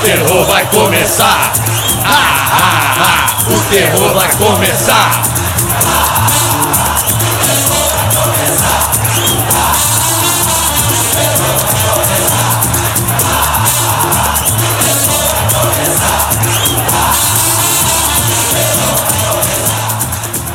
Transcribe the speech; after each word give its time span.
o 0.00 0.02
terror 0.02 0.46
vai 0.46 0.66
começar. 0.66 1.52
Ah, 2.04 2.48
ah, 2.52 2.94
ah, 2.98 3.52
o 3.52 3.60
terror 3.70 4.14
vai 4.14 4.32
começar. 4.36 5.22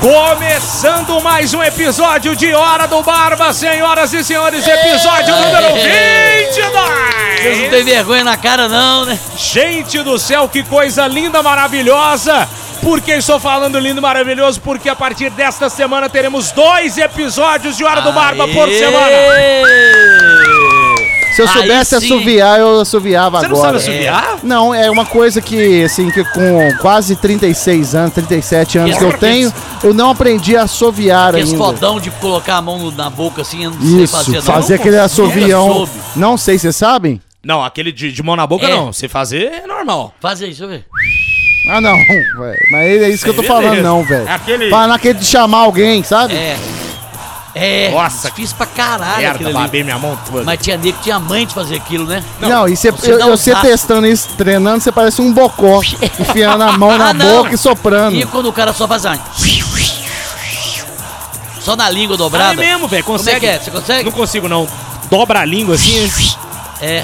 Começando 0.02 1.22
mais 1.22 1.54
um 1.54 1.64
episódio 1.64 2.36
de 2.36 2.54
Hora 2.54 2.88
do 2.88 3.02
Barba, 3.04 3.54
senhoras 3.54 4.12
e 4.14 4.24
senhores, 4.24 4.68
episódio 4.68 5.36
número 5.36 5.74
22! 5.76 7.16
Vocês 7.46 7.60
não 7.60 7.70
tem 7.70 7.84
vergonha 7.84 8.24
na 8.24 8.38
cara, 8.38 8.68
não, 8.68 9.06
né? 9.06 9.20
Gente 9.56 10.04
do 10.04 10.20
céu, 10.20 10.50
que 10.50 10.64
coisa 10.64 11.08
linda, 11.08 11.42
maravilhosa! 11.42 12.46
Por 12.82 13.00
que 13.00 13.14
estou 13.14 13.40
falando 13.40 13.80
lindo 13.80 14.00
e 14.00 14.02
maravilhoso? 14.02 14.60
Porque 14.60 14.90
a 14.90 14.96
partir 14.98 15.30
desta 15.30 15.70
semana 15.70 16.10
teremos 16.10 16.52
dois 16.52 16.98
episódios 16.98 17.78
de 17.78 17.86
Hora 17.86 18.02
do 18.02 18.12
Barba 18.12 18.50
por 18.50 18.68
semana. 18.68 19.16
Se 21.34 21.42
eu 21.42 21.48
soubesse 21.48 21.96
assoviar, 21.96 22.60
eu 22.60 22.82
assoviava 22.82 23.40
Você 23.40 23.48
não 23.48 23.56
agora. 23.56 23.80
sabe 23.80 23.92
assoviar? 23.94 24.40
Não, 24.44 24.74
é 24.74 24.92
uma 24.92 25.06
coisa 25.06 25.42
que, 25.42 25.86
assim, 25.86 26.12
que 26.12 26.22
com 26.26 26.78
quase 26.82 27.16
36 27.16 27.96
anos, 27.96 28.14
37 28.14 28.78
anos 28.78 28.92
Que 28.92 28.98
que 29.00 29.06
eu 29.06 29.10
é 29.10 29.18
tenho, 29.18 29.54
eu 29.84 29.94
não 29.94 30.10
aprendi 30.10 30.58
a 30.58 30.64
assoviar 30.64 31.30
Aqueles 31.30 31.54
ainda. 31.54 31.64
fodão 31.64 31.98
de 31.98 32.12
colocar 32.12 32.58
a 32.58 32.62
mão 32.62 32.92
na 32.92 33.10
boca 33.10 33.42
assim, 33.42 33.64
eu 33.64 33.72
não 33.72 33.80
sei 33.82 34.04
Isso, 34.04 34.18
fazer, 34.18 34.32
não. 34.36 34.42
fazer 34.42 34.74
Não 34.74 34.80
aquele 34.82 34.98
assovião. 35.00 35.90
Não 36.14 36.38
sei, 36.38 36.60
vocês 36.60 36.76
sabem? 36.76 37.22
Não, 37.46 37.64
aquele 37.64 37.92
de, 37.92 38.12
de 38.12 38.24
mão 38.24 38.36
na 38.36 38.48
boca 38.48 38.66
É. 38.66 38.70
não. 38.70 38.92
Se 38.92 39.08
fazer 39.08 39.62
é 39.64 39.68
normal. 39.68 40.14
Faz 40.20 40.42
aí, 40.42 40.48
deixa 40.48 40.64
eu 40.64 40.70
ver. 40.70 40.86
Ah, 41.70 41.80
não, 41.80 41.96
velho. 41.96 42.60
Mas 42.72 43.02
é 43.02 43.10
isso 43.10 43.24
que 43.24 43.30
eu 43.30 43.34
tô 43.36 43.42
Beleza. 43.44 43.62
falando, 43.62 43.82
não, 43.84 44.04
velho. 44.04 44.28
É 44.28 44.32
aquele- 44.34 44.70
Falar 44.70 44.88
naquele 44.88 45.20
de 45.20 45.26
chamar 45.26 45.60
alguém, 45.60 46.04
sabe? 46.04 46.34
É. 46.36 46.58
É, 47.58 47.90
Nossa, 47.90 48.30
difícil 48.30 48.58
pra 48.58 48.66
caralho 48.66 49.18
Merda, 49.22 49.36
aquilo 49.36 49.50
ali. 49.52 49.58
babei 49.60 49.82
minha 49.84 49.98
mão 49.98 50.20
toda. 50.30 50.44
Mas 50.44 50.60
tinha 50.60 50.76
nego 50.76 50.98
que 50.98 51.04
tinha 51.06 51.18
mãe 51.18 51.48
de 51.48 51.54
fazer 51.54 51.78
aquilo, 51.78 52.06
né? 52.06 52.22
Não, 52.42 52.68
e 52.68 52.76
cê, 52.76 52.92
você 52.92 53.14
eu, 53.14 53.18
dá 53.18 53.26
eu- 53.28 53.34
um 53.34 53.38
você 53.38 53.56
testando 53.56 54.06
isso, 54.06 54.28
treinando, 54.38 54.82
você 54.84 54.92
parece 54.92 55.22
um 55.22 55.32
bocó, 55.32 55.80
enfiando 56.20 56.62
a 56.64 56.74
mão 56.78 56.98
na 56.98 57.10
Ah, 57.12 57.14
não. 57.14 57.26
boca 57.44 57.56
e 57.56 57.58
soprando. 57.58 58.18
E 58.18 58.26
quando 58.26 58.48
o 58.50 58.54
cara 58.54 58.74
só 58.74 58.86
faz 58.88 59.06
assim. 59.06 59.22
Só 61.62 61.76
na 61.76 61.90
língua 61.90 62.16
dobrada. 62.18 62.54
é 62.62 62.66
mesmo, 62.68 62.88
velho. 62.88 63.04
Como 63.04 63.16
é 63.16 63.20
Consegue? 63.20 63.40
que 63.40 63.46
é? 63.48 63.60
Você 63.60 63.72
consegue? 63.72 64.04
Não 64.04 64.12
consigo, 64.12 64.48
não. 64.48 64.68
Dobra 65.10 65.40
a 65.40 65.46
língua 65.46 65.76
assim. 65.76 66.12
É. 66.82 67.04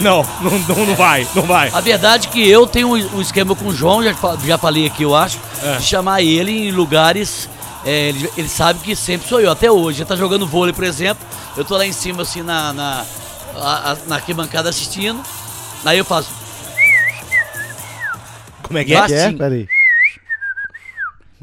Não, 0.00 0.26
não, 0.40 0.58
não, 0.60 0.86
não 0.86 0.94
vai, 0.96 1.26
não 1.34 1.42
vai. 1.42 1.68
A 1.70 1.80
verdade 1.80 2.28
é 2.28 2.30
que 2.30 2.48
eu 2.48 2.66
tenho 2.66 2.88
um 2.88 3.20
esquema 3.20 3.54
com 3.54 3.66
o 3.66 3.74
João, 3.74 4.02
já, 4.02 4.14
já 4.44 4.56
falei 4.58 4.86
aqui, 4.86 5.02
eu 5.02 5.14
acho, 5.14 5.38
É. 5.62 5.76
de 5.76 5.82
chamar 5.84 6.22
ele 6.22 6.68
em 6.68 6.70
lugares. 6.70 7.48
é, 7.84 8.08
ele, 8.08 8.30
ele 8.36 8.48
sabe 8.48 8.80
que 8.80 8.94
sempre 8.96 9.28
sou 9.28 9.40
eu, 9.40 9.50
até 9.50 9.70
hoje. 9.70 10.00
Ele 10.02 10.08
tá 10.08 10.16
jogando 10.16 10.46
vôlei, 10.46 10.72
por 10.72 10.84
exemplo. 10.84 11.24
Eu 11.56 11.64
tô 11.64 11.76
lá 11.76 11.86
em 11.86 11.92
cima, 11.92 12.22
assim, 12.22 12.42
na, 12.42 12.72
na, 12.72 13.04
a- 13.56 13.92
a- 13.92 13.96
na 14.06 14.16
arquibancada 14.16 14.68
assistindo. 14.68 15.20
Aí 15.84 15.96
eu 15.98 16.04
faço. 16.04 16.28
Como 18.62 18.78
é 18.78 18.84
que 18.84 18.94
é? 18.94 18.98
Vai. 18.98 19.08
Que 19.08 19.14
é? 19.14 19.28
Sim. 19.30 19.36
Peraí. 19.36 19.68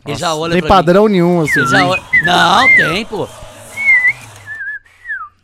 Ele 0.05 0.15
já 0.15 0.33
olha 0.33 0.53
Tem 0.53 0.61
pra 0.61 0.69
padrão 0.69 1.07
nenhum, 1.07 1.41
assim. 1.41 1.59
mim. 1.59 1.65
Ele 1.65 1.69
já 1.69 1.85
olha, 1.87 2.03
não, 2.23 2.67
tem, 2.75 3.05
pô. 3.05 3.27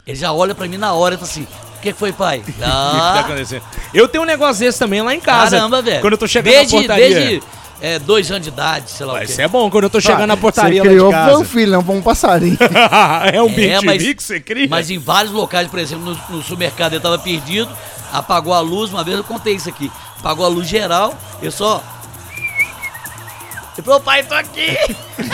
Ele 0.08 0.18
já 0.18 0.32
olha 0.32 0.56
pra 0.56 0.68
mim 0.68 0.78
na 0.78 0.94
hora 0.94 1.16
e 1.16 1.18
fala 1.18 1.30
assim: 1.30 1.48
que 1.84 1.94
que 1.94 2.00
foi, 2.00 2.12
pai? 2.12 2.40
O 2.48 2.52
tá 2.54 2.66
Ah, 2.68 3.20
acontecendo? 3.20 3.62
Eu 3.94 4.08
tenho 4.08 4.24
um 4.24 4.28
negócio 4.28 4.60
desse 4.66 4.80
também 4.80 5.02
lá 5.02 5.14
em 5.14 5.20
casa. 5.20 5.58
caramba, 5.58 5.82
velho. 5.82 6.02
Quando 6.02 6.14
eu 6.14 6.18
tô 6.18 6.28
chegando 6.28 6.54
desde, 6.54 6.74
na 6.76 6.80
portaria. 6.82 7.10
Desde 7.20 7.44
é, 7.82 8.00
dois 8.00 8.32
anos 8.32 8.44
de 8.44 8.50
idade, 8.50 8.90
sei 8.92 9.06
lá 9.06 9.14
o 9.14 9.16
Ué, 9.18 9.26
quê. 9.26 9.32
Isso 9.32 9.42
é 9.42 9.48
bom, 9.48 9.70
quando 9.70 9.84
eu 9.84 9.90
tô 9.90 10.00
chegando 10.00 10.28
na 10.28 10.36
Você 10.36 10.42
portaria 10.42 10.82
lá 10.82 10.90
criou 10.90 11.12
de 11.12 11.24
foi 11.26 11.36
um 11.38 11.44
filho, 11.46 11.72
não 11.74 11.96
um 11.96 12.02
passarinho. 12.02 12.58
é 13.34 13.42
um 13.42 13.50
É, 13.50 13.82
mas- 13.82 14.02
que 14.02 14.24
você 14.24 14.40
cria? 14.40 14.68
Mas 14.70 14.90
em 14.90 14.98
vários 14.98 15.34
locais, 15.34 15.68
por 15.68 15.80
exemplo, 15.80 16.18
no, 16.30 16.38
no 16.38 16.44
supermercado 16.44 16.94
eu 16.94 17.02
tava 17.02 17.20
perdido, 17.20 17.70
apagou 18.12 18.54
a 18.54 18.62
luz, 18.62 18.90
uma 18.92 19.04
vez 19.04 19.18
eu 19.18 19.24
contei 19.24 19.56
isso 19.56 19.68
aqui. 19.68 19.92
Apagou 20.20 20.46
a 20.46 20.50
luz 20.50 20.68
geral, 20.68 21.14
eu 21.42 21.52
só. 21.52 21.84
Eu 23.78 23.84
falei, 23.84 24.00
pai, 24.02 24.24
tô 24.24 24.36
aqui! 24.36 24.78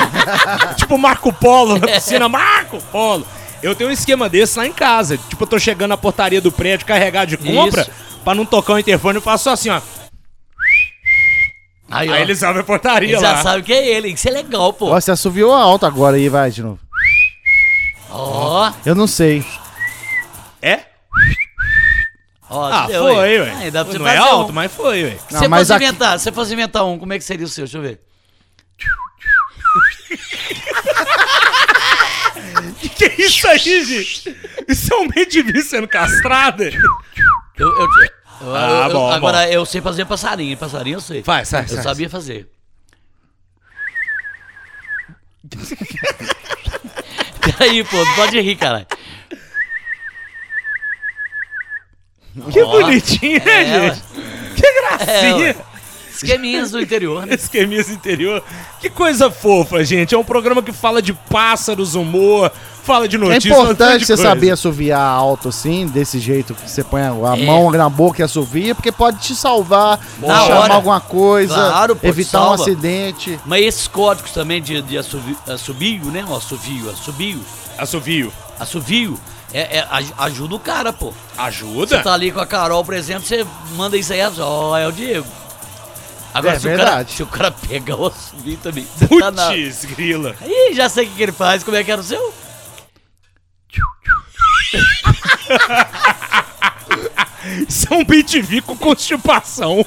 Tipo 0.77 0.97
Marco 0.97 1.31
Polo 1.33 1.75
É. 1.77 1.79
na 1.79 1.87
piscina, 1.87 2.27
Marco 2.29 2.81
Polo. 2.91 3.27
Eu 3.61 3.75
tenho 3.75 3.89
um 3.89 3.93
esquema 3.93 4.29
desse 4.29 4.57
lá 4.57 4.65
em 4.65 4.71
casa. 4.73 5.17
Tipo, 5.17 5.43
eu 5.43 5.47
tô 5.47 5.59
chegando 5.59 5.89
na 5.89 5.97
portaria 5.97 6.39
do 6.41 6.51
prédio 6.51 6.85
carregado 6.85 7.29
de 7.29 7.37
compra, 7.37 7.81
Isso. 7.81 7.91
pra 8.23 8.33
não 8.35 8.45
tocar 8.45 8.73
o 8.73 8.79
interfone, 8.79 9.15
eu 9.17 9.21
faço 9.21 9.45
só 9.45 9.51
assim, 9.51 9.69
ó. 9.69 9.81
Aí, 11.91 12.07
ó, 12.09 12.13
Aí 12.13 12.21
eles 12.21 12.43
abrem 12.43 12.61
a 12.61 12.65
portaria 12.65 13.09
eles 13.09 13.21
lá. 13.21 13.35
já 13.37 13.41
sabem 13.43 13.63
que 13.63 13.73
é 13.73 13.85
ele, 13.87 14.09
isso 14.09 14.27
é 14.27 14.31
legal, 14.31 14.71
pô. 14.71 14.87
Ó, 14.91 14.99
você 15.01 15.11
assoviou 15.11 15.51
alto 15.53 15.85
agora 15.85 16.15
aí, 16.17 16.29
vai 16.29 16.51
de 16.51 16.61
novo. 16.61 16.79
Ó, 18.11 18.71
Eu 18.85 18.95
não 18.95 19.07
sei. 19.07 19.43
É? 20.61 20.81
ó, 22.49 22.65
Ah, 22.71 22.87
deu 22.87 23.03
foi, 23.03 23.23
aí. 23.25 23.39
ué. 23.41 23.51
Aí 23.57 23.71
dá 23.71 23.83
pra 23.83 23.91
você 23.93 23.99
não 23.99 24.07
é 24.07 24.17
fazer 24.17 24.29
alto, 24.29 24.49
um. 24.51 24.53
mas 24.53 24.71
foi, 24.71 25.03
ué. 25.03 25.11
Se 25.27 25.33
Não, 25.33 25.39
você 25.39 25.47
mas 25.47 25.59
fosse 25.61 25.73
aqui- 25.73 25.83
inventar, 25.85 26.17
se 26.19 26.23
você 26.23 26.31
fosse 26.31 26.53
inventar 26.53 26.85
um, 26.85 26.97
como 26.99 27.11
é 27.13 27.17
que 27.17 27.23
seria 27.23 27.45
o 27.45 27.49
seu? 27.49 27.65
Deixa 27.65 27.77
eu 27.77 27.81
ver. 27.81 27.99
Que 32.99 33.05
é 33.05 33.21
isso 33.21 33.47
aí, 33.47 33.57
gente? 33.85 34.35
Isso 34.67 34.93
é 34.93 34.97
um 34.97 35.07
BTV 35.07 35.61
sendo 35.61 35.87
castrado? 35.87 36.63
Eu, 36.63 36.71
eu, 37.57 37.71
eu- 37.81 37.87
Ah, 38.55 38.85
eu- 38.87 38.93
bom, 38.93 39.09
agora 39.11 39.49
eu 39.51 39.65
sei 39.65 39.81
fazer 39.81 40.05
passarinho, 40.05 40.55
passarinho 40.57 40.97
eu 40.97 41.01
sei. 41.01 41.23
Faz, 41.23 41.49
faz, 41.49 41.69
Eu 41.71 41.75
faz. 41.77 41.83
sabia 41.87 42.09
fazer. 42.09 42.47
Peraí, 47.41 47.83
pô, 47.83 47.97
não 48.03 48.15
pode 48.15 48.39
rir, 48.39 48.55
caralho. 48.55 48.85
Que 52.51 52.61
Ó, 52.61 52.71
bonitinho, 52.81 53.43
né, 53.43 53.63
é, 53.63 53.89
gente? 53.91 54.01
Que 54.55 54.81
gracinha. 54.81 55.49
É. 55.51 55.68
Esqueminhas 56.23 56.71
do 56.71 56.79
interior, 56.81 57.25
né? 57.25 57.35
Esqueminhas 57.35 57.89
interior. 57.89 58.43
Que 58.79 58.89
coisa 58.89 59.29
fofa, 59.29 59.83
gente. 59.83 60.13
É 60.13 60.17
um 60.17 60.23
programa 60.23 60.61
que 60.61 60.71
fala 60.71 61.01
de 61.01 61.13
pássaros, 61.13 61.95
humor, 61.95 62.51
fala 62.83 63.07
de 63.07 63.15
É 63.15 63.19
notícias. 63.19 63.53
uma 63.53 63.63
importante 63.63 64.05
você 64.05 64.13
coisa. 64.15 64.23
saber 64.29 64.51
assoviar 64.51 65.01
alto 65.01 65.49
assim, 65.49 65.85
desse 65.87 66.19
jeito 66.19 66.53
que 66.55 66.69
você 66.69 66.83
põe 66.83 67.01
a 67.01 67.07
É. 67.37 67.45
mão 67.45 67.69
na 67.71 67.89
boca 67.89 68.21
e 68.21 68.23
assovia, 68.23 68.73
porque 68.75 68.91
pode 68.91 69.19
te 69.19 69.35
salvar, 69.35 69.99
Na 70.21 70.39
chamar 70.45 70.59
hora. 70.59 70.73
alguma 70.73 70.99
coisa, 71.01 71.53
Claro, 71.53 71.95
pô, 71.95 72.07
evitar 72.07 72.49
um 72.49 72.53
acidente. 72.53 73.39
Mas 73.45 73.63
esses 73.65 73.87
códigos 73.87 74.31
também 74.31 74.61
de, 74.61 74.81
de 74.81 74.97
assovi, 74.97 75.37
assobio, 75.47 76.05
né? 76.05 76.25
O 76.27 76.35
assovio, 76.35 76.89
assobio, 76.89 77.39
Assovio. 77.77 78.31
assovio, 78.59 79.19
é, 79.53 79.77
é, 79.79 79.87
aj- 79.89 80.13
ajuda 80.17 80.55
o 80.55 80.59
cara, 80.59 80.91
pô. 80.93 81.13
Ajuda? 81.37 81.97
Você 81.97 82.03
tá 82.03 82.13
ali 82.13 82.31
com 82.31 82.39
a 82.39 82.45
Carol, 82.45 82.83
por 82.83 82.93
exemplo, 82.93 83.25
você 83.27 83.45
manda 83.75 83.95
isso 83.97 84.11
aí, 84.13 84.19
ó, 84.39 84.77
é 84.77 84.87
o 84.87 84.91
Diego. 84.91 85.25
Agora, 86.33 86.55
É 86.55 86.59
se, 86.59 86.67
o 86.67 86.71
cara, 86.71 86.83
verdade. 86.85 87.11
se 87.11 87.23
o 87.23 87.27
cara 87.27 87.51
pegar 87.51 87.95
o 87.95 88.07
assovio 88.07 88.57
também, 88.57 88.85
você 88.85 89.07
tá 89.19 89.31
na... 89.31 89.49
Putz, 89.49 89.85
grila. 89.85 90.35
Ih, 90.45 90.73
já 90.73 90.89
sei 90.89 91.05
o 91.05 91.09
que, 91.09 91.15
que 91.15 91.23
ele 91.23 91.31
faz, 91.31 91.63
como 91.63 91.77
é 91.77 91.83
que 91.83 91.91
era 91.91 92.01
o 92.01 92.03
seu? 92.03 92.33
Isso 97.67 97.87
é 97.91 97.95
um 97.95 98.03
BTV 98.03 98.61
com 98.61 98.75
constipação. 98.75 99.85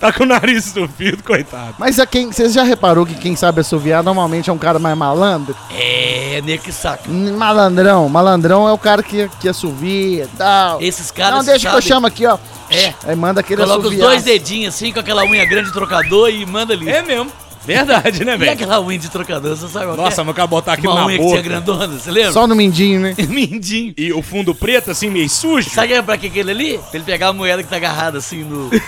Tá 0.00 0.12
com 0.12 0.24
o 0.24 0.26
nariz 0.26 0.66
estupido, 0.66 1.22
coitado. 1.22 1.74
Mas 1.78 1.98
a 1.98 2.06
quem, 2.06 2.32
você 2.32 2.48
já 2.48 2.62
reparou 2.62 3.04
que 3.06 3.14
quem 3.14 3.34
sabe 3.36 3.60
assoviar 3.60 4.02
normalmente 4.02 4.50
é 4.50 4.52
um 4.52 4.58
cara 4.58 4.78
mais 4.78 4.96
malandro? 4.96 5.56
É, 5.70 6.40
nego 6.44 6.62
que 6.62 6.72
saca. 6.72 7.08
Malandrão, 7.10 8.08
malandrão 8.08 8.68
é 8.68 8.72
o 8.72 8.78
cara 8.78 9.02
que, 9.02 9.28
que 9.40 9.48
assovia 9.48 10.24
e 10.24 10.36
tal. 10.36 10.80
Esses 10.80 11.10
caras 11.10 11.38
Não, 11.38 11.44
deixa 11.44 11.68
que 11.70 11.76
eu 11.76 11.82
chamo 11.82 12.06
aqui, 12.06 12.26
ó. 12.26 12.38
É. 12.70 12.92
Aí 13.06 13.16
manda 13.16 13.40
aquele 13.40 13.62
Coloca 13.62 13.80
os 13.80 13.86
assoviar. 13.86 14.08
dois 14.08 14.22
dedinhos 14.24 14.74
assim, 14.74 14.92
com 14.92 15.00
aquela 15.00 15.24
unha 15.24 15.44
grande 15.46 15.68
de 15.68 15.72
trocador 15.72 16.28
e 16.28 16.44
manda 16.44 16.74
ali. 16.74 16.88
É 16.88 17.02
mesmo. 17.02 17.32
Verdade, 17.68 18.24
né, 18.24 18.34
E 18.34 18.38
velho? 18.38 18.52
aquela 18.52 18.80
unha 18.80 18.98
de 18.98 19.08
trocador, 19.10 19.56
você 19.56 19.68
sabe 19.68 19.84
qual 19.86 19.94
que 19.94 20.00
é? 20.00 20.04
Nossa, 20.04 20.22
mas 20.22 20.28
eu 20.28 20.34
quero 20.34 20.48
botar 20.48 20.72
aqui 20.72 20.86
Uma 20.86 20.94
na 21.00 21.06
unha 21.06 21.18
que 21.18 21.24
tinha 21.24 21.36
boca. 21.36 21.48
grandona, 21.48 21.86
você 21.98 22.10
lembra? 22.10 22.32
Só 22.32 22.46
no 22.46 22.54
mindinho, 22.56 23.00
né? 23.00 23.14
Mindinho. 23.28 23.92
E 23.96 24.12
o 24.12 24.22
fundo 24.22 24.54
preto, 24.54 24.90
assim, 24.90 25.10
meio 25.10 25.28
sujo. 25.28 25.68
Sabe 25.70 25.92
é 25.92 26.00
pra 26.00 26.16
que 26.16 26.28
aquele 26.28 26.50
ali? 26.50 26.78
Pra 26.78 26.88
ele 26.94 27.04
pegar 27.04 27.28
a 27.28 27.32
moeda 27.32 27.62
que 27.62 27.68
tá 27.68 27.76
agarrada 27.76 28.18
assim 28.18 28.42
no... 28.42 28.70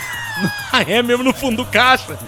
Ah, 0.73 0.83
é 0.87 1.03
mesmo 1.03 1.23
no 1.23 1.35
fundo 1.35 1.59
do 1.59 1.65
caixa. 1.67 2.19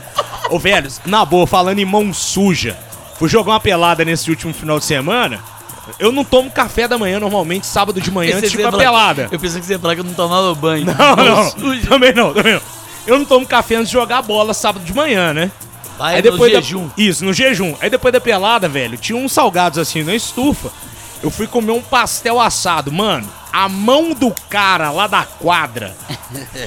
Ô, 0.50 0.58
velho, 0.58 0.90
na 1.06 1.24
boa, 1.24 1.46
falando 1.46 1.78
em 1.78 1.84
mão 1.84 2.12
suja, 2.12 2.76
fui 3.18 3.26
jogar 3.28 3.52
uma 3.52 3.60
pelada 3.60 4.04
nesse 4.04 4.28
último 4.28 4.52
final 4.52 4.78
de 4.78 4.84
semana. 4.84 5.40
Eu 5.98 6.12
não 6.12 6.22
tomo 6.24 6.50
café 6.50 6.86
da 6.86 6.98
manhã 6.98 7.18
normalmente, 7.18 7.66
sábado 7.66 8.00
de 8.00 8.10
manhã, 8.10 8.36
antes 8.36 8.50
de 8.50 8.58
ir 8.58 8.62
pra 8.62 8.76
pelada. 8.76 9.28
Eu 9.32 9.38
pensei 9.38 9.60
que 9.60 9.66
você 9.66 9.72
ia 9.74 9.78
falar 9.78 9.94
que 9.94 10.00
eu 10.00 10.04
não 10.04 10.12
tomava 10.12 10.54
banho. 10.54 10.84
Não, 10.84 11.16
não. 11.16 11.50
suja. 11.50 11.88
Também 11.88 12.12
não, 12.12 12.34
também 12.34 12.52
não. 12.54 12.60
Eu 13.06 13.18
não 13.18 13.24
tomo 13.24 13.46
café 13.46 13.76
antes 13.76 13.88
de 13.88 13.94
jogar 13.94 14.20
bola 14.22 14.52
sábado 14.52 14.84
de 14.84 14.94
manhã, 14.94 15.32
né? 15.32 15.50
Vai 15.98 16.16
Aí 16.16 16.22
no 16.22 16.30
depois 16.30 16.52
jejum. 16.52 16.86
Da... 16.88 16.94
Isso, 16.96 17.24
no 17.24 17.32
jejum. 17.32 17.74
Aí 17.80 17.90
depois 17.90 18.12
da 18.12 18.20
pelada, 18.20 18.68
velho, 18.68 18.96
tinha 18.96 19.16
uns 19.16 19.32
salgados 19.32 19.78
assim 19.78 20.02
na 20.02 20.14
estufa. 20.14 20.70
Eu 21.22 21.30
fui 21.30 21.46
comer 21.46 21.72
um 21.72 21.82
pastel 21.82 22.40
assado. 22.40 22.90
Mano, 22.90 23.28
a 23.52 23.68
mão 23.68 24.12
do 24.14 24.34
cara 24.48 24.90
lá 24.90 25.06
da 25.06 25.24
quadra 25.24 25.94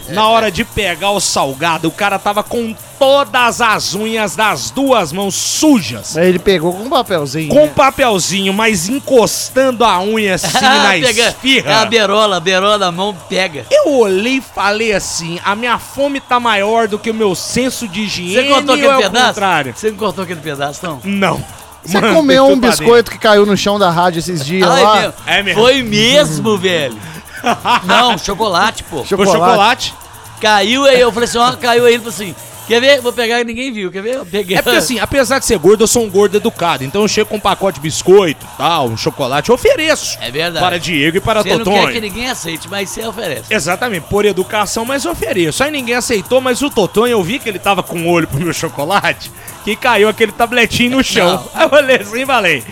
Na 0.10 0.28
hora 0.28 0.52
de 0.52 0.64
pegar 0.64 1.12
o 1.12 1.20
salgado, 1.20 1.88
o 1.88 1.92
cara 1.92 2.20
tava 2.20 2.44
com 2.44 2.76
todas 3.00 3.60
as 3.62 3.94
unhas 3.96 4.36
das 4.36 4.70
duas 4.70 5.12
mãos 5.12 5.36
sujas. 5.36 6.16
Aí 6.18 6.30
ele 6.30 6.40
pegou 6.40 6.72
com 6.74 6.84
um 6.84 6.90
papelzinho. 6.90 7.50
Com 7.50 7.66
né? 7.66 7.72
papelzinho, 7.76 8.54
mas 8.54 8.88
encostando 8.88 9.84
a 9.84 10.00
unha 10.02 10.36
assim 10.36 10.48
na 10.62 10.92
Pega- 10.92 11.22
É 11.24 11.26
a 11.26 11.30
esfirra. 11.30 11.86
berola, 11.86 12.38
a 12.38 12.40
berola 12.40 12.80
da 12.80 12.92
mão 12.92 13.16
pega. 13.28 13.66
Eu 13.72 13.96
olhei 13.98 14.38
e 14.38 14.42
falei 14.42 14.94
assim: 14.94 15.40
a 15.44 15.56
minha 15.56 15.78
fome 15.80 16.20
tá 16.22 16.40
maior 16.40 16.88
do 16.88 16.98
que 17.00 17.10
o 17.10 17.14
meu 17.14 17.36
senso 17.36 17.88
de 17.88 18.02
Você 18.08 18.22
higiene 18.22 18.48
cortou 18.50 18.76
ou 18.76 18.82
aquele 18.82 18.88
é 18.94 18.98
pedaço? 19.10 19.28
contrário? 19.28 19.74
Você 19.76 19.90
não 19.92 19.98
cortou 19.98 20.24
aquele 20.24 20.42
pedaço, 20.42 20.86
não? 20.86 21.02
Não. 21.04 21.44
Você 21.86 22.02
Mano, 22.02 22.16
comeu 22.16 22.48
um 22.48 22.60
biscoito 22.60 23.12
que 23.12 23.18
caiu 23.18 23.46
no 23.46 23.56
chão 23.56 23.78
da 23.78 23.90
rádio 23.92 24.20
esses 24.20 24.44
dias 24.46 24.68
Ai, 24.70 24.84
lá? 24.84 25.02
meu, 25.02 25.14
É 25.28 25.44
mesmo? 25.44 25.62
Foi 25.62 25.84
mesmo, 25.84 26.58
velho. 26.58 26.98
Não, 27.86 28.18
chocolate, 28.18 28.84
pô. 28.84 28.98
dentro. 29.02 29.18
Foi 29.18 29.28
chocolate? 29.28 29.94
Caiu 30.42 30.84
aí, 30.86 31.00
eu 31.00 31.12
falei 31.12 31.30
assim, 31.30 31.38
ó, 31.38 31.52
caiu 31.54 31.86
aí, 31.86 31.94
ele 31.94 32.00
falou 32.04 32.14
assim, 32.14 32.36
quer 32.68 32.80
ver? 32.80 33.02
Vou 33.02 33.14
pegar 33.14 33.42
e 33.42 33.44
ninguém 33.44 33.72
viu, 33.72 33.92
quer 33.92 34.02
ver? 34.02 34.16
Eu 34.16 34.26
peguei. 34.26 34.58
É 34.58 34.62
porque 34.62 34.78
assim, 34.78 35.00
apesar 35.00 35.40
de 35.40 35.46
ser 35.46 35.58
gordo, 35.58 35.84
eu 35.84 35.88
sou 35.88 36.04
um 36.04 36.10
gordo 36.10 36.38
educado. 36.38 36.84
Então 36.84 37.02
eu 37.02 37.08
chego 37.08 37.30
com 37.30 37.38
um 37.38 37.40
pacote 37.40 37.80
de 37.80 37.82
biscoito, 37.82 38.46
tal, 38.58 38.88
um 38.88 38.98
chocolate, 38.98 39.50
eu 39.50 39.56
ofereço. 39.56 40.18
É 40.22 40.32
verdade. 40.32 40.66
Para 40.66 40.78
Diego 40.78 41.18
e 41.18 41.22
para 41.22 41.42
Você 41.42 41.58
não 41.58 41.66
quer 41.66 41.92
que 41.94 42.02
ninguém 42.02 42.30
aceite, 42.30 42.68
mas 42.70 42.90
você 42.90 43.06
oferece. 43.06 43.54
Exatamente, 43.54 44.08
por 44.10 44.26
educação, 44.26 44.86
mas 44.86 45.06
ofereço. 45.06 45.64
Aí 45.64 45.72
ninguém 45.72 45.96
aceitou, 45.96 46.42
mas 46.42 46.62
o 46.62 46.70
Totonho, 46.70 47.12
eu 47.12 47.24
vi 47.24 47.40
que 47.40 47.50
ele 47.50 47.60
tava 47.60 47.84
com 47.84 48.00
o 48.02 48.10
olho 48.10 48.28
pro 48.28 48.40
meu 48.40 48.54
chocolate, 48.54 49.32
que 49.64 49.76
caiu 49.76 50.10
aquele 50.10 50.32
tabletinho 50.32 50.98
no 50.98 51.04
chão. 51.04 51.34
Não. 51.34 51.50
Aí 51.54 51.68
eu 51.72 51.78
olhei 51.78 51.96
assim 51.98 52.22
e 52.22 52.26
falei, 52.26 52.64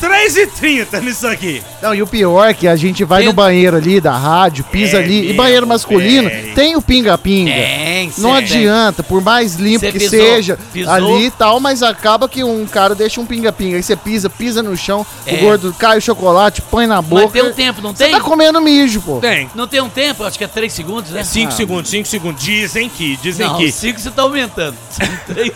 3,30 0.00 1.00
nisso 1.02 1.26
aqui. 1.26 1.62
Não, 1.82 1.94
e 1.94 2.02
o 2.02 2.06
pior 2.06 2.48
é 2.48 2.54
que 2.54 2.66
a 2.68 2.76
gente 2.76 3.04
vai 3.04 3.20
Tem- 3.20 3.28
no 3.28 3.32
banheiro 3.32 3.76
ali 3.76 4.00
da 4.00 4.16
rádio, 4.16 4.64
pisa 4.64 4.98
É 4.98 5.02
ali, 5.02 5.30
e 5.30 5.32
banheiro 5.32 5.66
masculino, 5.66 6.28
véi. 6.28 6.52
tem 6.54 6.76
o 6.76 6.82
pinga-pinga. 6.82 7.52
Tem, 7.52 8.12
Não 8.18 8.32
cê 8.32 8.38
adianta, 8.38 9.02
por 9.02 9.22
mais 9.22 9.56
limpo 9.56 9.80
Cê 9.80 9.92
que 9.92 9.98
pisou, 9.98 10.18
seja 10.20 10.58
pisou. 10.72 10.92
ali 10.92 11.26
e 11.26 11.30
tal, 11.30 11.60
mas 11.60 11.82
acaba 11.82 12.28
que 12.28 12.42
um 12.44 12.66
cara 12.66 12.94
deixa 12.94 13.20
um 13.20 13.26
pinga-pinga. 13.26 13.76
Aí 13.76 13.82
você 13.82 13.96
pisa, 13.96 14.28
pisa 14.30 14.62
no 14.62 14.76
chão, 14.76 15.04
É. 15.26 15.34
o 15.34 15.38
gordo 15.38 15.74
cai 15.78 15.98
o 15.98 16.00
chocolate, 16.00 16.62
põe 16.62 16.86
na 16.86 17.00
boca. 17.02 17.22
Mas 17.24 17.32
tem 17.32 17.42
um 17.42 17.52
tempo, 17.52 17.80
não 17.82 17.94
Você 17.94 18.04
tem? 18.04 18.12
tá 18.12 18.20
comendo 18.20 18.60
mijo, 18.60 19.00
pô. 19.00 19.18
Tem. 19.18 19.48
Não 19.54 19.66
tem 19.66 19.80
um 19.80 19.88
tempo, 19.88 20.24
acho 20.24 20.38
que 20.38 20.44
é 20.44 20.48
3 20.48 20.72
segundos, 20.72 21.10
né? 21.10 21.24
5 21.24 21.52
Ah. 21.52 21.56
segundos, 21.56 21.90
5 21.90 22.08
segundos. 22.08 22.42
Dizem 22.42 22.88
que, 22.88 23.16
dizem 23.22 23.46
Não, 23.46 23.56
que. 23.56 23.70
5 23.72 24.00
você 24.00 24.10
tá 24.10 24.22
aumentando. 24.22 24.76
São 24.90 25.06
3 25.34 25.52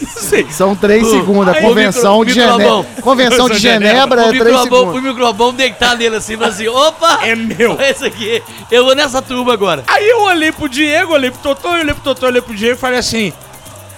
São 0.51 0.77
três 0.77 1.07
O- 1.07 1.11
segundos. 1.11 1.49
A 1.55 1.59
o 1.59 1.63
convenção 1.63 2.19
micro- 2.21 2.35
de 2.35 2.41
Genebra. 2.41 2.87
Convenção 3.03 3.49
de 3.49 3.59
Genebra 3.59 4.29
O 4.29 4.30
é 4.37 4.39
três 4.39 4.57
microbão, 4.57 4.83
o 4.83 4.87
segundos. 4.95 5.03
microbão 5.11 5.55
deitar 5.55 5.97
nele 5.97 6.17
assim, 6.17 6.37
fala 6.37 6.49
assim, 6.49 6.69
opa! 6.69 7.19
É 7.27 7.35
meu. 7.35 7.79
Esse 7.81 8.05
aqui, 8.05 8.43
eu 8.71 8.85
vou 8.85 8.95
nessa 8.95 9.21
turma 9.23 9.53
agora. 9.53 9.85
Aí 9.87 10.09
eu 10.09 10.21
olhei 10.23 10.53
pro 10.53 10.69
Diego, 10.69 11.13
olhei 11.13 11.31
pro 11.31 11.41
Totô, 11.41 11.71
olhei 11.71 11.95
pro 11.95 12.03
Totô, 12.03 12.27
olhei 12.27 12.43
pro 12.43 12.55
Diego 12.55 12.75
e 12.77 12.79
falei 12.79 12.99
assim: 12.99 13.33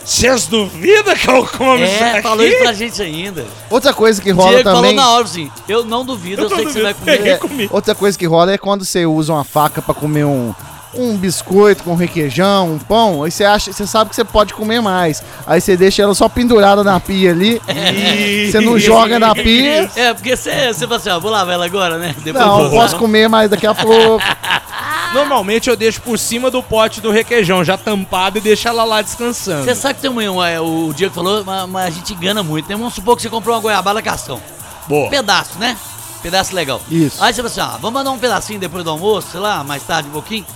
Vocês 0.05 0.47
duvidam 0.47 1.15
que 1.15 1.29
eu 1.29 1.47
como 1.47 1.83
isso 1.85 2.03
É, 2.03 2.13
aqui? 2.15 2.23
falou 2.23 2.45
isso 2.47 2.59
pra 2.59 2.73
gente 2.73 3.03
ainda. 3.03 3.47
Outra 3.71 3.93
coisa 3.95 4.21
que 4.21 4.31
rola 4.31 4.49
Diego 4.55 4.65
também. 4.65 4.83
falou 4.83 4.95
na 4.95 5.11
hora 5.15 5.25
assim, 5.25 5.51
eu 5.69 5.85
não 5.85 6.05
duvido, 6.05 6.43
Eu 6.43 6.49
eu, 6.49 6.57
sei 6.57 6.67
que 6.67 6.73
você 6.73 6.83
vai 6.83 6.95
comer. 6.95 7.29
é, 7.29 7.69
outra 7.71 7.95
coisa 7.95 8.19
que 8.19 8.27
rola 8.27 8.53
é 8.53 8.59
quando 8.59 8.85
você 8.85 9.07
usa 9.07 9.33
uma 9.33 9.45
faca 9.45 9.81
pra 9.81 9.95
comer 9.95 10.25
um, 10.25 10.53
um 10.95 11.17
biscoito 11.17 11.83
com 11.85 11.95
requeijão, 11.95 12.75
um 12.75 12.79
pão, 12.79 13.23
aí 13.23 13.31
você 13.31 13.45
acha, 13.45 13.73
você 13.73 13.87
sabe 13.87 14.11
que 14.11 14.17
você 14.17 14.25
pode 14.25 14.53
comer 14.55 14.81
mais. 14.81 15.23
Aí 15.47 15.61
você 15.61 15.77
deixa 15.77 16.03
ela 16.03 16.15
só 16.15 16.29
pendurada 16.29 16.85
na 16.85 17.01
pia 17.01 17.31
ali. 17.31 17.61
Você 18.51 18.61
não 18.61 18.79
joga 18.79 19.19
na 19.19 19.35
pia. 19.35 19.91
É, 19.97 20.13
porque 20.13 20.37
você, 20.37 20.73
você 20.73 20.87
fala 20.87 20.97
assim, 20.97 21.09
ó, 21.11 21.19
vou 21.19 21.31
lavar 21.31 21.55
ela 21.55 21.65
agora, 21.65 21.97
né? 21.97 22.15
Depois 22.23 22.45
Não, 22.45 22.69
vou 22.69 22.71
posso 22.71 22.97
comer 22.97 23.29
mais 23.29 23.49
daqui 23.51 23.67
a 23.67 23.75
pouco. 23.75 24.23
Normalmente 25.15 25.69
eu 25.69 25.77
deixo 25.77 26.01
por 26.01 26.19
cima 26.19 26.51
do 26.51 26.63
pote 26.63 27.01
do 27.01 27.11
requeijão, 27.11 27.63
já 27.65 27.77
tampado, 27.77 28.39
e 28.39 28.41
deixo 28.41 28.69
ela 28.69 28.85
lá 28.85 29.03
descansando. 29.03 29.65
Você 29.65 29.75
sabe 29.75 29.95
que 29.95 30.01
tem 30.01 30.11
uma- 30.11 30.49
é, 30.49 30.61
o 30.61 30.93
Diego 30.95 31.15
falou, 31.15 31.45
mas, 31.45 31.69
mas 31.69 31.87
a 31.87 31.91
gente 31.91 32.13
engana 32.15 32.43
muito. 32.43 32.69
Né? 32.69 32.77
Vamos 32.77 32.95
supor 32.95 33.17
que 33.17 33.23
você 33.23 33.29
comprou 33.31 33.55
uma 33.55 33.61
goiabada 33.61 34.01
cascão. 34.03 34.41
Boa. 34.87 35.07
Um 35.07 35.11
pedaço, 35.11 35.59
né? 35.59 35.77
Pedaço 36.23 36.55
legal. 36.55 36.81
Isso. 36.91 37.23
Aí 37.23 37.33
você 37.33 37.43
fala 37.43 37.49
assim, 37.49 37.61
ah, 37.61 37.79
vamos 37.81 37.93
mandar 37.93 38.11
um 38.11 38.19
pedacinho 38.19 38.59
depois 38.61 38.85
do 38.85 38.91
almoço, 38.91 39.29
sei 39.33 39.41
lá, 39.41 39.63
mais 39.65 39.83
tarde 39.83 40.09
um 40.09 40.13
pouquinho. 40.13 40.47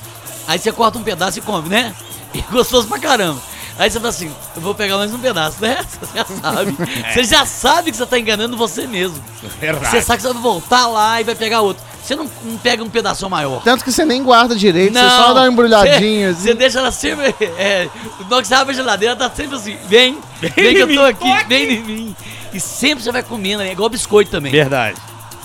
Aí 0.46 0.58
você 0.58 0.72
corta 0.72 0.98
um 0.98 1.02
pedaço 1.02 1.38
e 1.38 1.42
come, 1.42 1.68
né? 1.68 1.94
E 2.34 2.38
é 2.38 2.44
gostoso 2.50 2.86
pra 2.88 2.98
caramba. 2.98 3.40
Aí 3.78 3.90
você 3.90 3.98
fala 3.98 4.08
assim, 4.08 4.30
eu 4.54 4.62
vou 4.62 4.74
pegar 4.74 4.96
mais 4.96 5.12
um 5.12 5.18
pedaço, 5.18 5.58
né? 5.60 5.84
Você 6.00 6.16
já 6.16 6.24
sabe. 6.24 6.76
Você 7.12 7.24
já 7.24 7.46
sabe 7.46 7.90
que 7.90 7.96
você 7.96 8.06
tá 8.06 8.18
enganando 8.18 8.56
você 8.56 8.86
mesmo. 8.86 9.22
Verdade. 9.60 9.90
Você 9.90 10.00
sabe 10.00 10.16
que 10.16 10.22
você 10.22 10.32
vai 10.32 10.42
voltar 10.42 10.86
lá 10.86 11.20
e 11.20 11.24
vai 11.24 11.34
pegar 11.34 11.60
outro. 11.60 11.84
Você 12.02 12.16
não, 12.16 12.30
não 12.44 12.56
pega 12.56 12.82
um 12.82 12.88
pedaço 12.88 13.28
maior. 13.28 13.60
Tanto 13.62 13.84
que 13.84 13.92
você 13.92 14.04
nem 14.04 14.22
guarda 14.22 14.56
direito, 14.56 14.94
você 14.94 15.00
só 15.00 15.34
dá 15.34 15.42
uma 15.42 15.48
embrulhadinha. 15.48 16.32
Você 16.32 16.50
assim. 16.50 16.58
deixa 16.58 16.78
ela 16.78 16.90
sempre. 16.90 17.34
É, 17.58 17.88
que 18.28 18.46
você 18.46 18.54
abre 18.54 18.72
a 18.72 18.76
geladeira, 18.76 19.14
ela 19.14 19.28
tá 19.28 19.34
sempre 19.34 19.56
assim: 19.56 19.76
vem, 19.88 20.18
vem, 20.40 20.52
Vem 20.54 20.74
que 20.74 20.82
eu 20.82 20.86
mim, 20.86 20.94
tô 20.94 21.02
aqui, 21.02 21.18
tô 21.18 21.32
aqui. 21.32 21.48
vem 21.48 21.72
em 21.72 21.82
mim. 21.82 22.16
E 22.54 22.60
sempre 22.60 23.04
você 23.04 23.12
vai 23.12 23.22
comendo, 23.22 23.62
é 23.62 23.72
igual 23.72 23.90
biscoito 23.90 24.30
também. 24.30 24.52
Verdade. 24.52 24.96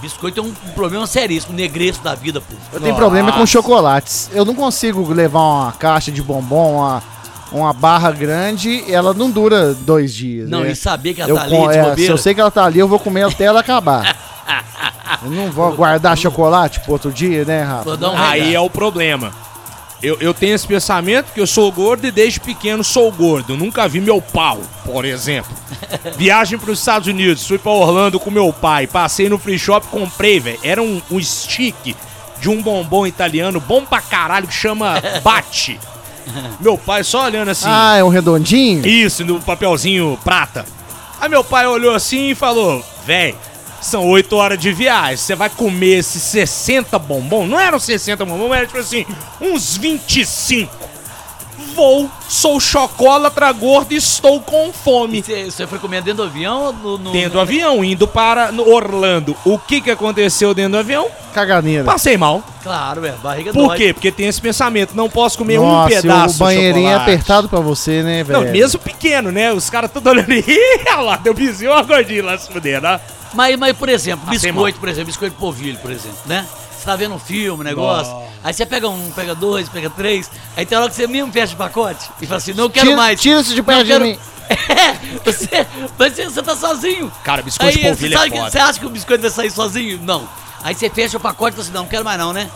Biscoito 0.01 0.39
é 0.39 0.43
um, 0.43 0.51
problema 0.73 1.05
seríssimo, 1.05 1.53
negreço 1.53 2.01
da 2.01 2.15
vida, 2.15 2.41
pô. 2.41 2.55
Eu 2.73 2.81
tenho 2.81 2.95
problema 2.95 3.31
com 3.31 3.39
Nossa. 3.39 3.51
chocolates. 3.51 4.29
Eu 4.33 4.43
não 4.43 4.55
consigo 4.55 5.13
levar 5.13 5.39
uma 5.39 5.71
caixa 5.73 6.11
de 6.11 6.23
bombom, 6.23 6.77
uma, 6.77 7.03
uma 7.51 7.71
barra 7.71 8.11
grande, 8.11 8.83
ela 8.91 9.13
não 9.13 9.29
dura 9.29 9.75
dois 9.75 10.13
dias. 10.13 10.49
Não, 10.49 10.61
né? 10.61 10.71
e 10.71 10.75
saber 10.75 11.13
que 11.13 11.21
ela 11.21 11.29
eu, 11.29 11.35
tá 11.35 11.43
ali 11.43 11.55
com- 11.55 11.71
é, 11.71 11.95
se 11.95 12.07
eu 12.07 12.17
sei 12.17 12.33
que 12.33 12.41
ela 12.41 12.49
tá 12.49 12.65
ali, 12.65 12.79
eu 12.79 12.87
vou 12.87 12.97
comer 12.97 13.23
até 13.23 13.43
ela 13.43 13.59
acabar. 13.59 14.17
eu 15.23 15.29
não 15.29 15.51
vou 15.51 15.71
guardar 15.75 16.17
chocolate 16.17 16.79
pro 16.79 16.93
outro 16.93 17.11
dia, 17.11 17.45
né, 17.45 17.61
Rafa? 17.61 17.91
Um 17.91 18.17
Aí 18.17 18.55
é 18.55 18.59
o 18.59 18.69
problema. 18.69 19.31
Eu, 20.01 20.17
eu 20.19 20.33
tenho 20.33 20.55
esse 20.55 20.65
pensamento 20.65 21.31
que 21.31 21.39
eu 21.39 21.45
sou 21.45 21.71
gordo 21.71 22.07
e 22.07 22.11
desde 22.11 22.39
pequeno 22.39 22.83
sou 22.83 23.11
gordo. 23.11 23.53
Eu 23.53 23.57
nunca 23.57 23.87
vi 23.87 24.01
meu 24.01 24.19
pau, 24.21 24.59
por 24.83 25.05
exemplo. 25.05 25.51
Viagem 26.17 26.57
para 26.57 26.71
os 26.71 26.79
Estados 26.79 27.07
Unidos, 27.07 27.45
fui 27.45 27.59
para 27.59 27.71
Orlando 27.71 28.19
com 28.19 28.31
meu 28.31 28.51
pai, 28.51 28.87
passei 28.87 29.29
no 29.29 29.37
free 29.37 29.59
shop, 29.59 29.87
comprei, 29.87 30.39
velho. 30.39 30.59
Era 30.63 30.81
um, 30.81 31.01
um 31.11 31.21
stick 31.21 31.95
de 32.39 32.49
um 32.49 32.61
bombom 32.61 33.05
italiano 33.05 33.59
bom 33.59 33.85
pra 33.85 34.01
caralho 34.01 34.47
que 34.47 34.53
chama 34.53 35.01
Bate. 35.23 35.79
Meu 36.59 36.77
pai 36.77 37.03
só 37.03 37.25
olhando 37.25 37.49
assim. 37.49 37.67
Ah, 37.67 37.97
é 37.97 38.03
um 38.03 38.09
redondinho? 38.09 38.85
Isso, 38.85 39.23
no 39.23 39.39
papelzinho 39.39 40.17
prata. 40.23 40.65
Aí 41.19 41.29
meu 41.29 41.43
pai 41.43 41.67
olhou 41.67 41.93
assim 41.93 42.29
e 42.29 42.35
falou: 42.35 42.83
Véi, 43.05 43.35
são 43.81 44.07
8 44.07 44.35
horas 44.35 44.59
de 44.59 44.71
viagem. 44.71 45.17
Você 45.17 45.35
vai 45.35 45.49
comer 45.49 45.97
esses 45.97 46.21
60 46.21 46.97
bombom? 46.99 47.45
Não 47.47 47.59
eram 47.59 47.79
60 47.79 48.23
bombom, 48.23 48.53
era 48.53 48.65
tipo 48.65 48.79
assim, 48.79 49.05
uns 49.41 49.75
25. 49.75 50.90
Vou, 51.75 52.09
sou 52.27 52.59
chocolatra 52.59 53.51
gordo 53.51 53.93
e 53.93 53.95
estou 53.97 54.39
com 54.41 54.71
fome. 54.73 55.23
Você, 55.23 55.65
foi 55.67 55.79
comer 55.79 56.01
dentro 56.01 56.23
do 56.23 56.29
avião 56.29 56.63
ou 56.65 56.73
no. 56.73 56.97
no- 56.97 57.11
Dentro 57.11 57.31
do 57.31 57.35
no- 57.35 57.41
avião, 57.41 57.83
indo 57.83 58.07
para 58.07 58.51
Orlando. 58.65 59.35
O 59.45 59.57
que 59.57 59.81
que 59.81 59.89
aconteceu 59.91 60.53
dentro 60.53 60.73
do 60.73 60.77
avião? 60.79 61.07
Caganeira. 61.33 61.83
Passei 61.85 62.17
mal. 62.17 62.43
Claro, 62.61 63.05
é, 63.05 63.11
barriga 63.13 63.53
Por 63.53 63.67
dói. 63.69 63.77
quê? 63.77 63.93
Porque 63.93 64.11
tem 64.11 64.27
esse 64.27 64.39
pensamento, 64.41 64.93
não 64.95 65.09
posso 65.09 65.37
comer 65.37 65.59
um 65.59 65.63
Nossa, 65.65 65.89
pedaço 66.01 66.35
o 66.35 66.39
banheirinho 66.39 66.87
de 66.87 66.93
é 66.93 66.95
apertado 66.95 67.47
pra 67.49 67.59
você, 67.59 68.03
né, 68.03 68.23
velho? 68.23 68.43
Não, 68.43 68.51
mesmo 68.51 68.79
pequeno, 68.79 69.31
né? 69.31 69.51
Os 69.53 69.69
caras 69.69 69.89
todos 69.91 70.11
olhando 70.11 70.31
e 70.33 70.43
olha 70.87 70.99
lá, 70.99 71.15
deu 71.15 71.33
vizinho, 71.33 71.71
ó, 71.71 71.81
gordinho 71.83 72.25
lá 72.25 72.37
se 72.37 72.51
fuder, 72.51 72.81
né? 72.81 72.99
Mas, 73.33 73.57
mas, 73.57 73.75
por 73.77 73.87
exemplo, 73.87 74.29
biscoito, 74.29 74.77
por 74.77 74.89
exemplo, 74.89 75.07
biscoito 75.07 75.35
polvilho, 75.37 75.77
por 75.79 75.89
exemplo, 75.89 76.17
né? 76.25 76.45
Você 76.81 76.85
tá 76.87 76.95
vendo 76.95 77.13
um 77.13 77.19
filme, 77.19 77.61
um 77.61 77.63
negócio, 77.63 78.11
aí 78.43 78.51
você 78.51 78.65
pega 78.65 78.89
um, 78.89 79.11
pega 79.11 79.35
dois, 79.35 79.69
pega 79.69 79.87
três, 79.87 80.31
aí 80.57 80.65
tem 80.65 80.75
hora 80.75 80.89
que 80.89 80.95
você 80.95 81.05
mesmo 81.05 81.31
fecha 81.31 81.53
o 81.53 81.57
pacote 81.57 82.09
e 82.19 82.25
fala 82.25 82.37
assim, 82.39 82.53
não 82.55 82.71
quero 82.71 82.87
Tira- 82.87 82.97
mais. 82.97 83.21
tira 83.21 83.39
isso 83.39 83.53
de 83.53 83.61
perto 83.61 83.83
de 83.85 83.99
mim. 83.99 84.17
É, 84.51 85.19
você, 85.23 85.65
mas 85.97 86.13
você, 86.13 86.25
você 86.25 86.41
tá 86.43 86.55
sozinho. 86.55 87.09
Cara, 87.23 87.41
biscoito 87.41 87.69
aí, 87.77 87.83
de 87.83 87.87
polvilho 87.87 88.17
você 88.17 88.25
é 88.25 88.29
que- 88.29 88.37
foda. 88.37 88.49
Você 88.51 88.57
acha 88.59 88.79
que 88.79 88.85
o 88.85 88.89
biscoito 88.89 89.21
vai 89.21 89.31
sair 89.31 89.49
sozinho? 89.51 89.99
Não. 90.03 90.27
Aí 90.63 90.75
você 90.75 90.89
fecha 90.89 91.15
o 91.17 91.19
pacote 91.21 91.51
e 91.51 91.55
fala 91.55 91.63
assim, 91.63 91.71
não, 91.73 91.83
não 91.83 91.87
quero 91.89 92.03
mais 92.03 92.17
não, 92.19 92.33
né? 92.33 92.49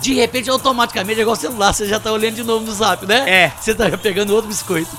De 0.00 0.12
repente, 0.14 0.48
automaticamente, 0.50 1.18
é 1.18 1.22
igual 1.22 1.34
celular, 1.34 1.72
você 1.72 1.86
já 1.88 1.98
tá 1.98 2.12
olhando 2.12 2.34
de 2.36 2.44
novo 2.44 2.64
no 2.64 2.72
zap, 2.72 3.04
né? 3.06 3.24
É. 3.28 3.52
Você 3.60 3.74
tá 3.74 3.86
pegando 3.98 4.34
outro 4.34 4.48
biscoito. 4.48 4.90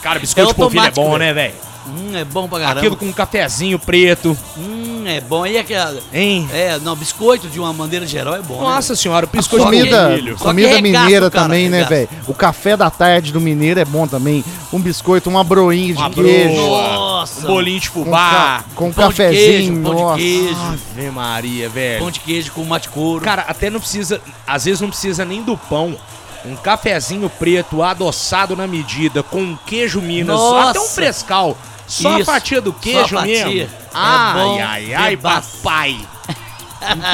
Cara, 0.00 0.18
biscoito 0.20 0.50
de 0.54 0.54
polvilho 0.54 0.84
é 0.86 0.90
bom, 0.92 1.06
velho. 1.06 1.18
né, 1.18 1.32
velho? 1.34 1.54
Hum, 1.86 2.16
é 2.16 2.24
bom 2.24 2.48
pra 2.48 2.58
caramba. 2.60 2.80
Aquilo 2.80 2.96
com 2.96 3.06
um 3.06 3.12
cafezinho 3.12 3.78
preto, 3.78 4.36
Hum, 4.56 5.04
é 5.06 5.20
bom. 5.20 5.44
Aí 5.44 5.58
aquela. 5.58 6.00
hein? 6.12 6.48
É, 6.52 6.78
não, 6.78 6.96
biscoito 6.96 7.48
de 7.48 7.60
uma 7.60 7.72
maneira 7.72 8.06
geral 8.06 8.34
é 8.36 8.40
bom. 8.42 8.60
Nossa 8.60 8.94
né? 8.94 8.96
senhora, 8.96 9.26
biscoito 9.26 9.64
de 9.66 9.70
Comida, 9.78 10.06
polvilho. 10.08 10.38
Só 10.38 10.44
comida 10.44 10.68
regaça 10.68 10.82
mineira 10.82 11.26
o 11.26 11.30
cara, 11.30 11.44
também, 11.44 11.68
né, 11.68 11.76
regaça. 11.84 11.94
velho? 11.94 12.08
O 12.26 12.32
café 12.34 12.76
da 12.76 12.88
tarde 12.90 13.32
do 13.32 13.40
mineiro 13.40 13.78
é 13.80 13.84
bom 13.84 14.06
também. 14.06 14.42
Um 14.72 14.78
biscoito, 14.80 15.28
uma 15.28 15.44
broinha 15.44 15.92
de 15.94 16.00
Uma 16.00 16.10
queijo. 16.10 16.56
Nossa. 16.56 17.40
um 17.40 17.46
bolinho 17.46 17.80
de 17.80 17.90
Com, 17.90 18.04
fubá. 18.04 18.30
ca- 18.30 18.64
com 18.74 18.92
Pão 18.92 19.08
de 19.10 19.14
queijo, 19.16 19.34
cafezinho, 19.34 19.82
pão 19.82 20.16
de 20.16 20.22
queijo. 20.22 20.60
Ave 20.96 21.10
Maria, 21.10 21.68
velho. 21.68 22.00
Pão 22.00 22.10
de 22.10 22.20
queijo 22.20 22.52
com 22.52 22.64
mate 22.64 22.88
couro. 22.88 23.22
Cara, 23.24 23.42
até 23.46 23.68
não 23.68 23.80
precisa, 23.80 24.20
às 24.46 24.64
vezes 24.64 24.80
não 24.80 24.88
precisa 24.88 25.24
nem 25.24 25.42
do 25.42 25.56
pão. 25.56 25.94
Um 26.46 26.56
cafezinho 26.56 27.30
preto 27.30 27.82
adoçado 27.82 28.54
na 28.54 28.66
medida, 28.66 29.22
com 29.22 29.40
um 29.42 29.58
queijo 29.66 30.02
Minas, 30.02 30.36
Nossa. 30.36 30.70
até 30.70 30.80
um 30.80 30.84
frescal. 30.88 31.56
Só 31.86 32.14
a 32.14 32.20
Isso, 32.20 32.30
fatia 32.30 32.60
do 32.60 32.70
a 32.70 32.74
queijo 32.82 33.08
fatia. 33.16 33.46
mesmo. 33.46 33.60
É 33.62 33.68
Ai, 33.92 34.34
bom 34.34 34.58
ai, 34.62 34.94
ai, 34.94 35.16
demais. 35.16 35.46
papai. 35.62 35.98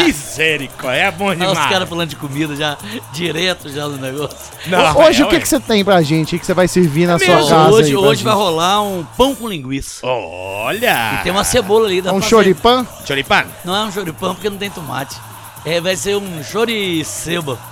Misericórdia, 0.04 1.00
é 1.00 1.10
bom 1.12 1.26
Olha 1.26 1.36
demais. 1.36 1.58
os 1.58 1.66
caras 1.66 1.88
falando 1.88 2.08
de 2.08 2.16
comida 2.16 2.56
já, 2.56 2.76
direto 3.12 3.68
já 3.68 3.86
no 3.86 3.96
negócio. 3.98 4.36
Não, 4.66 4.96
hoje 4.98 5.22
é, 5.22 5.24
o 5.24 5.28
que, 5.28 5.36
ué. 5.36 5.40
que 5.40 5.48
você 5.48 5.60
tem 5.60 5.84
pra 5.84 6.02
gente 6.02 6.34
aí 6.34 6.38
que 6.40 6.46
você 6.46 6.54
vai 6.54 6.66
servir 6.66 7.06
na 7.06 7.18
sua 7.18 7.26
mesmo? 7.36 7.48
casa 7.50 7.70
hoje 7.70 7.94
hoje 7.96 8.24
vai 8.24 8.34
rolar 8.34 8.82
um 8.82 9.04
pão 9.16 9.34
com 9.34 9.48
linguiça. 9.48 10.04
Olha! 10.06 11.18
E 11.20 11.22
tem 11.22 11.30
uma 11.32 11.44
cebola 11.44 11.86
ali. 11.86 12.02
Dá 12.02 12.12
Um? 12.12 12.20
Choripan? 12.20 12.84
Não 13.64 13.76
é 13.76 13.84
um 13.84 13.92
choripão 13.92 14.34
porque 14.34 14.50
não 14.50 14.58
tem 14.58 14.70
tomate. 14.70 15.16
É, 15.64 15.80
vai 15.80 15.96
ser 15.96 16.16
um 16.16 16.42
choriceba. 16.44 17.58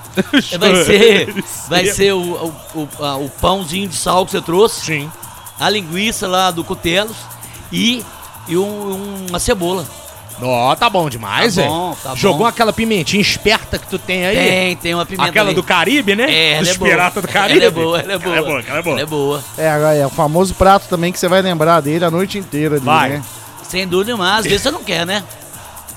É, 0.51 0.59
vai 0.59 0.75
ser, 0.85 1.45
vai 1.69 1.87
ser 1.87 2.13
o, 2.13 2.19
o, 2.75 2.89
o, 2.99 3.05
a- 3.05 3.17
o 3.19 3.29
pãozinho 3.31 3.89
de 3.89 3.95
sal 3.95 4.27
que 4.27 4.33
você 4.33 4.41
trouxe, 4.41 4.85
Sim. 4.87 5.13
A 5.59 5.69
linguiça 5.71 6.27
lá 6.29 6.51
do 6.51 6.63
Cutelos 6.65 7.17
e, 7.73 8.05
e 8.47 8.57
um- 8.57 9.27
uma 9.29 9.39
cebola. 9.39 9.85
Ó, 10.41 10.73
tá 10.77 10.89
bom 10.89 11.11
demais, 11.11 11.57
Tá 11.57 11.63
velho. 11.63 11.75
bom, 11.75 11.97
tá 12.01 12.15
Jogou 12.15 12.39
bom. 12.41 12.47
aquela 12.47 12.73
pimentinha 12.73 13.21
esperta 13.21 13.77
que 13.77 13.89
tu 13.89 13.99
tem 13.99 14.25
aí? 14.25 14.37
Tem, 14.37 14.77
tem 14.77 14.95
uma 14.95 15.05
pimenta 15.05 15.31
Aquela 15.31 15.49
ali. 15.49 15.55
do 15.57 15.65
Caribe, 15.65 16.15
né? 16.15 16.31
É, 16.33 16.51
ela 16.53 16.61
Dos 16.61 16.69
é 16.69 16.79
boa. 16.79 17.11
do 17.11 17.29
Caribe. 17.29 17.59
Ela 17.59 17.67
é 17.67 17.71
boa, 17.73 18.01
ela 18.01 18.13
é 18.13 18.19
boa. 18.19 18.37
Ela 18.37 18.39
é 18.39 18.43
boa, 18.49 18.61
ela 18.69 18.79
é 18.79 18.83
boa. 18.83 18.93
Ela 18.95 19.03
é 19.03 19.07
boa. 19.07 19.45
É, 19.59 19.69
agora 19.69 19.95
é 19.97 20.07
o 20.07 20.11
famoso 20.11 20.55
prato 20.55 20.87
também 20.89 21.11
que 21.13 21.19
você 21.19 21.27
vai 21.27 21.43
lembrar 21.43 21.81
dele 21.81 22.05
a 22.05 22.11
noite 22.11 22.39
inteira 22.39 22.77
ali, 22.77 22.85
Vai. 22.85 23.09
né? 23.11 23.23
Sem 23.69 23.85
dúvida, 23.87 24.17
mas 24.17 24.39
às 24.41 24.45
vezes 24.47 24.63
você 24.63 24.71
não 24.71 24.85
quer, 24.85 25.05
né? 25.05 25.25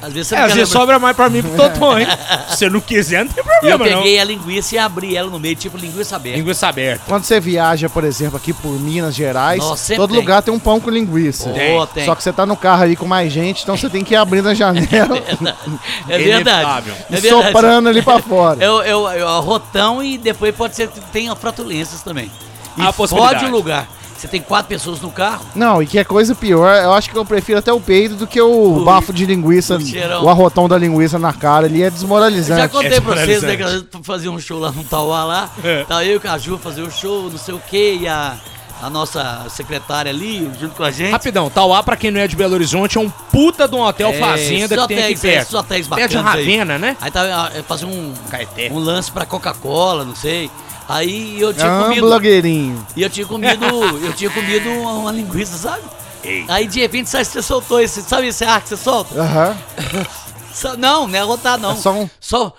Às 0.02 0.14
vezes 0.14 0.28
você 0.30 0.36
É, 0.36 0.40
não 0.40 0.46
às 0.48 0.54
vezes 0.54 0.70
sobra 0.70 0.98
mais 0.98 1.16
pra 1.16 1.30
mim 1.30 1.40
e 1.40 1.44
pro 1.44 1.52
Totô, 1.56 1.98
hein? 1.98 2.08
Se 2.50 2.58
você 2.58 2.70
não 2.70 2.82
quiser, 2.82 3.24
não 3.26 3.32
tem 3.32 3.44
E 3.44 3.68
eu 3.68 3.78
problema, 3.78 4.02
peguei 4.02 4.20
a 4.20 4.24
linguiça 4.24 4.76
e 4.76 4.78
abri 4.80 5.16
ela 5.16 5.30
no 5.30 5.40
meio, 5.40 5.56
tipo 5.56 5.78
linguiça 5.78 6.12
não. 6.16 6.20
aberta. 6.22 6.38
Linguiça 6.40 6.68
aberta. 6.68 7.04
Quando 7.08 7.24
você 7.24 7.40
viaja, 7.40 7.88
por 7.90 8.04
exemplo, 8.04 8.38
aqui 8.38 8.52
por 8.52 8.72
Minas 8.80 9.14
Gerais, 9.14 9.60
Nossa, 9.60 9.96
todo 9.96 10.10
tem. 10.10 10.20
lugar 10.20 10.42
tem 10.42 10.54
um 10.54 10.60
pão 10.60 10.80
com 10.80 10.90
linguiça. 10.90 11.50
Pô, 11.50 11.86
tem. 11.88 12.06
Só 12.06 12.16
que 12.16 12.24
você 12.24 12.34
tá 12.34 12.46
no 12.46 12.58
carro 12.58 12.84
ali 12.84 12.96
com 12.96 13.06
mais 13.06 13.32
gente, 13.32 13.64
então 13.64 13.78
você 13.78 13.90
tem 13.90 14.04
que 14.04 14.14
ir 14.14 14.18
abrindo 14.18 14.50
a 14.50 14.54
janela 14.54 15.18
É 16.10 16.18
verdade. 16.18 16.92
É 17.10 17.18
e 17.18 17.20
verdade. 17.22 17.46
soprando 17.46 17.90
ali 17.90 18.02
pra 18.02 18.20
fora. 18.20 18.64
É 18.64 18.70
o, 18.70 18.82
é, 18.82 18.96
o, 18.96 19.10
é 19.12 19.24
o 19.24 19.28
arrotão 19.28 20.04
e 20.04 20.18
depois 20.18 20.54
pode 20.56 20.76
ser 20.76 20.88
que 20.88 21.00
tenha 21.12 21.36
flatulências 21.36 22.02
também. 22.02 22.32
E 22.78 22.82
A 22.82 22.92
possibilidade. 22.92 23.40
fode 23.42 23.52
o 23.52 23.56
lugar. 23.56 23.88
Você 24.22 24.28
tem 24.28 24.40
quatro 24.40 24.68
pessoas 24.70 25.02
no 25.02 25.10
carro, 25.12 25.44
Não, 25.56 25.82
e 25.82 25.88
que 25.88 25.98
é 25.98 26.04
coisa 26.04 26.36
pior, 26.36 26.76
eu 26.84 26.94
acho 26.94 27.10
que 27.10 27.18
eu 27.18 27.26
prefiro 27.26 27.58
até 27.58 27.74
o 27.74 27.80
peido 27.82 28.16
do 28.16 28.28
que 28.28 28.40
o 28.40 28.78
O- 28.78 28.86
bafo 28.86 29.12
de 29.12 29.26
linguiça, 29.26 29.80
o 29.80 30.26
o 30.26 30.30
arrotão 30.30 30.70
da 30.70 30.78
linguiça 30.78 31.18
na 31.18 31.34
cara, 31.34 31.66
ele 31.66 31.82
é 31.82 31.90
desmoralizante. 31.90 32.62
já 32.62 32.70
contei 32.70 32.94
É 32.98 33.02
pra 33.02 33.16
vocês, 33.16 33.42
né, 33.42 33.50
que 33.52 33.58
desmoralizante. 33.58 33.90
nós 33.94 34.06
fazia 34.06 34.32
um 34.32 34.40
show 34.40 34.60
lá 34.60 34.72
no 34.72 34.84
Tauá 34.84 35.24
lá, 35.24 35.50
É. 35.64 35.84
tá 35.86 36.06
eu 36.06 36.14
e 36.14 36.16
o 36.18 36.20
Caju 36.22 36.60
fazer 36.60 36.84
o 36.84 36.92
show, 36.92 37.32
não 37.32 37.38
sei 37.40 37.56
o 37.56 37.60
que, 37.60 37.96
e 38.02 38.08
a, 38.08 38.36
a 38.80 38.90
nossa 38.92 39.48
secretária 39.50 40.12
ali, 40.12 40.52
junto 40.60 40.76
com 40.76 40.84
a 40.84 40.92
gente. 40.92 41.12
Rapidão, 41.12 41.50
Tauá, 41.50 41.82
pra 41.82 41.96
quem 41.98 42.12
não 42.12 42.20
é 42.22 42.28
de 42.28 42.36
Belo 42.36 42.54
Horizonte, 42.54 43.00
é 43.00 43.02
um 43.02 43.10
puta 43.10 43.68
de 43.68 43.74
um 43.76 43.82
hotel 43.82 44.10
É, 44.10 44.20
fazenda 44.20 44.78
que 44.78 44.88
tem 44.88 45.04
aqui 45.04 45.14
é, 45.14 45.18
perto. 45.18 45.64
Perto 45.64 45.82
de 45.84 45.90
bacanas 45.90 46.16
aí. 46.16 46.22
Ravena, 46.24 46.78
né? 46.78 46.96
Aí 47.02 47.10
tava 47.10 47.52
é, 47.58 47.64
fazer 47.64 47.86
um, 47.86 48.14
Caeté. 48.30 48.70
um 48.72 48.78
lance 48.78 49.12
pra 49.12 49.26
Coca-Cola, 49.26 50.06
não 50.06 50.16
sei. 50.16 50.52
Aí 50.94 51.40
eu 51.42 51.54
tinha 51.54 51.80
Ah, 51.80 51.84
comido. 51.84 52.02
blogueirinho. 52.08 52.86
E 52.96 53.02
eu 53.02 53.10
tinha 53.10 53.26
comido. 53.26 53.66
eu 54.04 54.14
tinha 54.14 54.30
comido 54.30 54.70
uma, 54.70 54.92
uma 54.94 55.12
linguiça, 55.12 55.58
sabe? 55.58 55.82
Ei. 56.24 56.46
Aí 56.48 56.68
de 56.68 56.80
repente 56.80 57.10
sabe, 57.10 57.26
você 57.26 57.42
soltou 57.42 57.80
esse. 57.80 58.02
Sabe 58.04 58.28
esse 58.28 58.44
ar 58.44 58.62
que 58.62 58.70
você 58.70 58.78
solta? 58.78 59.20
Aham. 59.20 59.58
Só- 60.54 60.76
não, 60.76 61.08
não 61.08 61.18
é 61.18 61.22
rotar, 61.22 61.58
não. 61.58 61.72
É 61.72 61.76
só 61.76 61.94
um- 61.94 62.10
Só. 62.20 62.54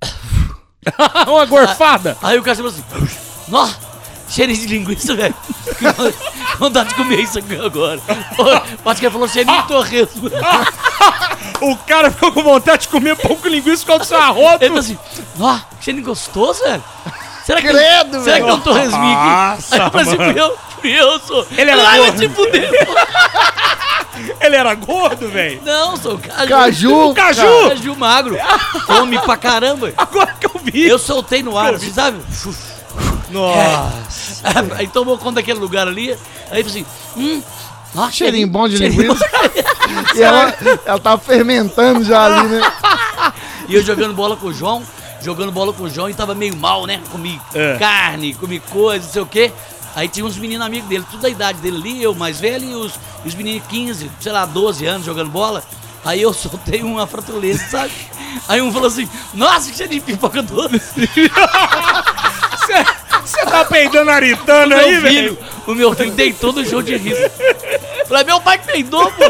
Uma 1.26 1.44
gorfada. 1.46 2.16
Aí 2.22 2.38
o 2.38 2.42
cara 2.42 2.56
falou 2.56 2.70
assim. 2.70 2.84
Nó! 3.48 3.68
Cheirinho 4.28 4.58
de 4.60 4.66
linguiça, 4.66 5.14
velho. 5.16 5.34
Vontade 6.58 6.90
de 6.90 6.94
comer 6.96 7.20
isso 7.20 7.38
aqui 7.38 7.56
agora. 7.56 7.98
Acho 8.84 9.00
que 9.00 9.06
ele 9.06 9.12
falou 9.12 9.26
cheirinho 9.28 9.62
de 9.62 9.68
torresmo. 9.68 10.30
O 11.62 11.76
cara 11.78 12.10
ficou 12.10 12.32
com 12.32 12.42
vontade 12.42 12.82
de 12.82 12.88
comer 12.88 13.16
pão 13.16 13.34
com 13.36 13.48
linguiça 13.48 13.86
com 13.86 13.94
o 13.96 14.04
seu 14.04 14.18
arroto. 14.18 14.62
Ele 14.62 14.68
falou 14.68 14.80
assim: 14.80 14.98
Ó, 15.40 15.58
cheirinho 15.80 16.04
gostoso, 16.04 16.62
velho. 16.62 16.84
Será 17.48 17.62
que, 17.62 17.68
Credo, 17.68 18.22
será 18.22 18.40
que 18.40 18.44
velho. 18.44 18.58
torresminho 18.58 19.18
aqui? 19.18 19.56
Nossa, 19.56 19.74
Aí 19.74 19.80
eu 19.80 19.90
falei 19.90 20.06
assim: 20.06 20.18
mano. 20.18 20.34
meu, 20.34 20.58
meu, 20.82 21.18
sou. 21.20 21.46
Ele 21.56 21.70
era 21.70 21.88
Ai, 21.88 21.98
gordo. 21.98 22.22
Ele 24.38 24.56
era 24.56 24.74
gordo, 24.74 25.28
velho. 25.30 25.62
Não, 25.64 25.96
sou 25.96 26.18
caju. 26.18 26.46
Caju, 26.46 27.14
caju. 27.14 27.68
Caju 27.70 27.96
magro. 27.96 28.36
Come 28.84 29.18
pra 29.20 29.38
caramba. 29.38 29.94
Agora 29.96 30.34
que 30.38 30.46
eu 30.46 30.60
vi. 30.62 30.86
Eu 30.86 30.98
soltei 30.98 31.42
no 31.42 31.56
ar, 31.56 31.72
assim, 31.72 31.90
sabe? 31.90 32.18
Nossa. 33.30 34.42
Aí 34.76 34.86
tomou 34.86 35.16
conta 35.16 35.36
daquele 35.36 35.58
lugar 35.58 35.88
ali. 35.88 36.10
Aí 36.50 36.62
falou 36.62 36.66
assim: 36.66 36.86
hum. 37.16 37.42
ó, 37.96 38.10
Cheirinho 38.10 38.46
bom 38.48 38.68
de 38.68 38.76
cheirinho 38.76 39.02
linguiça. 39.04 39.24
E 40.14 40.22
ela, 40.22 40.54
ela 40.84 40.98
tava 40.98 41.16
fermentando 41.16 42.04
já 42.04 42.26
ali, 42.26 42.48
né? 42.48 42.60
E 43.68 43.74
eu 43.74 43.82
jogando 43.82 44.12
bola 44.12 44.36
com 44.36 44.48
o 44.48 44.52
João, 44.52 44.82
jogando 45.22 45.52
bola 45.52 45.72
com 45.72 45.84
o 45.84 45.90
João 45.90 46.08
e 46.08 46.14
tava 46.14 46.34
meio 46.34 46.56
mal, 46.56 46.86
né? 46.86 47.00
Comi 47.10 47.40
É. 47.54 47.76
carne, 47.78 48.34
comi 48.34 48.60
coisa, 48.60 49.04
não 49.06 49.12
sei 49.12 49.22
o 49.22 49.26
quê. 49.26 49.52
Aí 49.96 50.06
tinha 50.08 50.24
uns 50.24 50.36
meninos 50.36 50.64
amigos 50.66 50.88
dele, 50.88 51.04
tudo 51.10 51.22
da 51.22 51.28
idade 51.28 51.58
dele 51.58 51.78
ali, 51.78 52.02
eu 52.02 52.14
mais 52.14 52.38
velho 52.38 52.64
e 52.64 52.74
os, 52.74 52.92
os 53.24 53.34
meninos 53.34 53.66
15, 53.68 54.10
sei 54.20 54.32
lá, 54.32 54.44
12 54.46 54.86
anos 54.86 55.04
jogando 55.06 55.30
bola. 55.30 55.62
Aí 56.04 56.22
eu 56.22 56.32
soltei 56.34 56.82
uma 56.82 57.06
fratulência, 57.06 57.66
sabe? 57.68 57.92
Aí 58.46 58.60
um 58.62 58.72
falou 58.72 58.86
assim, 58.88 59.08
nossa, 59.34 59.70
que 59.70 59.76
cheio 59.76 59.88
de 59.88 60.00
pipoca 60.00 60.42
doce. 60.42 60.80
Você 63.24 63.44
tá 63.44 63.64
peidando 63.64 64.10
aritano 64.10 64.68
meu 64.68 64.78
aí, 64.78 64.98
velho? 65.00 65.36
filho, 65.36 65.38
o 65.66 65.74
meu 65.74 65.94
filho 65.94 66.12
deitou 66.12 66.52
no 66.52 66.64
show 66.64 66.80
de 66.82 66.96
riso. 66.96 67.20
Falei, 68.06 68.24
meu 68.24 68.40
pai 68.40 68.58
peidou, 68.58 69.10
pô. 69.12 69.24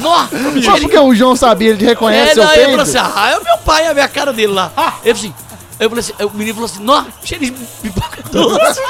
Nossa, 0.00 0.36
Só 0.62 0.78
porque 0.78 0.98
o 0.98 1.14
João 1.14 1.36
sabia, 1.36 1.70
ele 1.70 1.84
reconhece 1.84 2.30
É, 2.32 2.34
seu 2.34 2.42
não, 2.44 2.50
eu 2.50 2.54
falei 2.54 2.66
peido. 2.76 2.82
assim, 2.82 2.98
ah, 2.98 3.30
é 3.30 3.38
o 3.38 3.44
meu 3.44 3.58
pai, 3.58 3.84
é 3.84 3.88
a 3.88 3.94
minha 3.94 4.08
cara 4.08 4.32
dele 4.32 4.52
lá. 4.52 4.72
Eu 5.04 5.14
falei 5.14 5.30
assim, 5.30 5.34
eu 5.80 5.88
falei 5.90 6.00
assim, 6.00 6.12
o 6.24 6.30
menino 6.30 6.54
falou 6.54 6.70
assim, 6.70 6.82
nossa, 6.82 7.06
cheio 7.24 7.40
de 7.40 7.50
pipoca 7.52 8.22
doce. 8.30 8.80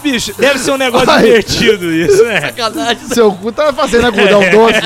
Bicho, 0.00 0.32
deve 0.38 0.60
ser 0.60 0.70
um 0.70 0.76
negócio 0.76 1.10
Ai. 1.10 1.22
divertido 1.24 1.92
isso, 1.92 2.22
né? 2.24 2.40
Sacanagem. 2.40 3.08
Seu 3.08 3.32
cu 3.32 3.50
tá 3.50 3.72
fazendo 3.72 4.06
algodão 4.06 4.40
doce. 4.48 4.80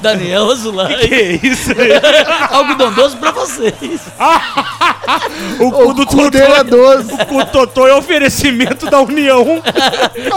Daniel 0.00 0.50
Azulay. 0.50 1.08
Que 1.08 1.46
isso 1.46 1.70
aí? 1.70 1.92
Algodão 2.50 2.92
doce 2.92 3.16
pra 3.16 3.30
vocês. 3.30 3.74
O 5.60 5.70
cu 5.72 5.88
O 5.88 5.94
do 5.94 6.06
cu 6.06 6.30
dele 6.30 6.52
é 6.52 6.64
Totô. 6.64 6.76
doce. 6.76 7.14
O 7.14 7.26
cu 7.26 7.46
Totô 7.46 7.86
é 7.86 7.94
oferecimento 7.94 8.90
da 8.90 9.00
União 9.00 9.62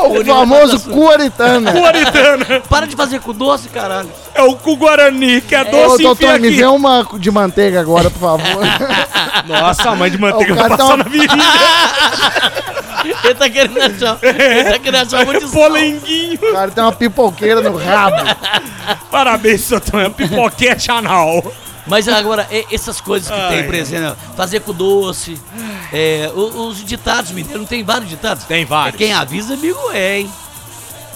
O 0.05 0.25
famoso 0.25 0.79
cu 0.89 1.09
aritana. 1.09 1.71
Puritana. 1.71 2.61
Para 2.69 2.87
de 2.87 2.95
fazer 2.95 3.19
com 3.19 3.33
doce, 3.33 3.67
caralho. 3.69 4.09
É 4.33 4.41
o 4.41 4.55
cu 4.55 4.77
Guarani, 4.77 5.41
que 5.41 5.53
é 5.53 5.61
Ô, 5.61 5.65
doce 5.65 5.93
enfia 5.95 6.05
doutor, 6.05 6.39
me 6.39 6.47
aqui. 6.47 6.57
vê 6.57 6.65
uma 6.65 7.05
de 7.19 7.31
manteiga 7.31 7.81
agora, 7.81 8.09
por 8.09 8.19
favor. 8.19 8.63
Nossa, 9.47 9.89
a 9.89 9.95
mãe 9.95 10.09
de 10.09 10.17
manteiga 10.17 10.53
O 10.53 10.55
vai 10.55 10.63
cara 10.69 10.77
tá 10.77 10.83
passar 10.83 10.95
uma- 10.95 11.03
na 11.03 11.09
virilha. 11.09 11.31
Ele 13.25 13.35
tá 13.35 13.49
querendo 13.49 13.77
achar. 13.81 14.17
Ele 14.21 14.63
tá 14.71 14.79
querendo 14.79 15.01
achar 15.07 15.25
muito. 15.25 15.49
Polenguinho. 15.49 16.39
O 16.41 16.53
cara 16.53 16.71
tem 16.71 16.83
uma 16.83 16.91
pipoqueira 16.91 17.61
no 17.61 17.75
rabo. 17.77 18.17
Parabéns, 19.09 19.67
Totô. 19.67 19.99
É 19.99 20.09
pipoquete 20.09 20.91
anal. 20.91 21.43
Mas 21.87 22.07
agora, 22.07 22.47
e- 22.51 22.67
essas 22.71 23.01
coisas 23.01 23.29
que 23.29 23.33
Ai. 23.41 23.49
tem, 23.57 23.65
por 23.65 23.75
exemplo, 23.75 24.15
fazer 24.37 24.59
com 24.61 24.73
doce, 24.73 25.39
é, 25.91 26.31
os, 26.35 26.83
ditados 26.85 27.31
mineiros, 27.31 27.59
não 27.59 27.67
tem 27.67 27.83
vários 27.83 28.09
ditados? 28.09 28.43
Tem 28.45 28.65
vários. 28.65 28.97
Quem 28.97 29.13
avisa, 29.13 29.53
amigo 29.55 29.79
é, 29.91 30.19
hein? 30.19 30.31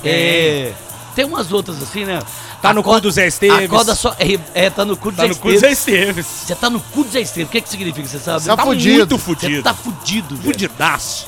É, 0.04 0.72
tem 1.16 1.26
umas 1.26 1.52
outras 1.52 1.82
assim, 1.82 2.06
né? 2.06 2.20
Tá 2.62 2.74
no 2.74 2.82
cu 2.82 2.90
Acorda- 2.90 3.02
do 3.02 3.12
Zé 3.12 3.28
Esteves. 3.28 3.66
Acorda 3.66 3.94
só. 3.96 4.16
É, 4.20 4.40
é, 4.66 4.70
tá 4.72 4.84
no 4.84 4.98
cu 4.98 5.12
do 5.12 5.18
Tá 5.18 5.24
Zé 5.24 5.30
no 5.30 5.36
cu 5.36 5.52
do 5.52 5.60
Zé 5.60 5.72
Esteves. 5.72 6.08
Esteves. 6.08 6.26
Você 6.26 6.56
tá 6.56 6.70
no 6.70 6.80
cu 6.80 7.04
do 7.04 7.12
Zé 7.12 7.22
Esteves. 7.22 7.48
O 7.48 7.52
que 7.52 7.62
que 7.62 7.70
significa, 7.70 8.08
você 8.08 8.18
sabe? 8.20 8.44
Tá 8.46 8.56
Tá 8.58 8.64
fudido. 8.64 8.98
muito 8.98 9.18
Você 9.18 9.24
fudido. 9.24 9.64
tá 9.64 9.74
fudido, 9.74 10.36
velho. 10.36 10.44
Fudidaço. 10.52 11.28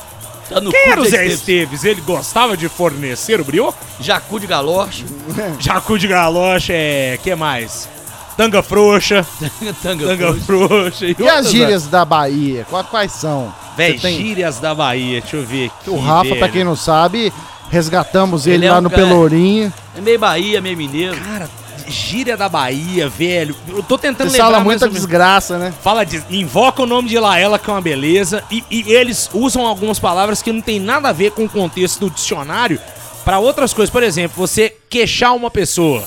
Tá 0.49 0.59
no 0.61 0.71
Quem 0.71 0.85
cu 0.85 0.91
era 0.91 1.01
o 1.01 1.05
Zé 1.05 1.25
Esteves? 1.27 1.83
Ele 1.83 2.01
gostava 2.01 2.57
de 2.57 2.67
fornecer 2.69 3.39
o 3.39 3.43
brioco? 3.43 3.77
Jacu 3.99 4.39
de 4.39 4.47
galoche. 4.47 5.05
Jacu 5.59 5.99
de 5.99 6.07
galocha, 6.07 6.73
é... 6.73 7.19
que 7.21 7.35
mais? 7.35 7.87
Tanga 8.37 8.61
frouxa. 8.61 9.25
Tanga 9.81 10.05
Tanga 10.07 10.33
frouxa. 10.35 10.45
frouxa. 10.45 11.05
E 11.05 11.09
outras, 11.11 11.37
as 11.47 11.51
gírias 11.51 11.87
da 11.87 12.05
Bahia? 12.05 12.65
Qua- 12.69 12.83
Quais 12.83 13.11
são? 13.11 13.51
Véi, 13.75 13.99
tem- 13.99 14.15
gírias 14.17 14.59
da 14.59 14.73
Bahia, 14.75 15.21
deixa 15.21 15.37
eu 15.37 15.45
ver 15.45 15.65
aqui. 15.67 15.89
O 15.89 15.97
Rafa, 15.99 16.29
pra 16.29 16.39
velho. 16.41 16.53
quem 16.53 16.63
não 16.63 16.75
sabe, 16.75 17.33
resgatamos 17.69 18.45
ele, 18.47 18.57
Ele 18.57 18.65
é 18.67 18.71
lá 18.71 18.77
um 18.79 18.81
no 18.81 18.89
cara- 18.89 19.01
Pelourinho. 19.03 19.73
É 19.97 20.01
meio 20.01 20.19
Bahia, 20.19 20.61
meio 20.61 20.77
mineiro. 20.77 21.15
Cara, 21.17 21.49
gíria 21.87 22.35
da 22.37 22.47
Bahia, 22.49 23.07
velho. 23.09 23.55
Eu 23.67 23.81
tô 23.83 23.97
tentando 23.97 24.29
Você 24.29 24.37
lembrar. 24.37 24.51
fala 24.51 24.63
muita 24.63 24.87
desgraça, 24.89 25.57
né? 25.57 25.73
Fala 25.83 26.03
de. 26.05 26.23
Invoca 26.29 26.83
o 26.83 26.85
nome 26.85 27.09
de 27.09 27.17
Laela, 27.19 27.57
que 27.59 27.69
é 27.69 27.73
uma 27.73 27.81
beleza. 27.81 28.43
E, 28.51 28.63
e 28.69 28.91
eles 28.93 29.29
usam 29.33 29.65
algumas 29.65 29.97
palavras 29.99 30.41
que 30.41 30.51
não 30.51 30.61
tem 30.61 30.79
nada 30.79 31.09
a 31.09 31.13
ver 31.13 31.31
com 31.31 31.45
o 31.45 31.49
contexto 31.49 32.01
do 32.01 32.09
dicionário 32.09 32.79
pra 33.25 33.39
outras 33.39 33.73
coisas. 33.73 33.91
Por 33.91 34.03
exemplo, 34.03 34.35
você 34.37 34.75
queixar 34.89 35.35
uma 35.35 35.49
pessoa. 35.51 36.03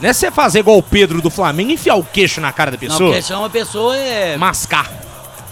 Não 0.00 0.08
é 0.10 0.12
você 0.12 0.30
fazer 0.30 0.58
igual 0.60 0.76
o 0.78 0.82
Pedro 0.82 1.20
do 1.22 1.30
Flamengo, 1.30 1.70
enfiar 1.72 1.94
o 1.96 2.04
queixo 2.04 2.40
na 2.40 2.52
cara 2.52 2.70
da 2.70 2.76
Não, 2.76 2.80
pessoa. 2.80 3.10
porque 3.10 3.22
chama 3.22 3.40
uma 3.42 3.50
pessoa 3.50 3.96
é. 3.96 4.36
Mascar. 4.36 4.90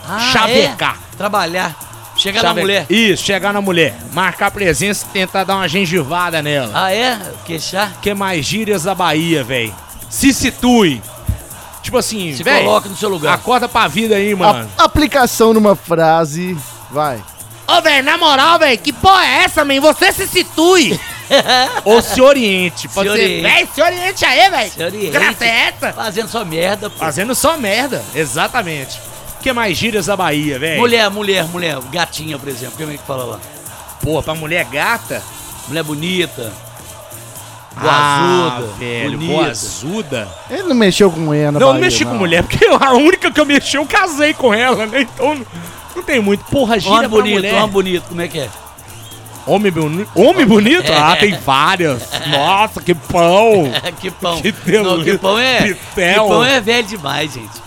Ah, 0.06 0.18
chavecar. 0.32 0.98
é? 1.12 1.16
Trabalhar. 1.16 1.74
Chegar 2.16 2.42
na 2.42 2.48
Chave- 2.50 2.60
mulher. 2.60 2.86
Isso, 2.88 3.24
chegar 3.24 3.52
na 3.52 3.60
mulher. 3.60 3.94
Marcar 4.12 4.50
presença 4.50 5.04
e 5.08 5.12
tentar 5.12 5.42
dar 5.44 5.56
uma 5.56 5.66
gengivada 5.68 6.40
nela. 6.42 6.70
Ah, 6.74 6.92
é? 6.94 7.18
Queixar? 7.44 7.92
que 8.00 8.14
mais 8.14 8.44
gírias 8.46 8.84
da 8.84 8.94
Bahia, 8.94 9.42
velho? 9.42 9.74
Se 10.10 10.32
situe. 10.32 11.02
Tipo 11.82 11.98
assim, 11.98 12.34
Se 12.34 12.42
velho, 12.42 12.64
coloca 12.66 12.88
no 12.88 12.96
seu 12.96 13.08
lugar. 13.08 13.34
acorda 13.34 13.68
pra 13.68 13.88
vida 13.88 14.14
aí, 14.14 14.34
mano. 14.34 14.70
A- 14.78 14.84
aplicação 14.84 15.52
numa 15.52 15.74
frase. 15.74 16.56
Vai. 16.90 17.20
Ô, 17.66 17.80
velho, 17.82 18.04
na 18.04 18.16
moral, 18.16 18.58
velho, 18.58 18.78
que 18.78 18.92
porra 18.92 19.24
é 19.24 19.44
essa, 19.44 19.64
man? 19.64 19.80
Você 19.80 20.12
se 20.12 20.26
situe. 20.26 20.98
Ou 21.84 22.00
se 22.02 22.20
oriente. 22.20 22.88
Pode 22.88 23.08
Se 23.10 23.16
ser, 23.16 23.22
oriente. 23.22 23.42
véi, 23.42 23.68
se 23.74 23.82
oriente 23.82 24.24
aí, 24.24 24.50
velho. 24.50 24.70
Se 24.70 24.82
oriente. 24.82 25.10
Graça 25.10 25.44
é 25.44 25.48
essa? 25.74 25.92
Fazendo 25.92 26.28
sua 26.28 26.44
merda, 26.44 26.90
pô. 26.90 26.98
Fazendo 26.98 27.34
só 27.34 27.56
merda, 27.56 28.02
exatamente. 28.14 28.98
O 29.38 29.42
que 29.42 29.52
mais 29.52 29.76
gírias 29.76 30.06
da 30.06 30.16
Bahia, 30.16 30.58
velho? 30.58 30.80
Mulher, 30.80 31.10
mulher, 31.10 31.44
mulher. 31.48 31.78
Gatinha, 31.92 32.38
por 32.38 32.48
exemplo. 32.48 32.76
Como 32.78 32.90
é 32.92 32.96
que 32.96 33.04
fala 33.06 33.24
lá? 33.24 33.40
Porra, 34.02 34.22
pra 34.22 34.34
mulher 34.34 34.64
gata. 34.66 35.22
Mulher 35.68 35.82
bonita. 35.82 36.52
Ah, 37.76 38.58
Boazuda. 38.60 38.72
velho, 38.78 39.18
bonita. 39.18 39.32
boazuda. 39.42 40.28
Ele 40.48 40.62
não 40.62 40.76
mexeu 40.76 41.10
com 41.10 41.18
mulher 41.20 41.50
na 41.50 41.58
Não, 41.58 41.66
Bahia, 41.68 41.72
não 41.74 41.80
mexi 41.80 42.04
com 42.04 42.14
mulher, 42.14 42.42
porque 42.44 42.64
a 42.66 42.92
única 42.92 43.32
que 43.32 43.40
eu 43.40 43.44
mexi, 43.44 43.76
eu 43.76 43.84
casei 43.84 44.32
com 44.32 44.54
ela, 44.54 44.86
né? 44.86 45.00
Então 45.00 45.34
não, 45.34 45.46
não 45.96 46.02
tem 46.02 46.20
muito. 46.20 46.44
Porra, 46.44 46.78
gíria 46.78 46.98
Homem 46.98 47.08
pra 47.08 47.18
bonito, 47.18 47.34
mulher. 47.34 47.54
homem 47.54 47.68
bonito. 47.70 48.04
Como 48.08 48.20
é 48.20 48.28
que 48.28 48.38
é? 48.38 48.48
Homem 49.46 49.70
bonito? 49.70 50.08
Homem 50.14 50.46
bonito? 50.46 50.90
Ah, 50.92 51.16
tem 51.16 51.34
várias. 51.38 52.02
Nossa, 52.28 52.80
que 52.80 52.94
pão. 52.94 53.64
que 54.00 54.10
pão. 54.10 54.40
Que 54.40 54.50
delícia. 54.52 54.82
Não, 54.82 55.02
que 55.04 55.18
pão 55.18 55.38
é. 55.38 55.62
Pitel. 55.62 56.22
Que 56.24 56.28
pão 56.30 56.44
é 56.44 56.60
velho 56.60 56.86
demais, 56.86 57.32
gente. 57.34 57.64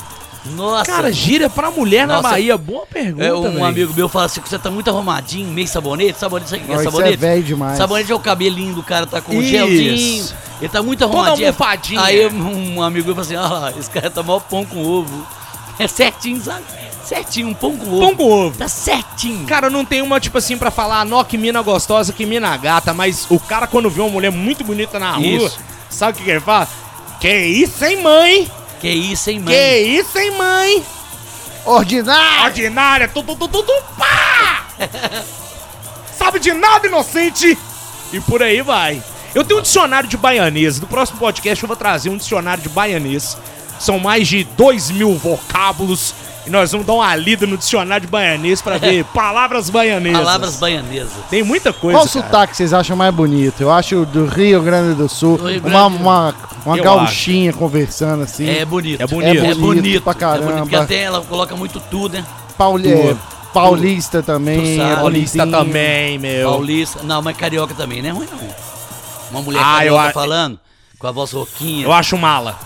Nossa. 0.55 0.85
Cara, 0.85 1.11
gíria 1.11 1.49
pra 1.49 1.69
mulher 1.69 2.07
na 2.07 2.15
Nossa. 2.17 2.29
Bahia. 2.29 2.57
Boa 2.57 2.85
pergunta, 2.85 3.23
É, 3.25 3.33
um 3.33 3.41
velho. 3.51 3.65
amigo 3.65 3.93
meu 3.93 4.07
fala 4.07 4.25
assim: 4.25 4.39
você 4.39 4.57
tá 4.57 4.71
muito 4.71 4.89
arrumadinho, 4.89 5.47
meio 5.51 5.67
sabonete. 5.67 6.17
Sabonete, 6.17 6.49
sabe 6.51 6.63
Não, 6.67 6.73
é 6.75 6.77
isso 6.79 6.87
é 6.87 6.91
sabonete? 6.91 7.17
velho 7.17 7.43
demais. 7.43 7.77
Sabonete 7.77 8.11
é 8.11 8.15
o 8.15 8.19
cabelinho 8.19 8.73
do 8.73 8.81
cara, 8.81 9.05
tá 9.05 9.19
com 9.21 9.33
Isso. 9.41 9.49
gelzinho. 9.49 10.25
Ele 10.61 10.69
tá 10.69 10.81
muito 10.81 10.99
Toda 10.99 11.13
arrumadinho. 11.13 11.47
almofadinha. 11.47 12.01
Aí 12.01 12.27
um 12.27 12.81
amigo 12.81 13.05
meu 13.07 13.15
falou 13.15 13.21
assim: 13.21 13.35
ah 13.35 13.47
lá, 13.59 13.73
esse 13.77 13.89
cara 13.89 14.09
tá 14.09 14.23
mó 14.23 14.39
pão 14.39 14.65
com 14.65 14.81
ovo. 14.83 15.27
É 15.79 15.87
certinho, 15.87 16.41
sabe? 16.41 16.63
Certinho, 17.07 17.47
um 17.47 17.53
pão 17.53 17.77
com 17.77 17.87
ovo. 17.87 17.99
Pão 17.99 18.15
com 18.15 18.29
ovo. 18.29 18.57
Tá 18.57 18.67
certinho. 18.67 19.45
Cara, 19.47 19.69
não 19.69 19.85
tem 19.85 20.01
uma, 20.01 20.19
tipo 20.19 20.37
assim, 20.37 20.57
pra 20.57 20.69
falar, 20.69 21.05
nó, 21.05 21.23
que 21.23 21.37
mina 21.37 21.61
gostosa, 21.61 22.11
que 22.11 22.25
mina 22.25 22.55
gata, 22.57 22.93
mas 22.93 23.25
o 23.29 23.39
cara, 23.39 23.65
quando 23.65 23.89
vê 23.89 24.01
uma 24.01 24.09
mulher 24.09 24.29
muito 24.29 24.63
bonita 24.63 24.99
na 24.99 25.11
rua, 25.13 25.25
Isso. 25.25 25.59
sabe 25.89 26.11
o 26.11 26.15
que, 26.15 26.23
que 26.25 26.31
ele 26.31 26.41
fala? 26.41 26.67
Que 27.21 27.33
isso, 27.33 27.83
hein, 27.85 28.01
mãe? 28.01 28.51
Que 28.81 28.89
isso, 28.89 29.29
hein, 29.29 29.39
mãe? 29.39 29.53
Que 29.53 29.77
isso, 29.79 30.19
hein, 30.19 30.31
mãe? 30.31 30.83
Ordinário! 31.65 32.45
Ordinária, 32.45 33.07
tu, 33.07 33.23
tu, 33.23 33.35
tu, 33.35 33.47
tu, 33.47 33.63
tu, 33.63 33.83
pá! 33.97 34.65
Sabe 36.17 36.39
de 36.39 36.53
nada, 36.53 36.87
inocente! 36.87 37.57
E 38.11 38.19
por 38.19 38.43
aí 38.43 38.61
vai. 38.61 39.01
Eu 39.33 39.43
tenho 39.43 39.59
um 39.59 39.63
dicionário 39.63 40.09
de 40.09 40.17
baianês. 40.17 40.79
No 40.79 40.87
próximo 40.87 41.19
podcast 41.19 41.63
eu 41.63 41.67
vou 41.67 41.77
trazer 41.77 42.09
um 42.09 42.17
dicionário 42.17 42.63
de 42.63 42.69
baianês. 42.69 43.37
São 43.79 43.97
mais 43.99 44.27
de 44.27 44.43
dois 44.43 44.89
mil 44.89 45.15
vocábulos. 45.15 46.13
E 46.47 46.49
nós 46.49 46.71
vamos 46.71 46.87
dar 46.87 46.93
uma 46.93 47.13
lida 47.15 47.45
no 47.45 47.57
dicionário 47.57 48.05
de 48.05 48.11
baianês 48.11 48.61
pra 48.61 48.77
ver 48.77 49.03
palavras 49.13 49.69
baianesas. 49.69 50.17
Palavras 50.19 50.55
baianesas. 50.55 51.11
Tem 51.29 51.43
muita 51.43 51.73
coisa. 51.73 51.99
Qual 51.99 52.07
cara. 52.07 52.25
sotaque 52.25 52.55
vocês 52.57 52.73
acham 52.73 52.95
mais 52.95 53.13
bonito? 53.13 53.59
Eu 53.61 53.71
acho 53.71 53.97
o 53.97 54.05
do 54.05 54.25
Rio 54.25 54.61
Grande 54.63 54.95
do 54.95 55.09
Sul. 55.09 55.35
Uma, 55.37 55.51
Grande. 55.59 55.67
uma, 56.01 56.35
uma 56.65 56.77
Eu 56.77 56.83
gauchinha 56.83 57.51
conversando 57.53 58.23
assim. 58.23 58.47
É 58.49 58.63
bonito. 58.65 59.01
É 59.01 59.07
bonito. 59.07 59.27
É 59.27 59.37
É 59.37 59.41
bonito. 59.55 59.59
bonito 59.59 60.01
pra 60.03 60.11
É 60.13 60.15
bonito, 60.15 60.41
porque 60.57 60.69
caramba. 60.71 60.81
até 60.83 61.01
ela 61.01 61.21
coloca 61.21 61.55
muito 61.55 61.79
tudo, 61.91 62.13
né? 62.13 62.25
Pauli- 62.57 62.91
é, 62.91 63.15
paulista 63.53 64.23
também. 64.23 64.59
Tu 64.61 64.67
é 64.67 64.77
sabe. 64.77 64.95
Paulista 64.95 65.47
também, 65.47 66.17
meu. 66.17 66.49
Paulista. 66.49 67.03
Não, 67.03 67.21
mas 67.21 67.35
carioca 67.35 67.73
também, 67.73 68.01
não 68.01 68.09
é 68.09 68.13
ruim, 68.13 68.27
não. 68.31 68.39
Uma 69.31 69.41
mulher 69.41 69.59
Ah, 69.61 69.85
eu 69.85 69.93
carioca 69.95 70.09
a- 70.09 70.13
falando, 70.13 70.59
com 70.97 71.07
a 71.07 71.11
voz 71.11 71.31
rouquinha. 71.31 71.85
Eu 71.85 71.91
acho 71.91 72.17
mala. 72.17 72.57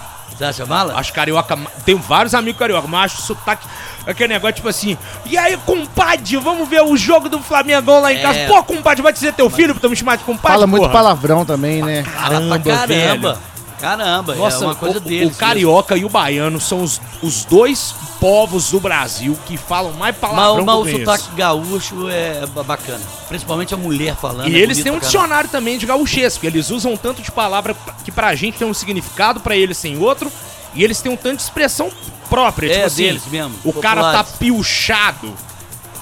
Você 0.42 0.46
acha 0.46 0.66
mala? 0.66 0.98
Acho 0.98 1.14
carioca. 1.14 1.56
Tenho 1.86 2.00
vários 2.00 2.34
amigos 2.34 2.58
carioca, 2.58 2.88
mas 2.88 3.12
acho 3.14 3.22
sotaque. 3.22 3.68
Aquele 4.08 4.34
negócio 4.34 4.56
tipo 4.56 4.68
assim. 4.68 4.98
E 5.28 5.38
aí, 5.38 5.56
compadre, 5.58 6.36
vamos 6.38 6.68
ver 6.68 6.82
o 6.82 6.98
jogo 6.98 7.30
do 7.30 7.40
Flamengo 7.40 8.00
lá 8.00 8.12
em 8.12 8.18
É. 8.18 8.22
casa. 8.22 8.40
Pô, 8.48 8.64
compadre, 8.64 9.04
vai 9.04 9.14
dizer 9.14 9.34
teu 9.34 9.50
filho 9.52 9.76
pra 9.76 9.82
tu 9.82 9.90
me 9.90 9.96
chamar 9.96 10.16
de 10.18 10.24
compadre? 10.24 10.54
Fala 10.54 10.66
muito 10.66 10.82
porra? 10.82 10.94
palavrão 10.94 11.46
também, 11.46 11.84
né? 11.84 12.04
Pra 12.04 12.60
caramba. 12.60 13.38
Caramba, 13.82 14.36
Nossa, 14.36 14.64
é 14.64 14.68
uma 14.68 14.76
coisa 14.76 14.98
o, 14.98 15.02
deles. 15.02 15.36
o 15.36 15.38
carioca 15.38 15.98
e 15.98 16.06
o 16.06 16.10
baiano 16.10 16.62
são 16.62 16.84
os, 16.84 17.02
os 17.22 17.44
dois 17.46 17.94
povos 18.20 18.70
do 18.70 18.80
Brasil 18.80 19.38
que 19.48 19.58
falam 19.58 19.92
mais 19.94 20.16
Mas, 20.22 20.32
palavrão 20.32 20.64
mas 20.64 20.88
que 20.88 20.96
o 20.96 21.00
sotaque 21.00 21.36
gaúcho 21.36 22.08
é 22.08 22.46
ba- 22.46 22.62
bacana. 22.64 23.02
Principalmente 23.28 23.74
a 23.74 23.78
mulher 23.78 24.16
falando. 24.16 24.48
E 24.48 24.56
é 24.56 24.60
eles 24.60 24.82
têm 24.84 24.92
um 24.92 25.00
dicionário 25.00 25.50
também 25.50 25.78
de 25.80 25.86
gauchesco. 25.88 26.46
Eles 26.46 26.70
usam 26.70 26.96
tanto 26.96 27.22
de 27.22 27.32
palavra 27.32 27.76
que 28.06 28.12
pra 28.12 28.36
gente 28.36 28.60
tem 28.60 28.68
um 28.68 28.74
significado, 28.74 29.40
pra 29.40 29.56
eles 29.56 29.82
tem 29.82 29.98
outro. 29.98 30.32
E 30.76 30.84
eles 30.84 31.02
têm 31.02 31.12
um 31.12 31.18
tanto 31.18 31.38
de 31.38 31.42
expressão 31.42 31.92
própria. 32.30 32.68
É 32.68 32.74
tipo 32.76 32.86
assim, 32.86 33.04
deles 33.04 33.26
mesmo, 33.26 33.56
O 33.66 33.74
cara 33.74 34.14
tá 34.14 34.24
piochado. 34.24 35.34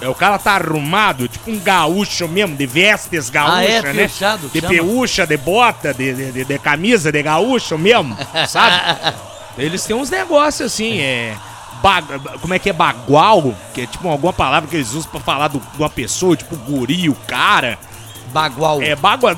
É, 0.01 0.07
o 0.07 0.15
cara 0.15 0.37
tá 0.39 0.53
arrumado, 0.53 1.27
tipo 1.27 1.51
um 1.51 1.59
gaúcho 1.59 2.27
mesmo, 2.27 2.55
de 2.55 2.65
vestes 2.65 3.29
gaúcha, 3.29 3.53
Ah, 3.55 3.63
é? 3.65 3.81
né? 3.81 3.93
Piochado, 4.07 4.47
De 4.49 4.61
chama? 4.61 4.73
peucha, 4.73 5.27
de 5.27 5.35
bota, 5.37 5.93
de, 5.93 6.13
de, 6.13 6.31
de- 6.31 6.45
de 6.45 6.59
camisa, 6.59 7.11
de 7.11 7.21
gaúcho 7.21 7.77
mesmo, 7.77 8.17
sabe? 8.47 8.75
Eles 9.57 9.83
têm 9.83 9.95
uns 9.95 10.09
negócios 10.09 10.71
assim, 10.71 10.99
é. 11.01 11.35
ba- 11.83 12.01
como 12.41 12.53
é 12.53 12.59
que 12.59 12.69
é 12.69 12.73
bagual? 12.73 13.53
Que 13.73 13.81
é 13.81 13.85
tipo 13.85 14.07
alguma 14.07 14.31
palavra 14.31 14.69
que 14.69 14.75
eles 14.77 14.93
usam 14.93 15.11
pra 15.11 15.19
falar 15.19 15.49
do- 15.49 15.59
de 15.59 15.77
uma 15.77 15.89
pessoa, 15.89 16.35
tipo 16.37 16.55
guri, 16.55 17.09
o 17.09 17.15
cara. 17.27 17.77
Bagual. 18.31 18.79
É, 18.81 18.95
bagua. 18.95 19.35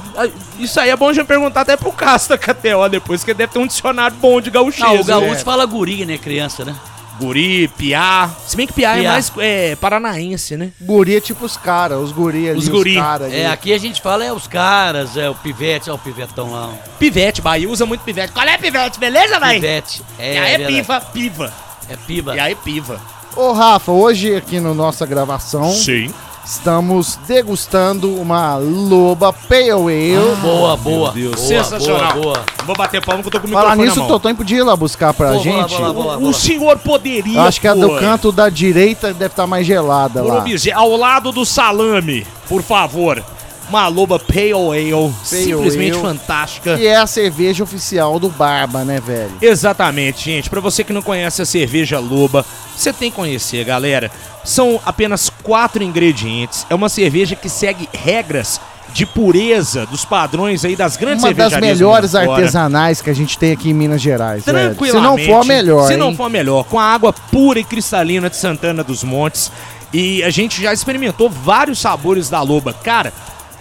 Isso 0.59 0.77
aí 0.79 0.89
é 0.89 0.95
bom 0.97 1.13
já 1.13 1.23
perguntar 1.23 1.61
até 1.61 1.77
pro 1.77 1.93
Casta 1.93 2.37
KTO 2.37 2.89
depois, 2.89 3.23
que 3.23 3.33
deve 3.33 3.53
ter 3.53 3.57
um 3.59 3.65
dicionário 3.65 4.17
bom 4.17 4.41
de 4.41 4.51
gauchês. 4.51 4.83
Não, 4.83 4.99
o 4.99 5.03
gaúcho 5.05 5.29
né? 5.29 5.39
fala 5.39 5.65
guri, 5.65 6.05
né? 6.05 6.17
Criança, 6.17 6.65
né? 6.65 6.75
Guri, 7.21 7.67
piá. 7.67 8.31
Se 8.47 8.57
bem 8.57 8.65
que 8.65 8.73
piá, 8.73 8.97
é 8.97 9.01
Piá. 9.01 9.11
mais 9.11 9.31
é, 9.37 9.75
paranaense, 9.75 10.57
né? 10.57 10.71
Guri 10.81 11.17
é 11.17 11.21
tipo 11.21 11.45
os 11.45 11.55
caras, 11.55 11.99
os 11.99 12.11
guri 12.11 12.49
ali. 12.49 12.57
Os 12.57 12.67
guri. 12.67 12.95
cara 12.95 13.25
ali. 13.25 13.35
É, 13.35 13.47
aqui 13.47 13.71
a 13.71 13.77
gente 13.77 14.01
fala 14.01 14.25
é 14.25 14.33
os 14.33 14.47
caras, 14.47 15.15
é 15.15 15.29
o 15.29 15.35
pivete, 15.35 15.87
é 15.87 15.93
o 15.93 15.99
pivetão 15.99 16.51
lá. 16.51 16.73
Pivete, 16.97 17.39
Bahia 17.39 17.69
usa 17.69 17.85
muito 17.85 18.01
pivete. 18.01 18.33
Qual 18.33 18.47
é 18.47 18.57
pivete, 18.57 18.99
beleza, 18.99 19.39
véi? 19.39 19.59
Pivete. 19.59 20.01
É, 20.17 20.33
e 20.33 20.37
aí 20.39 20.53
é 20.53 20.57
verdade. 20.57 20.73
piva, 20.73 21.01
piva. 21.01 21.53
É 21.87 21.95
piba. 21.95 22.35
E 22.35 22.39
aí 22.39 22.55
piva. 22.55 22.99
Ô, 23.35 23.51
Rafa, 23.51 23.91
hoje 23.91 24.35
aqui 24.35 24.59
na 24.59 24.73
nossa 24.73 25.05
gravação, 25.05 25.71
Sim. 25.71 26.11
Estamos 26.51 27.17
degustando 27.27 28.13
uma 28.19 28.57
loba 28.57 29.31
Pale 29.31 29.71
Ale. 29.71 30.15
Boa, 30.41 30.75
boa. 30.75 31.11
Deus, 31.11 31.35
boa, 31.35 31.47
sensacional. 31.47 32.11
Boa, 32.13 32.23
boa. 32.23 32.43
Vou 32.65 32.75
bater 32.75 33.03
palma 33.03 33.21
que 33.21 33.27
eu 33.29 33.31
tô 33.31 33.39
com 33.39 33.47
o 33.47 33.49
Falar 33.51 33.75
microfone 33.77 33.87
nisso, 33.89 34.03
o. 34.03 34.07
Totonho 34.07 34.35
podia 34.35 34.57
ir 34.57 34.63
lá 34.63 34.75
buscar 34.75 35.13
pra 35.13 35.31
lá, 35.31 35.37
gente. 35.37 35.75
O 36.21 36.33
senhor 36.33 36.77
poderia, 36.79 37.37
Eu 37.39 37.43
acho 37.43 37.61
que 37.61 37.67
a 37.67 37.73
do 37.73 37.95
canto 37.97 38.31
da 38.31 38.49
direita 38.49 39.13
deve 39.13 39.27
estar 39.27 39.47
mais 39.47 39.65
gelada 39.65 40.21
por 40.21 40.27
lá. 40.27 40.39
obje- 40.41 40.71
ao 40.71 40.95
lado 40.97 41.31
do 41.31 41.45
salame, 41.45 42.27
por 42.49 42.61
favor. 42.61 43.23
Uma 43.71 43.87
loba 43.87 44.19
Pale 44.19 44.51
Ale, 44.51 45.13
simplesmente 45.23 45.93
Ale. 45.93 46.01
fantástica. 46.01 46.75
Que 46.75 46.87
é 46.87 46.97
a 46.97 47.07
cerveja 47.07 47.63
oficial 47.63 48.19
do 48.19 48.27
Barba, 48.27 48.83
né, 48.83 48.99
velho? 48.99 49.31
Exatamente, 49.41 50.25
gente. 50.25 50.49
Pra 50.49 50.59
você 50.59 50.83
que 50.83 50.91
não 50.91 51.01
conhece 51.01 51.41
a 51.41 51.45
cerveja 51.45 51.97
Loba, 51.97 52.45
você 52.75 52.91
tem 52.91 53.09
que 53.09 53.15
conhecer, 53.15 53.63
galera. 53.63 54.11
São 54.43 54.77
apenas 54.85 55.29
quatro 55.41 55.81
ingredientes. 55.81 56.67
É 56.69 56.75
uma 56.75 56.89
cerveja 56.89 57.33
que 57.33 57.47
segue 57.47 57.87
regras 57.93 58.59
de 58.93 59.05
pureza 59.05 59.85
dos 59.85 60.03
padrões 60.03 60.65
aí 60.65 60.75
das 60.75 60.97
grandes 60.97 61.23
Uma 61.23 61.33
das 61.33 61.53
melhores 61.57 62.13
artesanais 62.13 63.01
que 63.01 63.09
a 63.09 63.13
gente 63.15 63.37
tem 63.37 63.53
aqui 63.53 63.69
em 63.69 63.73
Minas 63.73 64.01
Gerais, 64.01 64.43
velho. 64.43 64.57
Se 64.57 64.65
Tranquilamente. 64.65 65.29
não 65.29 65.37
for 65.37 65.45
melhor, 65.45 65.87
Se 65.87 65.93
hein? 65.93 65.97
não 65.97 66.13
for 66.13 66.29
melhor, 66.29 66.65
com 66.65 66.77
a 66.77 66.83
água 66.83 67.13
pura 67.13 67.57
e 67.57 67.63
cristalina 67.63 68.29
de 68.29 68.35
Santana 68.35 68.83
dos 68.83 69.01
Montes. 69.01 69.49
E 69.93 70.21
a 70.23 70.29
gente 70.29 70.61
já 70.61 70.73
experimentou 70.73 71.29
vários 71.29 71.79
sabores 71.79 72.29
da 72.29 72.41
loba. 72.41 72.73
Cara, 72.73 73.13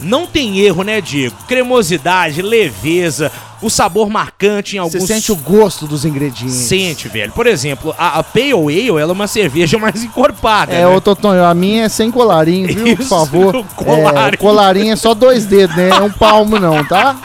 não 0.03 0.27
tem 0.27 0.59
erro, 0.61 0.83
né, 0.83 1.01
Diego? 1.01 1.37
Cremosidade, 1.47 2.43
leveza, 2.43 3.31
o 3.63 3.69
sabor 3.69 4.09
marcante 4.09 4.77
em 4.77 4.81
Você 4.81 4.97
alguns... 4.97 5.09
sente 5.09 5.31
o 5.33 5.37
gosto 5.37 5.87
dos 5.87 6.05
ingredientes. 6.05 6.55
Sente, 6.55 7.09
velho. 7.09 7.33
Por 7.33 7.47
exemplo, 7.47 7.95
a, 7.99 8.19
a 8.19 8.23
Pale 8.23 8.53
Ale, 8.53 8.89
ela 8.89 9.01
é 9.01 9.13
uma 9.13 9.27
cerveja 9.27 9.77
mais 9.81 10.03
encorpada, 10.03 10.73
É, 10.73 10.79
né? 10.81 10.87
ô 10.87 11.01
Totonho, 11.01 11.45
a 11.45 11.55
minha 11.55 11.85
é 11.85 11.89
sem 11.89 12.11
colarinho, 12.11 12.67
viu? 12.69 12.85
Por 12.97 13.01
Isso, 13.03 13.09
favor. 13.09 13.57
o 13.57 13.65
colarinho. 13.65 14.35
É, 14.35 14.37
colarinho 14.37 14.93
é 14.93 14.97
só 14.97 15.15
dois 15.15 15.45
dedos, 15.47 15.77
né? 15.77 15.91
É 15.91 16.01
um 16.01 16.11
palmo 16.11 16.59
não, 16.59 16.85
tá? 16.85 17.17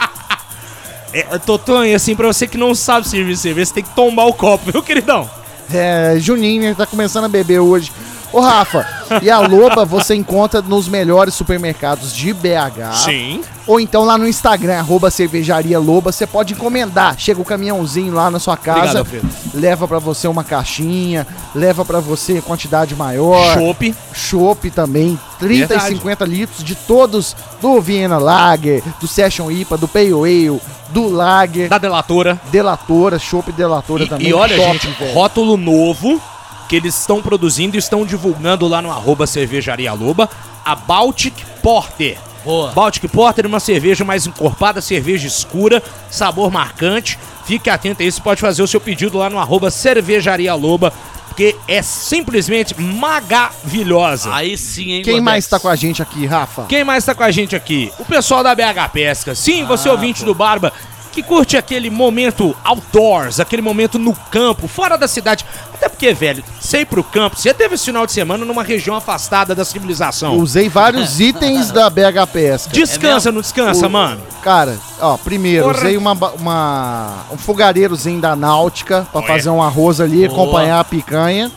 É, 1.12 1.22
Totonho, 1.38 1.96
assim, 1.96 2.14
pra 2.14 2.26
você 2.26 2.46
que 2.46 2.58
não 2.58 2.74
sabe 2.74 3.08
servir 3.08 3.36
cerveja, 3.36 3.66
você 3.66 3.74
tem 3.74 3.84
que 3.84 3.94
tomar 3.94 4.26
o 4.26 4.34
copo, 4.34 4.70
viu, 4.70 4.82
queridão? 4.82 5.28
É, 5.72 6.16
Juninho, 6.18 6.62
né? 6.62 6.74
Tá 6.76 6.84
começando 6.86 7.24
a 7.24 7.28
beber 7.28 7.58
hoje. 7.60 7.90
Ô, 8.36 8.40
Rafa, 8.40 8.86
E 9.22 9.30
a 9.30 9.38
Loba 9.40 9.84
você 9.84 10.14
encontra 10.14 10.60
nos 10.60 10.88
melhores 10.88 11.32
supermercados 11.34 12.14
de 12.14 12.34
BH. 12.34 12.92
Sim. 13.04 13.40
Ou 13.66 13.80
então 13.80 14.04
lá 14.04 14.18
no 14.18 14.28
Instagram, 14.28 14.78
arroba 14.78 15.10
cervejaria 15.10 15.78
Loba, 15.78 16.12
você 16.12 16.26
pode 16.26 16.52
encomendar. 16.52 17.14
Chega 17.18 17.40
o 17.40 17.44
caminhãozinho 17.44 18.12
lá 18.12 18.30
na 18.30 18.38
sua 18.38 18.56
casa, 18.56 19.00
Obrigado, 19.00 19.28
leva 19.54 19.88
pra 19.88 19.98
você 19.98 20.28
uma 20.28 20.44
caixinha, 20.44 21.26
leva 21.54 21.84
pra 21.84 21.98
você 21.98 22.40
quantidade 22.42 22.94
maior. 22.94 23.54
Chopp. 23.54 23.94
Chopp 24.12 24.70
também, 24.70 25.18
30 25.38 25.66
Verdade. 25.68 25.92
e 25.94 25.96
50 25.96 26.24
litros 26.26 26.62
de 26.62 26.74
todos, 26.74 27.34
do 27.60 27.80
Vienna 27.80 28.18
Lager, 28.18 28.82
do 29.00 29.08
Session 29.08 29.50
IPA, 29.50 29.78
do 29.78 29.88
Pale 29.88 30.12
Ale, 30.12 30.60
do 30.90 31.08
Lager, 31.08 31.68
Da 31.68 31.78
delatora. 31.78 32.40
Delatora, 32.52 33.18
Chopp 33.18 33.50
Delatora 33.50 34.04
E, 34.04 34.08
também. 34.08 34.28
e 34.28 34.34
olha, 34.34 34.56
top, 34.56 34.72
gente, 34.72 34.86
velho. 34.98 35.14
rótulo 35.14 35.56
novo 35.56 36.20
que 36.68 36.76
eles 36.76 36.98
estão 36.98 37.22
produzindo 37.22 37.76
e 37.76 37.78
estão 37.78 38.04
divulgando 38.04 38.66
lá 38.66 38.80
no 38.82 38.90
arroba 38.90 39.26
cervejaria 39.26 39.92
Loba, 39.92 40.28
a 40.64 40.74
Baltic 40.74 41.34
Porter. 41.62 42.18
Boa. 42.44 42.70
Baltic 42.72 43.08
Porter 43.08 43.44
é 43.44 43.48
uma 43.48 43.60
cerveja 43.60 44.04
mais 44.04 44.26
encorpada, 44.26 44.80
cerveja 44.80 45.26
escura, 45.26 45.82
sabor 46.10 46.50
marcante. 46.50 47.18
Fique 47.44 47.68
atento 47.70 48.02
aí, 48.02 48.10
você 48.10 48.20
pode 48.20 48.40
fazer 48.40 48.62
o 48.62 48.66
seu 48.68 48.80
pedido 48.80 49.18
lá 49.18 49.28
no 49.30 49.38
arroba 49.38 49.70
cervejaria 49.70 50.54
Loba, 50.54 50.92
porque 51.28 51.56
é 51.68 51.82
simplesmente 51.82 52.74
maravilhosa. 52.80 54.32
Aí 54.34 54.56
sim, 54.56 54.92
hein, 54.92 55.02
Quem 55.02 55.14
Gordex? 55.14 55.24
mais 55.24 55.46
tá 55.46 55.58
com 55.60 55.68
a 55.68 55.76
gente 55.76 56.02
aqui, 56.02 56.26
Rafa? 56.26 56.64
Quem 56.68 56.84
mais 56.84 57.04
tá 57.04 57.14
com 57.14 57.22
a 57.22 57.30
gente 57.30 57.54
aqui? 57.54 57.92
O 57.98 58.04
pessoal 58.04 58.42
da 58.42 58.54
BH 58.54 58.90
Pesca. 58.92 59.34
Sim, 59.34 59.62
Ah, 59.62 59.66
você 59.66 59.88
ouvinte 59.88 60.24
do 60.24 60.34
Barba, 60.34 60.72
que 61.16 61.22
curte 61.22 61.56
aquele 61.56 61.88
momento 61.88 62.54
outdoors, 62.62 63.40
aquele 63.40 63.62
momento 63.62 63.98
no 63.98 64.12
campo, 64.30 64.68
fora 64.68 64.98
da 64.98 65.08
cidade. 65.08 65.46
Até 65.72 65.88
porque, 65.88 66.12
velho, 66.12 66.44
você 66.60 66.80
ir 66.80 66.84
pro 66.86 67.02
campo, 67.02 67.36
você 67.36 67.54
teve 67.54 67.74
esse 67.74 67.86
final 67.86 68.04
de 68.04 68.12
semana 68.12 68.44
numa 68.44 68.62
região 68.62 68.94
afastada 68.94 69.54
da 69.54 69.64
civilização. 69.64 70.36
Usei 70.36 70.68
vários 70.68 71.18
itens 71.18 71.70
da 71.70 71.88
BH 71.88 72.26
Pesca. 72.30 72.70
Descansa, 72.70 73.32
não 73.32 73.40
descansa, 73.40 73.86
O- 73.86 73.90
mano? 73.90 74.20
Cara, 74.42 74.76
ó, 75.00 75.16
primeiro, 75.16 75.64
Porra. 75.64 75.78
usei 75.78 75.96
uma, 75.96 76.12
uma- 76.12 77.14
um 77.32 77.38
fogareirozinho 77.38 78.20
da 78.20 78.36
Náutica 78.36 79.06
pra 79.10 79.20
Olha. 79.22 79.26
fazer 79.26 79.48
um 79.48 79.62
arroz 79.62 80.00
ali, 80.02 80.28
Boa. 80.28 80.42
acompanhar 80.42 80.80
a 80.80 80.84
picanha. 80.84 81.50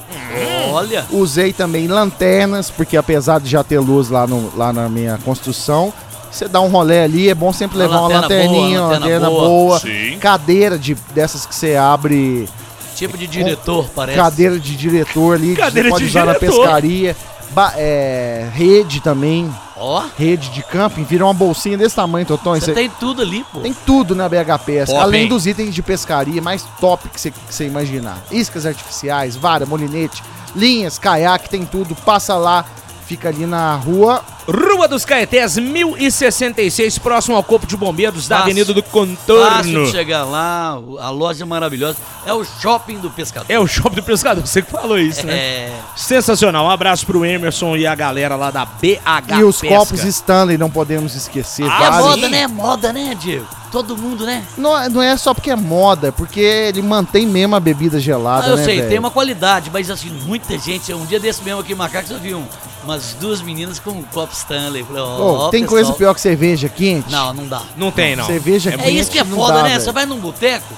Olha. 0.71 1.03
Usei 1.11 1.51
também 1.51 1.87
lanternas, 1.87 2.69
porque 2.69 2.95
apesar 2.95 3.41
de 3.41 3.49
já 3.49 3.63
ter 3.63 3.79
luz 3.79 4.09
lá, 4.09 4.25
no, 4.25 4.51
lá 4.55 4.71
na 4.71 4.87
minha 4.87 5.17
construção, 5.25 5.91
você 6.31 6.47
dá 6.47 6.61
um 6.61 6.67
rolê 6.67 7.01
ali, 7.01 7.29
é 7.29 7.35
bom 7.35 7.51
sempre 7.53 7.77
Uma 7.77 7.83
levar 7.85 7.99
uma 8.01 8.07
lanterna 8.07 8.21
lanterninha, 8.45 8.77
boa, 8.79 8.87
uma 8.87 8.93
lanterna 8.93 9.05
lanterna 9.05 9.29
boa. 9.29 9.47
boa. 9.47 9.79
Sim. 9.79 10.17
Cadeira 10.19 10.77
de, 10.77 10.95
dessas 11.13 11.45
que 11.45 11.53
você 11.55 11.75
abre, 11.75 12.47
Tipo 12.95 13.17
de 13.17 13.27
diretor, 13.27 13.87
parece. 13.95 14.17
cadeira 14.17 14.59
de 14.59 14.75
diretor 14.75 15.35
ali, 15.35 15.55
que 15.55 15.61
Cadeira 15.61 15.87
você 15.89 15.91
pode 15.93 16.03
de 16.05 16.09
usar 16.09 16.25
na 16.25 16.33
diretor. 16.33 16.61
pescaria. 16.63 17.15
Ba- 17.51 17.73
é, 17.77 18.47
rede 18.53 18.99
também, 19.01 19.49
Ó, 19.75 20.03
rede 20.17 20.49
de 20.49 20.61
camping, 20.61 21.03
vira 21.03 21.25
uma 21.25 21.33
bolsinha 21.33 21.75
desse 21.75 21.95
tamanho, 21.95 22.23
Totão. 22.25 22.53
você 22.53 22.73
tem 22.73 22.87
tudo 22.99 23.23
ali, 23.23 23.43
pô. 23.51 23.61
Tem 23.61 23.73
tudo 23.73 24.13
na 24.13 24.29
BH 24.29 24.59
Pesca, 24.63 24.93
Top, 24.93 25.03
além 25.03 25.23
hein? 25.23 25.27
dos 25.29 25.47
itens 25.47 25.73
de 25.73 25.81
pescaria 25.81 26.39
mais 26.43 26.63
top 26.79 27.09
que 27.09 27.19
você 27.19 27.31
que 27.31 27.37
você 27.49 27.65
imaginar. 27.65 28.19
Iscas 28.29 28.67
artificiais, 28.67 29.35
vara, 29.35 29.65
molinete, 29.65 30.21
linhas, 30.55 30.99
caiaque, 30.99 31.49
tem 31.49 31.65
tudo. 31.65 31.95
Passa 31.95 32.35
lá, 32.35 32.63
fica 33.09 33.29
ali 33.29 33.47
na 33.47 33.75
rua. 33.75 34.23
Rua 34.47 34.87
dos 34.87 35.03
Caetés, 35.03 35.57
1066, 35.57 36.99
próximo 36.99 37.35
ao 37.35 37.43
Corpo 37.43 37.65
de 37.65 37.75
Bombeiros 37.75 38.27
da 38.27 38.37
Fácil. 38.37 38.51
Avenida 38.51 38.73
do 38.73 38.83
Fácil 38.83 39.07
Contorno. 39.07 39.85
de 39.85 39.91
chegar 39.91 40.23
lá, 40.25 40.79
a 40.99 41.09
loja 41.09 41.43
é 41.43 41.45
maravilhosa. 41.45 41.97
É 42.25 42.33
o 42.33 42.43
shopping 42.43 42.99
do 42.99 43.09
pescador. 43.09 43.47
É 43.49 43.59
o 43.59 43.65
shopping 43.65 43.95
do 43.95 44.03
pescador, 44.03 44.45
você 44.45 44.61
que 44.61 44.71
falou 44.71 44.99
isso, 44.99 45.25
né? 45.25 45.33
É. 45.33 45.79
Sensacional. 45.95 46.65
Um 46.65 46.69
abraço 46.69 47.05
pro 47.05 47.25
Emerson 47.25 47.75
e 47.75 47.87
a 47.87 47.95
galera 47.95 48.35
lá 48.35 48.51
da 48.51 48.65
BH 48.65 49.39
e 49.39 49.43
os 49.43 49.59
Pesca. 49.59 49.75
copos 49.75 50.03
Stanley, 50.03 50.57
não 50.57 50.69
podemos 50.69 51.15
esquecer. 51.15 51.65
Ah, 51.67 51.85
é 51.85 51.91
moda, 52.01 52.29
né? 52.29 52.47
Moda, 52.47 52.93
né, 52.93 53.15
Diego? 53.19 53.58
Todo 53.71 53.95
mundo, 53.95 54.25
né? 54.25 54.43
Não, 54.57 54.75
é- 54.75 54.89
não 54.89 55.01
é 55.01 55.15
só 55.15 55.31
porque 55.33 55.51
é 55.51 55.55
moda, 55.55 56.07
é 56.07 56.11
porque 56.11 56.39
ele 56.39 56.81
mantém 56.81 57.27
mesmo 57.27 57.55
a 57.55 57.59
bebida 57.59 57.99
gelada, 57.99 58.47
Ah, 58.47 58.49
eu 58.49 58.57
né, 58.57 58.63
sei, 58.63 58.77
velho? 58.77 58.89
tem 58.89 58.97
uma 58.99 59.11
qualidade, 59.11 59.69
mas 59.71 59.91
assim, 59.91 60.09
muita 60.25 60.57
gente. 60.57 60.91
Um 60.91 61.05
dia 61.05 61.19
desse 61.19 61.43
mesmo 61.43 61.61
aqui 61.61 61.73
em 61.73 61.75
Macacos 61.75 62.09
eu 62.09 62.17
vi 62.19 62.33
um, 62.33 62.43
umas 62.83 63.13
duas 63.19 63.41
meninas 63.43 63.77
com 63.79 63.91
um 63.91 64.01
copo 64.01 64.33
Stanley. 64.33 64.83
Falei, 64.83 65.01
ó, 65.03 65.05
Ô, 65.19 65.35
ó, 65.35 65.49
tem 65.49 65.61
pessoal. 65.61 65.83
coisa 65.83 65.93
pior 65.97 66.13
que 66.15 66.21
cerveja 66.21 66.67
quente? 66.67 67.11
Não, 67.11 67.31
não 67.31 67.47
dá. 67.47 67.61
Não 67.77 67.91
tem, 67.91 68.15
não. 68.15 68.25
Cerveja 68.25 68.71
É 68.71 68.77
quente 68.77 68.97
isso 68.97 69.11
que 69.11 69.19
é 69.19 69.23
não 69.23 69.37
foda, 69.37 69.53
dá, 69.57 69.63
né? 69.63 69.69
velho. 69.69 69.81
Você 69.81 69.91
vai 69.91 70.05
num 70.07 70.17
boteco, 70.17 70.73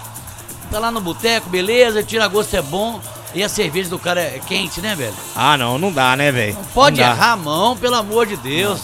tá 0.69 0.77
lá 0.80 0.91
no 0.91 0.99
boteco, 0.99 1.49
beleza, 1.49 2.04
tira 2.04 2.27
gosto 2.27 2.54
é 2.56 2.62
bom. 2.62 2.99
E 3.34 3.41
a 3.41 3.47
cerveja 3.47 3.89
do 3.89 3.97
cara 3.97 4.19
é 4.19 4.41
quente, 4.45 4.82
né, 4.82 4.93
velho? 4.93 5.13
Ah, 5.34 5.58
não, 5.58 5.77
não 5.80 5.89
dá, 5.93 6.17
né, 6.17 6.30
velho? 6.34 6.56
Não 6.56 6.63
pode 6.65 6.99
Não 6.99 7.08
dá. 7.08 7.13
errar 7.13 7.32
a 7.32 7.38
mão, 7.38 7.77
pelo 7.77 7.95
amor 7.95 8.25
de 8.25 8.36
Deus. 8.36 8.82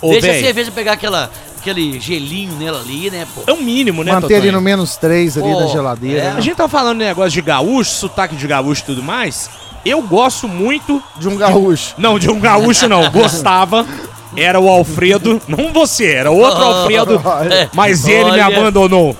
Ô, 0.00 0.12
Deixa 0.12 0.30
a 0.30 0.40
cerveja 0.40 0.70
pegar 0.70 0.92
aquela, 0.92 1.30
aquele 1.60 2.00
gelinho 2.00 2.52
nela 2.56 2.80
ali, 2.80 3.10
né, 3.10 3.26
pô? 3.34 3.42
É 3.46 3.52
o 3.52 3.62
mínimo, 3.62 4.02
né, 4.02 4.12
Manter 4.12 4.36
Totonho? 4.36 4.52
no 4.52 4.60
menos 4.60 4.96
3 4.96 5.38
ali 5.38 5.54
da 5.56 5.66
geladeira. 5.66 6.18
é. 6.20 6.24
né? 6.24 6.34
A 6.36 6.40
gente 6.40 6.56
tá 6.56 6.68
falando 6.68 6.98
de 6.98 7.04
negócio 7.04 7.30
de 7.30 7.42
gaúcho, 7.42 7.90
sotaque 7.90 8.34
de 8.34 8.46
gaúcho 8.46 8.82
e 8.82 8.84
tudo 8.86 9.02
mais. 9.02 9.48
Eu 9.84 10.02
gosto 10.02 10.46
muito. 10.48 11.02
De 11.18 11.28
um 11.28 11.36
gaúcho. 11.36 11.94
Não, 11.96 12.18
de 12.18 12.30
um 12.30 12.38
gaúcho 12.40 12.88
não. 12.88 13.08
Gostava. 13.12 13.86
Era 14.36 14.60
o 14.60 14.68
Alfredo. 14.68 15.40
Não 15.48 15.72
você, 15.72 16.06
era 16.12 16.30
outro 16.30 16.62
Alfredo. 16.62 17.20
É, 17.50 17.68
Mas 17.72 18.06
ele 18.06 18.30
me 18.32 18.40
abandonou. 18.40 19.16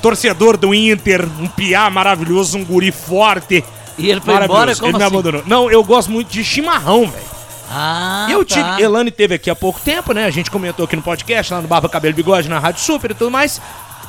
Torcedor 0.00 0.56
do 0.56 0.72
Inter, 0.74 1.26
um 1.40 1.46
piá 1.48 1.90
maravilhoso, 1.90 2.56
um 2.58 2.64
guri 2.64 2.92
forte. 2.92 3.64
E 3.98 4.10
ele 4.10 4.20
foi 4.20 4.34
embora, 4.34 4.46
Maravilhoso. 4.46 4.80
como 4.80 4.92
ele 4.92 4.98
me 4.98 5.04
assim? 5.04 5.14
abandonou. 5.14 5.42
Não, 5.46 5.70
eu 5.70 5.82
gosto 5.82 6.10
muito 6.12 6.28
de 6.28 6.44
chimarrão, 6.44 7.06
velho. 7.06 7.35
Ah, 7.70 8.26
eu 8.30 8.44
tá. 8.44 8.54
tive. 8.54 8.82
Elane 8.82 9.10
teve 9.10 9.34
aqui 9.34 9.50
há 9.50 9.54
pouco 9.56 9.80
tempo, 9.80 10.12
né? 10.12 10.24
A 10.24 10.30
gente 10.30 10.50
comentou 10.50 10.84
aqui 10.84 10.96
no 10.96 11.02
podcast, 11.02 11.52
lá 11.52 11.60
no 11.60 11.68
Barba 11.68 11.88
Cabelo 11.88 12.14
Bigode, 12.14 12.48
na 12.48 12.58
Rádio 12.58 12.80
Super 12.82 13.10
e 13.10 13.14
tudo 13.14 13.30
mais. 13.30 13.60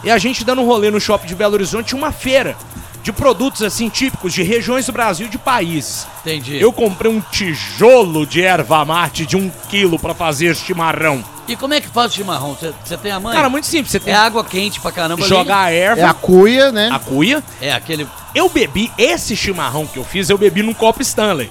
E 0.03 0.11
a 0.11 0.17
gente 0.17 0.43
dando 0.43 0.61
um 0.61 0.65
rolê 0.65 0.91
no 0.91 0.99
shopping 0.99 1.27
de 1.27 1.35
Belo 1.35 1.53
Horizonte, 1.55 1.95
uma 1.95 2.11
feira 2.11 2.55
de 3.01 3.11
produtos 3.11 3.63
assim 3.63 3.87
típicos 3.89 4.33
de 4.33 4.43
regiões 4.43 4.85
do 4.85 4.91
Brasil 4.91 5.27
e 5.27 5.29
de 5.29 5.37
países. 5.37 6.05
Entendi. 6.21 6.59
Eu 6.61 6.71
comprei 6.73 7.09
um 7.11 7.21
tijolo 7.21 8.25
de 8.25 8.41
erva 8.41 8.83
mate 8.85 9.25
de 9.25 9.35
um 9.37 9.49
quilo 9.69 9.97
pra 9.97 10.13
fazer 10.13 10.55
chimarrão. 10.55 11.23
E 11.47 11.55
como 11.55 11.73
é 11.73 11.79
que 11.79 11.87
faz 11.87 12.11
o 12.11 12.15
chimarrão? 12.15 12.55
Você- 12.83 12.97
tem 12.97 13.11
a 13.11 13.19
mãe? 13.19 13.33
Cara, 13.33 13.49
muito 13.49 13.65
simples. 13.65 13.91
Você 13.91 13.97
É 13.97 14.01
tem 14.01 14.13
água 14.13 14.43
quente 14.43 14.81
pra 14.81 14.91
caramba 14.91 15.25
jogar 15.25 15.61
a 15.63 15.71
erva, 15.71 16.01
É 16.01 16.05
a 16.05 16.13
cuia, 16.13 16.71
né? 16.71 16.89
a 16.91 16.99
cuia. 16.99 17.41
É 17.61 17.71
aquele... 17.71 18.05
Eu 18.35 18.49
bebi 18.49 18.91
esse 18.97 19.35
chimarrão 19.35 19.87
que 19.87 19.97
eu 19.97 20.03
fiz, 20.03 20.29
eu 20.29 20.37
bebi 20.37 20.61
num 20.61 20.73
copo 20.73 21.01
Stanley. 21.01 21.49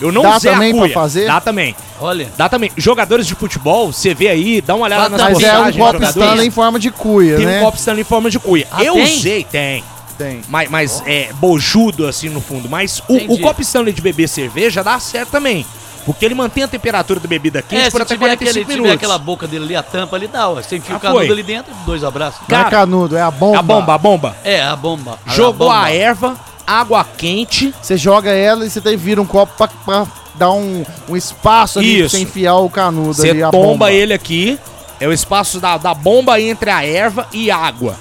Eu 0.00 0.10
não 0.10 0.22
Dá 0.22 0.36
usei 0.36 0.50
também 0.52 0.70
a 0.70 0.74
pra 0.74 0.82
cuia. 0.82 0.94
fazer? 0.94 1.26
Dá 1.26 1.40
também. 1.40 1.76
Olha... 2.00 2.28
Dá 2.36 2.48
também. 2.48 2.70
Jogadores 2.76 3.26
de 3.26 3.34
futebol, 3.34 3.92
você 3.92 4.14
vê 4.14 4.28
aí, 4.28 4.60
dá 4.60 4.74
uma 4.74 4.84
olhada 4.86 5.08
Mas 5.10 5.20
nas 5.20 5.20
é 5.20 5.58
um 5.58 5.62
Mas 5.62 5.76
é 5.76 5.82
um 5.82 5.86
copo. 5.92 6.04
Stanley 6.04 6.46
em 6.46 6.50
forma 6.50 6.78
de 6.78 6.90
cuia, 6.90 7.36
Tem 7.36 7.46
né? 7.46 7.60
um 7.60 7.64
copo 7.64 7.76
Stanley 7.78 8.00
em 8.00 8.04
forma 8.04 8.30
de 8.30 8.38
cuia. 8.38 8.66
Ah, 8.70 8.82
eu 8.82 8.94
tem? 8.94 9.02
usei, 9.04 9.44
tem. 9.44 9.84
Tem. 10.18 10.40
Mas, 10.48 10.70
mas 10.70 11.02
é 11.06 11.30
bojudo 11.34 12.06
assim 12.06 12.28
no 12.28 12.40
fundo. 12.40 12.68
Mas 12.68 13.02
o, 13.08 13.14
Entendi. 13.16 13.32
o 13.34 13.38
copo 13.40 13.62
Stanley 13.62 13.92
de 13.92 14.02
beber 14.02 14.28
cerveja 14.28 14.82
dá 14.82 14.98
certo 14.98 15.30
também. 15.30 15.64
Porque 16.04 16.24
ele 16.24 16.34
mantém 16.34 16.64
a 16.64 16.68
temperatura 16.68 17.20
da 17.20 17.28
bebida 17.28 17.62
quente 17.62 17.80
É, 17.80 17.84
por 17.90 17.98
se 17.98 18.02
até 18.02 18.14
tiver, 18.14 18.26
45 18.26 18.50
aquele, 18.50 18.64
tiver 18.64 18.74
minutos. 18.74 18.94
aquela 18.96 19.18
boca 19.18 19.46
dele 19.46 19.64
ali, 19.66 19.76
a 19.76 19.84
tampa 19.84 20.16
ali, 20.16 20.26
dá, 20.26 20.48
ó. 20.48 20.54
Você 20.56 20.76
enfia 20.76 20.96
Ah, 20.96 20.98
o 20.98 21.00
canudo 21.00 21.20
foi. 21.26 21.30
ali 21.30 21.42
dentro, 21.44 21.72
dois 21.86 22.02
abraços. 22.02 22.40
Não 22.48 22.58
é 22.58 22.62
Cara, 22.64 22.70
canudo, 22.70 23.16
é 23.16 23.22
a 23.22 23.30
bomba. 23.30 23.58
A 23.58 23.62
bomba, 23.62 23.94
a 23.94 23.98
bomba. 23.98 24.36
É, 24.42 24.60
a 24.62 24.74
bomba. 24.74 25.16
Jogou 25.28 25.70
a, 25.70 25.74
bomba. 25.76 25.86
a 25.86 25.94
erva, 25.94 26.36
água 26.66 27.04
quente. 27.04 27.74
Você 27.80 27.96
joga 27.96 28.30
ela 28.30 28.64
e 28.64 28.70
você 28.70 28.80
tem 28.80 28.96
vira 28.96 29.20
um 29.20 29.26
copo 29.26 29.52
pra, 29.56 29.68
pra 29.68 30.06
dar 30.34 30.50
um, 30.52 30.84
um 31.08 31.16
espaço 31.16 31.78
ali 31.78 31.96
pra 31.96 32.06
Isso. 32.06 32.16
você 32.16 32.22
enfiar 32.22 32.56
o 32.56 32.70
canudo 32.70 33.14
Você 33.14 33.30
ali, 33.30 33.40
tomba 33.40 33.50
bomba. 33.50 33.92
ele 33.92 34.12
aqui. 34.12 34.58
É 35.00 35.06
o 35.08 35.12
espaço 35.12 35.58
da, 35.58 35.76
da 35.76 35.92
bomba 35.94 36.40
entre 36.40 36.70
a 36.70 36.84
erva 36.86 37.26
e 37.32 37.50
água. 37.50 37.96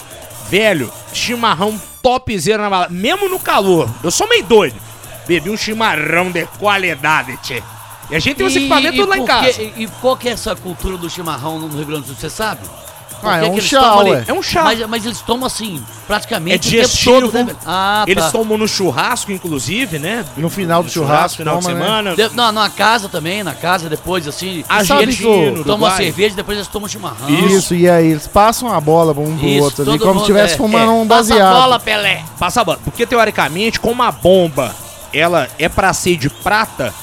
Velho, 0.50 0.92
chimarrão 1.14 1.80
topzera 2.02 2.62
na 2.64 2.70
balada. 2.70 2.94
Mesmo 2.94 3.28
no 3.28 3.40
calor. 3.40 3.90
Eu 4.04 4.12
sou 4.12 4.28
meio 4.30 4.44
doido. 4.44 4.76
Bebi 5.28 5.50
um 5.50 5.58
chimarrão 5.58 6.30
de 6.32 6.46
qualidade, 6.60 7.38
tchê. 7.38 7.64
E 8.10 8.16
a 8.16 8.20
gente 8.20 8.36
tem 8.36 8.46
os 8.46 8.56
equipamentos 8.56 9.00
tudo 9.00 9.10
lá 9.10 9.18
em 9.18 9.26
casa. 9.26 9.62
e, 9.62 9.74
e 9.84 9.88
qual 10.02 10.18
que 10.18 10.28
é 10.28 10.34
essa 10.34 10.56
cultura 10.56 10.98
do 10.98 11.10
chimarrão 11.10 11.58
no 11.58 11.70
Rio 11.70 11.86
Grande 11.86 12.02
do 12.02 12.08
Sul, 12.08 12.16
você 12.18 12.30
sabe? 12.30 12.62
Ah, 13.24 13.38
é 13.38 13.50
um 13.50 13.54
eles 13.54 13.64
chá, 13.66 13.96
ué. 13.98 14.24
É 14.28 14.34
um 14.34 14.42
chá. 14.42 14.64
Mas, 14.64 14.80
mas 14.88 15.06
eles 15.06 15.20
tomam 15.22 15.46
assim, 15.48 15.82
praticamente 16.08 16.54
É 16.54 16.58
o 16.58 16.62
tempo 16.62 16.72
digestivo. 16.88 17.22
todo, 17.22 17.34
né, 17.34 17.44
velho? 17.44 17.58
Ah, 17.66 18.04
Eles 18.08 18.24
tá. 18.26 18.32
tomam 18.32 18.58
no 18.58 18.68
churrasco, 18.68 19.32
inclusive, 19.32 20.00
né? 20.00 20.26
No 20.38 20.50
final 20.50 20.82
do 20.82 20.88
No 20.88 20.92
churrasco, 20.92 21.38
final 21.38 21.58
de 21.60 21.64
toma, 21.66 21.74
né? 21.78 21.84
semana. 21.86 22.16
De- 22.16 22.36
não, 22.36 22.52
na 22.52 22.70
casa 22.70 23.08
também, 23.10 23.44
na 23.44 23.54
casa 23.54 23.90
depois, 23.90 24.28
assim. 24.28 24.64
Argentina, 24.68 25.02
eles 25.04 25.20
Uruguai. 25.20 25.64
tomam 25.64 25.90
a 25.90 25.96
cerveja, 25.96 26.36
depois 26.36 26.58
eles 26.58 26.68
tomam 26.68 26.88
chimarrão. 26.90 27.30
Isso. 27.30 27.76
e 27.76 27.90
aí 27.90 28.08
eles 28.12 28.28
passam 28.28 28.72
a 28.74 28.80
bola 28.82 29.12
um 29.12 29.38
pro 29.38 29.48
Isso, 29.48 29.64
outro 29.64 29.90
ali, 29.90 30.00
como 30.00 30.16
se 30.16 30.20
estivesse 30.22 30.54
é- 30.54 30.58
fumando 30.58 30.92
é. 30.92 30.94
um 30.96 31.08
Passa 31.08 31.34
a 31.34 31.38
baseado. 31.38 31.54
bola, 31.62 31.80
Pelé. 31.80 32.24
Passa 32.40 32.62
a 32.62 32.64
bola. 32.64 32.80
Porque, 32.84 33.06
teoricamente, 33.06 33.80
como 33.80 34.02
a 34.04 34.12
bomba, 34.12 34.74
ela 35.14 35.48
é 35.60 35.68
pra 35.70 35.94
ser 35.94 36.18
de 36.18 36.30
prata, 36.30 36.94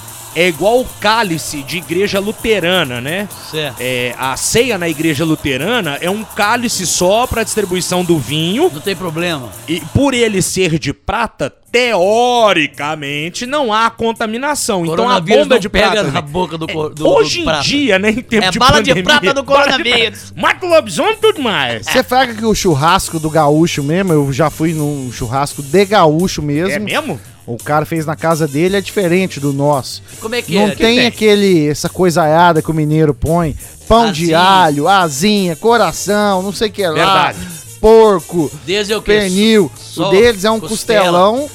é 0.40 0.48
igual 0.48 0.80
o 0.80 0.86
cálice 1.00 1.62
de 1.64 1.78
igreja 1.78 2.20
luterana, 2.20 3.00
né? 3.00 3.28
Certo. 3.50 3.76
É, 3.80 4.14
a 4.18 4.36
ceia 4.36 4.78
na 4.78 4.88
igreja 4.88 5.24
luterana 5.24 5.98
é 6.00 6.08
um 6.08 6.22
cálice 6.22 6.86
só 6.86 7.26
para 7.26 7.42
distribuição 7.42 8.04
do 8.04 8.18
vinho 8.18 8.70
Não 8.72 8.80
tem 8.80 8.94
problema. 8.94 9.48
e 9.66 9.80
por 9.92 10.14
ele 10.14 10.40
ser 10.40 10.78
de 10.78 10.92
prata, 10.92 11.52
teoricamente 11.72 13.46
não 13.46 13.72
há 13.72 13.90
contaminação. 13.90 14.86
Então 14.86 15.08
a 15.08 15.20
bomba 15.20 15.44
não 15.54 15.58
de 15.58 15.68
pega 15.68 15.90
prata 15.90 16.02
na 16.04 16.12
né? 16.12 16.20
boca 16.22 16.56
do, 16.56 16.66
cor- 16.68 16.94
do, 16.94 17.08
Hoje 17.08 17.36
do 17.38 17.42
em 17.42 17.44
prata. 17.44 17.62
dia, 17.64 17.98
né, 17.98 18.10
em 18.10 18.22
tempo 18.22 18.46
É 18.46 18.50
de 18.50 18.58
bala 18.58 18.82
de 18.82 18.90
pandemia, 18.90 19.04
prata 19.04 19.34
do 19.34 19.42
bala 19.42 19.64
de 19.66 19.82
coronavírus. 19.82 20.32
Mata 20.36 20.66
o 20.66 20.68
lobisomem 20.68 21.12
e 21.14 21.16
tudo 21.16 21.42
mais. 21.42 21.84
Você 21.86 22.02
fraga 22.04 22.34
que 22.34 22.44
o 22.44 22.54
churrasco 22.54 23.18
do 23.18 23.28
gaúcho 23.28 23.82
mesmo, 23.82 24.12
eu 24.12 24.32
já 24.32 24.50
fui 24.50 24.72
num 24.72 25.10
churrasco 25.12 25.62
de 25.62 25.84
gaúcho 25.84 26.40
mesmo. 26.42 26.70
É 26.74 26.78
mesmo? 26.78 27.20
O 27.48 27.56
cara 27.56 27.86
fez 27.86 28.04
na 28.04 28.14
casa 28.14 28.46
dele, 28.46 28.76
é 28.76 28.80
diferente 28.80 29.40
do 29.40 29.52
nosso. 29.54 30.02
Como 30.20 30.34
é 30.34 30.42
que 30.42 30.54
Não 30.54 30.64
é? 30.66 30.74
tem, 30.74 30.96
tem? 30.98 31.06
aquele, 31.06 31.66
essa 31.68 31.88
coisaiada 31.88 32.60
que 32.60 32.70
o 32.70 32.74
mineiro 32.74 33.14
põe. 33.14 33.56
Pão 33.88 34.12
de 34.12 34.34
Asinha. 34.34 34.38
alho, 34.38 34.86
asinha, 34.88 35.56
coração, 35.56 36.42
não 36.42 36.52
sei 36.52 36.68
o 36.68 36.72
que 36.72 36.86
lá. 36.86 36.92
Verdade. 36.92 37.38
Porco, 37.80 38.50
Desde 38.66 38.94
o 38.94 39.00
que? 39.00 39.06
pernil. 39.12 39.70
Só 39.78 40.08
o 40.08 40.10
deles 40.10 40.44
é 40.44 40.50
um 40.50 40.60
costela. 40.60 41.04
costelão. 41.06 41.50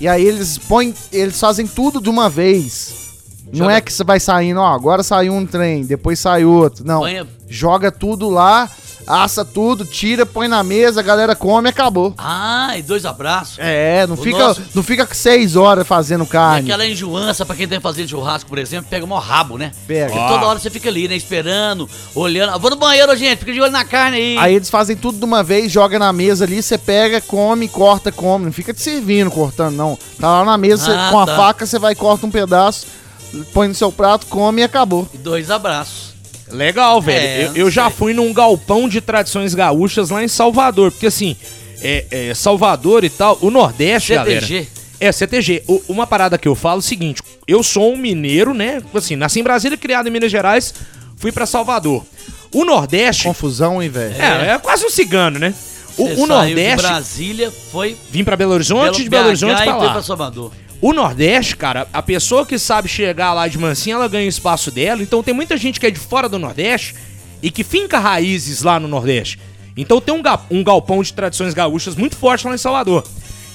E 0.00 0.08
aí 0.08 0.24
eles 0.24 0.56
põem, 0.56 0.94
eles 1.12 1.38
fazem 1.38 1.66
tudo 1.66 2.00
de 2.00 2.08
uma 2.08 2.30
vez. 2.30 2.94
Não 3.52 3.66
Joga- 3.66 3.72
é 3.74 3.80
que 3.80 3.92
você 3.92 4.04
vai 4.04 4.20
saindo, 4.20 4.60
ó, 4.60 4.66
agora 4.74 5.02
saiu 5.02 5.32
um 5.34 5.44
trem, 5.44 5.84
depois 5.84 6.18
sai 6.18 6.44
outro. 6.44 6.86
Não. 6.86 7.00
Banha- 7.00 7.26
Joga 7.48 7.90
tudo 7.90 8.28
lá, 8.30 8.70
assa 9.08 9.44
tudo, 9.44 9.84
tira, 9.84 10.26
põe 10.26 10.46
na 10.48 10.62
mesa, 10.62 11.00
a 11.00 11.02
galera 11.02 11.34
come 11.34 11.68
e 11.68 11.70
acabou. 11.70 12.14
Ah, 12.18 12.76
e 12.76 12.82
dois 12.82 13.04
abraços. 13.06 13.56
É, 13.58 14.06
não 14.06 14.14
O 14.14 14.18
fica, 14.18 14.38
nosso- 14.38 14.62
não 14.74 14.82
fica 14.82 15.08
seis 15.12 15.56
horas 15.56 15.86
fazendo 15.86 16.24
E 16.24 16.26
carne. 16.26 16.60
aquela 16.70 16.86
enjoança 16.86 17.46
pra 17.46 17.56
quem 17.56 17.66
tem 17.66 17.78
que 17.78 17.82
fazer 17.82 18.06
churrasco, 18.06 18.48
por 18.48 18.58
exemplo, 18.58 18.88
pega 18.90 19.04
o 19.04 19.08
maior 19.08 19.22
rabo, 19.22 19.56
né? 19.56 19.72
Pega. 19.86 20.12
Porque 20.12 20.28
toda 20.28 20.46
hora 20.46 20.58
você 20.58 20.68
fica 20.70 20.88
ali, 20.88 21.08
né? 21.08 21.16
Esperando, 21.16 21.88
olhando. 22.14 22.52
Ah, 22.54 22.58
Vou 22.58 22.70
no 22.70 22.76
banheiro, 22.76 23.14
gente, 23.16 23.38
fica 23.38 23.52
de 23.52 23.60
olho 23.60 23.72
na 23.72 23.84
carne 23.84 24.16
aí. 24.18 24.38
Aí 24.38 24.54
eles 24.54 24.68
fazem 24.68 24.96
tudo 24.96 25.18
de 25.18 25.24
uma 25.24 25.42
vez, 25.42 25.72
joga 25.72 25.98
na 25.98 26.12
mesa 26.12 26.44
ali, 26.44 26.62
você 26.62 26.76
pega, 26.76 27.20
come, 27.20 27.66
corta, 27.68 28.12
come. 28.12 28.44
Não 28.44 28.52
fica 28.52 28.74
te 28.74 28.82
servindo, 28.82 29.30
cortando, 29.30 29.74
não. 29.74 29.98
Tá 30.20 30.28
lá 30.30 30.44
na 30.44 30.58
mesa, 30.58 30.94
Ah, 30.94 31.10
com 31.10 31.20
a 31.20 31.26
tá. 31.26 31.36
faca, 31.36 31.64
você 31.66 31.78
vai, 31.78 31.94
corta 31.94 32.26
um 32.26 32.30
pedaço, 32.30 32.86
põe 33.54 33.68
no 33.68 33.74
seu 33.74 33.90
prato, 33.90 34.26
come 34.26 34.60
e 34.60 34.64
acabou. 34.64 35.08
E 35.14 35.18
dois 35.18 35.50
abraços. 35.50 36.07
Legal, 36.50 37.00
velho. 37.00 37.18
É, 37.18 37.44
eu 37.48 37.56
eu 37.66 37.70
já 37.70 37.90
fui 37.90 38.12
num 38.14 38.32
galpão 38.32 38.88
de 38.88 39.00
tradições 39.00 39.54
gaúchas 39.54 40.10
lá 40.10 40.22
em 40.24 40.28
Salvador. 40.28 40.90
Porque 40.90 41.06
assim, 41.06 41.36
é, 41.82 42.04
é, 42.10 42.34
Salvador 42.34 43.04
e 43.04 43.10
tal, 43.10 43.38
o 43.40 43.50
Nordeste, 43.50 44.14
galera. 44.14 44.40
CTG. 44.40 44.68
É, 45.00 45.12
CTG. 45.12 45.62
O- 45.68 45.82
uma 45.88 46.06
parada 46.06 46.36
que 46.38 46.48
eu 46.48 46.54
falo 46.54 46.76
é 46.76 46.80
o 46.80 46.82
seguinte: 46.82 47.22
eu 47.46 47.62
sou 47.62 47.92
um 47.92 47.96
mineiro, 47.96 48.52
né? 48.54 48.82
Assim, 48.94 49.14
nasci 49.16 49.40
em 49.40 49.42
Brasília, 49.44 49.76
criado 49.78 50.08
em 50.08 50.10
Minas 50.10 50.30
Gerais, 50.30 50.74
fui 51.16 51.30
pra 51.32 51.46
Salvador. 51.46 52.04
O 52.52 52.64
Nordeste. 52.64 53.24
Confusão, 53.24 53.82
hein, 53.82 53.88
velho? 53.90 54.14
É, 54.20 54.50
é 54.54 54.58
quase 54.58 54.84
um 54.84 54.90
cigano, 54.90 55.38
né? 55.38 55.52
O, 55.98 56.04
Você 56.06 56.12
o 56.12 56.16
saiu 56.16 56.26
Nordeste. 56.28 56.76
de 56.76 56.82
Brasília, 56.82 57.52
foi 57.72 57.96
Vim 58.10 58.24
pra 58.24 58.36
Belo 58.36 58.52
Horizonte, 58.54 59.02
de 59.02 59.10
Belo 59.10 59.24
BH 59.24 59.28
Horizonte 59.28 59.60
e 59.60 59.64
pra 59.64 59.74
foi 59.76 59.86
lá. 59.86 59.92
pra 59.92 60.02
Salvador. 60.02 60.52
O 60.80 60.92
Nordeste, 60.92 61.56
cara, 61.56 61.88
a 61.92 62.00
pessoa 62.00 62.46
que 62.46 62.58
sabe 62.58 62.88
chegar 62.88 63.32
lá 63.34 63.48
de 63.48 63.58
mansinho, 63.58 63.96
ela 63.96 64.06
ganha 64.08 64.26
o 64.26 64.28
espaço 64.28 64.70
dela. 64.70 65.02
Então 65.02 65.22
tem 65.22 65.34
muita 65.34 65.56
gente 65.56 65.80
que 65.80 65.86
é 65.86 65.90
de 65.90 65.98
fora 65.98 66.28
do 66.28 66.38
Nordeste 66.38 66.94
e 67.42 67.50
que 67.50 67.64
finca 67.64 67.98
raízes 67.98 68.62
lá 68.62 68.78
no 68.78 68.86
Nordeste. 68.86 69.38
Então 69.76 70.00
tem 70.00 70.14
um, 70.14 70.22
ga- 70.22 70.40
um 70.50 70.62
galpão 70.62 71.02
de 71.02 71.12
tradições 71.12 71.52
gaúchas 71.54 71.94
muito 71.96 72.16
forte 72.16 72.46
lá 72.46 72.54
em 72.54 72.58
Salvador. 72.58 73.04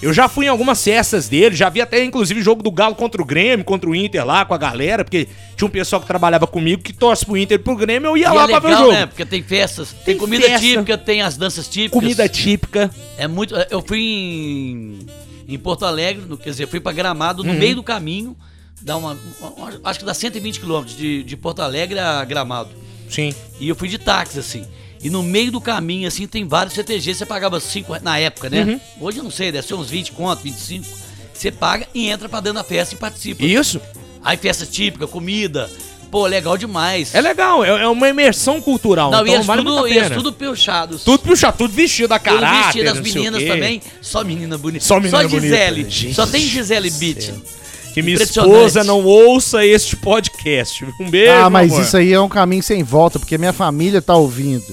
Eu 0.01 0.13
já 0.13 0.27
fui 0.27 0.47
em 0.47 0.49
algumas 0.49 0.83
festas 0.83 1.29
dele, 1.29 1.55
já 1.55 1.69
vi 1.69 1.79
até 1.81 2.03
inclusive 2.03 2.41
jogo 2.41 2.61
do 2.61 2.69
Galo 2.69 2.93
contra 2.93 3.21
o 3.21 3.25
Grêmio, 3.25 3.63
contra 3.63 3.89
o 3.89 3.95
Inter 3.95 4.25
lá 4.25 4.43
com 4.43 4.53
a 4.53 4.57
galera, 4.57 5.05
porque 5.05 5.29
tinha 5.55 5.65
um 5.65 5.71
pessoal 5.71 6.01
que 6.01 6.07
trabalhava 6.07 6.45
comigo 6.45 6.81
que 6.81 6.91
torce 6.91 7.25
pro 7.25 7.37
Inter 7.37 7.55
e 7.55 7.57
pro 7.57 7.73
Grêmio, 7.73 8.09
eu 8.09 8.17
ia 8.17 8.27
E 8.27 8.29
lá 8.35 8.43
é 8.43 8.47
pra 8.47 8.59
ver 8.59 8.67
o 8.67 8.69
legal, 8.71 8.83
jogo. 8.83 8.91
né? 8.97 9.05
Porque 9.05 9.25
tem 9.25 9.41
festas, 9.41 9.91
tem, 9.93 10.03
Tem 10.03 10.17
comida 10.17 10.43
festa. 10.45 10.59
típica, 10.67 10.97
tem 10.97 11.21
as 11.21 11.37
danças 11.37 11.69
típicas. 11.69 12.01
Comida 12.01 12.27
típica. 12.27 12.91
É 13.17 13.29
muito. 13.29 13.55
Eu 13.69 13.81
fui 13.81 13.99
em, 14.01 14.99
em 15.47 15.57
Porto 15.57 15.85
Alegre, 15.85 16.25
no- 16.25 16.37
quer 16.37 16.49
dizer, 16.51 16.67
fui 16.67 16.79
pra 16.79 16.91
Gramado, 16.91 17.41
Uhum. 17.43 17.53
no 17.53 17.59
meio 17.59 17.75
do 17.75 17.83
caminho, 17.83 18.35
dá 18.81 18.97
uma, 18.97 19.17
uma- 19.41 19.79
acho 19.83 19.99
que 19.99 20.05
dá 20.05 20.13
120 20.13 20.59
quilômetros 20.59 20.95
de, 20.97 21.23
de 21.23 21.37
Porto 21.37 21.61
Alegre 21.61 21.99
a 21.99 22.23
Gramado. 22.25 22.69
Sim. 23.09 23.33
E 23.59 23.67
eu 23.69 23.75
fui 23.75 23.87
de 23.87 23.97
táxi, 23.97 24.39
assim. 24.39 24.65
E 25.03 25.09
no 25.09 25.21
meio 25.21 25.51
do 25.51 25.59
caminho, 25.59 26.07
assim, 26.07 26.25
tem 26.25 26.47
vários 26.47 26.73
CTG, 26.75 27.13
você 27.13 27.25
pagava 27.25 27.59
5 27.59 27.97
na 28.01 28.17
época, 28.17 28.49
né? 28.49 28.63
Uhum. 28.63 28.79
Hoje 29.05 29.17
eu 29.19 29.23
não 29.23 29.31
sei, 29.31 29.51
deve 29.51 29.67
ser 29.67 29.73
uns 29.73 29.89
20 29.89 30.11
conto, 30.13 30.41
25. 30.41 30.85
Você 31.33 31.51
paga 31.51 31.87
e 31.93 32.07
entra 32.09 32.29
pra 32.29 32.39
dentro 32.39 32.59
da 32.59 32.63
festa 32.63 32.95
e 32.95 32.97
participa. 32.97 33.43
Isso. 33.43 33.81
Aí 34.23 34.37
festa 34.37 34.65
típica, 34.65 35.05
comida. 35.05 35.69
Pô, 36.13 36.27
legal 36.27 36.55
demais. 36.59 37.15
É 37.15 37.19
legal, 37.19 37.65
é, 37.65 37.69
é 37.69 37.87
uma 37.87 38.07
imersão 38.07 38.61
cultural. 38.61 39.09
Não, 39.09 39.21
então 39.21 39.33
e 39.33 39.35
eles 39.35 39.47
vale 39.47 39.63
tudo, 39.63 39.71
muito 39.73 39.85
a 39.85 39.89
e 39.89 39.93
eles 39.93 40.03
pena. 40.09 40.15
tudo 40.15 40.31
piochados. 40.31 41.03
Tudo 41.03 41.23
tudo 41.57 41.73
vestido 41.73 42.13
a 42.13 42.19
Tudo 42.19 42.39
caráter, 42.39 42.83
vestido, 42.83 42.89
as 42.91 42.99
meninas 42.99 43.43
também. 43.43 43.81
Só 43.99 44.23
menina 44.23 44.55
bonita. 44.55 44.85
Só 44.85 44.99
menina 44.99 45.27
Gisele. 45.27 45.83
bonita. 45.85 46.13
Só 46.13 46.27
tem 46.27 46.41
Gisele 46.41 46.91
Beat. 46.91 47.33
Que 47.95 48.03
minha 48.03 48.15
esposa 48.21 48.83
não 48.83 49.03
ouça 49.03 49.65
este 49.65 49.95
podcast. 49.95 50.85
Um 50.99 51.09
beijo, 51.09 51.31
Ah, 51.33 51.49
mas 51.49 51.71
amor. 51.73 51.83
isso 51.83 51.97
aí 51.97 52.13
é 52.13 52.19
um 52.19 52.29
caminho 52.29 52.61
sem 52.61 52.83
volta, 52.83 53.17
porque 53.17 53.35
minha 53.39 53.51
família 53.51 53.99
tá 53.99 54.15
ouvindo. 54.15 54.65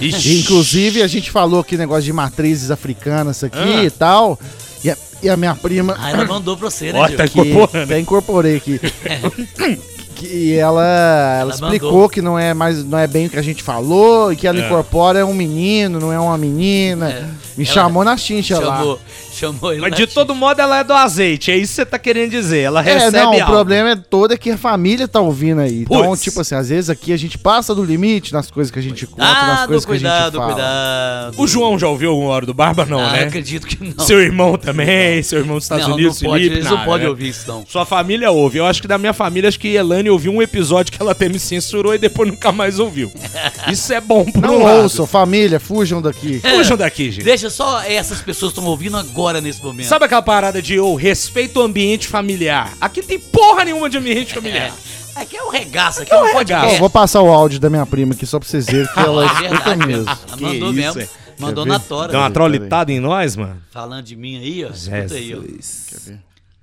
Ixi. 0.00 0.40
Inclusive, 0.40 1.00
a 1.02 1.06
gente 1.06 1.30
falou 1.30 1.60
aqui 1.60 1.76
negócio 1.76 2.02
de 2.02 2.12
matrizes 2.12 2.72
africanas 2.72 3.44
aqui 3.44 3.56
Ah. 3.56 3.84
e 3.84 3.90
tal. 3.90 4.36
E 4.82 4.90
a, 4.90 4.96
e 5.22 5.28
a 5.28 5.36
minha 5.36 5.54
prima. 5.54 5.96
Ah, 5.96 6.10
ela 6.10 6.24
mandou 6.24 6.56
pra 6.56 6.68
você, 6.68 6.92
né, 6.92 6.98
Ó, 6.98 7.08
tá 7.08 7.28
que 7.28 7.38
incorporando. 7.38 7.84
até 7.92 8.00
incorporei 8.00 8.56
aqui. 8.56 8.80
que 10.18 10.56
ela, 10.56 10.82
ela, 10.84 11.40
Ela 11.40 11.54
explicou 11.54 11.92
mandou. 11.92 12.08
que 12.08 12.20
não 12.20 12.38
é 12.38 12.52
mais 12.52 12.84
não 12.84 12.98
é 12.98 13.06
bem 13.06 13.26
o 13.26 13.30
que 13.30 13.38
a 13.38 13.42
gente 13.42 13.62
falou 13.62 14.32
e 14.32 14.36
que 14.36 14.46
ela 14.46 14.58
É. 14.58 14.66
incorpora 14.66 15.24
um 15.24 15.32
menino, 15.32 15.98
não 16.00 16.12
é 16.12 16.18
uma 16.18 16.36
menina. 16.36 17.08
É. 17.10 17.22
Me 17.56 17.64
Ela 17.64 17.72
chamou 17.74 18.04
na 18.04 18.16
chincha 18.16 18.58
lá. 18.58 18.96
Chamou, 19.38 19.72
ele 19.72 19.80
Mas 19.80 19.94
de 19.94 20.06
todo 20.06 20.34
modo 20.34 20.60
ela 20.60 20.78
é 20.80 20.84
do 20.84 20.92
azeite, 20.92 21.50
é 21.50 21.56
isso 21.56 21.72
que 21.72 21.76
você 21.76 21.86
tá 21.86 21.98
querendo 21.98 22.30
dizer. 22.30 22.60
Ela 22.60 22.80
É, 22.80 22.94
recebe 22.94 23.16
não, 23.18 23.30
o 23.32 23.34
algo. 23.34 23.46
problema 23.46 23.90
é 23.90 23.96
todo 23.96 24.32
é 24.34 24.36
que 24.36 24.50
a 24.50 24.58
família 24.58 25.06
tá 25.06 25.20
ouvindo 25.20 25.60
aí. 25.60 25.82
Então, 25.82 26.02
Puts. 26.08 26.22
tipo 26.22 26.40
assim, 26.40 26.54
às 26.54 26.68
vezes 26.68 26.90
aqui 26.90 27.12
a 27.12 27.16
gente 27.16 27.38
passa 27.38 27.74
do 27.74 27.84
limite 27.84 28.32
nas 28.32 28.50
coisas 28.50 28.70
que 28.70 28.78
a 28.78 28.82
gente 28.82 29.06
conta, 29.06 29.22
nas 29.24 29.38
Cuidado, 29.38 29.66
coisas 29.68 29.84
que 29.84 29.92
a 29.92 29.94
gente 29.94 30.02
cuidado, 30.02 30.38
fala. 30.38 30.52
cuidado. 30.52 31.34
O 31.40 31.46
João 31.46 31.78
já 31.78 31.88
ouviu 31.88 32.10
alguma 32.10 32.30
hora 32.30 32.46
do 32.46 32.54
Barba, 32.54 32.84
não, 32.84 32.98
ah, 33.00 33.12
né? 33.12 33.22
eu 33.24 33.28
acredito 33.28 33.66
que 33.66 33.78
não. 33.82 34.04
Seu 34.04 34.20
irmão 34.20 34.56
também, 34.56 35.22
seu 35.22 35.38
irmão 35.38 35.56
dos 35.56 35.64
Estados 35.64 35.86
não, 35.86 35.94
Unidos, 35.94 36.20
não 36.22 36.30
pode, 36.30 36.42
Felipe. 36.44 36.56
eles 36.60 36.70
não 36.70 36.76
nada, 36.76 36.86
podem 36.86 37.04
né? 37.04 37.10
ouvir 37.10 37.28
isso, 37.28 37.44
não. 37.48 37.64
Sua 37.68 37.84
família 37.84 38.30
ouve. 38.30 38.58
Eu 38.58 38.66
acho 38.66 38.80
que 38.82 38.88
da 38.88 38.98
minha 38.98 39.12
família, 39.12 39.48
acho 39.48 39.58
que 39.60 39.68
Elane 39.68 40.10
ouviu 40.10 40.32
um 40.32 40.42
episódio 40.42 40.92
que 40.92 41.00
ela 41.00 41.12
até 41.12 41.28
me 41.28 41.38
censurou 41.38 41.94
e 41.94 41.98
depois 41.98 42.28
nunca 42.30 42.50
mais 42.52 42.78
ouviu. 42.78 43.12
Isso 43.70 43.92
é 43.92 44.00
bom 44.00 44.24
pro 44.24 44.40
Não 44.40 44.62
lado. 44.62 44.82
ouçam, 44.82 45.06
família, 45.06 45.60
fujam 45.60 46.00
daqui. 46.00 46.40
Fujam 46.40 46.76
daqui, 46.76 47.10
gente. 47.10 47.24
Deixa 47.24 47.50
só 47.50 47.82
essas 47.82 48.20
pessoas 48.22 48.52
que 48.52 48.58
estão 48.58 48.70
ouvindo 48.70 48.96
agora 48.96 49.27
nesse 49.40 49.62
momento. 49.62 49.86
Sabe 49.86 50.04
aquela 50.04 50.22
parada 50.22 50.60
de 50.62 50.74
eu 50.74 50.94
respeito 50.94 51.60
o 51.60 51.62
ambiente 51.62 52.08
familiar? 52.08 52.72
Aqui 52.80 53.02
tem 53.02 53.18
porra 53.18 53.64
nenhuma 53.64 53.88
de 53.90 53.98
ambiente 53.98 54.34
familiar. 54.34 54.72
Aqui 55.14 55.36
é 55.36 55.42
um 55.42 55.50
regaço, 55.50 56.02
aqui 56.02 56.12
é 56.12 56.16
um 56.16 56.26
um 56.28 56.32
podcast. 56.32 56.76
Ó, 56.76 56.78
vou 56.78 56.90
passar 56.90 57.20
o 57.22 57.28
áudio 57.32 57.58
da 57.58 57.68
minha 57.68 57.84
prima 57.84 58.14
aqui 58.14 58.24
só 58.24 58.38
pra 58.38 58.48
vocês 58.48 58.66
verem 58.66 58.86
que 58.92 59.00
ela 59.00 59.24
É 59.24 59.26
escuta 59.26 59.76
mesmo. 59.76 60.04
mandou 60.40 60.68
Que 60.70 60.74
mesmo. 60.76 61.00
isso, 61.02 61.10
Mandou 61.38 61.64
Quer 61.64 61.70
na 61.70 61.78
ver? 61.78 61.84
tora. 61.86 62.12
Dá 62.12 62.18
uma 62.18 62.30
trolitada 62.30 62.92
em 62.92 62.98
nós, 62.98 63.36
mano. 63.36 63.62
Falando 63.70 64.04
de 64.04 64.16
mim 64.16 64.38
aí, 64.40 64.64
ó. 64.64 64.70
Escuta 64.70 65.14
aí, 65.14 65.34
ó. 65.34 65.38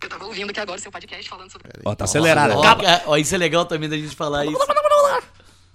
Eu 0.03 0.09
tava 0.09 0.25
ouvindo 0.25 0.49
aqui 0.51 0.59
agora 0.59 0.79
seu 0.79 0.91
podcast 0.91 1.29
falando 1.29 1.51
sobre. 1.51 1.69
Ó, 1.83 1.95
tá 1.95 2.03
acelerada. 2.05 2.55
Ó, 2.57 2.63
ó, 3.07 3.17
isso 3.17 3.33
é 3.33 3.37
legal 3.37 3.65
também 3.65 3.89
da 3.89 3.97
gente 3.97 4.15
falar 4.15 4.45
isso. 4.45 4.57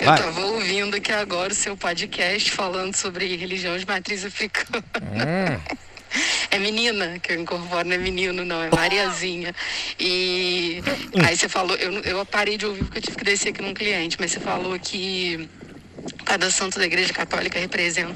Eu 0.01 0.07
Vai. 0.07 0.19
tava 0.23 0.41
ouvindo 0.47 0.97
aqui 0.97 1.13
agora 1.13 1.53
o 1.53 1.55
seu 1.55 1.77
podcast 1.77 2.51
falando 2.53 2.95
sobre 2.97 3.37
religião 3.37 3.77
de 3.77 3.87
matriz 3.87 4.25
africana. 4.25 4.83
É 6.51 6.59
menina 6.59 7.19
que 7.19 7.33
eu 7.33 7.41
incorporo, 7.41 7.87
não 7.87 7.95
é 7.95 7.99
menino, 7.99 8.45
não, 8.45 8.63
é 8.63 8.71
Mariazinha. 8.71 9.55
E 9.99 10.83
aí 11.25 11.37
você 11.37 11.49
falou, 11.49 11.77
eu, 11.77 11.93
eu 12.01 12.27
parei 12.27 12.57
de 12.57 12.67
ouvir 12.67 12.85
porque 12.85 12.99
eu 12.99 13.03
tive 13.03 13.17
que 13.17 13.25
descer 13.25 13.51
aqui 13.51 13.63
num 13.63 13.75
cliente, 13.75 14.17
mas 14.19 14.33
você 14.33 14.41
falou 14.41 14.79
que 14.79 15.49
cada 16.25 16.51
santo 16.51 16.79
da 16.79 16.87
igreja 16.87 17.13
católica 17.13 17.59
representa. 17.59 18.15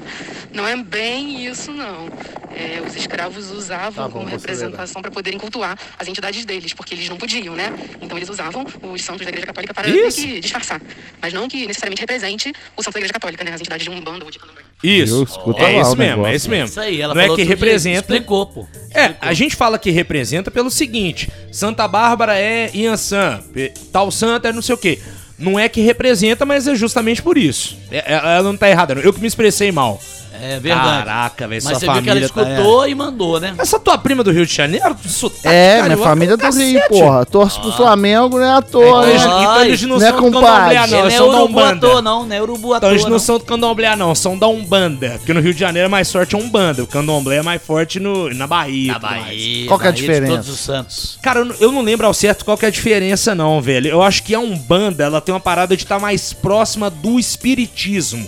Não 0.53 0.67
é 0.67 0.75
bem 0.75 1.45
isso, 1.45 1.71
não. 1.71 2.07
É, 2.55 2.81
os 2.81 2.95
escravos 2.95 3.51
usavam 3.51 4.05
Tá 4.05 4.07
bom, 4.07 4.19
como 4.19 4.29
representação 4.29 5.01
para 5.01 5.11
poderem 5.11 5.37
cultuar 5.37 5.77
as 5.99 6.07
entidades 6.07 6.45
deles, 6.45 6.73
porque 6.73 6.93
eles 6.93 7.09
não 7.09 7.17
podiam, 7.17 7.53
né? 7.53 7.73
Então 8.01 8.17
eles 8.17 8.29
usavam 8.29 8.65
os 8.81 9.03
santos 9.03 9.25
da 9.25 9.29
igreja 9.29 9.45
católica 9.45 9.73
para 9.73 9.91
que 9.91 10.39
disfarçar. 10.39 10.81
Mas 11.21 11.33
não 11.33 11.49
que 11.49 11.67
necessariamente 11.67 12.01
represente 12.01 12.53
o 12.77 12.81
santo 12.81 12.93
da 12.93 12.99
igreja 13.01 13.13
católica, 13.13 13.43
né? 13.43 13.51
As 13.51 13.59
entidades 13.59 13.83
de 13.83 13.89
Umbanda 13.91 14.23
ou 14.23 14.31
de 14.31 14.39
Candomblé. 14.39 14.63
Isso. 14.81 15.23
Escuto 15.23 15.61
é 15.61 15.81
isso 15.81 15.95
mesmo, 15.97 15.97
negócio. 15.97 16.25
é 16.27 16.35
isso 16.35 16.49
mesmo. 16.49 16.67
Isso 16.67 16.79
aí, 16.79 17.01
ela 17.01 17.13
Não 17.13 17.21
é 17.21 17.35
que 17.35 17.43
representa. 17.43 17.99
Explicou, 17.99 18.45
pô. 18.45 18.67
É, 18.93 19.15
a 19.19 19.33
gente 19.33 19.55
fala 19.55 19.77
que 19.77 19.91
representa 19.91 20.49
pelo 20.49 20.71
seguinte: 20.71 21.29
Santa 21.51 21.85
Bárbara 21.87 22.39
é 22.39 22.71
Iansã, 22.73 23.43
tal 23.91 24.09
santa 24.09 24.47
é 24.47 24.53
não 24.53 24.61
sei 24.61 24.75
o 24.75 24.77
quê. 24.77 25.01
Não 25.37 25.59
é 25.59 25.67
que 25.67 25.81
representa, 25.81 26.45
mas 26.45 26.67
é 26.67 26.75
justamente 26.75 27.21
por 27.21 27.37
isso. 27.37 27.77
É- 27.91 28.13
é- 28.13 28.13
ela 28.15 28.43
não 28.43 28.55
tá 28.57 28.69
errada, 28.69 28.93
eu 28.93 29.11
que 29.13 29.19
me 29.19 29.27
expressei 29.27 29.71
mal. 29.71 29.99
É 30.41 30.59
verdade. 30.59 31.05
Caraca, 31.05 31.47
velho, 31.47 31.61
Mas 31.63 31.77
sua 31.77 31.79
você 31.79 31.85
viu 31.93 32.01
que 32.03 32.09
ela 32.09 32.19
família 32.27 32.29
tá- 32.29 32.41
escutou 32.61 32.87
e 32.87 32.95
mandou, 32.95 33.39
né? 33.39 33.53
Essa 33.57 33.79
tua 33.79 33.97
prima 33.97 34.23
do 34.23 34.31
Rio 34.31 34.45
de 34.45 34.53
Janeiro? 34.53 34.95
Sotaque 35.07 35.47
É, 35.47 35.73
minha 35.75 35.81
carioca 35.89 36.03
família 36.03 36.33
é 36.33 36.37
do 36.37 36.41
do 36.49 36.57
Rio, 36.57 36.73
cacete. 36.79 36.87
porra. 36.89 37.25
Torce 37.25 37.59
pro 37.59 37.71
Flamengo, 37.71 38.37
não 38.39 38.45
é 38.45 38.51
à 38.57 38.61
toa, 38.61 38.83
Então, 38.85 39.01
né? 39.05 39.15
então 39.15 39.61
eles 39.65 39.81
não 39.83 39.89
Não 39.89 39.99
são 39.99 40.11
do 40.11 40.21
compadre. 40.21 40.75
candomblé, 40.75 40.75
não. 40.75 40.83
Ele 40.83 40.83
Eles 40.85 40.91
não 40.91 41.07
é 41.07 41.11
são 41.17 41.31
da 41.31 41.37
urubu 41.37 41.59
Umbanda. 41.59 42.01
não. 42.01 42.25
Não 42.25 42.35
é 42.35 42.41
urubu 42.41 42.75
Então 42.75 42.89
eles 42.91 43.03
não 43.03 43.09
não. 43.11 43.19
são 43.19 43.37
do 43.37 43.43
candomblé, 43.45 43.95
não. 43.95 44.15
São 44.15 44.37
da 44.37 44.47
Umbanda. 44.47 45.09
Porque 45.17 45.33
no 45.33 45.39
Rio 45.41 45.53
de 45.53 45.59
Janeiro 45.59 45.85
é 45.85 45.89
mais 45.89 46.11
forte 46.11 46.35
a 46.35 46.37
Umbanda. 46.37 46.83
O 46.83 46.87
candomblé 46.87 47.37
é 47.37 47.41
mais 47.41 47.61
forte 47.61 47.99
no, 47.99 48.33
na 48.33 48.47
Bahia. 48.47 48.93
Na 48.93 48.97
e 48.97 48.99
tudo 49.01 49.09
mais. 49.11 49.23
Bahia. 49.25 49.67
Qual 49.67 49.79
que 49.79 49.85
é 49.85 49.89
a 49.89 49.91
Bahia 49.91 50.01
de 50.01 50.01
diferença? 50.13 50.31
Todos 50.33 50.49
os 50.49 50.59
santos. 50.59 51.19
Cara, 51.21 51.39
eu 51.39 51.45
não- 51.45 51.55
eu 51.59 51.71
não 51.71 51.81
lembro 51.81 52.05
ao 52.07 52.13
certo 52.13 52.43
qual 52.45 52.57
que 52.57 52.65
é 52.65 52.67
a 52.67 52.71
diferença, 52.71 53.33
não, 53.35 53.61
velho. 53.61 53.87
Eu 53.89 54.01
acho 54.01 54.23
que 54.23 54.33
a 54.35 54.39
Umbanda, 54.39 55.03
ela 55.03 55.21
tem 55.21 55.33
uma 55.33 55.39
parada 55.39 55.75
de 55.75 55.83
estar 55.83 55.99
mais 55.99 56.33
próxima 56.33 56.89
do 56.89 57.19
espiritismo. 57.19 58.27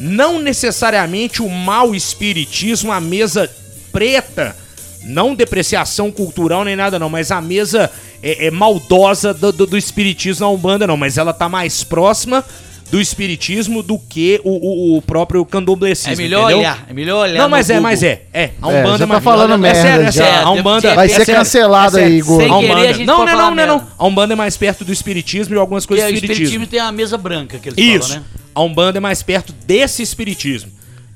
Não 0.00 0.38
necessariamente 0.40 1.42
o 1.42 1.48
mau 1.50 1.94
espiritismo, 1.94 2.90
a 2.90 3.00
mesa 3.00 3.50
preta, 3.92 4.56
não 5.04 5.34
depreciação 5.34 6.10
cultural 6.10 6.64
nem 6.64 6.74
nada, 6.74 6.98
não, 6.98 7.10
mas 7.10 7.30
a 7.30 7.40
mesa 7.40 7.90
é, 8.22 8.46
é 8.46 8.50
maldosa 8.50 9.34
do, 9.34 9.52
do- 9.52 9.66
do 9.66 9.76
espiritismo 9.76 10.46
na 10.46 10.50
Umbanda, 10.52 10.86
não. 10.86 10.96
Mas 10.96 11.18
ela 11.18 11.32
tá 11.34 11.48
mais 11.48 11.84
próxima 11.84 12.44
do 12.90 13.00
espiritismo 13.00 13.82
do 13.82 13.98
que 13.98 14.40
o, 14.42 14.50
o- 14.50 14.96
o 14.98 15.02
próprio 15.02 15.44
candomblecismo. 15.44 16.12
É 16.12 16.16
melhor 16.16 16.40
entendeu? 16.44 16.58
olhar. 16.58 16.86
É 16.88 16.92
melhor 16.92 17.22
olhar. 17.22 17.38
Não, 17.42 17.48
mas 17.48 17.68
é, 17.70 17.74
Google. 17.74 17.82
mas 17.90 18.02
é. 18.02 18.22
É, 18.32 18.50
a 18.60 18.70
É, 18.72 18.80
Umbanda 18.80 18.88
já 18.88 18.94
é 18.94 18.98
tá 18.98 19.06
mais- 19.06 19.24
falando 19.24 19.54
é 19.54 19.56
merda 19.58 19.80
sério, 19.82 20.02
é 20.02 20.12
já. 20.12 20.24
sério. 20.24 20.46
A 20.46 20.50
Umbanda 20.50 20.94
Vai 20.94 21.06
é 21.06 21.08
ser 21.08 21.14
é 21.22 21.44
sério. 21.44 21.74
aí, 21.74 22.16
Igor. 22.18 22.40
Sem 22.42 22.50
A 22.50 22.54
querer, 22.58 22.64
Umbanda. 22.72 22.88
a 22.88 22.92
gente 22.92 23.06
Não, 23.06 23.18
não, 23.26 23.36
não, 23.36 23.54
não, 23.54 23.66
não. 23.66 23.86
A 23.98 24.06
Umbanda 24.06 24.32
é 24.32 24.36
mais 24.36 24.56
perto 24.56 24.84
do 24.84 24.92
espiritismo 24.92 25.54
e 25.54 25.58
algumas 25.58 25.84
coisas 25.86 26.04
o 26.06 26.08
do 26.08 26.14
espiritismo. 26.14 26.44
espiritismo 26.44 26.66
tem 26.70 26.80
a 26.80 26.90
mesa 26.90 27.16
branca 27.18 27.58
que 27.58 27.68
eles 27.68 27.78
Isso. 27.78 28.08
falam, 28.08 28.22
né? 28.22 28.39
A 28.54 28.62
Umbanda 28.62 28.98
é 28.98 29.00
mais 29.00 29.22
perto 29.22 29.52
desse 29.66 30.02
espiritismo. 30.02 30.70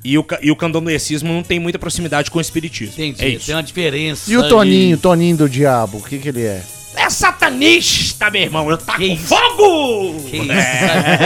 E 0.04 0.18
o, 0.18 0.26
e 0.42 0.50
o 0.50 0.56
candomblecismo 0.56 1.32
não 1.32 1.42
tem 1.42 1.58
muita 1.58 1.78
proximidade 1.78 2.30
com 2.30 2.38
o 2.38 2.40
espiritismo. 2.40 2.92
Entendi. 2.94 3.24
É 3.24 3.28
isso. 3.30 3.46
Tem 3.46 3.54
uma 3.54 3.62
diferença. 3.62 4.30
E 4.30 4.36
o. 4.36 4.46
Toninho, 4.48 4.98
Toninho 4.98 5.36
do 5.36 5.48
Diabo, 5.48 5.98
o 5.98 6.02
que 6.02 6.18
que 6.18 6.28
ele 6.28 6.42
é? 6.42 6.62
É 6.96 7.10
satanista, 7.10 8.30
meu 8.30 8.42
irmão. 8.42 8.70
Eu 8.70 8.76
taco 8.78 8.98
Que 8.98 9.06
isso? 9.14 9.24
fogo! 9.26 10.20
Que 10.30 10.36
isso? 10.36 10.46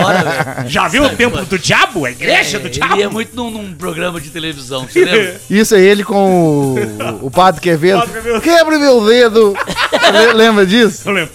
Fora, 0.03 0.55
velho. 0.55 0.69
Já 0.71 0.89
viu 0.89 1.03
o 1.03 1.07
Sai 1.07 1.17
templo 1.17 1.37
fora. 1.39 1.45
do 1.51 1.59
diabo? 1.59 2.05
A 2.07 2.11
igreja 2.11 2.57
É, 2.57 2.61
do 2.61 2.71
diabo? 2.71 2.95
Ele 2.95 3.03
é 3.03 3.09
muito 3.09 3.37
num, 3.37 3.51
num 3.51 3.75
programa 3.75 4.21
de 4.21 4.31
televisão, 4.31 4.87
você 4.87 5.05
lembra? 5.05 5.41
Isso 5.51 5.75
é 5.75 5.81
ele 5.83 6.05
com 6.05 6.75
o, 6.75 7.27
o 7.27 7.31
Padre 7.31 7.61
Quevedo. 7.61 8.03
Quebre 8.43 8.79
meu 8.79 9.05
dedo. 9.05 9.55
Le- 10.13 10.33
Lembra 10.35 10.65
disso? 10.67 11.03
Eu 11.09 11.13
lembro. 11.13 11.33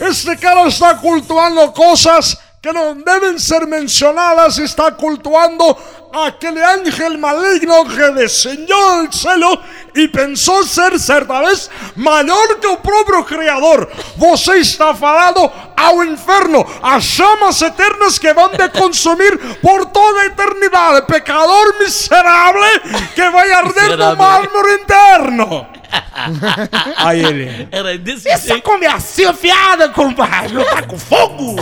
Este 0.00 0.36
cara 0.36 0.66
está 0.68 0.94
cultuando 0.96 1.70
cosas 1.72 2.36
que 2.64 2.72
no 2.72 2.94
deben 2.94 3.38
ser 3.38 3.66
mencionadas. 3.66 4.56
Está 4.56 4.90
cultuando 4.92 5.76
a 6.10 6.28
aquel 6.28 6.56
ángel 6.64 7.18
maligno 7.18 7.84
que 7.84 8.10
descendió 8.12 9.02
del 9.02 9.12
cielo 9.12 9.60
y 9.94 10.08
pensó 10.08 10.64
ser 10.64 10.98
certa 10.98 11.42
vez 11.42 11.70
maior 11.94 12.58
que 12.58 12.66
o 12.66 12.78
próprio 12.78 13.22
Criador. 13.26 13.90
Você 14.16 14.60
está 14.60 14.94
falando 14.94 15.52
ao 15.76 16.02
inferno, 16.04 16.64
a 16.82 16.98
chamas 17.02 17.60
eternas 17.60 18.18
que 18.18 18.32
vão 18.32 18.48
te 18.48 18.66
consumir 18.70 19.38
por 19.60 19.84
toda 19.84 20.22
a 20.22 20.26
eternidade. 20.26 21.06
Pecador 21.06 21.78
miserável 21.78 22.80
que 23.14 23.28
vai 23.28 23.52
arder 23.52 23.98
no 23.98 24.16
mármore 24.16 24.74
interno. 24.76 25.83
Aí 26.96 27.24
ele. 27.24 27.68
Era 27.70 27.96
desse 27.98 28.28
Essa 28.28 28.48
jeito. 28.48 28.62
conversinha 28.62 29.32
fiada, 29.34 29.88
compadre. 29.88 30.54
Eu 30.56 30.64
taco 30.64 30.96
fogo! 30.98 31.56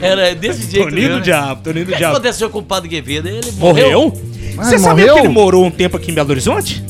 Era 0.00 0.34
desse 0.34 0.70
jeito. 0.70 0.88
Toninho 0.90 1.14
do 1.14 1.20
diabo, 1.20 1.62
Toninho 1.62 1.84
O 1.84 1.86
do 1.86 1.92
que 1.92 1.98
diabo. 1.98 2.14
aconteceu 2.16 2.50
com 2.50 2.58
o 2.58 2.62
Padre 2.62 2.88
Quevedo? 2.88 3.28
Ele 3.28 3.50
morreu. 3.52 3.90
Morreu? 4.00 4.20
Ah, 4.58 4.64
Você 4.64 4.74
ele 4.74 4.82
sabia 4.82 5.04
morreu? 5.06 5.14
que 5.14 5.20
ele 5.20 5.28
morou 5.34 5.64
um 5.64 5.70
tempo 5.70 5.96
aqui 5.96 6.10
em 6.10 6.14
Belo 6.14 6.30
Horizonte? 6.30 6.82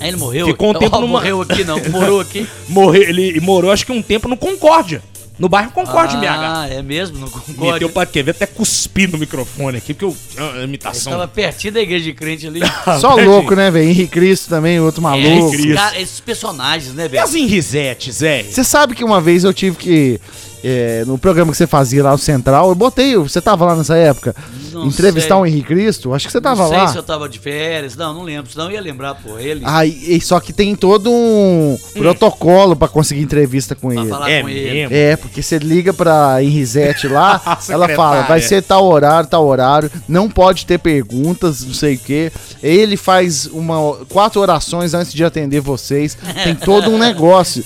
Aí 0.00 0.08
ele 0.08 0.16
morreu. 0.18 0.46
Ficou 0.46 0.70
um 0.70 0.74
tempo 0.74 0.96
Ó, 0.96 1.00
numa- 1.02 1.18
Morreu 1.20 1.40
aqui 1.40 1.64
não, 1.64 1.80
morou 1.90 2.20
aqui. 2.20 2.46
Morreu, 2.68 3.02
ele 3.02 3.40
morou 3.40 3.70
acho 3.72 3.86
que 3.86 3.92
um 3.92 4.02
tempo 4.02 4.28
no 4.28 4.36
Concórdia. 4.36 5.02
No 5.38 5.48
bairro 5.50 5.70
Concórdia, 5.70 6.16
em 6.16 6.20
BH. 6.20 6.26
Ah, 6.30 6.66
é 6.70 6.80
mesmo? 6.82 7.18
Não 7.18 7.26
Meteu 7.26 7.42
concordo. 7.54 7.88
pra 7.90 8.06
até 8.30 8.46
cuspir 8.46 9.10
no 9.10 9.18
microfone 9.18 9.76
aqui, 9.78 9.92
porque 9.92 10.04
eu. 10.06 10.16
A 10.60 10.62
imitação. 10.64 11.12
Tava 11.12 11.28
pertinho 11.28 11.74
da 11.74 11.80
igreja 11.80 12.04
de 12.04 12.14
crente 12.14 12.46
ali. 12.46 12.60
Só 13.00 13.14
louco, 13.16 13.54
né, 13.54 13.70
velho? 13.70 13.88
Henrique 13.90 14.08
Cristo 14.12 14.48
também, 14.48 14.80
outro 14.80 15.02
maluco. 15.02 15.54
esses, 15.54 15.74
cara- 15.74 16.00
esses 16.00 16.20
personagens, 16.20 16.94
né, 16.94 17.04
E 17.04 17.08
velho? 17.08 17.22
as 17.22 17.34
enrisetes, 17.34 18.16
Zé? 18.16 18.44
Você 18.44 18.64
sabe 18.64 18.94
que 18.94 19.04
uma 19.04 19.20
vez 19.20 19.44
eu 19.44 19.52
tive 19.52 19.76
que. 19.76 20.20
É, 20.64 21.04
no 21.06 21.16
programa 21.18 21.50
que 21.52 21.56
você 21.58 21.66
fazia 21.66 22.02
lá 22.02 22.12
no 22.12 22.18
Central, 22.18 22.68
eu 22.68 22.74
botei. 22.74 23.16
Você 23.16 23.40
tava 23.40 23.64
lá 23.64 23.76
nessa 23.76 23.96
época? 23.96 24.34
Não 24.72 24.86
entrevistar 24.86 25.34
sei. 25.36 25.42
o 25.42 25.46
Henrique 25.46 25.66
Cristo? 25.68 26.12
Acho 26.12 26.26
que 26.26 26.32
você 26.32 26.40
tava 26.40 26.62
não 26.64 26.68
sei 26.68 26.78
lá. 26.78 26.88
se 26.88 26.96
eu 26.98 27.02
tava 27.02 27.28
de 27.28 27.38
férias. 27.38 27.96
Não, 27.96 28.12
não 28.12 28.22
lembro. 28.22 28.50
Senão 28.50 28.66
eu 28.66 28.72
ia 28.72 28.80
lembrar, 28.80 29.14
pô. 29.14 29.38
Ele. 29.38 29.62
Aí, 29.64 29.90
e- 30.16 30.20
só 30.20 30.38
que 30.40 30.52
tem 30.52 30.74
todo 30.74 31.10
um 31.10 31.78
protocolo 31.94 32.76
pra 32.76 32.88
conseguir 32.88 33.22
entrevista 33.22 33.74
com 33.74 33.88
pra 33.88 34.00
ele. 34.00 34.10
falar 34.10 34.30
É 34.30 34.42
com 34.42 34.48
ele. 34.48 34.94
É, 34.94 35.16
porque 35.16 35.42
você 35.42 35.58
liga 35.58 35.94
pra 35.94 36.42
Henrisete 36.42 37.08
lá, 37.08 37.40
ela 37.68 37.88
fala, 37.90 38.22
vai 38.22 38.40
ser 38.40 38.62
tal 38.62 38.84
horário, 38.84 39.28
tal 39.28 39.46
horário, 39.46 39.90
não 40.08 40.28
pode 40.28 40.66
ter 40.66 40.78
perguntas, 40.78 41.64
não 41.64 41.72
sei 41.74 41.94
o 41.94 41.98
quê. 41.98 42.30
Ele 42.62 42.96
faz 42.96 43.46
uma, 43.46 43.96
quatro 44.10 44.40
orações 44.40 44.92
antes 44.94 45.12
de 45.12 45.24
atender 45.24 45.60
vocês. 45.60 46.16
Tem 46.44 46.54
todo 46.54 46.90
um 46.90 46.98
negócio. 46.98 47.64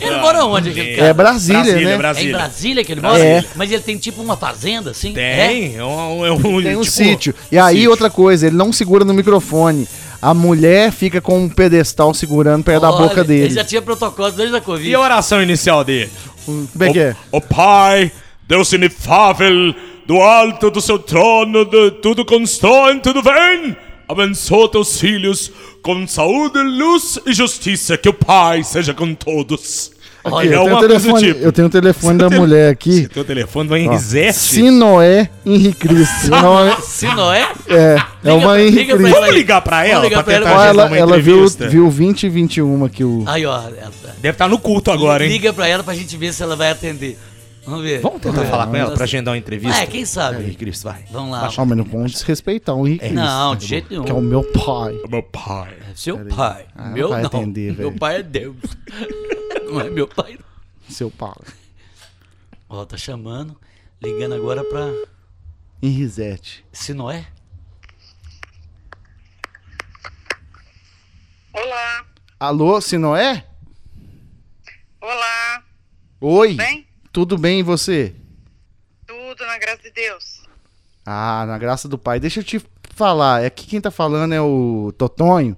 Ele 0.00 0.16
mora 0.20 0.44
onde, 0.44 0.70
aquele 0.70 0.96
cara? 0.96 1.08
É 1.08 1.12
Brasília, 1.52 1.62
Brasília, 1.62 1.84
né? 1.86 1.90
É 1.90 1.94
em 1.94 1.98
Brasília. 1.98 2.36
Brasília 2.36 2.84
que 2.84 2.92
ele 2.92 3.00
mora? 3.00 3.24
É. 3.24 3.44
Mas 3.54 3.70
ele 3.70 3.82
tem 3.82 3.96
tipo 3.98 4.22
uma 4.22 4.36
fazenda, 4.36 4.90
assim? 4.90 5.12
É? 5.16 5.46
Tem, 5.48 5.76
é 5.76 5.84
um, 5.84 6.26
é 6.26 6.32
um, 6.32 6.62
Tem 6.62 6.76
um 6.76 6.80
tipo, 6.80 6.84
sítio. 6.84 7.34
E 7.50 7.58
aí, 7.58 7.76
sítio. 7.76 7.90
outra 7.90 8.10
coisa, 8.10 8.46
ele 8.46 8.56
não 8.56 8.72
segura 8.72 9.04
no 9.04 9.14
microfone. 9.14 9.88
A 10.20 10.32
mulher 10.32 10.90
fica 10.90 11.20
com 11.20 11.38
um 11.44 11.48
pedestal 11.48 12.14
segurando 12.14 12.64
perto 12.64 12.80
da 12.80 12.90
Olha, 12.90 13.08
boca 13.08 13.20
Ele 13.20 13.28
dele. 13.28 13.54
já 13.54 13.62
tinha 13.64 13.82
protocolo 13.82 14.30
desde 14.32 14.56
a 14.56 14.60
Covid. 14.60 14.88
E 14.88 14.94
a 14.94 15.00
oração 15.00 15.42
inicial 15.42 15.84
dele? 15.84 16.10
Como 16.46 16.68
é 16.80 16.92
que 16.92 16.98
é? 16.98 17.16
Ó 17.30 17.40
Pai, 17.40 18.10
Deus 18.48 18.72
inefável, 18.72 19.74
do 20.06 20.16
alto 20.20 20.70
do 20.70 20.80
seu 20.80 20.98
trono, 20.98 21.64
de 21.64 21.90
tudo 22.02 22.24
constrói, 22.24 23.00
tudo 23.00 23.22
vem. 23.22 23.76
Abençoa 24.08 24.70
teus 24.70 24.98
filhos 25.00 25.50
com 25.82 26.06
saúde, 26.06 26.58
luz 26.58 27.18
e 27.26 27.32
justiça. 27.32 27.96
Que 27.96 28.08
o 28.08 28.14
Pai 28.14 28.62
seja 28.62 28.92
com 28.94 29.14
todos. 29.14 29.93
Olha, 30.24 30.48
é 30.48 30.56
eu, 30.56 30.64
tenho 30.64 30.76
o 30.76 30.80
telefone, 30.80 31.26
tipo. 31.26 31.40
eu 31.44 31.52
tenho 31.52 31.66
o 31.66 31.70
telefone 31.70 32.18
da 32.18 32.30
mulher 32.30 32.72
aqui. 32.72 33.06
Teu 33.08 33.24
telefone 33.24 33.68
do 33.68 33.74
Ó, 33.74 33.76
Henrisete? 33.76 34.32
Sinoé 34.38 35.28
Henrique 35.44 35.86
Cristo. 35.88 36.14
Se 36.82 37.06
não 37.06 37.32
é? 37.32 37.46
é, 37.68 37.96
é 38.24 38.32
uma 38.32 38.52
pra- 38.52 38.62
Henrique 38.62 38.78
liga 38.78 38.94
pra 38.96 39.02
Cristo. 39.04 39.20
Vamos 39.20 39.34
ligar 39.34 39.60
pra 39.62 39.84
ela 39.86 39.94
Vamos 39.94 40.08
ligar 40.08 40.24
pra 40.24 40.40
pra 40.40 40.50
ela. 40.50 40.66
ela, 40.66 40.86
uma 40.86 40.96
ela 40.96 41.18
viu, 41.20 41.46
viu 41.48 41.90
20 41.90 42.22
e 42.24 42.28
21 42.30 42.84
aqui 42.84 43.04
o. 43.04 43.22
Aí, 43.26 43.44
ó. 43.44 43.54
ela- 43.54 43.92
Deve 44.20 44.34
estar 44.34 44.48
no 44.48 44.58
culto 44.58 44.90
agora, 44.90 45.24
hein? 45.24 45.30
Liga 45.30 45.52
pra 45.52 45.68
ela 45.68 45.82
pra 45.84 45.94
gente 45.94 46.16
ver 46.16 46.32
se 46.32 46.42
ela 46.42 46.56
vai 46.56 46.70
atender. 46.70 47.18
Vamos 47.66 47.82
ver. 47.82 48.00
Vamos 48.00 48.20
tentar 48.20 48.44
falar 48.44 48.66
com 48.66 48.76
ela 48.76 48.90
pra 48.90 49.04
agendar 49.04 49.32
uma 49.32 49.38
entrevista? 49.38 49.80
É, 49.82 49.86
quem 49.86 50.04
sabe? 50.04 50.42
Henrique 50.42 50.56
Cristo, 50.58 50.84
vai. 50.84 51.00
Vamos 51.10 51.30
lá. 51.32 51.50
Ó, 51.56 51.64
mas 51.64 51.78
não 51.78 51.84
vamos 51.84 52.12
desrespeitar 52.12 52.74
o 52.74 52.86
Henrique 52.86 53.00
Cristo. 53.06 53.14
Não, 53.16 53.56
de 53.56 53.66
jeito 53.66 53.86
nenhum. 53.90 54.04
Que 54.04 54.10
é 54.10 54.14
o 54.14 54.20
meu 54.20 54.42
pai. 54.42 54.94
Meu 55.10 55.22
Pai. 55.22 55.68
Seu 55.94 56.18
pai. 56.18 56.64
Ah, 56.76 56.88
meu 56.90 57.08
vai 57.10 57.20
não. 57.22 57.26
atender, 57.28 57.74
meu 57.78 57.92
pai 57.92 58.16
é 58.16 58.22
Deus. 58.22 58.56
não 59.74 59.86
é 59.86 59.90
meu 59.90 60.06
pai. 60.08 60.38
não. 60.38 60.90
Seu 60.94 61.10
pai. 61.10 61.34
Ó, 62.68 62.84
tá 62.84 62.96
chamando. 62.96 63.58
Ligando 64.02 64.34
agora 64.34 64.62
pra 64.64 64.90
Henrisete. 65.82 66.64
Sinoé. 66.72 67.26
Olá, 71.52 72.04
Alô, 72.40 72.80
Sinoé? 72.80 73.46
olá, 75.00 75.62
Oi. 76.20 76.54
bem? 76.54 76.86
Tudo 77.12 77.38
bem 77.38 77.60
e 77.60 77.62
você? 77.62 78.14
Tudo 79.06 79.46
na 79.46 79.56
graça 79.58 79.82
de 79.82 79.90
Deus. 79.92 80.42
Ah, 81.06 81.44
na 81.46 81.58
graça 81.58 81.86
do 81.88 81.96
pai. 81.98 82.18
Deixa 82.18 82.40
eu 82.40 82.44
te 82.44 82.60
falar. 82.94 83.44
Aqui 83.44 83.66
quem 83.66 83.80
tá 83.80 83.90
falando 83.90 84.32
é 84.34 84.40
o 84.40 84.92
Totonho. 84.98 85.56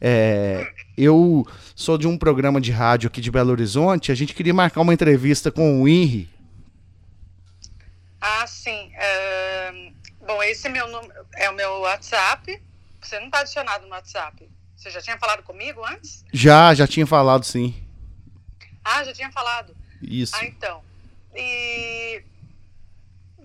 É, 0.00 0.66
eu 0.96 1.46
sou 1.78 1.96
de 1.96 2.08
um 2.08 2.18
programa 2.18 2.60
de 2.60 2.72
rádio 2.72 3.06
aqui 3.06 3.20
de 3.20 3.30
Belo 3.30 3.52
Horizonte. 3.52 4.10
A 4.10 4.14
gente 4.14 4.34
queria 4.34 4.52
marcar 4.52 4.80
uma 4.80 4.92
entrevista 4.92 5.52
com 5.52 5.80
o 5.80 5.86
Henry. 5.86 6.28
Ah, 8.20 8.44
sim. 8.48 8.90
ahn, 8.96 9.92
bom, 10.26 10.42
esse 10.42 10.66
é, 10.66 10.70
meu 10.70 10.86
é 11.36 11.48
o 11.48 11.54
meu 11.54 11.70
WhatsApp. 11.82 12.60
Você 13.00 13.20
não 13.20 13.26
está 13.26 13.40
adicionado 13.40 13.86
no 13.86 13.92
WhatsApp. 13.92 14.50
Você 14.76 14.90
já 14.90 15.00
tinha 15.00 15.16
falado 15.18 15.44
comigo 15.44 15.84
antes? 15.86 16.24
Já, 16.32 16.74
já 16.74 16.84
tinha 16.84 17.06
falado 17.06 17.44
sim. 17.44 17.72
Ah, 18.84 19.04
já 19.04 19.12
tinha 19.12 19.30
falado. 19.30 19.76
Isso. 20.02 20.34
Ah, 20.34 20.44
então. 20.46 20.82
E 21.32 22.24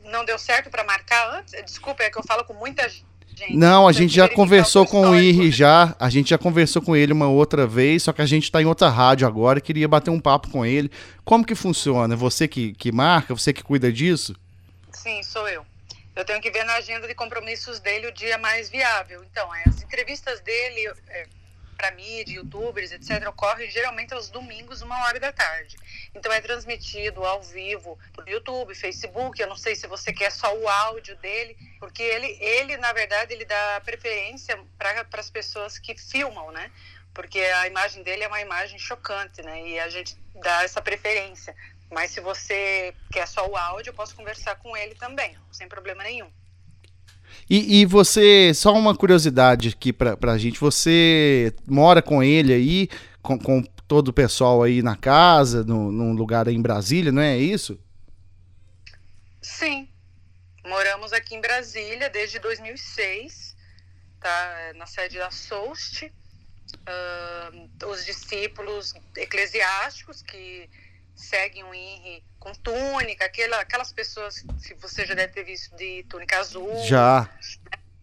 não 0.06 0.26
deu 0.26 0.40
certo 0.40 0.72
para 0.72 0.84
marcar 0.84 1.36
antes? 1.36 1.54
Desculpa, 1.64 2.02
é 2.02 2.10
que 2.10 2.18
eu 2.18 2.24
falo 2.24 2.44
com 2.46 2.54
muita 2.56 2.90
gente. 2.90 3.06
Não, 3.52 3.88
a 3.88 3.92
Tem 3.92 4.02
gente 4.02 4.16
já 4.16 4.24
verificar 4.24 4.44
conversou 4.44 4.86
com 4.86 5.02
o 5.02 5.16
histórico. 5.16 5.42
Henry 5.42 5.52
já. 5.52 5.96
A 6.00 6.10
gente 6.10 6.30
já 6.30 6.38
conversou 6.38 6.82
com 6.82 6.96
ele 6.96 7.14
uma 7.14 7.28
outra 7.28 7.68
vez, 7.68 8.04
só 8.04 8.14
que 8.14 8.22
a 8.22 8.26
gente 8.26 8.52
tá 8.52 8.62
em 8.62 8.66
outra 8.66 8.90
rádio 8.90 9.28
agora. 9.28 9.62
Queria 9.62 9.88
bater 9.88 10.12
um 10.12 10.20
papo 10.20 10.50
com 10.50 10.66
ele. 10.66 10.92
Como 11.24 11.46
que 11.46 11.56
funciona? 11.56 12.16
Você 12.16 12.48
que, 12.48 12.74
que 12.74 12.92
marca? 12.92 13.36
Você 13.36 13.54
que 13.54 13.64
cuida 13.64 13.92
disso? 13.92 14.36
Sim, 14.92 15.22
sou 15.24 15.48
eu. 15.48 15.66
eu 16.16 16.24
tenho 16.24 16.42
que 16.42 16.52
ver 16.52 16.64
na 16.64 16.76
agenda 16.76 17.08
de 17.08 17.16
compromissos 17.16 17.80
dele 17.80 18.08
o 18.08 18.14
dia 18.14 18.38
mais 18.38 18.70
viável. 18.70 19.24
Então, 19.30 19.54
é, 19.56 19.64
as 19.68 19.82
entrevistas 19.82 20.40
dele 20.42 20.92
é, 21.10 21.28
para 21.84 21.92
mídia, 21.92 22.36
youtubers, 22.36 22.94
etc., 22.94 23.28
ocorrem 23.28 23.70
geralmente 23.70 24.14
aos 24.14 24.30
domingos, 24.30 24.82
uma 24.82 25.04
hora 25.04 25.20
da 25.20 25.34
tarde. 25.34 25.76
Então 26.16 26.32
é 26.32 26.40
transmitido 26.40 27.26
ao 27.26 27.42
vivo 27.44 28.00
por 28.14 28.28
YouTube, 28.28 28.74
Facebook. 28.74 29.42
Eu 29.42 29.50
não 29.50 29.58
sei 29.58 29.76
se 29.76 29.86
você 29.86 30.14
quer 30.14 30.32
só 30.32 30.56
o 30.56 30.70
áudio 30.70 31.18
dele, 31.18 31.58
porque 31.82 32.02
ele, 32.02 32.38
ele 32.40 32.78
na 32.78 32.94
verdade, 32.94 33.34
ele 33.34 33.44
dá 33.44 33.82
preferência 33.84 34.58
para 34.78 35.20
as 35.20 35.30
pessoas 35.30 35.78
que 35.78 35.94
filmam, 35.98 36.52
né? 36.54 36.72
Porque 37.14 37.40
a 37.40 37.68
imagem 37.68 38.02
dele 38.02 38.24
é 38.24 38.28
uma 38.30 38.40
imagem 38.40 38.80
chocante, 38.80 39.42
né? 39.42 39.68
E 39.68 39.78
a 39.78 39.90
gente 39.90 40.18
dá 40.36 40.64
essa 40.64 40.82
preferência. 40.82 41.54
Mas 41.92 42.12
se 42.12 42.22
você 42.22 42.96
quer 43.12 43.28
só 43.28 43.46
o 43.46 43.58
áudio, 43.58 43.90
eu 43.90 43.94
posso 43.94 44.16
conversar 44.16 44.56
com 44.56 44.76
ele 44.78 44.96
também, 44.96 45.38
sem 45.52 45.68
problema 45.68 46.02
nenhum. 46.02 46.32
E, 47.54 47.82
e 47.82 47.86
você, 47.86 48.52
só 48.52 48.74
uma 48.74 48.98
curiosidade 48.98 49.70
aqui 49.70 49.94
pra, 49.94 50.18
pra 50.18 50.40
gente, 50.40 50.60
você 50.60 51.54
mora 51.68 52.02
com 52.02 52.24
ele 52.24 52.52
aí, 52.52 52.90
com, 53.22 53.38
com 53.38 53.62
todo 53.88 54.08
o 54.08 54.14
pessoal 54.14 54.64
aí 54.64 54.82
na 54.82 54.96
casa, 54.96 55.64
no, 55.64 55.92
num 55.92 56.14
lugar 56.14 56.48
aí 56.48 56.56
em 56.56 56.62
Brasília, 56.64 57.12
não 57.12 57.22
é 57.22 57.38
isso? 57.38 57.80
Sim, 59.40 59.88
moramos 60.66 61.14
aqui 61.14 61.36
em 61.36 61.42
Brasília 61.42 62.10
desde 62.10 62.40
2006, 62.40 63.56
tá? 64.20 64.72
Na 64.76 64.88
sede 64.88 65.20
da 65.20 65.30
SOUST. 65.30 66.12
Uh, 66.74 67.88
os 67.88 68.04
discípulos 68.04 68.96
eclesiásticos 69.16 70.24
que 70.24 70.68
seguem 71.16 71.64
o 71.64 71.74
INRI 71.74 72.24
com 72.40 72.54
túnica, 72.54 73.26
aquela, 73.26 73.60
aquelas 73.60 73.92
pessoas 73.92 74.44
que 74.66 74.74
você 74.76 75.06
já 75.06 75.14
deve 75.14 75.34
ter 75.34 75.44
visto 75.44 75.76
de 75.76 76.04
túnica 76.10 76.40
azul. 76.40 76.70
Já. 76.84 77.30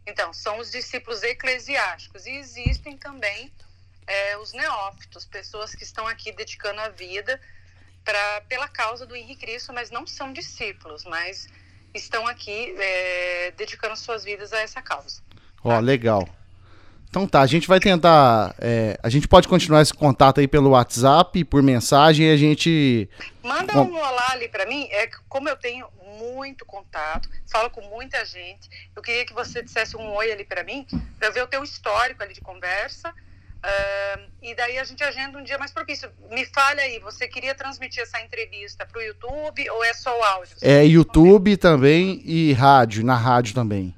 Então, 0.06 0.32
são 0.32 0.58
os 0.58 0.70
discípulos 0.70 1.22
eclesiásticos. 1.22 2.26
E 2.26 2.30
existem 2.30 2.96
também 2.96 3.52
é, 4.06 4.36
os 4.38 4.52
neófitos, 4.52 5.24
pessoas 5.24 5.74
que 5.74 5.84
estão 5.84 6.06
aqui 6.06 6.32
dedicando 6.32 6.80
a 6.80 6.88
vida 6.88 7.40
pra, 8.04 8.40
pela 8.42 8.68
causa 8.68 9.06
do 9.06 9.14
Henrique 9.14 9.46
Cristo, 9.46 9.72
mas 9.72 9.90
não 9.90 10.06
são 10.06 10.32
discípulos, 10.32 11.04
mas 11.04 11.46
estão 11.94 12.26
aqui 12.26 12.74
é, 12.78 13.50
dedicando 13.52 13.96
suas 13.96 14.24
vidas 14.24 14.52
a 14.52 14.60
essa 14.60 14.80
causa. 14.80 15.22
Ó, 15.62 15.78
legal. 15.78 16.28
Então 17.10 17.26
tá, 17.26 17.40
a 17.40 17.46
gente 17.46 17.66
vai 17.66 17.80
tentar. 17.80 18.54
é, 18.60 18.96
a 19.02 19.08
gente 19.08 19.26
pode 19.26 19.48
continuar 19.48 19.82
esse 19.82 19.92
contato 19.92 20.38
aí 20.38 20.46
pelo 20.46 20.70
WhatsApp, 20.70 21.44
por 21.44 21.60
mensagem, 21.60 22.28
e 22.28 22.32
a 22.32 22.36
gente. 22.36 23.10
Manda 23.42 23.82
um 23.82 23.96
olá 23.96 24.28
ali 24.30 24.48
para 24.48 24.64
mim. 24.64 24.86
É 24.92 25.08
que 25.08 25.16
como 25.28 25.48
eu 25.48 25.56
tenho 25.56 25.88
muito 26.20 26.64
contato, 26.64 27.28
falo 27.50 27.68
com 27.68 27.80
muita 27.88 28.24
gente, 28.24 28.70
eu 28.94 29.02
queria 29.02 29.26
que 29.26 29.32
você 29.32 29.60
dissesse 29.60 29.96
um 29.96 30.14
oi 30.14 30.30
ali 30.30 30.44
para 30.44 30.62
mim, 30.62 30.86
para 31.18 31.28
eu 31.28 31.32
ver 31.32 31.42
o 31.42 31.48
teu 31.48 31.64
histórico 31.64 32.22
ali 32.22 32.32
de 32.32 32.40
conversa. 32.40 33.12
ahn, 33.62 34.22
e 34.40 34.54
daí 34.54 34.78
a 34.78 34.84
gente 34.84 35.02
agenda 35.02 35.36
um 35.36 35.42
dia 35.42 35.58
mais 35.58 35.72
propício. 35.72 36.08
Me 36.30 36.46
fale 36.46 36.80
aí, 36.80 37.00
você 37.00 37.26
queria 37.26 37.56
transmitir 37.56 38.04
essa 38.04 38.20
entrevista 38.20 38.86
para 38.86 39.00
o 39.00 39.02
YouTube 39.02 39.68
ou 39.70 39.82
é 39.82 39.92
só 39.94 40.16
o 40.16 40.22
áudio? 40.22 40.56
É 40.62 40.84
YouTube 40.84 41.56
também 41.56 42.22
e 42.24 42.52
rádio, 42.52 43.04
na 43.04 43.16
rádio 43.16 43.52
também. 43.52 43.94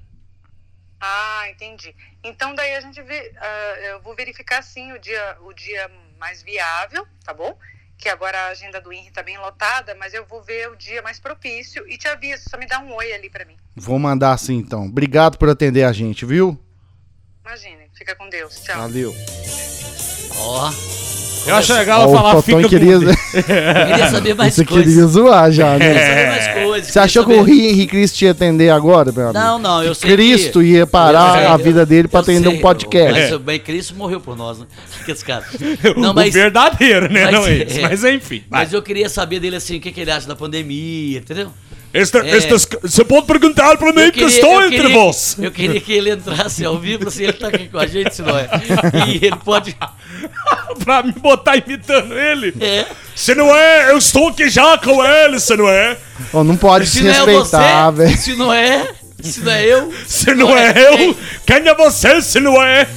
Ah, 1.05 1.51
entendi. 1.51 1.93
Então 2.23 2.55
daí 2.55 2.77
a 2.77 2.81
gente 2.81 3.03
vê, 3.03 3.33
ah, 3.37 3.77
eu 3.81 4.01
vou 4.01 4.15
verificar 4.15 4.63
sim 4.63 4.93
o 4.93 5.01
dia, 5.01 5.37
o 5.41 5.53
dia 5.53 5.91
mais 6.17 6.45
viável, 6.45 7.05
tá 7.25 7.35
bom? 7.35 7.59
Que 7.99 8.09
agora 8.09 8.39
a 8.39 8.47
agenda 8.49 8.81
do 8.81 8.93
INRI 8.93 9.11
tá 9.11 9.21
bem 9.21 9.37
lotada, 9.37 9.97
mas 9.97 10.15
eu 10.15 10.25
vou 10.25 10.45
ver 10.45 10.71
o 10.71 10.77
dia 10.77 11.03
mais 11.03 11.19
propício 11.19 11.85
e 11.89 11.99
te 11.99 12.07
aviso, 12.07 12.49
só 12.49 12.57
me 12.57 12.67
dá 12.67 12.79
um 12.79 12.95
oi 12.95 13.13
ali 13.13 13.29
para 13.29 13.45
mim. 13.45 13.57
Vou 13.75 13.99
mandar 13.99 14.33
assim 14.33 14.55
então. 14.55 14.87
Obrigado 14.87 15.39
por 15.39 15.49
atender 15.51 15.83
a 15.83 15.93
gente, 15.93 16.25
viu? 16.25 16.57
Imagine, 17.45 17.91
fica 17.97 18.15
com 18.15 18.29
Deus. 18.29 18.61
Tchau. 18.61 18.79
Valeu. 18.79 19.13
Ó, 20.37 20.71
Eu 21.45 21.57
acho 21.57 21.73
legal 21.75 22.03
ela 22.03 22.09
o 22.11 22.15
falar 22.15 22.43
fica 22.43 22.69
queria, 22.69 22.99
com... 22.99 23.05
eu 23.05 23.15
queria 23.87 24.11
saber 24.11 24.35
mais 24.35 24.55
você 24.55 24.65
coisas. 24.65 24.87
queria 24.87 25.07
zoar 25.09 25.51
já, 25.51 25.77
né? 25.77 25.89
Queria 25.89 26.07
saber 26.07 26.27
mais 26.29 26.65
coisas. 26.67 26.93
Você 26.93 26.99
achou 27.01 27.25
que 27.27 27.35
saber- 27.37 27.51
o 27.51 27.55
Henrique 27.55 27.87
Cristo 27.89 28.23
ia 28.23 28.31
atender 28.31 28.71
agora, 28.71 29.11
meu 29.11 29.25
amigo? 29.29 29.39
Não, 29.39 29.59
não, 29.59 29.83
eu 29.83 29.93
Que 29.93 30.01
sei 30.01 30.11
Cristo 30.13 30.61
que... 30.61 30.67
ia 30.67 30.87
parar 30.87 31.33
sei, 31.39 31.47
a 31.47 31.57
vida 31.57 31.85
dele 31.85 32.07
pra 32.07 32.21
atender 32.21 32.49
sei, 32.49 32.59
um 32.59 32.61
podcast. 32.61 33.21
Mas 33.21 33.33
o 33.33 33.39
bem 33.41 33.59
Cristo 33.59 33.95
morreu 33.97 34.21
por 34.21 34.37
nós, 34.37 34.59
né? 34.61 34.67
Aqueles 35.03 35.23
caras. 35.23 35.47
o 35.97 36.01
Não, 36.01 36.15
mas, 36.15 36.33
verdadeiro, 36.33 37.13
né? 37.13 37.25
mas- 37.25 37.33
não 37.35 37.49
esse. 37.51 37.79
é. 37.81 37.83
Mas 37.83 38.05
enfim. 38.05 38.43
vai. 38.49 38.61
mas 38.61 38.73
eu 38.73 38.81
queria 38.83 39.09
saber 39.09 39.41
dele 39.41 39.57
assim, 39.57 39.79
o 39.79 39.81
que, 39.81 39.91
que 39.91 40.01
ele 40.01 40.11
acha 40.13 40.29
da 40.29 40.37
pandemia, 40.37 41.19
entendeu? 41.19 41.49
Esta, 41.95 42.19
É. 42.27 42.37
estas, 42.37 42.67
você 42.83 43.05
pode 43.05 43.27
perguntar 43.27 43.77
para 43.77 43.93
mim, 43.93 44.11
queria- 44.11 44.27
estou 44.29 44.51
eu 44.63 44.67
entre 44.67 44.81
queria- 44.81 44.95
vós. 44.97 45.37
Eu 45.39 45.51
queria 45.51 45.81
que 45.81 45.93
ele 45.93 46.11
entrasse 46.13 46.65
ao 46.65 46.79
vivo, 46.79 47.09
assim, 47.09 47.25
ele 47.25 47.33
tá 47.35 47.49
aqui 47.49 47.69
com 47.69 47.79
a 47.79 47.87
gente, 47.87 48.15
se 48.15 48.23
não 48.23 48.37
é. 48.39 48.49
E 49.09 49.27
ele 49.27 49.37
pode. 49.45 49.77
pra 50.85 51.03
me 51.03 51.13
botar 51.13 51.57
imitando 51.57 52.19
ele. 52.19 52.55
É. 52.61 52.87
Se 53.15 53.35
não 53.35 53.55
é, 53.55 53.91
eu 53.91 53.99
estou 53.99 54.29
aqui 54.29 54.49
já 54.49 54.79
com 54.79 55.05
ele, 55.05 55.39
se 55.39 55.55
não 55.57 55.69
é. 55.69 55.97
Ó, 56.33 56.43
não 56.43 56.57
pode 56.57 56.87
se 56.87 56.99
Se 56.99 57.03
não 57.05 57.11
é 57.11 57.15
respeitar, 57.15 57.91
você, 57.91 58.03
velho. 58.05 58.17
se 58.19 58.35
não 58.37 58.53
é, 58.53 58.89
se 59.23 59.41
não 59.41 59.53
é 59.53 59.65
eu. 59.67 59.93
Se 60.07 60.35
não 60.35 60.57
é 60.57 60.75
eu, 60.77 61.17
quem 61.47 61.69
é 61.69 61.75
você, 61.75 62.23
se 62.23 62.41
não 62.41 62.63
é? 62.63 62.89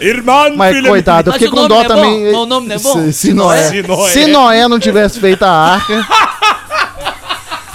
Irmão, 0.00 0.56
Mas 0.56 0.74
filho. 0.74 0.88
coitado, 0.88 1.28
eu 1.30 1.32
fiquei 1.34 1.48
o 1.48 1.50
com 1.52 1.68
dó 1.68 1.74
não 1.76 1.80
é 1.82 1.88
bom? 1.88 1.94
também. 1.94 2.34
O 2.34 2.46
nome 2.46 2.66
não 2.68 2.74
é 2.74 2.78
bom? 2.78 2.94
Se, 3.04 3.12
se 3.12 3.32
Noé. 3.34 3.62
Se 3.68 3.82
Noé. 3.82 4.10
Se 4.10 4.26
Noé 4.26 4.66
não 4.68 4.80
tivesse 4.80 5.20
feito 5.20 5.42
a 5.44 5.50
arca. 5.50 6.06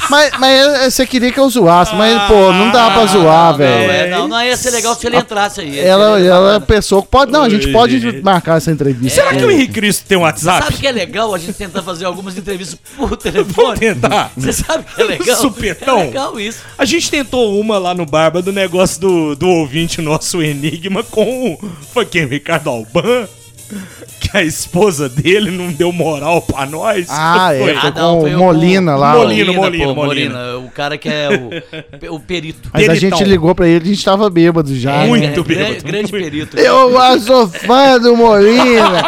Mas, 0.09 0.31
mas 0.39 0.93
você 0.93 1.05
queria 1.05 1.31
que 1.31 1.39
eu 1.39 1.49
zoasse, 1.49 1.95
mas, 1.95 2.27
pô, 2.27 2.51
não 2.53 2.71
dá 2.71 2.91
pra 2.91 3.05
zoar, 3.05 3.51
não, 3.51 3.57
velho. 3.57 3.87
Não, 3.87 3.93
é, 3.93 4.09
não, 4.09 4.27
não 4.27 4.43
ia 4.43 4.55
ser 4.57 4.71
legal 4.71 4.95
se 4.95 5.07
ele 5.07 5.17
entrasse 5.17 5.61
aí. 5.61 5.79
Ela, 5.79 6.19
ela 6.19 6.55
é 6.55 6.59
pessoa 6.59 7.01
que 7.01 7.07
pode. 7.07 7.31
Não, 7.31 7.43
a 7.43 7.49
gente 7.49 7.71
pode 7.71 8.21
marcar 8.21 8.57
essa 8.57 8.71
entrevista. 8.71 9.21
Será 9.21 9.35
que 9.35 9.43
o 9.43 9.51
Henrique 9.51 9.73
Cristo 9.73 10.05
tem 10.07 10.17
um 10.17 10.21
WhatsApp? 10.21 10.65
Sabe 10.65 10.77
que 10.77 10.87
é 10.87 10.91
legal 10.91 11.33
a 11.33 11.37
gente 11.37 11.53
tentar 11.53 11.81
fazer 11.81 12.05
algumas 12.05 12.37
entrevistas 12.37 12.79
por 12.95 13.07
Vou 13.09 13.17
telefone? 13.17 13.79
tentar. 13.79 14.31
Você 14.35 14.53
sabe 14.53 14.85
que 14.93 15.01
é 15.01 15.05
legal? 15.05 15.37
Supetão. 15.37 15.99
É 15.99 16.03
legal 16.05 16.39
isso. 16.39 16.59
A 16.77 16.85
gente 16.85 17.09
tentou 17.09 17.59
uma 17.59 17.77
lá 17.77 17.93
no 17.93 18.05
Barba 18.05 18.41
do 18.41 18.51
negócio 18.51 18.99
do, 18.99 19.35
do 19.35 19.47
ouvinte 19.47 20.01
nosso 20.01 20.41
Enigma 20.41 21.03
com 21.03 21.53
o. 21.53 21.69
Foi 21.93 22.05
quem? 22.05 22.25
O 22.25 22.29
Ricardo 22.29 22.69
Alban? 22.69 23.27
Que 24.19 24.37
a 24.37 24.43
esposa 24.43 25.07
dele 25.07 25.51
não 25.51 25.71
deu 25.71 25.91
moral 25.91 26.41
pra 26.41 26.65
nós. 26.65 27.07
Ah, 27.09 27.53
é, 27.53 27.59
Foi. 27.59 27.75
foi 27.75 27.91
não, 27.91 28.15
com 28.15 28.21
foi 28.21 28.35
o 28.35 28.39
Molina 28.39 28.95
lá. 28.95 29.13
Molina, 29.15 29.53
Molina, 29.53 29.61
Molina, 29.61 29.85
pô, 29.85 30.05
Molina. 30.05 30.57
O 30.57 30.69
cara 30.71 30.97
que 30.97 31.07
é 31.07 31.29
o, 32.09 32.15
o 32.15 32.19
perito. 32.19 32.69
Mas 32.73 32.83
a 32.83 32.87
Peritão. 32.93 33.19
gente 33.19 33.29
ligou 33.29 33.53
pra 33.53 33.67
ele, 33.67 33.85
a 33.85 33.87
gente 33.93 34.03
tava 34.03 34.29
bêbado 34.29 34.75
já. 34.75 34.99
né? 34.99 35.07
Muito 35.07 35.41
é, 35.41 35.43
grande, 35.43 35.69
bêbado. 35.69 35.83
grande 35.83 36.11
perito. 36.11 36.57
Eu 36.57 37.19
sou 37.19 37.47
fã 37.47 37.99
do 37.99 38.15
Molina. 38.15 39.01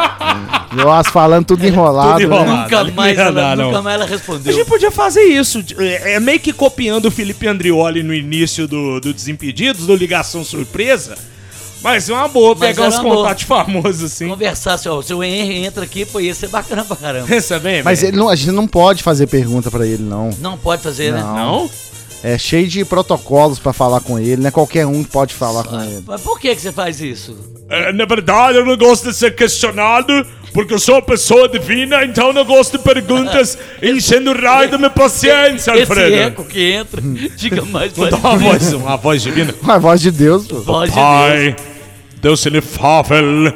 Nossa, 0.74 1.10
falando 1.10 1.46
tudo 1.46 1.66
enrolado. 1.66 2.20
Tudo 2.20 2.30
né? 2.30 2.36
enrolado. 2.36 2.62
Nunca 2.64 2.84
não 2.84 2.94
mais, 2.94 3.18
ela, 3.18 3.32
dar, 3.32 3.58
não. 3.58 3.66
nunca 3.68 3.82
mais 3.82 3.96
ela 3.96 4.06
A 4.06 4.08
respondeu. 4.08 4.54
gente 4.54 4.68
podia 4.68 4.92
fazer 4.92 5.24
isso. 5.24 5.64
É 5.80 6.18
é 6.18 6.20
meio 6.20 6.40
que 6.40 6.52
copiando 6.54 7.06
o 7.06 7.12
Felipe 7.12 7.48
Andrioli 7.48 8.04
no 8.04 8.14
início 8.14 8.68
do, 8.68 9.00
do 9.00 9.14
Desimpedidos, 9.14 9.86
do 9.88 9.96
Ligação 9.96 10.44
Surpresa. 10.44 11.18
Mas 11.88 12.10
é 12.10 12.14
uma 12.14 12.28
boa 12.28 12.54
Mas 12.54 12.76
pegar 12.76 12.90
uma 12.90 13.02
boa. 13.02 13.16
contatos 13.16 13.44
famosos 13.44 14.04
assim. 14.04 14.28
Conversar, 14.28 14.78
se 14.78 14.90
o 14.90 15.24
Henry 15.24 15.66
entra 15.66 15.84
aqui, 15.86 16.06
pô, 16.06 16.20
ia 16.20 16.34
ser 16.36 16.50
bacana 16.50 16.84
pra 16.84 16.96
caramba. 16.96 17.28
Pensa 17.28 17.58
bem, 17.60 17.82
Mas 17.82 18.04
ele 18.04 18.18
não, 18.18 18.28
a 18.28 18.36
gente 18.36 18.52
não 18.52 18.68
pode 18.68 19.02
fazer 19.02 19.28
pergunta 19.28 19.72
pra 19.72 19.86
ele, 19.86 20.04
não. 20.04 20.30
Não 20.42 20.58
pode 20.58 20.82
fazer, 20.84 21.14
né? 21.14 21.22
Não? 21.22 21.70
É 22.24 22.38
cheio 22.38 22.68
de 22.68 22.84
protocolos 22.84 23.60
pra 23.60 23.72
falar 23.72 24.02
com 24.02 24.18
ele, 24.20 24.42
né? 24.42 24.52
Qualquer 24.52 24.86
um 24.86 25.04
pode 25.04 25.34
falar 25.34 25.64
com 25.64 25.80
ele. 25.82 26.04
Mas 26.06 26.20
por 26.22 26.40
que, 26.40 26.54
que 26.56 26.62
você 26.62 26.72
faz 26.72 27.00
isso? 27.00 27.38
É, 27.70 27.94
na 27.94 28.06
verdade, 28.06 28.58
eu 28.58 28.66
não 28.66 28.76
gosto 28.76 29.10
de 29.10 29.16
ser 29.16 29.36
questionado, 29.36 30.26
porque 30.54 30.74
eu 30.74 30.80
sou 30.80 30.96
uma 30.96 31.02
pessoa 31.02 31.48
divina, 31.48 32.04
então 32.04 32.28
eu 32.28 32.34
não 32.34 32.44
gosto 32.46 32.78
de 32.78 32.84
perguntas 32.84 33.58
enchendo 33.84 34.32
o 34.32 34.42
raio 34.42 34.72
da 34.72 34.78
minha 34.78 34.90
paciência, 34.90 35.72
Esse 35.72 35.82
Alfredo. 35.82 36.16
eco 36.16 36.44
que 36.44 36.72
entra, 36.72 37.02
diga 37.38 37.62
mais 37.64 37.94
pra 37.94 38.10
Dá 38.10 38.18
uma 38.18 38.36
voz, 38.38 38.74
uma 38.74 38.98
voz 38.98 39.22
divina. 39.22 39.54
A 39.68 39.78
voz 39.78 40.02
de 40.02 40.10
Deus, 40.12 40.48
pô. 40.48 40.62
Voz 40.62 40.90
de 40.90 40.96
Deus. 40.96 41.06
Pai, 41.06 41.56
Deus 42.28 42.46
inefável, 42.46 43.54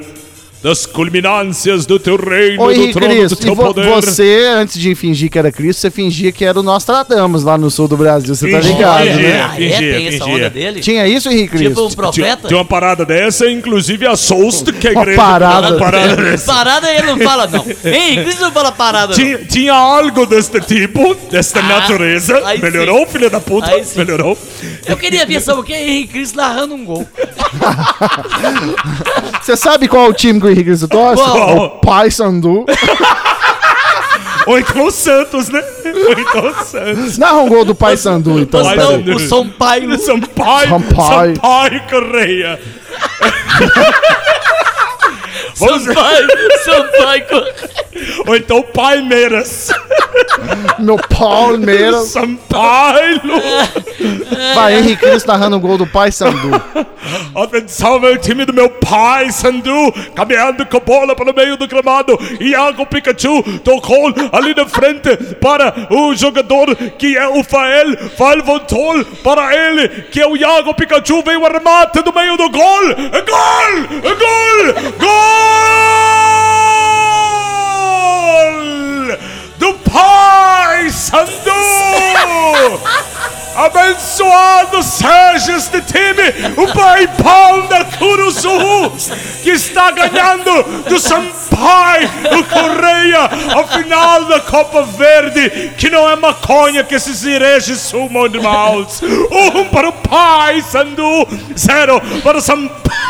das 0.63 0.85
culminâncias 0.85 1.87
do 1.87 1.97
teu 1.97 2.15
reino, 2.17 2.61
Ô 2.61 2.67
do 2.67 2.71
Henrique 2.73 2.93
trono 2.93 3.07
do 3.07 3.15
Cristo, 3.19 3.35
teu 3.37 3.53
e 3.53 3.55
vo- 3.55 3.63
poder. 3.73 3.89
você, 3.89 4.45
antes 4.55 4.79
de 4.79 4.93
fingir 4.93 5.29
que 5.31 5.39
era 5.39 5.51
Cristo, 5.51 5.79
você 5.81 5.89
fingia 5.89 6.31
que 6.31 6.45
era 6.45 6.59
o 6.59 6.63
Nostradamus 6.63 7.43
lá 7.43 7.57
no 7.57 7.71
sul 7.71 7.87
do 7.87 7.97
Brasil, 7.97 8.35
você 8.35 8.51
tá 8.51 8.57
Fingia, 8.61 8.75
ligado, 8.75 8.99
fingia. 9.07 9.17
né? 9.17 9.41
Ah, 9.41 9.53
é? 9.53 9.57
fingia, 9.57 9.93
Tem 9.93 10.07
essa 10.07 10.25
onda 10.25 10.49
dele? 10.51 10.79
Tinha 10.81 11.07
isso, 11.07 11.29
Henrique 11.29 11.57
Tipo 11.57 11.63
Cristo? 11.73 11.87
um 11.87 11.91
profeta? 11.91 12.47
Tem 12.47 12.55
uma 12.57 12.65
parada 12.65 13.03
dessa, 13.05 13.49
inclusive 13.49 14.05
a 14.05 14.15
Soust, 14.15 14.71
que 14.73 14.87
é 14.87 14.91
a 14.91 14.93
Uma 14.93 15.01
igreja. 15.01 15.19
parada. 15.21 15.67
Uma 15.69 15.79
parada 15.79 16.15
dessa. 16.15 16.53
Parada 16.53 16.91
ele 16.93 17.07
não 17.07 17.17
fala, 17.19 17.47
não. 17.47 17.65
Hein, 17.91 18.23
Cristo 18.23 18.41
não 18.41 18.51
fala 18.51 18.71
parada, 18.71 19.07
não. 19.07 19.15
Tinha, 19.15 19.37
tinha 19.39 19.73
algo 19.73 20.25
deste 20.27 20.61
tipo, 20.61 21.15
desta 21.31 21.59
Ah, 21.59 21.63
natureza. 21.63 22.39
aí 22.45 22.57
sim. 22.57 22.63
Melhorou, 22.63 23.07
filho 23.07 23.29
da 23.31 23.39
puta? 23.39 23.71
Aí 23.71 23.83
sim. 23.83 23.97
Melhorou. 23.97 24.37
Eu 24.85 24.95
queria 24.95 25.25
ver, 25.25 25.41
sabe 25.41 25.59
o 25.59 25.63
que? 25.63 25.73
Henrique 25.73 26.13
Cristo 26.13 26.37
narrando 26.37 26.75
um 26.75 26.85
gol. 26.85 27.07
Você 29.41 29.57
sabe 29.57 29.87
qual 29.87 30.05
é 30.05 30.09
o 30.09 30.13
time 30.13 30.39
que 30.39 30.50
o 30.51 30.53
Henrique 30.53 30.87
torce? 30.87 31.23
Qual? 31.23 31.49
É 31.49 31.53
O 31.55 31.69
Paysandu. 31.69 32.65
Ou 34.47 34.57
então 34.57 34.85
o 34.85 34.91
Santos, 34.91 35.49
né? 35.49 35.63
Ou 35.85 36.19
então 36.19 36.47
o 36.49 36.53
Santos. 36.65 37.17
Narra 37.17 37.37
um 37.41 37.49
gol 37.49 37.63
do 37.63 37.75
Pai 37.75 37.95
Sandu, 37.95 38.39
então. 38.39 38.63
Vai, 38.63 38.75
pera 38.75 38.89
aí. 38.89 38.95
Sandu. 38.95 39.15
O 39.15 39.19
São 39.19 39.47
Paulo. 39.49 39.97
Sampaio, 39.99 40.69
Sampaio. 40.69 41.35
Sampaio 41.35 41.81
Correia. 41.89 42.59
Sampaio, 45.67 46.27
Sampaio. 46.63 47.25
Ou 48.27 48.35
então 48.35 48.61
Palmeiras. 48.61 49.69
Meu 50.79 50.97
Palmeiras. 50.97 52.07
Sampaio. 52.11 53.21
Vai, 54.55 54.79
Henrique 54.79 55.01
Cristo 55.01 55.27
narrando 55.27 55.57
o 55.57 55.59
gol 55.59 55.77
do 55.77 55.87
Pai 55.87 56.11
Sandu. 56.11 56.49
Atenção, 57.35 57.99
meu 57.99 58.17
time 58.17 58.45
do 58.45 58.53
meu 58.53 58.69
pai, 58.69 59.31
Sandu, 59.31 59.91
caminhando 60.15 60.65
com 60.65 60.77
a 60.77 60.79
bola 60.79 61.15
pelo 61.15 61.33
meio 61.33 61.57
do 61.57 61.67
gramado. 61.67 62.17
Iago 62.39 62.85
Pikachu 62.85 63.41
tocou 63.59 64.13
ali 64.31 64.53
na 64.55 64.67
frente 64.67 65.15
para 65.35 65.87
o 65.89 66.15
jogador 66.15 66.75
que 66.97 67.17
é 67.17 67.27
o 67.27 67.43
Fael. 67.43 67.97
Fael 68.17 68.43
voltou 68.43 69.03
para 69.23 69.55
ele, 69.55 69.87
que 70.11 70.21
é 70.21 70.27
o 70.27 70.37
Iago 70.37 70.73
Pikachu. 70.73 71.23
Veio 71.23 71.41
o 71.41 71.51
remate 71.51 72.01
do 72.01 72.13
meio 72.13 72.37
do 72.37 72.49
gol. 72.49 72.91
É 72.91 73.21
gol! 73.21 74.01
É 74.03 74.15
gol! 74.15 75.50
Gol! 78.31 79.17
Do 79.57 79.73
pai, 79.89 80.89
Sandu! 80.89 81.51
Abençoado 83.55 84.81
seja 84.81 85.57
este 85.57 85.81
time, 85.81 86.55
o 86.57 86.73
Pai 86.73 87.05
Pão 87.21 87.67
da 87.67 87.83
Curuzu, 87.83 88.91
que 89.43 89.49
está 89.51 89.91
ganhando 89.91 90.63
do 90.87 90.97
Sampaio, 90.97 92.09
do 92.29 92.43
Correia, 92.45 93.25
a 93.25 93.67
final 93.67 94.25
da 94.25 94.39
Copa 94.39 94.83
Verde, 94.83 95.73
que 95.77 95.89
não 95.89 96.09
é 96.09 96.15
maconha 96.15 96.83
que 96.83 96.95
esses 96.95 97.25
hereges 97.25 97.79
sumam 97.79 98.29
de 98.29 98.39
maus. 98.39 99.01
Um 99.03 99.65
para 99.65 99.89
o 99.89 99.93
Pai 99.93 100.61
Sandu, 100.61 101.27
zero 101.57 101.99
para 102.23 102.37
o 102.37 102.41
Sampaio 102.41 103.00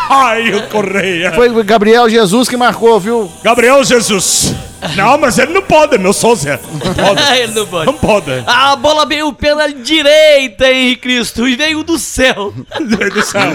Correia. 0.70 1.32
Foi 1.34 1.50
o 1.50 1.64
Gabriel 1.64 2.10
Jesus 2.10 2.50
que 2.50 2.58
marcou, 2.58 3.00
viu? 3.00 3.32
Gabriel 3.44 3.84
Jesus. 3.84 4.54
Não, 4.96 5.18
mas 5.18 5.38
ele 5.38 5.54
não 5.54 5.62
pode, 5.62 5.98
meu 5.98 6.12
sócio. 6.12 6.60
Não 6.74 6.94
pode. 6.94 7.38
Ele 7.38 7.54
não 7.54 7.68
pode. 7.68 7.86
Não 7.86 7.94
pode. 7.94 8.44
A 8.48 8.76
bola 8.76 9.06
veio 9.06 9.32
pela 9.32 9.72
direita, 9.72 10.70
Henrique 10.72 11.02
Cristo, 11.02 11.48
e 11.48 11.56
veio 11.56 11.84
do 11.84 11.98
céu. 12.00 12.54
Deus 12.80 13.14
do 13.14 13.22
céu. 13.22 13.52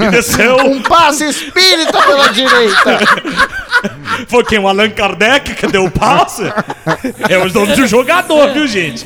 E 0.00 0.08
desceu. 0.10 0.56
Um 0.56 0.80
passe 0.82 1.28
espírita 1.28 2.00
pela 2.02 2.28
direita. 2.28 2.98
Foi 4.28 4.44
quem? 4.44 4.58
O 4.58 4.68
Allan 4.68 4.90
Kardec 4.90 5.54
que 5.54 5.66
deu 5.66 5.84
o 5.84 5.90
passe? 5.90 6.42
É 7.28 7.38
o 7.38 7.52
nome 7.52 7.74
do 7.76 7.86
jogador, 7.86 8.52
viu, 8.52 8.66
gente? 8.66 9.04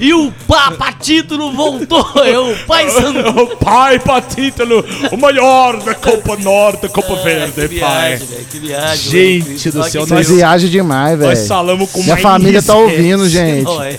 E 0.00 0.12
o 0.14 0.32
Papa 0.48 0.92
Título 0.92 1.52
voltou. 1.52 2.04
É 2.24 2.38
o 2.38 2.56
Pai 2.66 2.88
Sandu. 2.90 3.26
O 3.42 3.56
pai 3.56 3.98
para 3.98 4.20
título, 4.22 4.84
o 5.12 5.16
maior 5.16 5.76
da 5.82 5.94
Copa 5.94 6.36
Norte, 6.36 6.88
Copa 6.88 7.16
Verde, 7.16 7.68
Que 7.68 7.80
pai. 7.80 8.16
viagem, 8.16 8.26
velho, 8.26 8.44
que 8.50 8.58
viagem. 8.58 9.10
Gente 9.10 9.70
do 9.70 9.82
céu, 9.84 10.00
Nós 10.02 10.10
nós- 10.10 10.28
viaja 10.28 10.68
demais, 10.68 11.18
Nós 11.18 11.38
velho. 11.38 11.48
falamos 11.48 11.90
com 11.90 12.00
Minha 12.02 12.14
uma 12.14 12.20
família 12.22 12.62
tá 12.62 12.74
ouvindo, 12.74 13.28
gente. 13.28 13.64
Não, 13.64 13.82
é. 13.82 13.96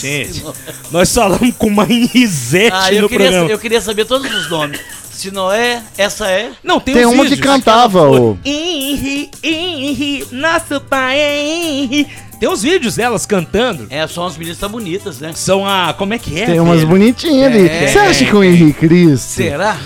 Gente, 0.00 0.44
nós 0.90 1.12
falamos 1.14 1.54
com 1.58 1.66
uma 1.66 1.84
Inrisete 1.90 2.70
Ah, 2.72 2.90
no 3.00 3.08
queria, 3.08 3.08
programa. 3.28 3.50
eu 3.50 3.58
queria 3.58 3.80
saber 3.80 4.04
todos 4.04 4.32
os 4.32 4.48
nomes. 4.50 4.80
Se 5.20 5.30
não 5.30 5.52
é, 5.52 5.82
essa 5.98 6.26
é. 6.30 6.50
Não, 6.64 6.80
tem, 6.80 6.94
Tem 6.94 7.04
uns 7.04 7.12
uma 7.12 7.24
que 7.24 7.30
vídeos. 7.34 7.46
cantava, 7.46 8.10
o. 8.10 8.38
Henri, 8.42 9.30
Henri, 9.42 10.26
nosso 10.32 10.80
pai 10.80 11.18
é 11.20 11.46
Henri. 11.46 12.08
Tem 12.40 12.48
uns 12.48 12.62
vídeos 12.62 12.96
delas 12.96 13.26
cantando. 13.26 13.86
É, 13.90 14.06
só 14.06 14.26
as 14.26 14.38
meninas 14.38 14.56
tão 14.56 14.70
bonitas, 14.70 15.18
né? 15.20 15.32
São 15.34 15.66
a. 15.66 15.92
Como 15.92 16.14
é 16.14 16.18
que 16.18 16.40
é? 16.40 16.46
Tem 16.46 16.58
umas 16.58 16.76
velho? 16.78 16.88
bonitinhas 16.88 17.52
ali. 17.52 17.68
É. 17.68 17.86
Você 17.88 17.98
acha 17.98 18.24
que 18.24 18.34
o 18.34 18.42
Henrique 18.42 18.78
Cristo, 18.88 19.26
Será? 19.26 19.76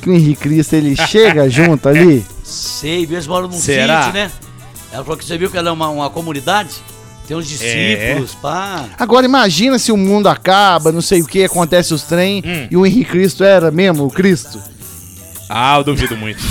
que 0.00 0.08
o 0.08 0.12
Henrique 0.14 0.42
Cristo, 0.42 0.74
ele 0.74 0.94
chega 0.94 1.50
junto 1.50 1.88
ali? 1.88 2.24
Sei, 2.44 3.02
eles 3.02 3.26
moram 3.26 3.48
num 3.48 3.58
Será? 3.58 4.04
sítio, 4.04 4.14
né? 4.14 4.30
Ela 4.92 5.02
falou 5.02 5.18
que 5.18 5.24
você 5.24 5.36
viu 5.36 5.50
que 5.50 5.58
ela 5.58 5.70
é 5.70 5.72
uma, 5.72 5.88
uma 5.88 6.08
comunidade. 6.08 6.70
Tem 7.26 7.36
uns 7.36 7.48
discípulos, 7.48 8.34
pá. 8.34 8.84
Agora 8.98 9.24
imagina 9.26 9.76
se 9.78 9.90
o 9.90 9.96
mundo 9.96 10.28
acaba, 10.28 10.92
não 10.92 11.00
sei 11.00 11.20
o 11.22 11.26
que, 11.26 11.42
acontece 11.42 11.92
os 11.94 12.02
trem, 12.02 12.42
Hum. 12.46 12.68
e 12.70 12.76
o 12.76 12.84
Henrique 12.86 13.10
Cristo 13.10 13.42
era 13.42 13.70
mesmo 13.72 14.04
o 14.04 14.10
Cristo. 14.10 14.60
Ah, 15.56 15.76
eu 15.78 15.84
duvido 15.84 16.16
muito. 16.16 16.42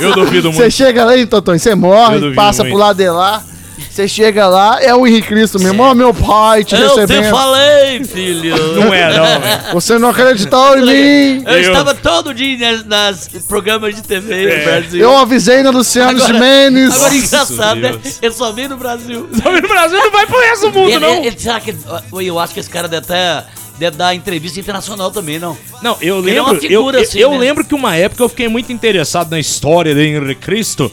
Eu 0.00 0.12
duvido 0.14 0.50
Você 0.52 0.58
muito. 0.62 0.72
chega 0.74 1.04
lá, 1.04 1.16
hein, 1.16 1.26
Totão, 1.26 1.56
você 1.58 1.70
Eu 1.72 1.76
morre, 1.76 2.34
passa 2.34 2.62
muito. 2.64 2.74
pro 2.74 2.84
lado 2.84 2.96
de 2.96 3.08
lá, 3.08 3.42
você 3.90 4.08
chega 4.08 4.48
lá, 4.48 4.82
é 4.82 4.92
o 4.94 5.06
Henrique 5.06 5.28
Cristo 5.28 5.60
mesmo, 5.60 5.80
ó 5.84 5.94
meu 5.94 6.12
pai 6.12 6.64
te 6.64 6.74
Eu 6.74 6.80
te 6.94 7.00
recebendo. 7.00 7.30
falei, 7.30 8.02
filho. 8.04 8.56
Não 8.74 8.92
é, 8.92 9.16
não, 9.16 9.40
velho. 9.40 9.62
Você 9.72 9.98
não 9.98 10.08
acreditou 10.08 10.76
em 10.78 10.82
mim. 10.82 11.44
Eu, 11.46 11.52
Eu- 11.52 11.60
estava 11.72 11.94
todo 11.94 12.34
dia 12.34 12.58
nas, 12.58 12.84
nas 12.84 13.28
programas 13.46 13.94
de 13.94 14.02
TV 14.02 14.58
no 14.58 14.64
Brasil. 14.64 15.00
Eu 15.00 15.16
avisei 15.16 15.62
na 15.62 15.70
Luciano 15.70 16.10
Agora- 16.10 16.26
Gimenez. 16.26 16.94
Agora, 16.96 17.14
engraçado, 17.14 17.80
né? 17.80 17.90
Deus. 18.02 18.18
Ele 18.20 18.34
só 18.34 18.50
vem 18.52 18.66
no 18.68 18.76
Brasil. 18.76 19.28
No 19.32 19.68
Brasil 19.68 19.98
não 19.98 20.10
vai 20.10 20.26
pro 20.26 20.40
resto 20.40 20.70
do 20.70 20.72
mundo, 20.78 20.90
Ele, 20.90 20.98
não. 20.98 21.14
ele- 21.18 21.26
ele- 21.28 21.38
será 21.38 21.60
que. 21.60 21.72
Eu 22.20 22.38
acho 22.40 22.52
que 22.54 22.58
esse 22.60 22.70
cara 22.70 22.88
deve 22.88 23.04
até. 23.04 23.44
Deve 23.78 23.96
dar 23.96 24.14
entrevista 24.14 24.60
internacional 24.60 25.10
também, 25.10 25.38
não? 25.38 25.56
Não, 25.82 25.96
eu 26.00 26.18
Ele 26.20 26.36
é 26.36 26.40
uma 26.40 26.52
lembro. 26.52 26.68
figura 26.68 26.98
eu, 26.98 27.02
assim, 27.02 27.18
eu 27.18 27.30
né? 27.32 27.38
lembro 27.38 27.64
que 27.64 27.74
uma 27.74 27.96
época 27.96 28.22
eu 28.22 28.28
fiquei 28.28 28.46
muito 28.48 28.72
interessado 28.72 29.30
na 29.30 29.38
história 29.40 29.94
de 29.94 30.00
Henrique 30.00 30.40
Cristo 30.40 30.90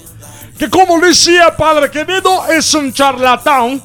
Que 0.57 0.67
como 0.67 0.99
dizia 0.99 1.51
Padre 1.51 1.87
Querido, 1.89 2.27
é 2.47 2.57
um 2.77 2.91
charlatão. 2.93 3.81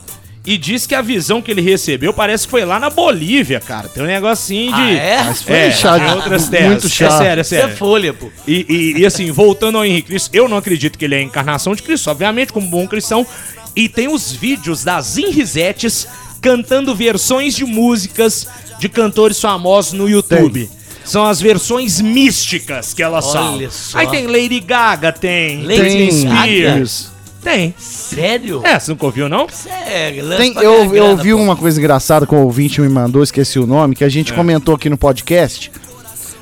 e 0.47 0.57
diz 0.57 0.86
que 0.86 0.94
a 0.94 1.03
visão 1.03 1.42
que 1.42 1.51
ele 1.51 1.61
recebeu 1.61 2.12
parece 2.14 2.47
que 2.47 2.51
foi 2.53 2.64
lá 2.64 2.78
na 2.80 2.88
Bolívia, 2.88 3.59
cara. 3.61 3.88
Tem 3.88 4.03
um 4.03 4.07
negocinho 4.07 4.72
de. 4.74 4.80
Ah, 4.80 4.90
é? 4.92 5.22
Mas 5.24 5.42
foi 5.42 5.57
É, 5.57 6.14
outras 6.14 6.49
terras. 6.49 6.68
muito 6.68 6.88
chato. 6.88 7.14
É 7.14 7.18
sério, 7.18 7.40
é 7.40 7.42
Isso 7.42 7.55
é 7.55 7.61
sério. 7.62 7.76
folha, 7.76 8.14
pô. 8.14 8.30
E, 8.47 8.64
e- 8.68 9.01
e, 9.01 9.07
assim, 9.07 9.30
voltando 9.32 9.76
ao 9.78 9.84
Henrique 9.84 10.09
Cristo, 10.09 10.30
eu 10.32 10.49
não 10.49 10.57
acredito 10.57 10.97
que 10.99 11.05
ele 11.05 11.14
é 11.16 11.18
a 11.18 11.22
encarnação 11.22 11.74
de 11.74 11.82
Cristo, 11.82 12.09
obviamente, 12.11 12.53
como 12.53 12.66
bom 12.68 12.86
cristão. 12.86 13.26
E 13.74 13.88
tem 13.88 14.09
os 14.09 14.30
vídeos 14.32 14.84
das 14.84 15.18
Inrisetes 15.18 16.07
cantando 16.41 16.95
versões 16.95 17.55
de 17.55 17.64
músicas 17.64 18.47
de 18.78 18.89
cantores 18.89 19.41
famosos 19.41 19.93
no 19.93 20.09
YouTube. 20.09 20.68
São 21.05 21.24
as 21.24 21.41
versões 21.41 22.01
místicas 22.01 22.93
que 22.93 23.03
elas 23.03 23.26
Olha 23.34 23.70
são. 23.70 23.70
só. 23.70 23.99
Aí 23.99 24.09
tem 24.09 24.26
Lady 24.26 24.59
Gaga, 24.61 25.12
tem. 25.12 25.62
Lady? 25.62 26.12
Spears. 26.12 27.11
Tem. 27.47 27.72
Sério? 27.78 28.61
É, 28.64 28.76
você 28.76 28.91
nunca 28.91 29.07
ouviu, 29.07 29.28
não? 29.28 29.49
Sério, 29.49 30.37
Tem, 30.37 30.53
eu, 30.57 31.11
ouvi 31.11 31.32
uma 31.32 31.55
coisa 31.55 31.78
engraçada 31.78 32.26
que 32.26 32.34
o 32.34 32.39
ouvinte 32.39 32.80
me 32.80 32.89
mandou, 32.89 33.22
esqueci 33.22 33.57
o 33.57 33.66
nome, 33.68 33.95
que 33.95 34.03
a 34.03 34.09
gente 34.09 34.32
comentou 34.32 34.74
aqui 34.74 34.91
no 34.91 34.99
podcast. 34.99 35.70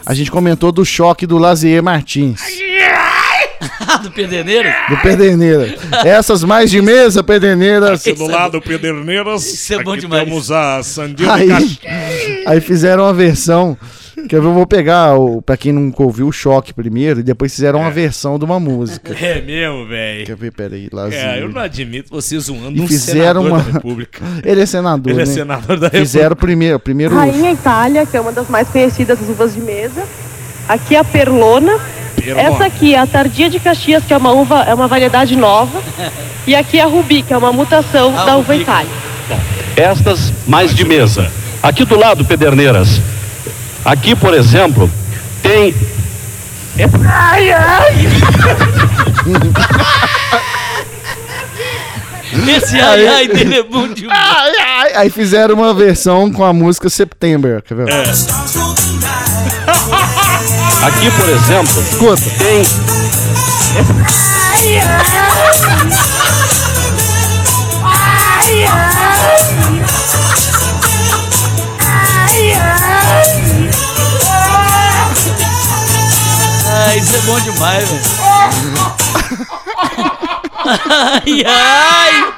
A 0.06 0.14
gente 0.14 0.30
comentou 0.30 0.72
do 0.72 0.82
choque 0.82 1.26
do 1.26 1.36
Lazier 1.36 1.82
Martins, 1.82 2.40
do 4.02 4.10
Pedreneiro? 4.10 4.68
do 4.88 4.96
Pederneira. 4.98 5.74
Essas 6.04 6.44
mais 6.44 6.70
de 6.70 6.80
mesa, 6.82 7.22
Pederneiras. 7.22 8.00
Aqui 8.00 8.12
do 8.12 8.26
lado, 8.26 8.60
Pederneiras. 8.60 9.44
Isso 9.46 9.74
é 9.74 9.82
bom 9.82 9.96
demais. 9.96 10.24
temos 10.24 10.50
a 10.50 10.82
Sandinha 10.82 11.32
Aí, 11.32 11.50
aí 12.46 12.60
fizeram 12.60 13.04
uma 13.04 13.12
versão. 13.14 13.76
Que 14.28 14.36
eu 14.36 14.42
vou 14.42 14.66
pegar, 14.66 15.18
o, 15.18 15.42
pra 15.42 15.54
quem 15.56 15.70
nunca 15.72 16.02
ouviu, 16.02 16.28
o 16.28 16.32
choque 16.32 16.72
primeiro, 16.72 17.20
e 17.20 17.22
depois 17.22 17.52
fizeram 17.52 17.80
uma 17.80 17.90
versão 17.90 18.38
de 18.38 18.44
uma 18.44 18.58
música. 18.58 19.14
É 19.20 19.42
mesmo, 19.42 19.86
velho. 19.86 20.24
Quer 20.24 20.36
ver? 20.36 20.50
Peraí, 20.52 20.88
Lazier. 20.90 21.20
É, 21.20 21.42
eu 21.42 21.48
não 21.50 21.60
admito 21.60 22.08
você 22.10 22.38
zoando 22.38 22.78
E 22.78 22.80
um 22.80 22.86
fizeram 22.86 23.42
senador 23.42 23.46
uma- 23.50 23.58
da 23.58 23.72
República. 23.72 24.22
Ele 24.42 24.60
é 24.62 24.66
senador, 24.66 25.12
Ele 25.12 25.22
é 25.22 25.26
né? 25.26 25.30
senador 25.32 25.66
da 25.66 25.72
República. 25.88 25.98
Fizeram 25.98 26.36
primeiro, 26.36 26.78
primeiro 26.78 27.14
Rainha 27.14 27.52
Itália, 27.52 28.06
que 28.06 28.16
é 28.16 28.20
uma 28.20 28.32
das 28.32 28.48
mais 28.48 28.66
conhecidas 28.68 29.18
das 29.18 29.28
uvas 29.28 29.52
de 29.52 29.60
mesa. 29.60 30.04
Aqui 30.68 30.96
a 30.96 31.04
Perlona. 31.04 31.78
Essa 32.36 32.64
aqui 32.66 32.94
é 32.94 32.98
a 32.98 33.06
Tardia 33.06 33.50
de 33.50 33.58
Caxias, 33.60 34.02
que 34.04 34.12
é 34.14 34.16
uma 34.16 34.32
uva, 34.32 34.62
é 34.62 34.74
uma 34.74 34.88
variedade 34.88 35.36
nova. 35.36 35.80
E 36.46 36.54
aqui 36.54 36.78
a 36.78 36.84
Rubi, 36.84 37.22
que 37.22 37.32
é 37.32 37.38
uma 37.38 37.50
mutação 37.54 38.14
A 38.18 38.26
da 38.26 38.36
uva. 38.36 38.54
Itália. 38.54 38.90
estas 39.74 40.30
mais 40.46 40.74
de 40.74 40.84
mesa. 40.84 41.32
Aqui 41.62 41.86
do 41.86 41.98
lado, 41.98 42.22
Pederneiras. 42.22 43.00
Aqui, 43.82 44.14
por 44.14 44.34
exemplo, 44.34 44.90
tem 45.42 45.74
Esse 52.48 52.80
ai 52.80 53.06
ai 53.06 53.28
dele 53.28 53.58
é 53.58 53.62
bom 53.62 53.86
demais. 53.88 54.18
Ai, 54.18 54.52
ai, 54.58 54.92
aí 54.96 55.10
fizeram 55.10 55.54
uma 55.54 55.72
versão 55.72 56.30
com 56.32 56.44
a 56.44 56.52
música 56.52 56.90
September, 56.90 57.62
quer 57.62 57.74
ver? 57.74 57.86
Aqui, 60.86 61.10
por 61.10 61.28
exemplo, 61.28 61.80
Escuta. 61.82 62.30
tem 62.38 62.64
Ah, 76.66 76.96
isso 76.96 77.16
é 77.16 77.20
bom 77.20 77.40
demais, 77.40 77.88
velho. 77.88 78.02
ai, 80.90 81.44
ai. 81.46 82.34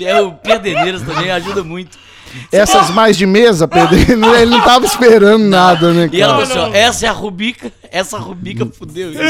É, 0.00 0.20
o 0.20 0.32
Pederneiras 0.32 1.02
também 1.02 1.30
ajuda 1.30 1.62
muito. 1.62 1.96
Essas 2.50 2.90
mais 2.90 3.16
de 3.16 3.26
mesa, 3.26 3.66
Pedro, 3.68 3.94
ele 4.36 4.46
não- 4.46 4.60
tava 4.62 4.84
esperando 4.86 5.44
nada, 5.44 5.92
né, 5.92 6.08
E 6.12 6.20
ela 6.20 6.34
cara? 6.34 6.46
falou 6.46 6.64
assim, 6.64 6.72
ó, 6.74 6.78
essa 6.78 7.06
é 7.06 7.08
a 7.08 7.12
Rubica, 7.12 7.72
essa 7.90 8.18
Rubica 8.18 8.66
fudeu. 8.66 9.10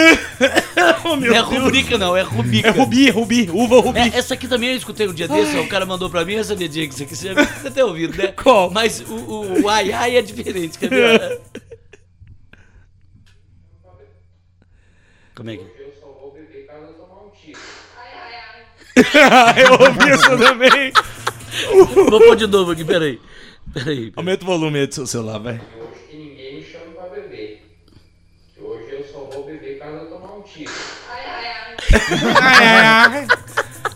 Oh, 1.04 1.16
Não 1.16 1.34
é 1.34 1.38
Rubica 1.40 1.98
não, 1.98 2.16
é 2.16 2.22
Rubica. 2.22 2.68
É 2.68 2.70
rubi, 2.70 3.10
rubi, 3.10 3.50
uva 3.52 3.80
rubi. 3.80 3.98
É, 3.98 4.12
essa 4.16 4.34
aqui 4.34 4.46
também 4.46 4.70
eu 4.70 4.76
escutei 4.76 5.08
um 5.08 5.12
dia 5.12 5.26
desse, 5.28 5.56
ó, 5.56 5.62
o 5.62 5.68
cara 5.68 5.84
mandou 5.84 6.08
pra 6.08 6.24
mim 6.24 6.34
essa 6.36 6.54
dedinha 6.54 6.86
que 6.86 6.94
isso 6.94 7.02
aqui, 7.02 7.16
você 7.16 7.28
já 7.28 7.34
deve 7.34 7.70
ter 7.70 7.82
ouvido, 7.82 8.16
né? 8.16 8.28
Qual? 8.28 8.70
Mas 8.70 9.00
o, 9.00 9.14
o, 9.14 9.62
o 9.62 9.68
ai 9.68 9.92
ai 9.92 10.16
é 10.16 10.22
diferente, 10.22 10.78
quer 10.78 10.88
ver? 10.90 11.40
Como 15.34 15.50
é 15.50 15.56
que... 15.56 15.64
Eu 19.56 19.72
ouvi 19.80 20.10
isso 20.10 20.36
também. 20.38 20.92
Vou 22.10 22.20
pôr 22.20 22.36
de 22.36 22.46
novo 22.46 22.72
aqui, 22.72 22.84
peraí. 22.84 23.20
Peraí. 23.72 24.12
Aumenta 24.16 24.44
o 24.44 24.46
volume 24.46 24.80
aí 24.80 24.86
do 24.86 24.94
seu 24.94 25.06
celular, 25.06 25.38
vai. 25.38 25.60
que 26.10 26.16
ninguém 26.16 26.56
me 26.56 26.64
chama 26.64 26.84
pra 26.94 27.06
beber. 27.08 27.62
Que 28.54 28.62
hoje 28.62 28.90
eu 28.90 29.04
só 29.12 29.18
vou 29.32 29.44
beber 29.44 29.78
caso 29.78 29.96
eu 29.96 30.06
tomar 30.06 30.36
um 30.36 30.42
tiro. 30.42 30.72
Ai, 31.08 31.24
ai, 31.26 31.76
ai. 33.18 33.26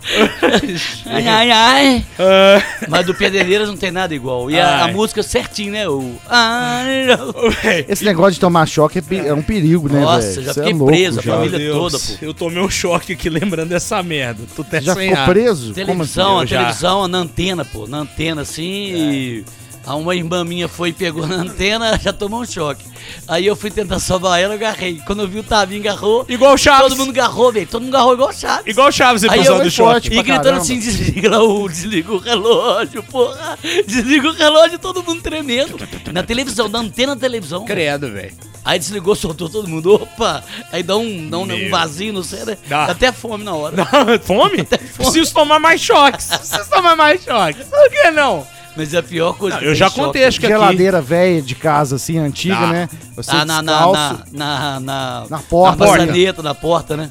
Ah, 2.18 2.62
Mas 2.88 3.06
do 3.06 3.14
Pederneiras 3.14 3.68
não 3.68 3.76
tem 3.76 3.90
nada 3.90 4.14
igual. 4.14 4.50
E 4.50 4.58
a, 4.58 4.66
a 4.68 4.84
Ai. 4.84 4.92
música 4.92 5.22
certinho, 5.22 5.72
né? 5.72 5.88
O... 5.88 6.14
Ai. 6.28 7.06
Esse 7.88 8.04
negócio 8.04 8.34
de 8.34 8.40
tomar 8.40 8.66
choque 8.66 8.98
é, 8.98 9.16
é 9.28 9.34
um 9.34 9.42
perigo, 9.42 9.88
né, 9.88 9.94
velho? 9.94 10.06
Nossa, 10.06 10.42
já 10.42 10.52
Cê 10.52 10.60
fiquei 10.60 10.72
é 10.72 10.76
louco 10.76 10.92
preso, 10.92 11.18
a 11.18 11.22
já. 11.22 11.32
família 11.36 11.58
Meu 11.58 11.72
toda, 11.72 11.98
Deus, 11.98 12.10
pô. 12.18 12.24
Eu 12.24 12.34
tomei 12.34 12.62
um 12.62 12.70
choque 12.70 13.12
aqui 13.12 13.28
lembrando 13.28 13.68
dessa 13.70 14.02
merda. 14.02 14.42
Tu 14.54 14.62
até 14.62 14.80
Já 14.80 14.94
ficou 14.94 15.16
ar. 15.18 15.26
preso? 15.28 15.72
Televisão, 15.72 16.32
Eu 16.34 16.38
a 16.40 16.46
já. 16.46 16.58
televisão, 16.58 17.08
na 17.08 17.18
antena, 17.18 17.64
pô. 17.64 17.86
Na 17.86 17.98
antena, 17.98 18.42
assim, 18.42 18.62
e... 18.64 19.44
A 19.86 19.94
uma 19.94 20.16
irmã 20.16 20.44
minha 20.44 20.66
foi 20.66 20.88
e 20.88 20.92
pegou 20.92 21.26
na 21.28 21.36
antena, 21.36 21.96
já 22.02 22.12
tomou 22.12 22.40
um 22.42 22.44
choque. 22.46 22.84
Aí 23.28 23.46
eu 23.46 23.54
fui 23.54 23.70
tentar 23.70 24.00
salvar 24.00 24.40
ela, 24.40 24.54
eu 24.54 24.56
agarrei. 24.58 25.00
Quando 25.06 25.22
eu 25.22 25.28
vi 25.28 25.38
o 25.38 25.42
Tavinho 25.44 25.80
agarrou, 25.80 26.26
Igual 26.28 26.54
o 26.54 26.58
Chaves. 26.58 26.88
todo 26.88 26.96
mundo 26.98 27.10
agarrou, 27.10 27.52
velho. 27.52 27.66
Todo 27.68 27.82
mundo 27.84 27.94
agarrou 27.94 28.14
igual 28.14 28.30
o 28.30 28.32
Chaves. 28.32 28.66
Igual 28.66 28.88
o 28.88 28.92
Chaves, 28.92 29.22
Aí 29.24 29.30
episódio 29.38 29.60
eu- 29.60 29.64
do 29.64 29.70
choque. 29.70 29.90
forte. 29.92 30.06
E 30.08 30.22
gritando 30.22 30.42
caramba. 30.42 30.62
assim, 30.62 30.78
desliga 30.80 31.30
lá 31.30 31.42
o, 31.42 31.68
desliga 31.68 32.12
o 32.12 32.18
relógio, 32.18 33.00
porra. 33.04 33.56
Desliga 33.86 34.28
o 34.28 34.32
relógio, 34.32 34.78
todo 34.78 35.04
mundo 35.04 35.22
tremendo. 35.22 35.76
Na 36.12 36.24
televisão, 36.24 36.68
na 36.68 36.80
antena 36.80 37.14
da 37.14 37.20
televisão. 37.20 37.64
Credo, 37.64 38.10
velho. 38.10 38.34
Aí 38.64 38.80
desligou, 38.80 39.14
soltou 39.14 39.48
todo 39.48 39.68
mundo. 39.68 39.94
Opa! 39.94 40.42
Aí 40.72 40.82
dá 40.82 40.96
um, 40.96 41.30
dá 41.30 41.38
um, 41.38 41.42
um 41.44 41.70
vazio 41.70 42.12
no 42.12 42.24
cérebro. 42.24 42.58
Dá. 42.66 42.86
Dá 42.86 42.92
até 42.92 43.12
fome 43.12 43.44
na 43.44 43.54
hora. 43.54 43.76
Fome? 44.24 44.64
Preciso 44.96 45.32
tomar 45.32 45.60
mais 45.60 45.80
choques. 45.80 46.26
Preciso 46.26 46.68
tomar 46.68 46.96
mais 46.96 47.22
choques. 47.22 47.64
Por 47.68 47.88
que 47.90 48.10
não? 48.10 48.44
Mas 48.76 48.92
é 48.92 48.98
a 48.98 49.02
pior 49.02 49.32
coisa. 49.36 49.56
Não, 49.56 49.62
que 49.62 49.68
eu 49.68 49.74
já 49.74 49.88
contei, 49.90 50.24
acho 50.24 50.38
que 50.38 50.46
aqui. 50.46 50.54
Geladeira 50.54 51.00
velha 51.00 51.40
de 51.40 51.54
casa, 51.54 51.96
assim, 51.96 52.18
antiga, 52.18 52.54
Dá. 52.60 52.66
né? 52.66 52.88
Você 53.14 53.30
Ah, 53.30 53.44
na, 53.44 53.62
na, 53.62 53.72
descalço. 53.72 54.24
na, 54.32 54.80
na, 54.80 54.80
na, 54.80 55.26
Na 55.30 55.38
porta, 55.38 55.84
na 55.84 55.90
maçaneta, 55.92 56.42
na 56.42 56.54
porta, 56.54 56.96
né? 56.96 57.10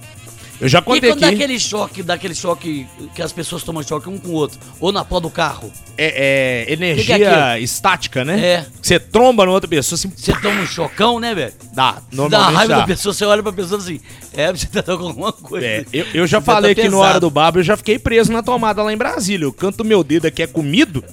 Eu 0.60 0.70
já 0.70 0.80
E 0.80 0.82
contei 0.82 1.10
quando 1.10 1.20
dá 1.20 1.28
aqui. 1.28 1.36
aquele 1.36 1.60
choque, 1.60 2.01
dá 2.03 2.14
aquele 2.14 2.34
choque 2.36 2.88
que 3.14 3.22
as 3.22 3.32
pessoas 3.34 3.62
tomam 3.64 3.84
choque 3.84 4.08
um 4.10 4.18
com 4.18 4.30
o 4.30 4.34
outro, 4.34 4.60
ou 4.80 4.91
na 4.91 5.03
porta 5.03 5.24
do 5.28 5.30
carro, 5.30 5.72
É, 5.97 6.66
é 6.68 6.74
energia 6.74 7.18
Que 7.18 7.24
que 7.24 7.30
é 7.30 7.60
estática, 7.60 8.24
né? 8.26 8.39
É. 8.39 8.66
Você 8.82 8.99
tromba 8.99 9.45
na 9.45 9.51
outra 9.51 9.68
pessoa, 9.70 9.95
assim, 9.97 10.12
você 10.16 10.34
toma 10.41 10.62
um 10.62 10.66
chocão, 10.68 11.20
né, 11.20 11.34
velho? 11.36 11.53
dá. 11.74 11.91
Dá 11.93 12.01
Normalmente 12.12 12.53
raiva 12.56 12.74
dá. 12.74 12.80
da 12.82 12.86
pessoa, 12.88 13.14
você 13.14 13.26
olha 13.26 13.43
pra 13.43 13.51
pessoa 13.51 13.80
assim, 13.80 13.99
é, 14.34 14.51
você 14.51 14.68
tá 14.68 14.82
com 14.84 14.91
alguma 15.08 15.32
coisa. 15.34 15.66
É, 15.66 15.86
eu, 15.91 16.06
eu 16.14 16.28
já 16.28 16.39
Você 16.39 16.45
tá 16.45 16.53
falei 16.53 16.72
aqui 16.72 16.84
no 16.86 16.91
pesado. 16.91 17.03
Hora 17.10 17.20
do 17.20 17.30
Babo, 17.30 17.60
eu 17.60 17.64
já 17.64 17.76
fiquei 17.78 17.99
preso 17.99 18.32
na 18.32 18.41
tomada 18.41 18.82
lá 18.84 18.91
em 18.93 18.97
Brasília. 18.97 19.45
Eu 19.45 19.53
canto 19.53 19.84
meu 19.84 20.03
dedo 20.03 20.26
aqui 20.28 20.41
é 20.41 20.47
comido 20.47 21.03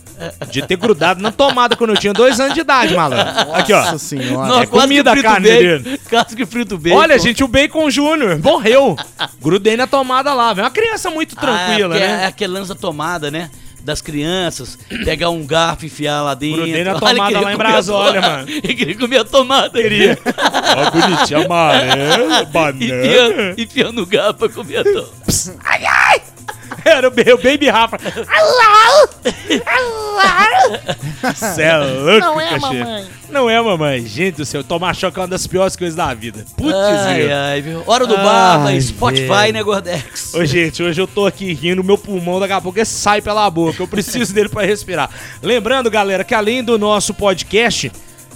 de 0.51 0.63
ter 0.63 0.77
grudado 0.77 1.21
na 1.21 1.33
tomada 1.33 1.75
quando 1.77 1.91
eu 1.91 1.97
tinha 1.97 2.13
dois 2.13 2.39
anos 2.41 2.55
de 2.55 2.61
idade, 2.61 2.95
malandro. 2.95 3.53
Aqui, 3.55 3.73
ó. 3.73 3.83
Nossa 3.85 3.99
senhora. 3.99 4.49
Não, 4.49 4.61
é 4.63 4.67
comida 4.67 5.13
que 5.13 5.19
a 5.19 5.23
carne 5.23 5.49
bacon, 5.49 5.61
dele. 5.83 6.01
Quase 6.09 6.37
que 6.37 6.47
frito 6.47 6.79
bacon. 6.79 6.97
Olha, 6.97 7.19
gente, 7.19 7.43
o 7.43 7.49
Bacon 7.49 7.91
Júnior 7.91 8.39
morreu. 8.43 8.97
Grudei 9.43 9.77
na 9.77 9.87
tomada 9.87 10.33
lá, 10.33 10.53
velho. 10.53 10.65
Uma 10.65 10.71
criança 10.71 11.11
muito 11.11 11.35
tranquila, 11.35 11.95
ah, 11.95 11.99
é, 11.99 12.01
né? 12.01 12.23
É 12.23 12.27
aquele 12.27 12.53
lance 12.53 12.69
da 12.69 12.75
tomada, 12.75 13.31
né? 13.31 13.51
Das 13.83 14.01
crianças, 14.01 14.79
pegar 15.05 15.31
um 15.31 15.45
garfo 15.45 15.85
e 15.85 15.87
enfiar 15.87 16.23
lá 16.23 16.35
dentro. 16.35 16.63
Grudei 16.63 16.85
na 16.85 16.95
tomada 16.95 17.19
lá 17.19 17.31
em 17.31 17.35
comer 17.35 17.53
a 17.53 17.57
Brasólia, 17.57 18.23
tomada. 18.23 18.37
mano. 18.37 18.49
Ele 18.63 18.75
queria 18.75 18.95
comer 18.97 19.19
a 19.19 19.25
tomada. 19.25 19.83
Queria. 19.83 20.19
Ó, 20.77 20.91
bonitinho, 20.91 21.45
amarelo, 21.45 22.25
enfiando, 22.77 23.61
enfiando 23.61 24.03
o 24.03 24.07
garfo 24.07 24.35
pra 24.35 24.49
comer 24.49 24.77
a 24.79 24.85
tomada. 24.85 25.09
Era 25.65 26.29
o, 26.29 26.32
ba- 26.85 27.35
o 27.35 27.37
Baby 27.43 27.69
Rafa. 27.69 27.99
Cê 31.35 31.63
é 31.63 31.77
louco, 31.79 32.21
Não 32.21 32.41
é, 32.41 32.49
cachê. 32.51 32.61
mamãe. 32.79 33.07
Não 33.31 33.49
é, 33.51 33.61
mamãe. 33.61 34.07
Gente 34.07 34.37
do 34.37 34.45
céu, 34.45 34.63
tomar 34.63 34.95
choque 34.95 35.19
é 35.19 35.23
uma 35.23 35.29
das 35.29 35.47
piores 35.47 35.77
coisas 35.77 35.95
da 35.97 36.13
vida. 36.13 36.45
Putz, 36.57 36.75
Ai, 36.75 37.15
grilo. 37.15 37.33
ai, 37.35 37.61
viu? 37.63 37.83
Hora 37.87 38.07
do 38.07 38.17
bar, 38.17 38.69
Spotify, 38.81 39.27
velho. 39.29 39.53
né, 39.55 39.63
Gordex? 39.63 40.35
Ô, 40.35 40.45
gente, 40.45 40.83
hoje 40.83 41.01
eu 41.01 41.07
tô 41.07 41.27
aqui 41.27 41.53
rindo, 41.53 41.83
meu 41.83 41.97
pulmão 41.97 42.39
daqui 42.41 42.53
a 42.53 42.61
pouco 42.61 42.85
sai 42.85 43.21
pela 43.23 43.49
boca. 43.49 43.83
Eu 43.83 43.89
preciso 43.89 44.33
dele 44.35 44.49
pra 44.49 44.65
respirar. 44.65 45.09
Lembrando, 45.43 45.91
galera, 45.91 46.25
que 46.25 46.35
além 46.35 46.63
do 46.63 46.79
nosso 46.79 47.15
podcast, 47.15 47.91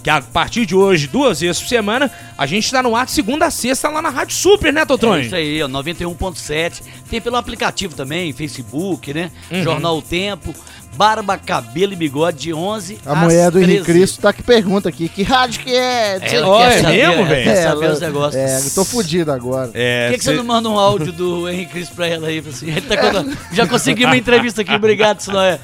que 0.07 0.11
a 0.11 0.20
partir 0.22 0.64
de 0.64 0.72
hoje, 0.72 1.09
duas 1.09 1.40
vezes 1.40 1.61
por 1.61 1.66
semana, 1.68 2.09
a 2.38 2.46
gente 2.46 2.70
tá 2.70 2.80
no 2.80 2.94
ar 2.94 3.07
de 3.07 3.11
segunda 3.11 3.46
a 3.46 3.50
sexta 3.50 3.88
lá 3.88 4.00
na 4.00 4.09
Rádio 4.09 4.36
Super, 4.36 4.72
né, 4.72 4.82
É 4.82 4.86
Totronho? 4.86 5.24
isso 5.24 5.34
aí, 5.34 5.61
ó, 5.61 5.66
91.7. 5.66 6.80
Tem 7.11 7.20
pelo 7.20 7.34
aplicativo 7.34 7.92
também, 7.92 8.32
Facebook, 8.32 9.12
né? 9.12 9.32
Uhum. 9.50 9.64
Jornal 9.64 9.98
O 9.98 10.02
Tempo. 10.02 10.54
Barba, 10.94 11.36
cabelo 11.36 11.92
e 11.92 11.96
bigode 11.96 12.38
de 12.38 12.54
11 12.54 12.98
A 13.04 13.12
às 13.14 13.18
mulher 13.18 13.50
do 13.50 13.59
Henrique 13.59 13.82
13. 13.82 13.84
Cristo 13.84 14.20
tá 14.22 14.32
que 14.32 14.42
pergunta 14.44 14.88
aqui, 14.88 15.09
que 15.11 15.24
rádio 15.24 15.61
que 15.64 15.74
é? 15.74 16.18
Ela 16.22 16.46
Ó, 16.48 16.59
quer 16.59 16.72
é 16.78 16.80
saber, 16.82 17.09
mesmo, 17.09 17.24
velho? 17.26 17.44
Quer 17.44 17.62
saber 17.64 17.84
ela- 17.84 17.94
os 17.94 18.00
negócios. 18.00 18.34
É, 18.36 18.59
eu 18.61 18.70
tô 18.76 18.84
fudido 18.84 19.32
agora. 19.32 19.70
É, 19.74 20.07
Por 20.07 20.12
que, 20.12 20.18
que 20.18 20.24
você 20.24 20.30
cê- 20.30 20.36
não 20.36 20.44
manda 20.44 20.68
um 20.70 20.78
áudio 20.78 21.12
do 21.12 21.50
Henrique 21.50 21.72
Cristo 21.72 21.94
pra 21.96 22.07
ela 22.07 22.28
aí? 22.28 22.38
Assim, 22.48 22.68
ele 22.70 22.80
tá 22.82 22.96
contando- 22.96 23.36
Já 23.52 23.66
consegui 23.66 24.04
uma 24.07 24.16
entrevista 24.16 24.62
aqui, 24.62 24.72
obrigado, 24.72 25.20
se 25.20 25.30
não 25.30 25.40
é. 25.42 25.59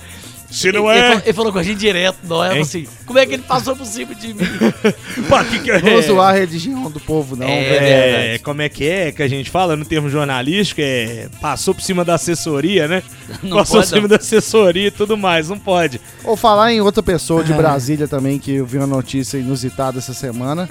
Se 0.53 0.71
não 0.71 0.91
ele, 0.91 0.99
é- 1.01 1.03
falou, 1.09 1.23
ele 1.25 1.33
falou 1.33 1.53
com 1.53 1.59
a 1.59 1.63
gente 1.63 1.79
direto, 1.79 2.19
não 2.25 2.45
é? 2.45 2.59
Assim, 2.61 2.87
como 3.07 3.19
é 3.19 3.27
que 3.27 3.35
ele 3.35 3.43
passou 3.43 3.75
por 3.75 3.87
cima 3.87 4.15
de 4.15 4.29
mim? 4.35 4.45
Pô, 5.29 5.45
que 5.45 5.59
que 5.61 5.71
é? 5.71 5.81
Não 5.81 5.93
vou 5.93 6.03
zoar 6.03 6.35
a 6.35 6.39
religião 6.39 6.91
do 6.91 7.01
povo, 7.01 7.35
não, 7.37 7.47
É, 7.47 7.63
velho. 7.65 7.85
É, 7.85 8.13
verdade. 8.21 8.39
como 8.41 8.63
é 8.63 8.69
que 8.69 8.89
é 8.89 9.13
que 9.13 9.23
a 9.23 9.29
gente 9.29 9.51
fala 9.51 9.77
no 9.77 9.85
termo 9.85 10.09
jornalístico? 10.11 10.81
É, 10.83 11.29
passou 11.41 11.75
por 11.75 11.83
cima 11.83 12.05
da 12.05 12.15
assessoria, 12.15 12.87
né? 12.87 13.03
Não 13.43 13.57
passou 13.57 13.77
pode, 13.77 13.87
por 13.89 13.95
cima 13.97 14.01
não. 14.03 14.09
da 14.09 14.17
assessoria 14.17 14.87
e 14.89 14.91
tudo 14.91 15.17
mais, 15.17 15.49
não 15.49 15.59
pode. 15.59 16.01
Ou 16.25 16.37
falar 16.37 16.73
em 16.73 16.81
outra 16.81 17.03
pessoa 17.03 17.43
de 17.43 17.53
Brasília 17.53 18.07
também, 18.07 18.39
que 18.39 18.53
eu 18.57 18.67
vi 18.67 18.77
uma 18.79 18.87
notícia 18.87 19.39
inusitada 19.39 19.99
essa 19.99 20.13
semana. 20.15 20.69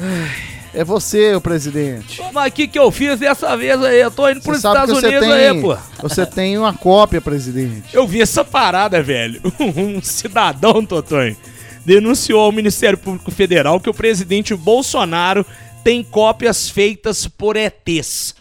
É 0.74 0.84
você, 0.84 1.36
o 1.36 1.42
presidente. 1.42 2.22
Mas 2.32 2.50
o 2.50 2.56
que, 2.56 2.68
que 2.68 2.80
eu 2.80 2.90
fiz 2.92 3.20
dessa 3.20 3.58
vez 3.58 3.82
aí? 3.84 4.00
Eu 4.00 4.10
tô 4.10 4.30
indo 4.30 4.42
pros 4.42 4.58
Estados 4.58 4.96
que 4.96 5.02
você 5.02 5.08
Unidos 5.08 5.28
tem, 5.28 5.48
aí, 5.50 5.62
pô. 5.62 5.78
você 6.02 6.26
tem 6.26 6.58
uma 6.58 6.74
cópia, 6.74 7.20
presidente. 7.20 7.94
Eu 7.94 8.08
vi 8.08 8.22
essa 8.22 8.44
parada, 8.44 9.02
velho. 9.04 9.42
Um 9.60 10.02
cidadão, 10.02 10.86
Totonho, 10.86 11.36
denunciou 11.86 12.42
ao 12.42 12.52
Ministério 12.52 12.98
Público 12.98 13.32
Federal 13.32 13.80
que 13.80 13.90
o 13.90 13.94
presidente 13.94 14.56
Bolsonaro 14.56 15.46
tem 15.84 16.04
cópias 16.04 16.70
feitas 16.70 17.28
por 17.28 17.56
ETs. 17.58 18.36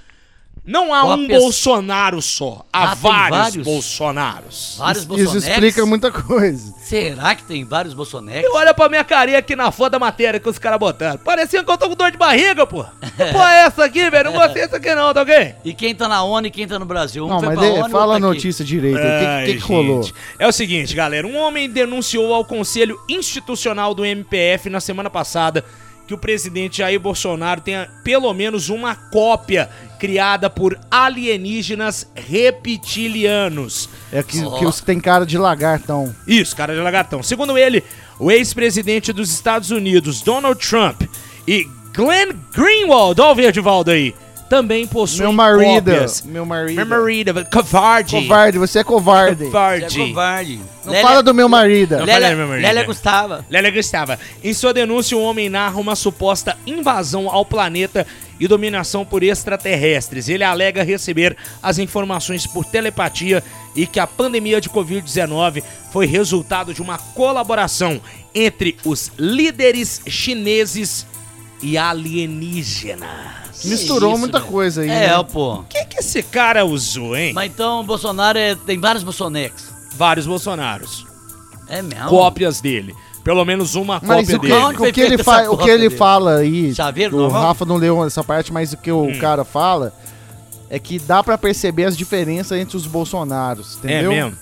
Não 0.65 0.93
há 0.95 1.05
um 1.05 1.23
Cópias? 1.23 1.43
Bolsonaro 1.43 2.21
só, 2.23 2.65
há 2.73 2.93
Ah, 2.93 2.95
vários, 2.95 3.39
vários? 3.39 3.65
Bolsonaros. 3.65 4.75
Vários 4.79 4.99
Isso 5.03 5.09
Bolsonex? 5.09 5.47
explica 5.49 5.87
muita 5.87 6.13
coisa. 6.13 6.75
Será 6.79 7.35
que 7.35 7.43
tem 7.45 7.65
vários 7.65 7.95
Bolsonex? 7.95 8.47
E 8.47 8.53
olha 8.53 8.73
pra 8.75 8.89
minha 8.89 9.03
carinha 9.03 9.39
aqui 9.39 9.57
na 9.57 9.73
foto 9.73 9.93
da 9.93 9.99
matéria 9.99 10.39
que 10.39 10.49
os 10.49 10.59
caras 10.59 10.79
botaram. 10.79 11.19
Parecia 11.19 11.65
que 11.65 11.71
eu 11.71 11.79
tô 11.79 11.89
com 11.89 11.95
dor 11.95 12.11
de 12.11 12.19
barriga, 12.19 12.67
pô. 12.67 12.85
Porra 13.33 13.53
é 13.55 13.63
essa 13.67 13.85
aqui, 13.85 14.09
velho? 14.11 14.31
Não 14.31 14.39
gostei 14.39 14.63
dessa 14.63 14.77
aqui 14.77 14.95
não, 14.95 15.13
tá 15.15 15.23
ok? 15.23 15.55
E 15.65 15.73
quem 15.75 15.95
tá 15.95 16.07
na 16.09 16.23
ONU 16.23 16.47
e 16.47 16.51
quem 16.51 16.69
tá 16.69 16.79
no 16.79 16.85
Brasil? 16.85 17.25
Um 17.25 17.29
Não, 17.29 17.39
foi 17.41 17.49
mas 17.49 17.59
pra 17.59 17.67
de- 17.69 17.79
ONU, 17.81 17.91
fala 17.91 18.05
a 18.17 18.21
tá 18.21 18.27
aqui. 18.27 18.35
notícia 18.37 18.65
direito. 18.65 18.99
aí. 18.99 19.43
O 19.43 19.47
que, 19.47 19.53
que, 19.55 19.61
que 19.61 19.67
rolou? 19.73 20.09
É 20.39 20.47
o 20.47 20.53
seguinte, 20.53 20.95
galera. 20.95 21.27
Um 21.27 21.37
homem 21.37 21.69
denunciou 21.71 22.35
ao 22.35 22.45
Conselho 22.45 23.01
Institucional 23.09 23.95
do 23.95 24.05
MPF 24.05 24.69
na 24.69 24.81
semana 24.81 25.09
passada 25.11 25.65
que 26.11 26.15
o 26.15 26.19
presidente 26.19 26.79
Jair 26.79 26.99
Bolsonaro 26.99 27.61
tenha 27.61 27.89
pelo 28.03 28.35
menos 28.35 28.69
uma 28.69 28.97
cópia 28.97 29.71
criada 29.97 30.51
por 30.51 30.77
alienígenas 30.91 32.05
reptilianos. 32.17 33.89
É 34.11 34.21
que, 34.21 34.43
que 34.43 34.67
os 34.67 34.81
que 34.81 34.87
tem 34.87 34.99
cara 34.99 35.25
de 35.25 35.39
lagartão. 35.39 36.13
Isso, 36.27 36.57
cara 36.57 36.75
de 36.75 36.81
lagartão. 36.81 37.23
Segundo 37.23 37.57
ele, 37.57 37.85
o 38.19 38.29
ex-presidente 38.29 39.13
dos 39.13 39.31
Estados 39.31 39.71
Unidos, 39.71 40.21
Donald 40.21 40.59
Trump, 40.59 41.03
e 41.47 41.65
Glenn 41.95 42.33
Greenwald, 42.53 43.21
olha 43.21 43.31
o 43.31 43.35
Verdivaldo 43.37 43.93
aí, 43.93 44.13
também 44.51 44.85
possui 44.85 45.21
Meu 45.21 45.33
marido. 45.33 45.93
cópias. 45.93 46.23
Meu 46.23 46.45
marido. 46.45 46.75
Meu 46.75 46.85
marido, 46.85 47.47
covarde. 47.53 48.17
Covarde, 48.17 48.59
você 48.59 48.81
é 48.81 48.85
covarde. 48.85 49.45
Covarde. 49.45 49.95
Você 49.95 50.03
é 50.03 50.07
covarde. 50.09 50.61
Não 50.85 50.95
fala 50.97 51.23
do 51.23 51.33
meu 51.33 51.49
marido. 51.49 51.93
Não 51.93 51.99
fala 52.01 52.19
Lélia, 52.19 52.31
do 52.31 52.37
meu 52.37 52.49
marido. 52.49 52.65
Lélia 52.65 52.85
Gustava. 52.85 53.47
Lélia 53.49 53.71
Gustava. 53.71 54.19
Em 54.43 54.53
sua 54.53 54.75
denúncia, 54.75 55.17
o 55.17 55.23
homem 55.23 55.49
narra 55.49 55.79
uma 55.79 55.95
suposta 55.95 56.59
invasão 56.67 57.31
ao 57.31 57.47
planeta 57.47 58.05
e 58.41 58.49
dominação 58.49 59.05
por 59.05 59.23
extraterrestres. 59.23 60.29
Ele 60.29 60.43
alega 60.43 60.83
receber 60.83 61.37
as 61.63 61.79
informações 61.79 62.45
por 62.45 62.65
telepatia 62.65 63.45
e 63.77 63.87
que 63.87 64.01
a 64.01 64.07
pandemia 64.07 64.61
de 64.61 64.69
Covid-19 64.69 65.63
foi 65.93 66.07
resultado 66.07 66.75
de 66.75 66.83
uma 66.83 66.99
colaboração 66.99 68.01
entre 68.35 68.77
os 68.85 69.13
líderes 69.17 70.03
chineses 70.09 71.07
e 71.63 71.77
alienígenas. 71.79 73.09
Misturou 73.65 74.11
isso, 74.13 74.21
muita 74.21 74.39
velho. 74.39 74.51
coisa 74.51 74.83
aí. 74.83 74.89
É, 74.91 75.09
né? 75.17 75.23
pô. 75.31 75.55
O 75.57 75.65
que, 75.65 75.85
que 75.85 76.01
esse 76.01 76.23
cara 76.23 76.65
usou, 76.65 77.17
hein? 77.17 77.33
Mas 77.35 77.51
então 77.51 77.81
o 77.81 77.85
Bolsonaro 77.85 78.39
é- 78.39 78.55
tem 78.55 78.79
vários 78.79 79.03
Bolsonex. 79.05 79.71
Vários 79.97 80.27
Bolsonaros. 80.27 81.07
É 81.69 81.83
mesmo? 81.83 82.09
Cópias 82.09 82.61
dele. 82.61 82.95
Pelo 83.23 83.45
menos 83.45 83.75
uma 83.75 84.01
Mas 84.03 84.21
cópia 84.23 84.37
o 84.37 84.41
que, 84.41 84.49
dele. 84.49 84.89
O 84.91 84.93
que 84.93 85.01
ele, 85.01 85.19
fa 85.23 85.51
o 85.51 85.59
que 85.59 85.69
ele 85.69 85.91
fala 85.91 86.37
aí, 86.37 86.75
Chaveiro, 86.75 87.17
o 87.17 87.21
normal? 87.21 87.43
Rafa 87.43 87.67
não 87.67 87.77
leu 87.77 88.03
essa 88.05 88.25
parte, 88.25 88.51
mas 88.53 88.73
o 88.73 88.79
que 88.79 88.91
o 88.91 89.03
Hum. 89.09 89.19
cara 89.19 89.45
fala 89.45 89.93
é 90.71 90.79
que 90.79 90.99
dá 90.99 91.23
pra 91.23 91.37
perceber 91.37 91.85
as 91.85 91.97
diferenças 91.97 92.59
entre 92.59 92.77
os 92.79 92.87
Bolsonaros, 92.87 93.77
É 93.85 94.01
entendeu? 94.01 94.11
mesmo? 94.11 94.39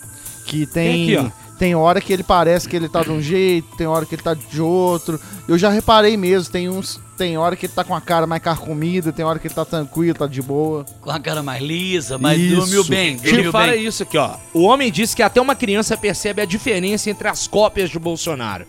Que 0.47 0.65
Tem 0.65 1.07
tem, 1.07 1.17
aqui, 1.19 1.33
tem 1.59 1.75
hora 1.75 2.01
que 2.01 2.13
ele 2.13 2.23
parece 2.23 2.69
que 2.69 2.77
ele 2.77 2.89
tá 2.89 3.03
de 3.03 3.11
um 3.11 3.21
jeito, 3.21 3.77
tem 3.77 3.87
hora 3.87 4.07
que 4.07 4.15
ele 4.15 4.23
tá 4.23 4.35
de 4.35 4.63
outro. 4.63 5.21
Eu 5.49 5.59
já 5.59 5.69
reparei 5.71 6.17
mesmo, 6.17 6.53
tem 6.53 6.69
uns 6.69 7.01
tem 7.19 7.37
hora 7.37 7.57
que 7.57 7.67
ele 7.67 7.73
tá 7.73 7.83
com 7.83 7.97
a 7.97 8.01
cara 8.01 8.29
mais 8.29 8.41
carcomida, 8.41 9.13
tem 9.13 9.25
hora 9.25 9.41
que 9.41 9.49
ele 9.49 9.55
tá 9.55 9.65
tranquilo, 9.65 10.17
tá 10.17 10.29
de 10.29 10.41
boa. 10.41 10.87
Com 11.01 11.11
a 11.11 11.19
cara 11.19 11.43
mais 11.43 11.61
lisa, 11.61 12.17
mas 12.17 12.41
Isso. 12.41 12.55
dormiu 12.55 12.85
bem. 12.85 13.19
Ele 13.25 13.51
fala 13.51 13.73
bem. 13.73 13.85
isso 13.85 14.05
aqui, 14.05 14.17
ó. 14.17 14.37
O 14.55 14.63
homem 14.63 14.93
diz 14.93 15.15
que 15.15 15.23
até 15.23 15.41
uma 15.41 15.57
criança 15.57 15.97
percebe 15.97 16.41
a 16.41 16.45
diferença 16.45 17.11
entre 17.11 17.27
as 17.27 17.49
cópias 17.49 17.91
de 17.91 17.99
Bolsonaro. 17.99 18.67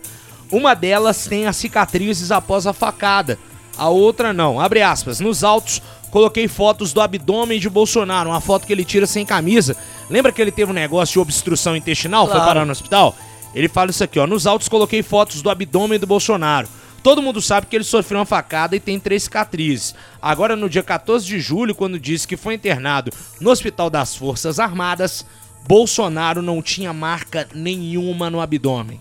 Uma 0.50 0.74
delas 0.74 1.26
tem 1.28 1.46
as 1.46 1.54
cicatrizes 1.54 2.32
após 2.32 2.66
a 2.66 2.72
facada. 2.72 3.38
A 3.78 3.88
outra 3.88 4.32
não. 4.32 4.58
Abre 4.58 4.82
aspas. 4.82 5.20
Nos 5.20 5.44
autos, 5.44 5.80
coloquei 6.10 6.48
fotos 6.48 6.92
do 6.92 7.00
abdômen 7.00 7.60
de 7.60 7.70
Bolsonaro. 7.70 8.30
Uma 8.30 8.40
foto 8.40 8.66
que 8.66 8.72
ele 8.72 8.84
tira 8.84 9.06
sem 9.06 9.24
camisa. 9.24 9.76
Lembra 10.10 10.32
que 10.32 10.42
ele 10.42 10.50
teve 10.50 10.70
um 10.70 10.74
negócio 10.74 11.12
de 11.14 11.18
obstrução 11.20 11.76
intestinal? 11.76 12.26
Foi 12.26 12.34
Claro. 12.34 12.48
parar 12.48 12.64
no 12.66 12.72
hospital? 12.72 13.16
Ele 13.54 13.68
fala 13.68 13.90
isso 13.90 14.02
aqui, 14.04 14.18
ó. 14.18 14.26
Nos 14.26 14.46
autos, 14.46 14.68
coloquei 14.68 15.02
fotos 15.02 15.40
do 15.40 15.48
abdômen 15.50 15.98
do 15.98 16.06
Bolsonaro. 16.06 16.68
Todo 17.02 17.22
mundo 17.22 17.40
sabe 17.40 17.66
que 17.66 17.74
ele 17.76 17.84
sofreu 17.84 18.18
uma 18.18 18.26
facada 18.26 18.76
e 18.76 18.80
tem 18.80 19.00
três 19.00 19.22
cicatrizes. 19.22 19.94
Agora, 20.20 20.54
no 20.54 20.68
dia 20.68 20.82
14 20.82 21.24
de 21.24 21.40
julho, 21.40 21.74
quando 21.74 21.98
disse 21.98 22.28
que 22.28 22.36
foi 22.36 22.54
internado 22.54 23.10
no 23.40 23.50
Hospital 23.50 23.88
das 23.88 24.14
Forças 24.14 24.58
Armadas, 24.60 25.24
Bolsonaro 25.66 26.42
não 26.42 26.60
tinha 26.60 26.92
marca 26.92 27.48
nenhuma 27.54 28.28
no 28.28 28.40
abdômen. 28.40 29.00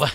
Ué, 0.00 0.10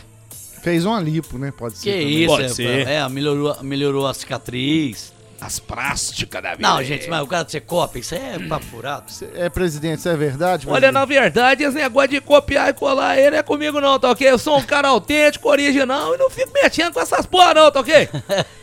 Fez 0.63 0.85
uma 0.85 0.99
lipo, 0.99 1.37
né? 1.37 1.51
Pode 1.51 1.77
ser. 1.77 1.91
que 1.91 1.99
também. 1.99 2.17
isso, 2.23 2.27
Pode 2.27 2.43
é, 2.45 2.49
ser. 2.49 2.87
é, 2.87 3.09
melhorou, 3.09 3.57
melhorou 3.63 4.07
a 4.07 4.13
cicatriz. 4.13 5.11
As 5.41 5.57
plásticas 5.59 6.41
da 6.41 6.53
vida. 6.53 6.69
Não, 6.69 6.83
gente, 6.83 7.09
mas 7.09 7.21
o 7.21 7.27
cara 7.27 7.43
de 7.43 7.51
ser 7.51 7.61
cópia, 7.61 7.99
isso 7.99 8.13
é 8.13 8.37
papo 8.47 8.65
furado. 8.67 9.05
É 9.33 9.49
presidente, 9.49 9.99
isso 9.99 10.09
é 10.09 10.15
verdade? 10.15 10.67
Olha, 10.67 10.73
presidente? 10.73 10.93
na 10.93 11.05
verdade, 11.05 11.63
esse 11.63 11.75
negócio 11.75 12.09
de 12.09 12.21
copiar 12.21 12.69
e 12.69 12.73
colar 12.73 13.17
ele 13.17 13.35
é 13.35 13.41
comigo 13.43 13.81
não, 13.81 13.99
tá 13.99 14.11
ok? 14.11 14.29
Eu 14.29 14.37
sou 14.37 14.57
um 14.57 14.63
cara 14.63 14.89
autêntico, 14.89 15.49
original 15.49 16.13
e 16.13 16.17
não 16.17 16.29
fico 16.29 16.51
mexendo 16.53 16.93
com 16.93 16.99
essas 16.99 17.25
porra 17.25 17.55
não, 17.55 17.71
tá 17.71 17.79
ok? 17.79 18.07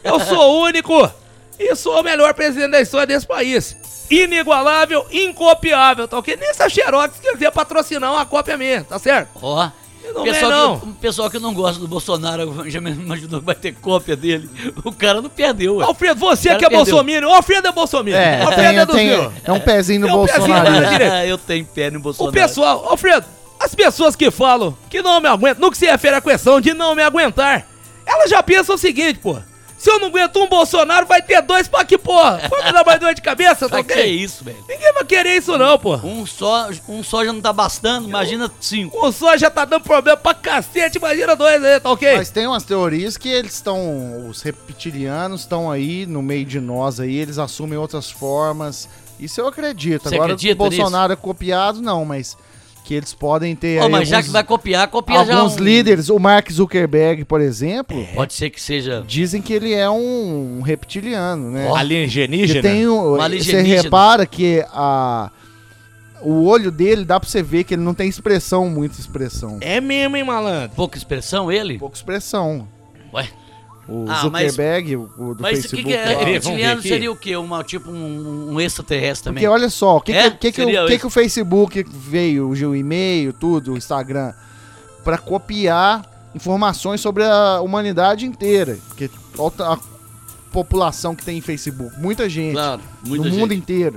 Eu 0.04 0.20
sou 0.20 0.62
único 0.62 1.10
e 1.58 1.74
sou 1.74 2.00
o 2.00 2.02
melhor 2.04 2.32
presidente 2.34 2.70
da 2.70 2.80
história 2.80 3.06
desse 3.08 3.26
país. 3.26 3.76
Inigualável, 4.10 5.04
incopiável, 5.10 6.06
tá 6.08 6.16
ok? 6.18 6.36
Nem 6.36 6.54
se 6.54 6.62
a 6.62 6.68
Xerox 6.68 7.18
quiser 7.20 7.50
patrocinar 7.50 8.12
uma 8.12 8.24
cópia 8.24 8.56
minha, 8.56 8.84
tá 8.84 8.98
certo? 8.98 9.30
Ó, 9.42 9.64
Não 9.64 9.72
pessoal. 10.24 10.78
Que, 10.80 10.88
o 10.88 10.92
pessoal 10.94 11.30
que 11.30 11.38
não 11.38 11.52
gosta 11.54 11.80
do 11.80 11.88
Bolsonaro 11.88 12.68
já 12.70 12.80
me 12.80 12.90
imaginou 12.92 13.40
que 13.40 13.46
vai 13.46 13.54
ter 13.54 13.74
cópia 13.74 14.16
dele. 14.16 14.48
O 14.84 14.92
cara 14.92 15.20
não 15.20 15.28
perdeu, 15.30 15.76
ué. 15.76 15.84
Alfredo, 15.84 16.18
você 16.20 16.54
que 16.56 16.64
é 16.64 16.70
bolsominion, 16.70 17.28
Alfredo 17.32 17.68
é 17.68 17.72
bolsominion. 17.72 18.18
É, 18.18 18.42
Alfredo 18.42 18.62
tem, 18.68 18.78
é 18.78 18.86
tem- 18.86 19.20
meus. 19.20 19.32
é 19.44 19.52
um 19.52 19.60
pezinho 19.60 20.00
no 20.00 20.06
Tem 20.06 20.14
um 20.14 20.18
Bolsonaro. 20.18 20.74
eu 21.26 21.38
tenho 21.38 21.64
pé 21.66 21.90
no 21.90 21.98
O 21.98 22.02
Bolsonaro. 22.02 22.32
pessoal, 22.32 22.86
Alfredo, 22.88 23.26
as 23.60 23.74
pessoas 23.74 24.14
que 24.16 24.30
falam 24.30 24.76
que 24.88 25.02
não 25.02 25.20
me 25.20 25.28
aguentam, 25.28 25.60
no 25.60 25.70
que 25.70 25.76
se 25.78 25.86
refere 25.86 26.16
à 26.16 26.20
questão 26.20 26.60
de 26.60 26.72
não 26.74 26.94
me 26.94 27.02
aguentar, 27.02 27.66
elas 28.06 28.30
já 28.30 28.42
pensam 28.42 28.74
o 28.74 28.78
seguinte, 28.78 29.18
pô. 29.18 29.36
Se 29.78 29.90
eu 29.90 30.00
não 30.00 30.08
aguento 30.08 30.36
um 30.40 30.48
Bolsonaro, 30.48 31.06
vai 31.06 31.22
ter 31.22 31.40
dois 31.40 31.68
pra 31.68 31.84
que 31.84 31.96
porra? 31.96 32.42
Vai 32.50 32.64
me 32.64 32.72
dar 32.72 32.84
mais 32.84 32.98
dor 32.98 33.14
de 33.14 33.22
cabeça, 33.22 33.68
tá 33.68 33.76
Pra 33.76 33.84
que 33.84 33.92
ok? 33.92 34.06
isso, 34.06 34.42
velho? 34.44 34.58
Ninguém 34.68 34.92
vai 34.92 35.04
querer 35.04 35.36
isso 35.36 35.56
não, 35.56 35.78
pô. 35.78 35.94
Um 35.96 36.26
só, 36.26 36.68
um 36.88 37.02
só 37.02 37.24
já 37.24 37.32
não 37.32 37.40
tá 37.40 37.52
bastando, 37.52 38.08
imagina 38.08 38.50
cinco. 38.60 39.06
Um 39.06 39.12
só 39.12 39.36
já 39.36 39.48
tá 39.48 39.64
dando 39.64 39.84
problema 39.84 40.16
pra 40.16 40.34
cacete, 40.34 40.98
imagina 40.98 41.36
dois 41.36 41.62
aí, 41.62 41.78
tá 41.78 41.90
ok? 41.90 42.16
Mas 42.16 42.30
tem 42.30 42.46
umas 42.46 42.64
teorias 42.64 43.16
que 43.16 43.28
eles 43.28 43.54
estão. 43.54 44.28
Os 44.28 44.42
reptilianos 44.42 45.42
estão 45.42 45.70
aí 45.70 46.06
no 46.06 46.20
meio 46.22 46.44
de 46.44 46.60
nós 46.60 46.98
aí, 46.98 47.16
eles 47.16 47.38
assumem 47.38 47.78
outras 47.78 48.10
formas. 48.10 48.88
Isso 49.18 49.40
eu 49.40 49.46
acredito. 49.46 50.08
Você 50.08 50.14
Agora, 50.14 50.32
acredita 50.32 50.54
o 50.54 50.68
Bolsonaro 50.68 51.12
é 51.12 51.16
copiado, 51.16 51.80
não, 51.80 52.04
mas 52.04 52.36
que 52.88 52.94
eles 52.94 53.12
podem 53.12 53.54
ter 53.54 53.82
aí 53.82 53.90
mas 53.90 54.08
já 54.08 54.16
alguns, 54.16 54.26
que 54.28 54.32
vai 54.32 54.42
copiar, 54.42 54.88
copia 54.88 55.22
já 55.22 55.36
alguns 55.36 55.56
um... 55.56 55.62
líderes. 55.62 56.08
O 56.08 56.18
Mark 56.18 56.50
Zuckerberg, 56.50 57.22
por 57.26 57.38
exemplo, 57.38 58.02
Pode 58.14 58.32
ser 58.32 58.48
que 58.48 58.58
seja... 58.58 59.04
dizem 59.06 59.42
que 59.42 59.52
ele 59.52 59.74
é 59.74 59.90
um 59.90 60.62
reptiliano, 60.62 61.50
né? 61.50 61.68
Que 61.70 61.76
Alienígena? 61.76 62.62
tem 62.62 62.88
um, 62.88 63.12
Um 63.12 63.16
você 63.16 63.22
alienígena. 63.22 63.62
repara 63.62 64.24
que 64.24 64.64
a 64.70 65.30
o 66.22 66.46
olho 66.46 66.70
dele 66.70 67.04
dá 67.04 67.20
pra 67.20 67.28
você 67.28 67.42
ver 67.42 67.62
que 67.64 67.74
ele 67.74 67.82
não 67.82 67.92
tem 67.92 68.08
expressão, 68.08 68.70
muita 68.70 68.98
expressão. 68.98 69.58
É 69.60 69.82
mesmo, 69.82 70.16
hein, 70.16 70.24
malandro? 70.24 70.74
Pouca 70.74 70.96
expressão, 70.96 71.52
ele? 71.52 71.78
Pouca 71.78 71.94
expressão. 71.94 72.66
Ué. 73.12 73.28
O 73.88 74.04
Ah, 74.06 74.20
Zuckerberg, 74.20 74.96
o, 74.96 75.10
o 75.16 75.34
do 75.34 75.42
Mas 75.42 75.60
o 75.60 75.62
que, 75.62 75.68
Facebook. 75.76 75.84
que 75.84 75.94
é 75.94 76.14
lá. 76.16 76.24
reptiliano 76.24 76.82
seria 76.82 77.10
o 77.10 77.16
quê? 77.16 77.34
Uma, 77.36 77.64
tipo 77.64 77.90
um, 77.90 78.52
um 78.52 78.60
extraterrestre 78.60 79.24
também? 79.24 79.42
Porque 79.42 79.48
olha 79.48 79.70
só, 79.70 79.96
o 79.96 80.00
que, 80.02 80.12
É? 80.12 80.30
que, 80.30 80.52
que, 80.52 80.62
o, 80.62 80.86
que, 80.86 80.98
que 80.98 81.06
o 81.06 81.10
Facebook 81.10 81.82
veio, 81.88 82.48
o 82.50 82.76
e-mail, 82.76 83.32
tudo, 83.32 83.72
o 83.72 83.76
Instagram, 83.78 84.34
pra 85.02 85.16
copiar 85.16 86.04
informações 86.34 87.00
sobre 87.00 87.24
a 87.24 87.62
humanidade 87.62 88.26
inteira. 88.26 88.78
Que 88.94 89.10
olha 89.38 89.64
a 89.64 89.78
população 90.52 91.14
que 91.14 91.24
tem 91.24 91.38
em 91.38 91.40
Facebook, 91.40 91.98
muita 91.98 92.28
gente, 92.28 92.52
Claro, 92.54 92.82
muita 93.06 93.24
no 93.24 93.30
gente. 93.30 93.40
mundo 93.40 93.54
inteiro. 93.54 93.96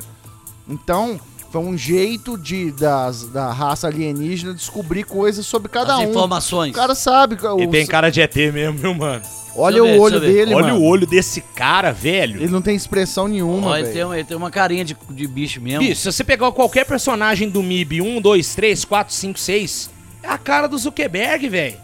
Então, 0.70 1.20
foi 1.52 1.62
um 1.62 1.78
jeito 1.78 2.38
de 2.38 2.72
das, 2.72 3.24
da 3.26 3.52
raça 3.52 3.88
alienígena 3.88 4.54
descobrir 4.54 5.04
coisas 5.04 5.46
sobre 5.46 5.68
cada 5.70 5.96
As 5.96 6.00
um. 6.00 6.10
informações. 6.10 6.72
O 6.72 6.76
cara 6.76 6.96
sabe. 6.96 7.38
E 7.60 7.66
o- 7.66 7.70
tem 7.70 7.86
cara 7.86 8.10
de 8.10 8.22
ET 8.22 8.36
mesmo, 8.52 8.78
viu, 8.78 8.94
mano? 8.96 9.22
olha 9.54 9.84
ver, 9.84 9.98
o 9.98 10.02
olho 10.02 10.20
dele, 10.22 10.54
Olha 10.56 10.68
mano. 10.68 10.80
o 10.80 10.86
olho 10.86 11.06
desse 11.06 11.42
cara, 11.42 11.92
velho. 11.92 12.42
Ele 12.42 12.52
não 12.52 12.62
tem 12.62 12.74
expressão 12.74 13.28
nenhuma, 13.28 13.78
ele, 13.80 13.90
tem, 13.90 14.04
uma- 14.06 14.16
ele 14.18 14.24
tem 14.26 14.38
uma 14.38 14.50
carinha 14.50 14.86
de, 14.86 14.96
de 15.10 15.28
bicho 15.28 15.60
mesmo. 15.60 15.80
Bicho, 15.82 16.00
se 16.02 16.12
você 16.12 16.24
pegar 16.24 16.50
qualquer 16.54 16.86
personagem 16.86 17.50
do 17.50 17.62
MIB 17.62 18.02
1, 18.02 18.22
2, 18.22 18.56
3, 18.56 18.86
4, 18.86 19.14
5, 19.14 19.38
6, 19.38 19.90
é 20.24 20.30
a 20.30 20.38
cara 20.38 20.68
do 20.68 20.78
Zuckerberg, 20.78 21.50
velho. 21.50 21.76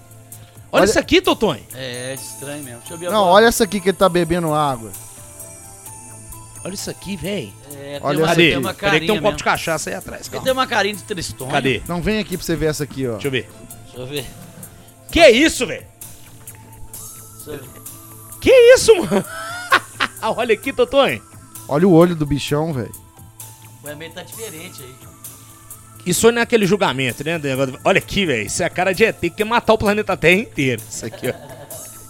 Olha, 0.72 0.82
Olha- 0.82 0.86
isso 0.90 0.98
aqui, 1.00 1.22
Totonho. 1.22 1.62
É, 1.76 2.14
estranho 2.14 2.64
mesmo. 2.64 2.80
Deixa 2.80 2.94
eu 2.94 2.98
ver 2.98 3.06
Não, 3.10 3.16
agora. 3.18 3.32
olha 3.34 3.46
essa 3.48 3.66
aqui 3.66 3.82
que 3.82 3.90
ele 3.90 3.98
tá 3.98 4.08
bebendo 4.08 4.54
água. 4.54 4.92
Olha 6.68 6.74
isso 6.74 6.90
aqui, 6.90 7.16
velho. 7.16 7.54
É, 7.72 7.94
tem 7.94 8.00
olha 8.04 8.18
uma, 8.20 8.26
essa 8.26 8.36
Cadê? 8.36 8.50
tem 8.50 8.58
uma 8.58 8.74
Cadê 8.74 8.82
carinha 8.82 9.00
que 9.00 9.08
tem 9.08 9.16
um 9.16 9.22
copo 9.22 9.38
de 9.38 9.44
mesmo. 9.44 9.44
cachaça 9.46 9.90
aí 9.90 9.96
atrás? 9.96 10.22
Ele 10.24 10.30
calma. 10.32 10.44
tem 10.44 10.52
uma 10.54 10.68
carinha 10.68 10.96
de 10.96 11.04
tristonho. 11.04 11.50
Cadê? 11.52 11.82
Não, 11.88 12.02
vem 12.02 12.20
aqui 12.20 12.36
pra 12.36 12.46
você 12.46 12.56
ver 12.58 12.66
essa 12.66 12.84
aqui, 12.84 13.08
ó. 13.08 13.14
Deixa 13.14 13.28
eu 13.28 13.32
ver. 13.32 13.50
Deixa 13.86 13.98
eu 14.00 14.06
ver. 14.06 14.26
Que 15.10 15.26
isso, 15.30 15.66
velho? 15.66 15.86
Deixa 17.46 17.52
eu 17.52 17.58
ver. 17.60 17.70
Que 18.42 18.52
isso, 18.74 18.94
mano? 18.98 19.24
Olha 20.36 20.54
aqui, 20.54 20.74
Totonho. 20.74 21.22
Olha 21.70 21.88
o 21.88 21.92
olho 21.94 22.16
do 22.16 22.26
bichão, 22.26 22.74
velho. 22.74 22.92
O 23.82 23.88
e-mail 23.90 24.12
tá 24.12 24.24
diferente 24.24 24.84
aí. 24.84 24.94
Isso 26.06 26.20
foi 26.22 26.32
naquele 26.34 26.66
julgamento, 26.66 27.24
né? 27.24 27.40
do 27.40 27.48
negócio- 27.48 27.80
Olha 27.86 27.98
aqui, 28.00 28.26
velho. 28.26 28.46
Isso 28.46 28.62
é 28.62 28.66
a 28.66 28.70
cara 28.70 28.94
de 28.94 29.06
ET 29.06 29.20
que 29.22 29.30
quer 29.30 29.46
matar 29.46 29.72
o 29.74 29.78
planeta 29.78 30.18
Terra 30.18 30.36
inteiro. 30.42 30.82
Isso 30.90 31.06
aqui, 31.06 31.30
ó. 31.30 31.57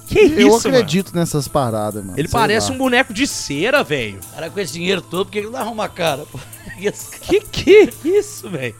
Que 0.08 0.20
Eu 0.20 0.48
isso, 0.50 0.68
mano? 0.68 0.78
acredito 0.78 1.14
nessas 1.16 1.48
paradas, 1.48 2.04
mano. 2.04 2.18
Ele 2.18 2.28
Sei 2.28 2.40
parece 2.40 2.70
lá. 2.70 2.76
um 2.76 2.78
boneco 2.78 3.14
de 3.14 3.28
cera, 3.28 3.84
velho. 3.84 4.20
Cara, 4.34 4.50
com 4.50 4.60
esse 4.60 4.74
dinheiro 4.74 5.02
todo, 5.02 5.26
por 5.26 5.32
que 5.32 5.40
ele 5.40 5.50
não 5.50 5.60
arruma 5.60 5.86
a 5.86 5.90
cara? 5.90 6.26
Que 7.22 7.42
que 7.42 7.76
é 7.76 7.90
isso, 8.08 8.50
velho? 8.50 8.76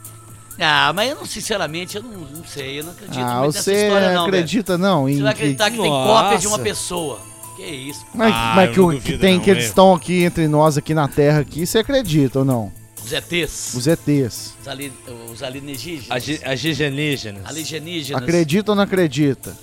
Ah, 0.60 0.92
mas 0.92 1.10
eu 1.10 1.16
não, 1.16 1.24
sinceramente, 1.26 1.96
eu 1.96 2.02
não, 2.02 2.10
não 2.18 2.44
sei. 2.44 2.80
Eu 2.80 2.84
não 2.84 2.92
acredito 2.92 3.18
Ah, 3.20 3.34
muito 3.40 3.54
nessa 3.54 3.62
você 3.62 3.84
história, 3.86 4.06
não, 4.08 4.24
velho. 4.24 4.26
acredita 4.26 4.78
não 4.78 5.04
Você 5.04 5.12
em 5.12 5.22
vai 5.22 5.34
que... 5.34 5.38
acreditar 5.40 5.70
que 5.70 5.76
tem 5.76 5.90
Nossa. 5.90 6.22
cópia 6.22 6.38
de 6.38 6.46
uma 6.48 6.58
pessoa. 6.58 7.20
Que 7.56 7.62
isso? 7.64 8.04
Mas, 8.14 8.32
Ah, 8.34 8.52
mas 8.56 8.70
que, 8.70 8.78
não 8.78 8.84
duvido 8.86 9.04
que 9.04 9.18
tem 9.18 9.34
não, 9.36 9.40
que 9.44 9.50
eles 9.50 9.62
velho. 9.64 9.68
estão 9.70 9.94
aqui 9.94 10.22
entre 10.24 10.48
nós 10.48 10.76
aqui 10.78 10.94
na 10.94 11.06
Terra 11.08 11.40
aqui, 11.40 11.64
você 11.66 11.78
acredita 11.78 12.40
ou 12.40 12.44
não? 12.44 12.72
Os 13.04 13.12
ETs. 13.12 13.74
Os 13.74 13.86
ETs. 13.86 14.54
Os, 14.60 14.68
ali, 14.68 14.92
os 15.32 15.42
alienígenas. 15.42 16.06
As 16.10 16.24
alienígenas. 16.68 17.46
Alienígenas. 17.46 18.22
Acredita 18.22 18.72
ou 18.72 18.76
não 18.76 18.82
acredita? 18.82 19.56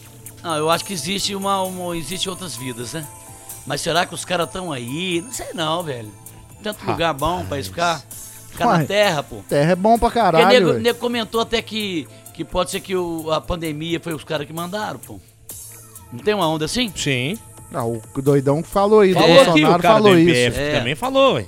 Não, 0.45 0.55
eu 0.57 0.69
acho 0.69 0.85
que 0.85 0.93
existe 0.93 1.33
uma, 1.33 1.63
uma 1.63 1.97
existe 1.97 2.29
outras 2.29 2.55
vidas, 2.55 2.93
né? 2.93 3.03
Mas 3.65 3.81
será 3.81 4.05
que 4.05 4.13
os 4.13 4.23
caras 4.23 4.45
estão 4.45 4.71
aí? 4.71 5.21
Não 5.25 5.31
sei 5.33 5.47
não, 5.55 5.81
velho. 5.81 6.11
Tanto 6.61 6.85
lugar 6.85 7.15
bom 7.15 7.43
pra 7.45 7.57
eles 7.57 7.67
ficar. 7.67 7.99
Ficar 8.51 8.67
Uai. 8.67 8.77
na 8.77 8.85
terra, 8.85 9.23
pô. 9.23 9.37
Terra 9.49 9.71
é 9.71 9.75
bom 9.75 9.97
pra 9.97 10.07
Porque 10.09 10.19
caralho, 10.19 10.67
nego, 10.67 10.79
nego 10.79 10.99
comentou 10.99 11.41
até 11.41 11.61
que, 11.63 12.07
que 12.33 12.45
pode 12.45 12.69
ser 12.69 12.79
que 12.79 12.95
o- 12.95 13.31
a 13.31 13.41
pandemia 13.41 13.99
foi 13.99 14.13
os 14.13 14.23
caras 14.23 14.45
que 14.45 14.53
mandaram, 14.53 14.99
pô. 14.99 15.19
Não 16.13 16.19
tem 16.19 16.33
uma 16.35 16.47
onda 16.47 16.65
assim? 16.65 16.91
Sim. 16.95 17.37
Ah, 17.73 17.83
o 17.83 17.99
doidão 18.21 18.61
que 18.61 18.69
falou 18.69 19.03
isso, 19.03 19.17
o 19.17 19.21
Falou 19.21 19.35
aqui, 19.41 19.45
Bolsonaro 19.49 19.79
o 19.79 19.81
cara 19.81 19.93
falou 19.95 20.13
do 20.13 20.19
isso. 20.19 20.59
É. 20.59 20.77
também 20.77 20.95
falou, 20.95 21.33
ué. 21.33 21.45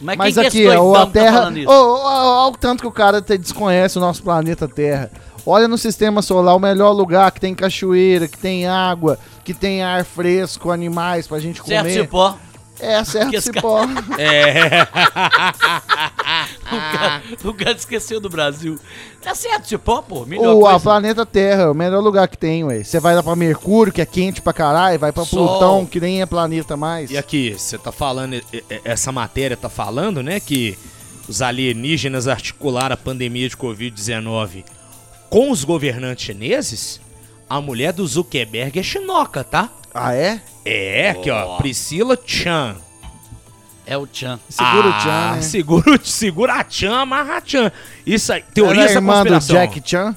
Mas, 0.00 0.18
Mas 0.18 0.34
quem 0.34 0.42
que 0.42 0.48
aqui, 0.48 0.66
é 0.66 0.78
o, 0.78 0.82
doidão 0.82 0.94
a 1.02 1.06
que 1.06 1.12
tá 1.12 1.20
Terra. 1.20 1.52
Olha 1.68 2.48
o 2.52 2.56
tanto 2.58 2.80
que 2.82 2.86
o 2.88 2.92
cara 2.92 3.22
te- 3.22 3.38
desconhece 3.38 3.96
o 3.96 4.00
nosso 4.00 4.22
planeta 4.24 4.66
Terra. 4.68 5.10
Olha 5.46 5.68
no 5.68 5.76
sistema 5.76 6.22
solar, 6.22 6.54
o 6.56 6.58
melhor 6.58 6.92
lugar 6.92 7.30
que 7.32 7.40
tem 7.40 7.54
cachoeira, 7.54 8.26
que 8.26 8.38
tem 8.38 8.66
água, 8.66 9.18
que 9.44 9.52
tem 9.52 9.82
ar 9.82 10.04
fresco, 10.04 10.70
animais 10.70 11.26
pra 11.26 11.38
gente 11.38 11.62
Certo, 11.62 11.82
comer. 11.82 11.92
cipó. 12.00 12.38
É, 12.80 13.04
certo 13.04 13.40
cipó. 13.40 13.80
É. 14.18 14.86
O 16.64 16.76
cara, 16.98 17.22
o 17.44 17.54
cara 17.54 17.72
esqueceu 17.76 18.18
do 18.20 18.28
Brasil. 18.28 18.78
Tá 19.22 19.34
certo, 19.34 19.68
cipó, 19.68 20.02
pô. 20.02 20.24
Melhor 20.26 20.54
O 20.54 20.66
a 20.66 20.70
coisa. 20.70 20.80
planeta 20.82 21.26
Terra 21.26 21.64
é 21.64 21.68
o 21.68 21.74
melhor 21.74 22.00
lugar 22.00 22.26
que 22.26 22.36
tem, 22.38 22.64
ué. 22.64 22.82
Você 22.82 22.98
vai 22.98 23.14
lá 23.14 23.22
pra 23.22 23.36
Mercúrio, 23.36 23.92
que 23.92 24.00
é 24.00 24.06
quente 24.06 24.40
pra 24.42 24.52
caralho, 24.52 24.98
vai 24.98 25.12
pra 25.12 25.24
Sol. 25.24 25.46
Plutão, 25.46 25.86
que 25.86 26.00
nem 26.00 26.20
é 26.22 26.26
planeta 26.26 26.76
mais. 26.76 27.10
E 27.10 27.18
aqui, 27.18 27.54
você 27.56 27.78
tá 27.78 27.92
falando, 27.92 28.40
essa 28.84 29.12
matéria 29.12 29.56
tá 29.56 29.68
falando, 29.68 30.22
né, 30.22 30.40
que 30.40 30.76
os 31.28 31.40
alienígenas 31.42 32.26
articularam 32.26 32.94
a 32.94 32.96
pandemia 32.96 33.48
de 33.48 33.56
Covid-19 33.56 34.64
com 35.34 35.50
os 35.50 35.64
governantes 35.64 36.24
chineses? 36.26 37.00
A 37.50 37.60
mulher 37.60 37.92
do 37.92 38.06
Zuckerberg 38.06 38.78
é 38.78 38.82
chinoca, 38.84 39.42
tá? 39.42 39.68
Ah, 39.92 40.14
é? 40.14 40.40
É, 40.64 41.10
aqui 41.10 41.28
ó, 41.28 41.56
Priscila 41.56 42.16
Chan. 42.24 42.76
É 43.84 43.98
o 43.98 44.06
Chan. 44.10 44.38
Segura 44.48 44.86
o 44.86 44.92
Ah, 44.92 45.00
Chan, 45.00 45.34
né? 45.34 45.42
Segura, 45.42 45.90
o- 45.96 46.06
segura 46.06 46.52
a 46.54 46.64
Chan, 46.68 46.94
amarra 47.00 47.38
a 47.38 47.42
Chan. 47.44 47.72
Isso 48.06 48.32
aí, 48.32 48.42
Ela 48.42 48.50
teoria 48.54 48.82
é 48.82 48.84
essa 48.84 48.94
irmã 48.94 49.24
do. 49.24 49.38
Jack 49.40 49.82
Chan? 49.84 50.16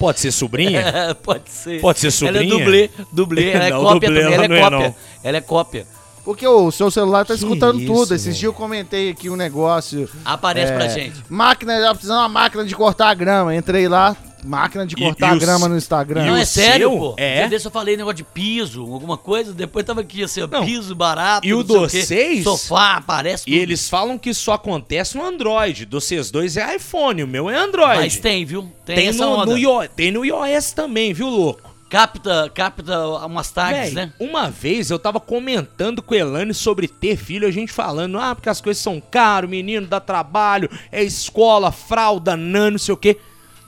Pode 0.00 0.18
ser 0.18 0.32
sobrinha? 0.32 0.80
É, 1.10 1.14
pode 1.14 1.48
ser. 1.48 1.80
Pode 1.80 2.00
ser 2.00 2.06
Ela 2.26 2.38
é 2.38 2.40
sobrinha? 2.42 2.58
dublê, 2.64 2.90
dublê. 3.12 3.50
Ela 3.52 3.64
é 3.66 3.70
Não, 3.70 3.82
cópia 3.84 4.08
dublê 4.08 4.22
também. 4.24 4.34
ela 4.34 4.44
Ela 4.44 4.54
é 4.54 4.58
é, 4.58 4.62
cópia. 4.62 4.78
não. 4.88 4.94
Ela 5.22 5.36
é 5.36 5.40
cópia. 5.40 5.86
Porque 6.24 6.44
o 6.46 6.72
seu 6.72 6.90
celular 6.90 7.24
tá 7.24 7.34
Que 7.34 7.40
escutando 7.40 7.78
isso, 7.80 7.92
tudo. 7.92 8.14
Esses 8.16 8.36
dias 8.36 8.42
eu 8.42 8.52
comentei 8.52 9.10
aqui 9.10 9.30
um 9.30 9.36
negócio. 9.36 10.10
Aparece 10.24 10.72
pra 10.72 10.86
É, 10.86 10.88
gente. 10.88 11.22
Máquina, 11.28 11.80
já 11.80 11.90
precisando 11.94 12.16
de 12.18 12.22
uma 12.24 12.28
máquina 12.28 12.64
de 12.64 12.74
cortar 12.74 13.14
grama. 13.14 13.54
Entrei 13.54 13.86
lá, 13.86 14.16
máquina 14.46 14.86
de 14.86 14.94
E- 14.94 14.98
cortar 14.98 15.34
e 15.34 15.36
o 15.36 15.40
grama 15.40 15.66
s- 15.66 15.68
no 15.68 15.76
Instagram. 15.76 16.22
e 16.24 16.26
Não, 16.30 16.36
é 16.36 16.44
sério, 16.44 16.88
seu? 16.90 16.98
pô. 16.98 17.14
É? 17.18 17.48
Eu 17.52 17.70
falei 17.70 17.96
negócio 17.96 18.16
de 18.16 18.24
piso, 18.24 18.82
alguma 18.82 19.18
coisa. 19.18 19.52
Depois 19.52 19.84
tava 19.84 20.00
aqui, 20.00 20.22
assim, 20.22 20.42
ó, 20.42 20.46
Não. 20.46 20.64
piso 20.64 20.94
barato. 20.94 21.46
E 21.46 21.52
o 21.52 21.62
do 21.62 21.86
quê. 21.88 22.02
seis? 22.02 22.44
Sofá, 22.44 22.96
aparece 22.96 23.44
E 23.46 23.52
tudo. 23.52 23.62
eles 23.62 23.88
falam 23.88 24.16
que 24.18 24.30
isso 24.30 24.50
acontece 24.52 25.16
no 25.16 25.24
Android. 25.24 25.84
Do 25.84 25.98
C2 25.98 26.56
é 26.56 26.76
iPhone, 26.76 27.22
o 27.22 27.26
meu 27.26 27.50
é 27.50 27.56
Android. 27.56 27.98
Mas 28.00 28.18
tem, 28.18 28.44
viu? 28.44 28.70
Tem, 28.84 28.96
Tem 28.96 29.08
essa 29.08 29.24
no, 29.26 29.32
onda. 29.32 29.46
no 29.52 29.58
iO- 29.58 29.88
tem 29.88 30.10
no 30.12 30.24
iOS 30.24 30.72
também, 30.72 31.12
viu, 31.12 31.28
louco? 31.28 31.66
Capta, 31.88 32.50
capta 32.52 32.98
umas 33.24 33.50
tags, 33.52 33.92
Véi, 33.92 34.06
né? 34.06 34.12
Uma 34.18 34.50
vez 34.50 34.90
eu 34.90 34.98
tava 34.98 35.20
comentando 35.20 36.02
com 36.02 36.14
o 36.14 36.18
Elane 36.18 36.52
sobre 36.52 36.88
ter 36.88 37.16
filho, 37.16 37.46
a 37.46 37.50
gente 37.52 37.72
falando, 37.72 38.18
ah, 38.18 38.34
porque 38.34 38.48
as 38.48 38.60
coisas 38.60 38.82
são 38.82 39.00
caras, 39.00 39.48
menino 39.48 39.86
dá 39.86 40.00
trabalho, 40.00 40.68
é 40.90 41.04
escola, 41.04 41.70
fralda, 41.70 42.36
nano, 42.36 42.72
não 42.72 42.78
sei 42.78 42.92
o 42.92 42.96
quê. 42.96 43.16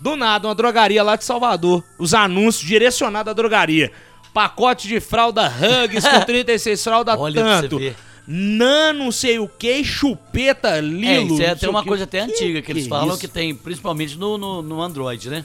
Do 0.00 0.16
nada, 0.16 0.48
uma 0.48 0.54
drogaria 0.54 1.02
lá 1.02 1.16
de 1.16 1.24
Salvador. 1.24 1.82
Os 1.98 2.14
anúncios 2.14 2.66
direcionados 2.66 3.30
à 3.30 3.34
drogaria. 3.34 3.90
Pacote 4.32 4.86
de 4.86 5.00
fralda 5.00 5.46
Hugs 5.48 6.06
com 6.06 6.20
36 6.24 6.82
fralda 6.84 7.18
Olha 7.18 7.42
pra 7.42 7.56
você 7.56 7.62
tanto. 7.62 7.78
ver. 7.78 7.96
Nano, 8.26 9.04
não 9.04 9.12
sei 9.12 9.38
o 9.38 9.48
que, 9.48 9.82
chupeta, 9.82 10.68
É, 10.76 10.80
lilo. 10.82 11.34
isso 11.34 11.42
é 11.42 11.50
até 11.50 11.68
uma 11.68 11.82
quê. 11.82 11.88
coisa 11.88 12.04
até 12.04 12.20
antiga 12.20 12.60
que 12.60 12.70
eles 12.70 12.82
que 12.84 12.88
falam 12.90 13.08
isso? 13.08 13.18
que 13.18 13.26
tem, 13.26 13.54
principalmente 13.54 14.16
no, 14.18 14.36
no, 14.36 14.60
no 14.60 14.82
Android, 14.82 15.30
né? 15.30 15.44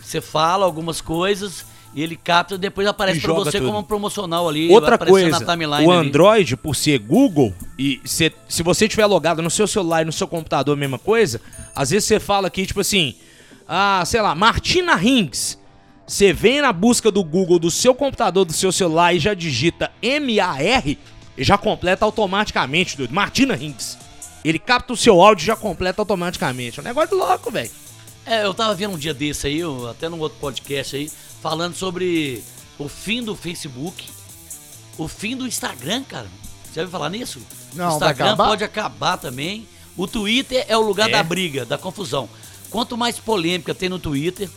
Você 0.00 0.20
fala 0.20 0.64
algumas 0.64 1.00
coisas 1.00 1.66
e 1.94 2.00
ele 2.02 2.14
capta 2.16 2.54
e 2.54 2.58
depois 2.58 2.86
aparece 2.86 3.20
pra 3.20 3.28
joga 3.34 3.44
você 3.50 3.58
tudo. 3.58 3.66
como 3.66 3.78
um 3.80 3.82
promocional 3.82 4.48
ali. 4.48 4.70
Outra 4.72 4.96
coisa, 4.96 5.28
na 5.30 5.40
timeline 5.40 5.84
o 5.84 5.90
ali. 5.90 6.08
Android, 6.08 6.56
por 6.56 6.76
ser 6.76 6.98
Google, 7.00 7.52
e 7.76 8.00
se, 8.04 8.32
se 8.48 8.62
você 8.62 8.88
tiver 8.88 9.04
logado 9.06 9.42
no 9.42 9.50
seu 9.50 9.66
celular 9.66 10.02
e 10.02 10.04
no 10.04 10.12
seu 10.12 10.28
computador, 10.28 10.76
a 10.76 10.80
mesma 10.80 11.00
coisa, 11.00 11.40
às 11.74 11.90
vezes 11.90 12.06
você 12.06 12.20
fala 12.20 12.46
aqui, 12.46 12.64
tipo 12.64 12.80
assim, 12.80 13.16
ah, 13.74 14.02
sei 14.04 14.20
lá, 14.20 14.34
Martina 14.34 14.94
Rings. 14.94 15.58
Você 16.06 16.30
vem 16.32 16.60
na 16.60 16.72
busca 16.74 17.10
do 17.10 17.24
Google 17.24 17.58
do 17.58 17.70
seu 17.70 17.94
computador, 17.94 18.44
do 18.44 18.52
seu 18.52 18.70
celular 18.70 19.14
e 19.14 19.18
já 19.18 19.32
digita 19.32 19.90
M-A-R, 20.02 20.98
e 21.38 21.42
já 21.44 21.56
completa 21.56 22.04
automaticamente, 22.04 22.96
doido. 22.98 23.14
Martina 23.14 23.54
Rings. 23.54 23.96
Ele 24.44 24.58
capta 24.58 24.92
o 24.92 24.96
seu 24.96 25.22
áudio 25.22 25.44
e 25.44 25.46
já 25.46 25.56
completa 25.56 26.02
automaticamente. 26.02 26.78
É 26.78 26.82
um 26.82 26.84
negócio 26.84 27.16
louco, 27.16 27.50
velho. 27.50 27.70
É, 28.26 28.44
eu 28.44 28.52
tava 28.52 28.74
vendo 28.74 28.94
um 28.94 28.98
dia 28.98 29.14
desse 29.14 29.46
aí, 29.46 29.60
eu- 29.60 29.88
até 29.88 30.08
num 30.08 30.18
outro 30.20 30.38
podcast 30.38 30.94
aí, 30.96 31.10
falando 31.40 31.74
sobre 31.74 32.42
o 32.78 32.88
fim 32.88 33.22
do 33.22 33.34
Facebook, 33.34 34.04
o 34.98 35.08
fim 35.08 35.34
do 35.36 35.46
Instagram, 35.46 36.02
cara. 36.04 36.26
Você 36.64 36.74
já 36.74 36.82
ouviu 36.82 36.92
falar 36.92 37.08
nisso? 37.08 37.40
Não, 37.74 37.88
o 37.88 37.92
Instagram 37.92 38.26
acabar? 38.26 38.48
pode 38.48 38.64
acabar 38.64 39.16
também. 39.16 39.66
O 39.96 40.06
Twitter 40.06 40.64
é 40.68 40.76
o 40.76 40.80
lugar 40.82 41.08
É? 41.08 41.12
da 41.12 41.22
briga, 41.22 41.64
da 41.64 41.78
confusão. 41.78 42.28
Quanto 42.72 42.96
mais 42.96 43.18
polêmica 43.18 43.72
tem 43.74 43.88
no 43.88 43.98
Twitter, 43.98 44.48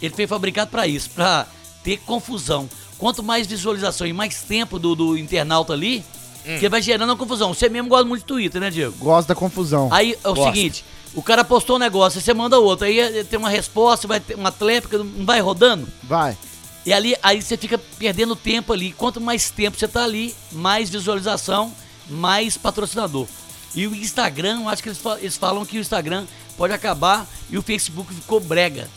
ele 0.00 0.14
foi 0.14 0.26
fabricado 0.26 0.70
pra 0.70 0.86
isso, 0.86 1.10
pra 1.10 1.46
ter 1.82 1.96
confusão. 1.98 2.68
Quanto 2.98 3.22
mais 3.22 3.46
visualização 3.46 4.06
e 4.06 4.12
mais 4.12 4.42
tempo 4.42 4.78
do, 4.78 4.94
do 4.94 5.18
internauta 5.18 5.72
ali, 5.72 6.04
Hum. 6.46 6.58
que 6.60 6.68
vai 6.68 6.82
gerando 6.82 7.10
a 7.10 7.16
confusão. 7.16 7.54
Você 7.54 7.70
mesmo 7.70 7.88
gosta 7.88 8.04
muito 8.04 8.20
de 8.20 8.26
Twitter, 8.26 8.60
né, 8.60 8.68
Diego? 8.68 8.94
Gosto 8.98 9.28
da 9.28 9.34
confusão. 9.34 9.88
Aí 9.90 10.14
é 10.22 10.28
o 10.28 10.34
Gosto. 10.34 10.54
seguinte, 10.54 10.84
o 11.14 11.22
cara 11.22 11.42
postou 11.42 11.76
um 11.76 11.78
negócio, 11.78 12.18
aí 12.18 12.22
você 12.22 12.34
manda 12.34 12.58
outro, 12.58 12.84
aí 12.84 13.00
eh, 13.00 13.24
tem 13.24 13.38
uma 13.38 13.48
resposta, 13.48 14.06
vai 14.06 14.20
ter 14.20 14.34
uma 14.34 14.52
tréplica, 14.52 14.98
não 14.98 15.24
vai 15.24 15.40
rodando. 15.40 15.88
Vai. 16.02 16.36
E 16.84 16.92
ali, 16.92 17.16
aí 17.22 17.40
você 17.40 17.56
fica 17.56 17.78
perdendo 17.98 18.36
tempo 18.36 18.74
ali. 18.74 18.92
Quanto 18.92 19.22
mais 19.22 19.48
tempo 19.48 19.78
você 19.78 19.88
tá 19.88 20.04
ali, 20.04 20.34
mais 20.52 20.90
visualização, 20.90 21.72
mais 22.10 22.58
patrocinador. 22.58 23.26
E 23.74 23.86
o 23.86 23.94
Instagram, 23.94 24.60
eu 24.64 24.68
acho 24.68 24.82
que 24.82 24.90
eles 24.90 25.36
falam 25.38 25.64
que 25.64 25.78
o 25.78 25.80
Instagram 25.80 26.26
pode 26.56 26.72
acabar 26.72 27.26
e 27.50 27.58
o 27.58 27.62
Facebook 27.62 28.12
ficou 28.14 28.40
brega. 28.40 28.88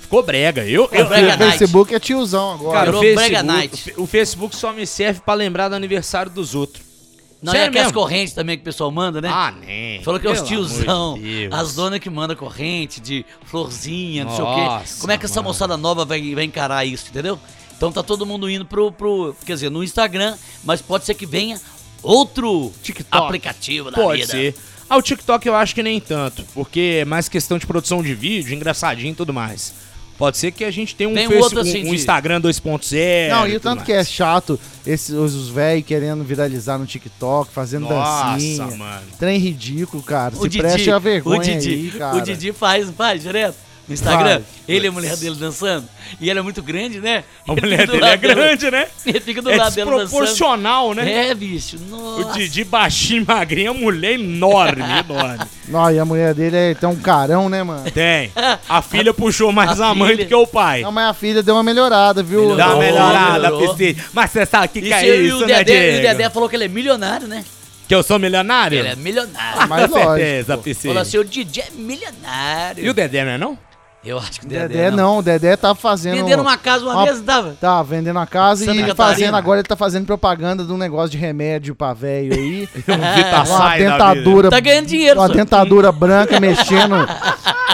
Ficou 0.00 0.22
brega. 0.22 0.64
Eu, 0.64 0.88
eu, 0.92 1.06
brega 1.08 1.34
o. 1.34 1.50
Facebook 1.50 1.94
é 1.94 1.98
tiozão 1.98 2.52
agora. 2.52 2.78
Cara, 2.78 2.96
o 2.96 3.00
Facebook, 3.00 3.42
night. 3.42 3.94
o 3.96 4.06
Facebook 4.06 4.56
só 4.56 4.72
me 4.72 4.86
serve 4.86 5.20
pra 5.20 5.34
lembrar 5.34 5.68
do 5.68 5.74
aniversário 5.74 6.30
dos 6.30 6.54
outros. 6.54 6.84
Não 7.42 7.52
é 7.52 7.56
Sério 7.56 7.68
aquelas 7.70 7.88
mesmo? 7.88 8.00
correntes 8.00 8.32
também 8.34 8.56
que 8.56 8.62
o 8.62 8.64
pessoal 8.64 8.90
manda, 8.90 9.20
né? 9.20 9.28
Ah, 9.30 9.52
nem. 9.52 10.02
Falou 10.02 10.18
que 10.18 10.26
é 10.26 10.30
os 10.30 10.40
de 10.42 10.48
tiozão, 10.48 11.18
Deus. 11.18 11.52
as 11.52 11.74
donas 11.74 11.98
que 12.00 12.08
mandam 12.08 12.34
corrente 12.34 12.98
de 13.00 13.26
florzinha, 13.44 14.24
não 14.24 14.34
sei 14.34 14.44
o 14.44 14.54
quê. 14.54 14.60
Nossa, 14.62 15.00
Como 15.00 15.12
é 15.12 15.18
que 15.18 15.26
essa 15.26 15.40
mano. 15.42 15.48
moçada 15.48 15.76
nova 15.76 16.04
vai, 16.04 16.34
vai 16.34 16.44
encarar 16.44 16.84
isso, 16.86 17.06
entendeu? 17.10 17.38
Então 17.76 17.92
tá 17.92 18.02
todo 18.02 18.24
mundo 18.24 18.48
indo 18.48 18.64
pro, 18.64 18.90
pro, 18.90 19.36
quer 19.44 19.52
dizer, 19.52 19.70
no 19.70 19.84
Instagram, 19.84 20.34
mas 20.64 20.80
pode 20.80 21.04
ser 21.04 21.12
que 21.14 21.26
venha 21.26 21.60
outro 22.02 22.72
TikTok. 22.82 23.24
aplicativo 23.24 23.90
da 23.90 23.96
Pode 23.98 24.22
vida. 24.22 24.32
ser. 24.32 24.54
Ah, 24.88 24.96
o 24.96 25.02
TikTok 25.02 25.46
eu 25.46 25.54
acho 25.54 25.74
que 25.74 25.82
nem 25.82 26.00
tanto, 26.00 26.44
porque 26.54 26.98
é 27.00 27.04
mais 27.04 27.28
questão 27.28 27.58
de 27.58 27.66
produção 27.66 28.02
de 28.02 28.14
vídeo, 28.14 28.54
engraçadinho 28.54 29.12
e 29.12 29.14
tudo 29.14 29.32
mais. 29.34 29.74
Pode 30.16 30.38
ser 30.38 30.50
que 30.50 30.64
a 30.64 30.70
gente 30.70 30.94
tenha 30.96 31.10
um, 31.10 31.14
Tem 31.14 31.26
um 31.26 31.30
Face- 31.30 31.42
outro, 31.42 31.60
assim, 31.60 31.82
um 31.82 31.90
de- 31.90 31.96
Instagram 31.96 32.40
2.0. 32.40 33.28
Não, 33.28 33.46
e 33.46 33.56
o 33.56 33.60
tanto 33.60 33.76
mais. 33.80 33.86
que 33.86 33.92
é 33.92 34.02
chato 34.02 34.58
esses 34.86 35.10
os 35.10 35.48
velhos 35.50 35.84
querendo 35.84 36.24
viralizar 36.24 36.78
no 36.78 36.86
TikTok, 36.86 37.52
fazendo 37.52 37.86
Nossa, 37.86 38.30
dancinha. 38.32 38.66
mano. 38.78 39.02
Trem 39.18 39.38
ridículo, 39.38 40.02
cara. 40.02 40.34
O 40.34 40.38
Se 40.42 40.48
Didi, 40.48 40.58
preste 40.62 40.90
a 40.90 40.98
vergonha 40.98 41.40
o 41.40 41.58
Didi, 41.58 41.68
aí, 41.68 41.90
cara. 41.98 42.16
o 42.16 42.20
Didi 42.22 42.52
faz, 42.52 42.88
faz 42.90 43.20
direto? 43.22 43.65
No 43.88 43.94
Instagram, 43.94 44.40
Faz. 44.40 44.44
ele 44.66 44.86
e 44.86 44.88
a 44.88 44.92
mulher 44.92 45.16
dele 45.16 45.36
dançando. 45.36 45.88
E 46.20 46.28
ela 46.28 46.40
é 46.40 46.42
muito 46.42 46.60
grande, 46.60 47.00
né? 47.00 47.22
A 47.46 47.52
Ele 47.52 47.60
mulher 47.60 47.86
dele 47.86 47.98
é 47.98 48.00
lado 48.00 48.20
dela. 48.20 48.34
grande, 48.34 48.68
né? 48.70 48.88
Ele 49.06 49.20
fica 49.20 49.40
do 49.40 49.48
É 49.48 49.56
lado 49.56 49.74
dela 49.76 49.90
dançando. 49.92 50.02
desproporcional, 50.08 50.92
né? 50.92 51.28
É, 51.28 51.34
bicho. 51.36 51.76
O 51.76 51.90
Nossa. 52.18 52.32
Didi 52.36 52.64
baixinho, 52.64 53.24
magrinho, 53.24 53.70
a 53.70 53.74
mulher 53.74 54.14
enorme, 54.18 54.82
enorme. 55.08 55.44
Não, 55.68 55.88
e 55.92 55.98
a 56.00 56.04
mulher 56.04 56.34
dele 56.34 56.56
é, 56.56 56.74
tem 56.74 56.88
um 56.88 56.96
carão, 56.96 57.48
né, 57.48 57.62
mano? 57.62 57.88
Tem. 57.92 58.32
A 58.68 58.82
filha 58.82 59.14
puxou 59.14 59.52
mais 59.52 59.80
a, 59.80 59.90
A 59.90 59.94
mãe 59.94 60.10
filha- 60.10 60.24
do 60.24 60.28
que 60.28 60.34
o 60.34 60.46
pai. 60.48 60.82
Não, 60.82 60.90
mas 60.90 61.08
a 61.10 61.14
filha 61.14 61.40
deu 61.40 61.54
uma 61.54 61.62
melhorada, 61.62 62.24
viu? 62.24 62.40
Melhorou. 62.40 62.56
Dá 62.56 62.68
uma 62.74 62.82
melhorada. 62.82 63.52
PC. 63.56 63.96
Mas 64.12 64.30
você 64.32 64.44
sabe 64.46 64.66
o 64.66 64.68
que, 64.70 64.82
que 64.82 64.92
é 64.92 65.06
e 65.16 65.26
isso, 65.28 65.36
o 65.36 65.46
né, 65.46 65.62
Dedé, 65.62 65.94
e 65.94 65.98
o? 65.98 66.02
Dedé 66.02 66.30
falou 66.30 66.48
que 66.48 66.56
ele 66.56 66.64
é 66.64 66.68
milionário, 66.68 67.28
né? 67.28 67.44
Que 67.86 67.94
eu 67.94 68.02
sou 68.02 68.18
milionário? 68.18 68.80
Ele 68.80 68.88
é 68.88 68.96
milionário. 68.96 69.68
Mas 69.68 69.86
Com 69.88 69.94
certeza. 70.00 70.58
PC. 70.58 70.88
Falou 70.88 71.02
assim, 71.02 71.18
o 71.18 71.24
Didi 71.24 71.60
é 71.60 71.68
milionário. 71.72 72.84
E 72.84 72.88
o 72.90 72.92
Dedé, 72.92 73.24
não 73.24 73.30
é 73.30 73.38
não? 73.38 73.56
Eu 74.06 74.18
acho 74.18 74.40
que 74.40 74.46
o 74.46 74.48
Dedé, 74.48 74.68
Dedé, 74.68 74.90
não. 74.90 75.18
o 75.18 75.22
Dedé 75.22 75.56
tá 75.56 75.74
fazendo. 75.74 76.14
Vendendo 76.16 76.40
uma 76.40 76.56
casa 76.56 76.84
uma 76.84 76.94
uma- 76.94 77.04
vez, 77.04 77.20
tava. 77.22 77.56
Tá 77.60 77.82
vendendo 77.82 78.16
uma 78.16 78.26
casa 78.26 78.64
Santa 78.64 78.76
e 78.76 78.80
Catarina. 78.86 78.94
fazendo. 78.94 79.34
Agora 79.36 79.60
ele 79.60 79.68
tá 79.68 79.74
fazendo 79.76 80.06
propaganda 80.06 80.64
de 80.64 80.72
um 80.72 80.76
negócio 80.78 81.10
de 81.10 81.18
remédio 81.18 81.74
pra 81.74 81.92
velho 81.92 82.32
aí. 82.32 82.68
Um 82.88 83.14
Vita 83.16 83.42
uma 83.48 83.76
dentadura. 83.76 84.50
Tá 84.50 84.60
ganhando 84.60 84.86
dinheiro, 84.86 85.18
Uma 85.20 85.26
só. 85.26 85.32
dentadura 85.34 85.90
branca 85.90 86.38
mexendo. 86.38 86.94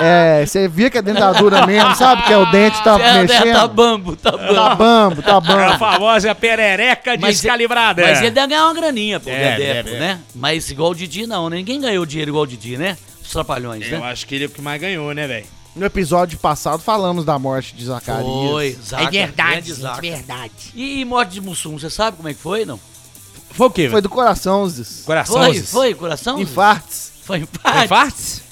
É, 0.00 0.44
você 0.46 0.66
via 0.68 0.88
que 0.90 0.98
é 0.98 1.02
dentadura 1.02 1.66
mesmo, 1.66 1.94
sabe? 1.94 2.22
Que 2.22 2.32
é 2.32 2.36
o 2.38 2.46
dente 2.50 2.82
tá 2.82 2.98
É, 2.98 3.22
mexendo. 3.22 3.52
tá 3.52 3.68
bambo, 3.68 4.16
tá 4.16 4.30
bambo. 4.32 4.54
Tá 4.54 4.74
bambo, 4.74 5.22
tá 5.22 5.36
A 5.36 5.40
bambo. 5.40 5.78
famosa 5.78 6.34
perereca 6.34 7.12
Mas- 7.20 7.36
descalibrada. 7.40 8.02
Mas 8.02 8.20
ele 8.20 8.30
deve 8.30 8.48
ganhar 8.48 8.64
uma 8.64 8.74
graninha, 8.74 9.20
pô, 9.20 9.28
É, 9.30 9.56
Dedeco, 9.56 9.88
deve, 9.90 9.98
né? 10.00 10.18
Mas 10.34 10.68
igual 10.70 10.90
o 10.90 10.94
Didi 10.94 11.26
não, 11.26 11.48
né? 11.50 11.56
Ninguém 11.56 11.80
ganhou 11.80 12.04
dinheiro 12.06 12.30
igual 12.30 12.44
o 12.44 12.46
Didi, 12.46 12.76
né? 12.76 12.96
Os 13.22 13.30
trapalhões, 13.30 13.90
Eu 13.92 14.00
né? 14.00 14.10
acho 14.10 14.26
que 14.26 14.34
ele 14.34 14.44
é 14.44 14.46
o 14.46 14.50
que 14.50 14.60
mais 14.62 14.80
ganhou, 14.80 15.12
né, 15.14 15.26
velho? 15.26 15.46
No 15.74 15.86
episódio 15.86 16.38
passado 16.38 16.82
falamos 16.82 17.24
da 17.24 17.38
morte 17.38 17.74
de 17.74 17.84
Zacarias. 17.86 18.26
Foi, 18.26 18.78
Zaca, 18.86 19.04
É 19.04 19.10
verdade, 19.10 19.68
gente, 19.68 19.80
Zaca. 19.80 20.00
verdade. 20.02 20.52
E, 20.74 21.00
e 21.00 21.04
morte 21.04 21.32
de 21.32 21.40
Mussum, 21.40 21.78
você 21.78 21.88
sabe 21.88 22.16
como 22.18 22.28
é 22.28 22.34
que 22.34 22.40
foi, 22.40 22.64
não? 22.66 22.78
Foi 23.52 23.66
o 23.66 23.70
quê, 23.70 23.88
Foi 23.88 24.00
do 24.02 24.08
coração, 24.08 24.66
Zis. 24.68 25.02
Coração? 25.04 25.36
Foi, 25.42 25.54
Zis? 25.58 25.70
foi, 25.70 25.94
coração? 25.94 26.38
Infartes. 26.40 27.12
Foi 27.22 27.38
empate. 27.38 27.84
Infartes? 27.84 28.42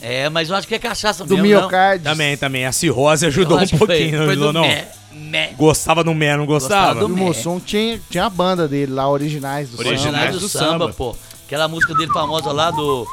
É, 0.00 0.28
mas 0.28 0.48
eu 0.50 0.56
acho 0.56 0.68
que 0.68 0.74
é 0.74 0.78
cachaça 0.78 1.24
Do 1.24 1.34
mesmo, 1.36 1.48
miocárdio. 1.48 2.04
Também, 2.04 2.36
também. 2.36 2.66
A 2.66 2.72
cirrose 2.72 3.26
ajudou 3.26 3.58
um 3.58 3.66
que 3.66 3.76
foi- 3.76 3.86
pouquinho, 3.86 4.24
foi 4.24 4.36
não, 4.36 4.46
do 4.46 4.52
não? 4.52 4.62
Mé, 4.62 4.88
Mé. 5.12 5.52
Gostava 5.56 6.04
do 6.04 6.14
Mé, 6.14 6.36
não 6.36 6.44
gostava? 6.46 6.92
Gostava 6.94 7.00
do 7.00 7.06
o 7.06 7.16
Mé. 7.16 7.22
Mussum 7.24 7.58
tinha, 7.58 8.00
tinha 8.10 8.26
a 8.26 8.30
banda 8.30 8.68
dele 8.68 8.92
lá, 8.92 9.08
originais 9.08 9.70
do 9.70 9.78
Originais. 9.78 10.00
samba. 10.02 10.12
Originais 10.18 10.34
do, 10.34 10.40
do 10.40 10.48
samba, 10.48 10.84
samba. 10.84 10.92
pô. 10.92 11.16
Aquela 11.46 11.66
música 11.68 11.94
dele 11.94 12.12
famosa 12.12 12.52
lá 12.52 12.70
do... 12.70 13.06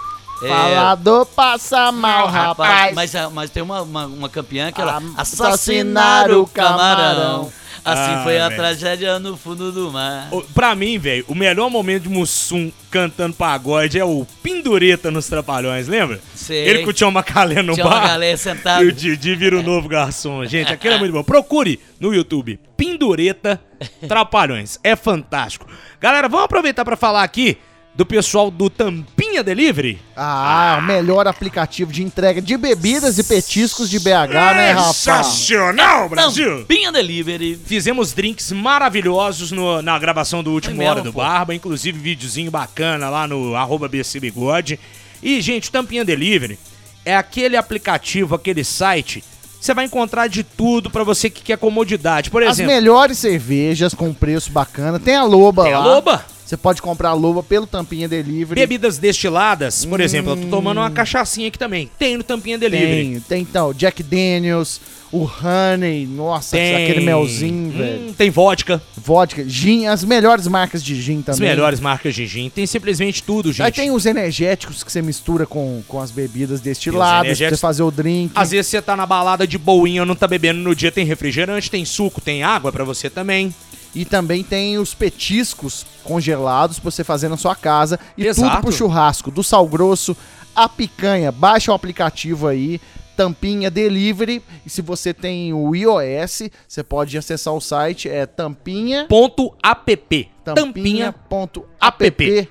é, 0.44 0.50
Falador 0.50 1.26
passa 1.28 1.92
mal, 1.92 2.28
rapaz. 2.28 2.94
Mas, 2.94 3.14
mas 3.32 3.50
tem 3.52 3.62
uma, 3.64 3.82
uma, 3.82 4.06
uma 4.06 4.30
campeã 4.30 4.72
que 4.72 4.82
ela... 4.82 4.98
Assassinar 5.18 5.54
Assassinaram 5.54 6.42
o 6.42 6.48
camarão. 6.48 6.80
camarão. 7.16 7.54
Assim 7.86 8.14
Ah, 8.14 8.22
foi 8.24 8.40
a 8.40 8.48
velho. 8.48 8.62
tragédia 8.62 9.20
no 9.20 9.36
fundo 9.36 9.70
do 9.70 9.92
mar. 9.92 10.30
Pra 10.54 10.74
mim, 10.74 10.98
velho, 10.98 11.26
o 11.28 11.36
melhor 11.36 11.70
momento 11.70 12.04
de 12.04 12.10
Mussum 12.10 12.72
cantando 12.90 13.34
pagode 13.36 14.00
é 14.00 14.06
o 14.06 14.26
Pendureta 14.42 15.12
nos 15.12 15.28
Trapalhões, 15.28 15.90
lembra? 15.90 16.22
Sei. 16.34 16.66
Ele 16.66 16.84
com 16.84 16.92
o 16.92 16.94
Tião 16.94 17.12
Macalé 17.12 17.62
no 17.62 17.74
uma 17.74 17.84
bar. 17.84 18.08
galera 18.08 18.32
E 18.36 18.38
sentada. 18.38 18.86
o 18.86 18.90
Didi 18.90 19.36
vira 19.36 19.60
o 19.60 19.64
novo 19.64 19.90
garçom. 19.90 20.46
Gente, 20.46 20.72
aquilo 20.72 20.94
é 20.94 20.98
muito 20.98 21.12
bom. 21.12 21.24
Procure 21.26 21.78
no 22.00 22.14
YouTube. 22.14 22.58
Pendureta 22.78 23.60
Trapalhões. 24.08 24.80
É 24.82 24.96
fantástico. 24.96 25.68
Galera, 26.00 26.30
vamos 26.30 26.46
aproveitar 26.46 26.86
pra 26.86 26.96
falar 26.96 27.24
aqui 27.24 27.58
do 27.96 28.06
pessoal 28.06 28.50
do 28.50 28.70
Tampinha 28.72 29.44
Delivery. 29.44 30.02
Ah, 30.18 30.78
o 30.80 30.82
melhor 30.84 31.28
aplicativo 31.28 31.92
de 31.92 32.02
entrega 32.04 32.42
de 32.42 32.58
bebidas 32.58 33.20
e 33.20 33.24
petiscos 33.24 33.88
de 33.90 34.00
BH, 34.00 34.34
né, 34.34 34.72
rapaz? 34.72 34.96
Sensacional, 34.96 36.10
Brasil! 36.10 36.60
Tampinha 36.62 36.92
Delivery. 36.92 37.60
Fizemos 37.66 38.12
drinks 38.14 38.52
maravilhosos 38.52 39.52
no- 39.52 39.82
na 39.82 39.98
gravação 40.00 40.42
do 40.42 40.52
último 40.52 40.82
É 40.82 40.90
Hora 40.90 41.02
do 41.02 41.14
pô? 41.14 41.20
Barba, 41.20 41.54
inclusive 41.54 42.00
videozinho 42.00 42.50
bacana 42.50 43.10
lá 43.10 43.28
no 43.28 43.56
arroba 43.56 43.88
BC 43.88 44.20
Bigode. 44.20 44.80
E, 45.22 45.40
gente, 45.40 45.70
o 45.70 45.72
Tampinha 45.72 46.04
Delivery 46.04 46.58
é 47.06 47.16
aquele 47.16 47.56
aplicativo, 47.56 48.34
aquele 48.34 48.64
site, 48.64 49.24
você 49.62 49.72
vai 49.74 49.86
encontrar 49.86 50.28
de 50.28 50.44
tudo 50.44 50.90
pra 50.90 51.04
você 51.04 51.30
que 51.30 51.44
quer 51.44 51.58
comodidade. 51.60 52.30
Por 52.32 52.42
As 52.44 52.58
exemplo, 52.58 52.74
melhores 52.74 53.20
cervejas 53.20 53.94
com 53.94 54.12
preço 54.14 54.52
bacana. 54.52 55.00
Tem 55.00 55.16
a 55.16 55.24
Loba 55.24 55.64
tem 55.64 55.74
a 55.74 55.80
lá. 55.80 55.86
Loba, 55.86 56.26
Você 56.46 56.58
pode 56.58 56.82
comprar 56.82 57.10
a 57.10 57.14
Loba 57.14 57.42
pelo 57.42 57.66
Tampinha 57.66 58.08
Delivery. 58.08 58.60
bebidas 58.60 58.98
destiladas. 58.98 59.86
Por 59.86 60.00
exemplo, 60.02 60.34
eu 60.34 60.38
tô 60.38 60.48
tomando 60.48 60.80
uma 60.80 60.92
cachaçinha 60.92 61.48
aqui 61.48 61.58
também. 61.58 61.90
Tem 61.98 62.18
no 62.18 62.24
Tampinha 62.24 62.58
Delivery. 62.58 63.04
Tem, 63.12 63.20
tem 63.22 63.42
então, 63.42 63.74
Jack 63.74 64.04
Daniels, 64.04 64.82
o 65.12 65.24
Honey, 65.24 66.06
nossa, 66.06 66.58
Tem 66.58 66.84
aquele 66.84 67.06
melzinho, 67.06 67.70
Hum, 67.70 67.78
velho. 67.78 68.14
Tem 68.14 68.30
vodka, 68.30 68.82
Vodka, 68.98 69.44
gin, 69.48 69.86
as 69.88 70.04
melhores 70.04 70.48
marcas 70.48 70.84
de 70.84 71.00
gin 71.02 71.22
também. 71.22 71.34
as 71.34 71.40
melhores 71.40 71.80
marcas 71.80 72.14
de 72.14 72.26
gin. 72.26 72.50
Tem 72.50 72.66
simplesmente 72.68 73.24
tudo, 73.24 73.52
gente. 73.52 73.66
Aí 73.66 73.72
tem 73.72 73.90
os 73.92 74.06
energéticos 74.06 74.84
que 74.84 74.92
você 74.92 75.02
mistura 75.02 75.46
com, 75.46 75.82
com 75.88 76.00
as 76.02 76.12
bebidas 76.12 76.60
destiladas, 76.62 77.10
pra 77.10 77.20
você 77.22 77.28
energéticos. 77.28 77.62
fazer 77.62 77.84
o 77.84 77.92
drink. 77.92 78.32
Às 78.36 78.52
vezes 78.52 78.68
você 78.68 78.82
tá 78.82 78.96
na 78.98 79.06
balada 79.06 79.48
de 79.48 79.58
boinha, 79.58 80.04
não 80.04 80.16
tá 80.16 80.28
bebendo 80.28 80.60
no 80.60 80.76
dia, 80.76 80.92
tem 80.92 81.06
refrigerante, 81.06 81.72
tem 81.72 81.86
suco, 81.86 82.20
tem 82.20 82.44
água 82.44 82.72
pra 82.72 82.84
você 82.84 83.10
também. 83.10 83.54
E 83.96 84.06
também 84.06 84.44
tem 84.44 84.78
os 84.78 84.94
petiscos 84.94 85.86
congelados 86.04 86.80
pra 86.80 86.90
você 86.90 87.04
fazer 87.04 87.30
na 87.30 87.38
sua 87.38 87.56
casa. 87.56 88.00
E 88.18 88.26
Exato. 88.26 88.50
tudo 88.50 88.62
pro 88.62 88.72
churrasco, 88.72 89.30
do 89.30 89.44
sal 89.44 89.68
grosso, 89.68 90.16
a 90.56 90.68
picanha. 90.68 91.32
Baixa 91.32 91.72
o 91.72 91.76
aplicativo 91.76 92.48
aí, 92.48 92.82
Tampinha 93.16 93.70
Delivery. 93.70 94.42
E 94.66 94.70
se 94.70 94.82
você 94.82 95.14
tem 95.14 95.54
o 95.54 95.76
iOS, 95.76 96.50
você 96.68 96.84
pode 96.84 97.18
acessar 97.18 97.54
o 97.54 97.62
site, 97.62 98.10
é 98.10 98.26
tampinha, 98.26 99.06
Ponto 99.08 99.54
app. 99.64 100.30
tampinha.app. 100.44 102.06
app. 102.06 102.50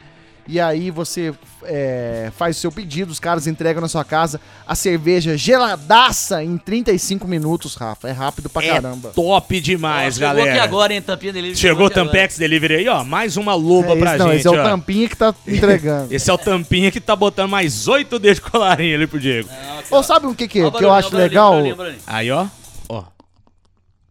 E 0.48 0.58
aí 0.58 0.90
você 0.90 1.32
é, 1.62 2.32
faz 2.36 2.56
o 2.56 2.60
seu 2.60 2.72
pedido, 2.72 3.10
os 3.12 3.20
caras 3.20 3.46
entregam 3.46 3.80
na 3.80 3.88
sua 3.88 4.04
casa 4.04 4.40
a 4.66 4.74
cerveja 4.74 5.36
geladaça 5.36 6.42
em 6.42 6.58
35 6.58 7.28
minutos, 7.28 7.76
Rafa. 7.76 8.08
É 8.08 8.12
rápido 8.12 8.50
pra 8.50 8.60
caramba. 8.62 9.10
É 9.10 9.12
top 9.12 9.60
demais, 9.60 10.14
Chegou 10.14 10.28
galera. 10.28 10.50
aqui 10.50 10.60
agora, 10.60 10.94
hein, 10.94 11.00
Tampinha 11.02 11.32
Delivery. 11.32 11.58
Chegou 11.58 11.84
o 11.84 11.86
aqui 11.86 11.98
agora. 11.98 12.10
Tampex 12.12 12.38
Delivery 12.38 12.74
aí, 12.74 12.88
ó. 12.88 13.04
Mais 13.04 13.36
uma 13.36 13.54
loba 13.54 13.92
É 13.92 13.96
pra 13.96 14.18
não, 14.18 14.28
gente, 14.28 14.38
esse 14.38 14.48
é 14.48 14.50
o 14.50 14.60
ó. 14.60 14.64
Tampinha 14.64 15.08
que 15.08 15.16
tá 15.16 15.34
entregando. 15.46 16.12
Esse 16.12 16.28
é 16.28 16.32
o 16.32 16.38
tampinha 16.38 16.90
que 16.90 17.00
tá 17.00 17.14
botando 17.14 17.50
mais 17.50 17.86
oito 17.86 18.18
dedos 18.18 18.42
de 18.42 18.50
colarinho 18.50 18.96
ali 18.96 19.06
pro 19.06 19.20
Diego. 19.20 19.48
Ou 19.90 20.02
sabe 20.02 20.26
o 20.26 20.34
que, 20.34 20.48
que, 20.48 20.62
Ó 20.62 20.68
o 20.68 20.72
que 20.72 20.84
eu 20.84 20.92
acho 20.92 21.08
ó 21.08 21.10
o 21.10 21.12
barulhinho, 21.12 21.28
legal? 21.30 21.76
barulhinho. 21.76 22.02
Aí, 22.06 22.30
ó. 22.32 22.46
Ó. 22.88 23.04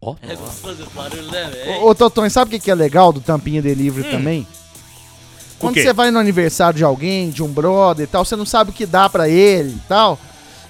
Ó. 0.00 0.16
É 0.22 0.34
barulho, 0.94 1.30
né, 1.30 1.50
velho? 1.52 1.84
Ô, 1.84 2.30
sabe 2.30 2.48
o 2.48 2.50
que, 2.50 2.58
que 2.58 2.70
é 2.70 2.74
legal 2.74 3.12
do 3.12 3.20
Tampinha 3.20 3.60
Delivery 3.60 4.10
também? 4.10 4.46
Quando 5.62 5.82
você 5.82 5.92
vai 5.92 6.10
no 6.10 6.18
aniversário 6.18 6.76
de 6.76 6.84
alguém, 6.84 7.30
de 7.30 7.42
um 7.42 7.48
brother 7.48 8.04
e 8.04 8.06
tal, 8.06 8.24
você 8.24 8.36
não 8.36 8.44
sabe 8.46 8.70
o 8.70 8.72
que 8.72 8.84
dá 8.86 9.08
pra 9.08 9.28
ele 9.28 9.70
e 9.70 9.88
tal. 9.88 10.18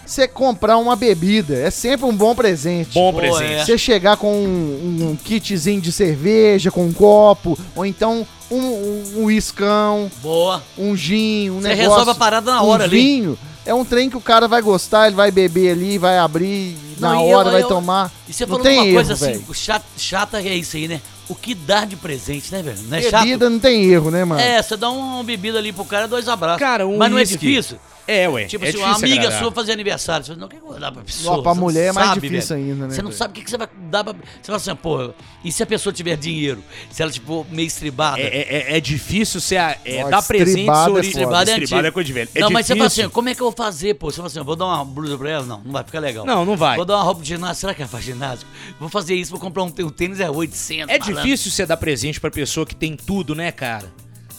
Você 0.04 0.26
comprar 0.28 0.76
uma 0.78 0.94
bebida 0.96 1.54
é 1.56 1.70
sempre 1.70 2.04
um 2.04 2.14
bom 2.14 2.34
presente. 2.34 2.94
Bom 2.94 3.12
presente. 3.14 3.44
é. 3.44 3.64
Você 3.64 3.78
chegar 3.78 4.16
com 4.16 4.32
um, 4.34 5.10
um 5.12 5.16
kitzinho 5.16 5.80
de 5.80 5.90
cerveja, 5.92 6.70
com 6.70 6.84
um 6.84 6.92
copo, 6.92 7.58
ou 7.74 7.86
então 7.86 8.26
um, 8.50 8.56
um, 8.58 9.02
um 9.24 9.30
iscão, 9.30 10.10
Boa. 10.20 10.62
um 10.76 10.94
gin, 10.96 11.50
um 11.50 11.60
Você 11.62 11.68
negócio. 11.68 11.90
resolve 11.90 12.10
a 12.10 12.14
parada 12.14 12.50
na 12.52 12.62
hora 12.62 12.82
um 12.82 12.84
ali. 12.86 12.96
vinho. 13.00 13.38
É 13.64 13.72
um 13.72 13.84
trem 13.84 14.10
que 14.10 14.16
o 14.16 14.20
cara 14.20 14.48
vai 14.48 14.60
gostar, 14.60 15.06
ele 15.06 15.14
vai 15.14 15.30
beber 15.30 15.70
ali, 15.70 15.96
vai 15.96 16.18
abrir, 16.18 16.76
na 16.98 17.14
Não, 17.14 17.28
e 17.30 17.32
hora 17.32 17.48
eu- 17.48 17.52
vai 17.52 17.62
eu- 17.62 17.68
tomar. 17.68 18.10
E 18.28 18.32
você 18.32 18.44
não 18.44 18.48
falou 18.56 18.62
tem 18.64 18.76
uma 18.78 18.84
erro, 18.86 18.94
coisa 18.94 19.12
assim, 19.12 19.44
chata, 19.54 19.84
chata 19.96 20.40
é 20.42 20.56
isso 20.56 20.76
aí, 20.76 20.88
né? 20.88 21.00
O 21.32 21.34
que 21.34 21.54
dá 21.54 21.86
de 21.86 21.96
presente, 21.96 22.52
né, 22.52 22.62
velho? 22.62 22.78
Não 22.88 22.98
é 22.98 23.00
chato? 23.00 23.24
Bebida 23.24 23.48
não 23.48 23.58
tem 23.58 23.84
erro, 23.90 24.10
né, 24.10 24.22
mano? 24.22 24.38
É, 24.38 24.60
você 24.62 24.76
dá 24.76 24.90
uma 24.90 25.24
bebida 25.24 25.56
ali 25.58 25.72
pro 25.72 25.82
cara, 25.82 26.06
dois 26.06 26.28
abraços. 26.28 26.58
Cara, 26.60 26.86
um 26.86 26.98
Mas 26.98 27.10
não 27.10 27.16
é 27.16 27.22
whisky. 27.22 27.38
difícil? 27.38 27.78
É, 28.06 28.28
ué. 28.28 28.44
Tipo 28.44 28.64
é 28.64 28.68
assim, 28.68 28.78
uma 28.78 28.94
amiga 28.96 29.14
agradar. 29.20 29.38
sua 29.40 29.52
fazer 29.52 29.72
aniversário. 29.72 30.24
Você 30.24 30.32
fala, 30.32 30.40
não, 30.40 30.46
o 30.46 30.50
que 30.50 30.56
eu 30.56 30.60
vou 30.60 30.78
dar 30.78 30.92
pra 30.92 31.02
pessoa? 31.02 31.38
Ó, 31.38 31.42
pra 31.42 31.54
não 31.54 31.62
mulher 31.62 31.88
é 31.88 31.92
mais 31.92 32.08
sabe, 32.08 32.20
difícil 32.20 32.56
velho. 32.56 32.70
ainda, 32.70 32.86
né, 32.88 32.94
Você 32.94 33.02
não 33.02 33.12
sabe 33.12 33.40
o 33.40 33.44
que 33.44 33.50
você 33.50 33.56
vai 33.56 33.68
dar 33.90 34.04
pra... 34.04 34.12
Você 34.12 34.46
fala 34.46 34.56
assim, 34.56 34.76
porra, 34.76 35.14
e 35.44 35.52
se 35.52 35.62
a 35.62 35.66
pessoa 35.66 35.92
tiver 35.92 36.16
dinheiro? 36.16 36.62
Se 36.90 37.02
ela, 37.02 37.10
tipo, 37.10 37.46
meio 37.50 37.66
estribada? 37.66 38.20
É, 38.20 38.26
é, 38.26 38.72
é- 38.72 38.76
é 38.76 38.80
difícil 38.80 39.40
você 39.40 39.56
é, 39.56 39.78
dar 40.10 40.22
presente 40.22 40.50
estribada 40.50 40.80
é 40.80 40.84
sobre... 40.84 41.06
Estribada 41.06 41.50
é 41.50 41.58
Estribada 41.58 41.88
é 41.88 41.90
coisa 41.90 42.06
de 42.06 42.12
velho. 42.12 42.30
É 42.34 42.40
não, 42.40 42.50
mas 42.50 42.66
você 42.66 42.74
fala 42.74 42.86
assim, 42.86 43.08
como 43.08 43.28
é 43.28 43.34
que 43.34 43.40
eu 43.40 43.46
vou 43.46 43.54
fazer, 43.56 43.94
pô? 43.94 44.10
Você 44.10 44.16
fala 44.16 44.26
assim, 44.26 44.38
eu 44.38 44.44
vou 44.44 44.56
dar 44.56 44.66
uma 44.66 44.84
blusa 44.84 45.16
pra 45.16 45.30
ela? 45.30 45.46
Não, 45.46 45.60
não 45.64 45.72
vai 45.72 45.84
ficar 45.84 46.00
legal. 46.00 46.26
Não, 46.26 46.44
não 46.44 46.56
vai. 46.56 46.76
Vou 46.76 46.84
dar 46.84 46.96
uma 46.96 47.04
roupa 47.04 47.22
de 47.22 47.28
ginástica, 47.28 47.54
será 47.60 47.74
que 47.74 47.82
ela 47.82 47.88
faz 47.90 48.04
ginástica? 48.04 48.50
Vou 48.80 48.88
fazer 48.88 49.14
isso, 49.14 49.30
vou 49.30 49.40
comprar 49.40 49.62
um, 49.62 49.66
um 49.66 49.90
tênis, 49.90 50.20
é 50.20 50.28
800. 50.30 50.88
É 50.92 50.98
malandro. 50.98 51.22
difícil 51.22 51.50
você 51.50 51.64
dar 51.64 51.76
presente 51.76 52.20
pra 52.20 52.30
pessoa 52.30 52.66
que 52.66 52.74
tem 52.74 52.96
tudo, 52.96 53.34
né, 53.34 53.52
cara? 53.52 53.92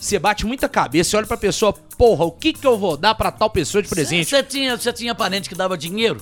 Você 0.03 0.19
bate 0.19 0.45
muita 0.45 0.67
cabeça, 0.67 1.11
você 1.11 1.17
olha 1.17 1.25
pra 1.25 1.37
pessoa, 1.37 1.71
porra, 1.97 2.25
o 2.25 2.31
que 2.31 2.51
que 2.51 2.67
eu 2.67 2.77
vou 2.77 2.97
dar 2.97 3.15
pra 3.15 3.31
tal 3.31 3.49
pessoa 3.49 3.81
de 3.81 3.87
presente? 3.87 4.29
Você 4.29 4.43
tinha, 4.43 4.77
você 4.77 4.91
tinha 4.91 5.15
parente 5.15 5.47
que 5.47 5.55
dava 5.55 5.77
dinheiro? 5.77 6.21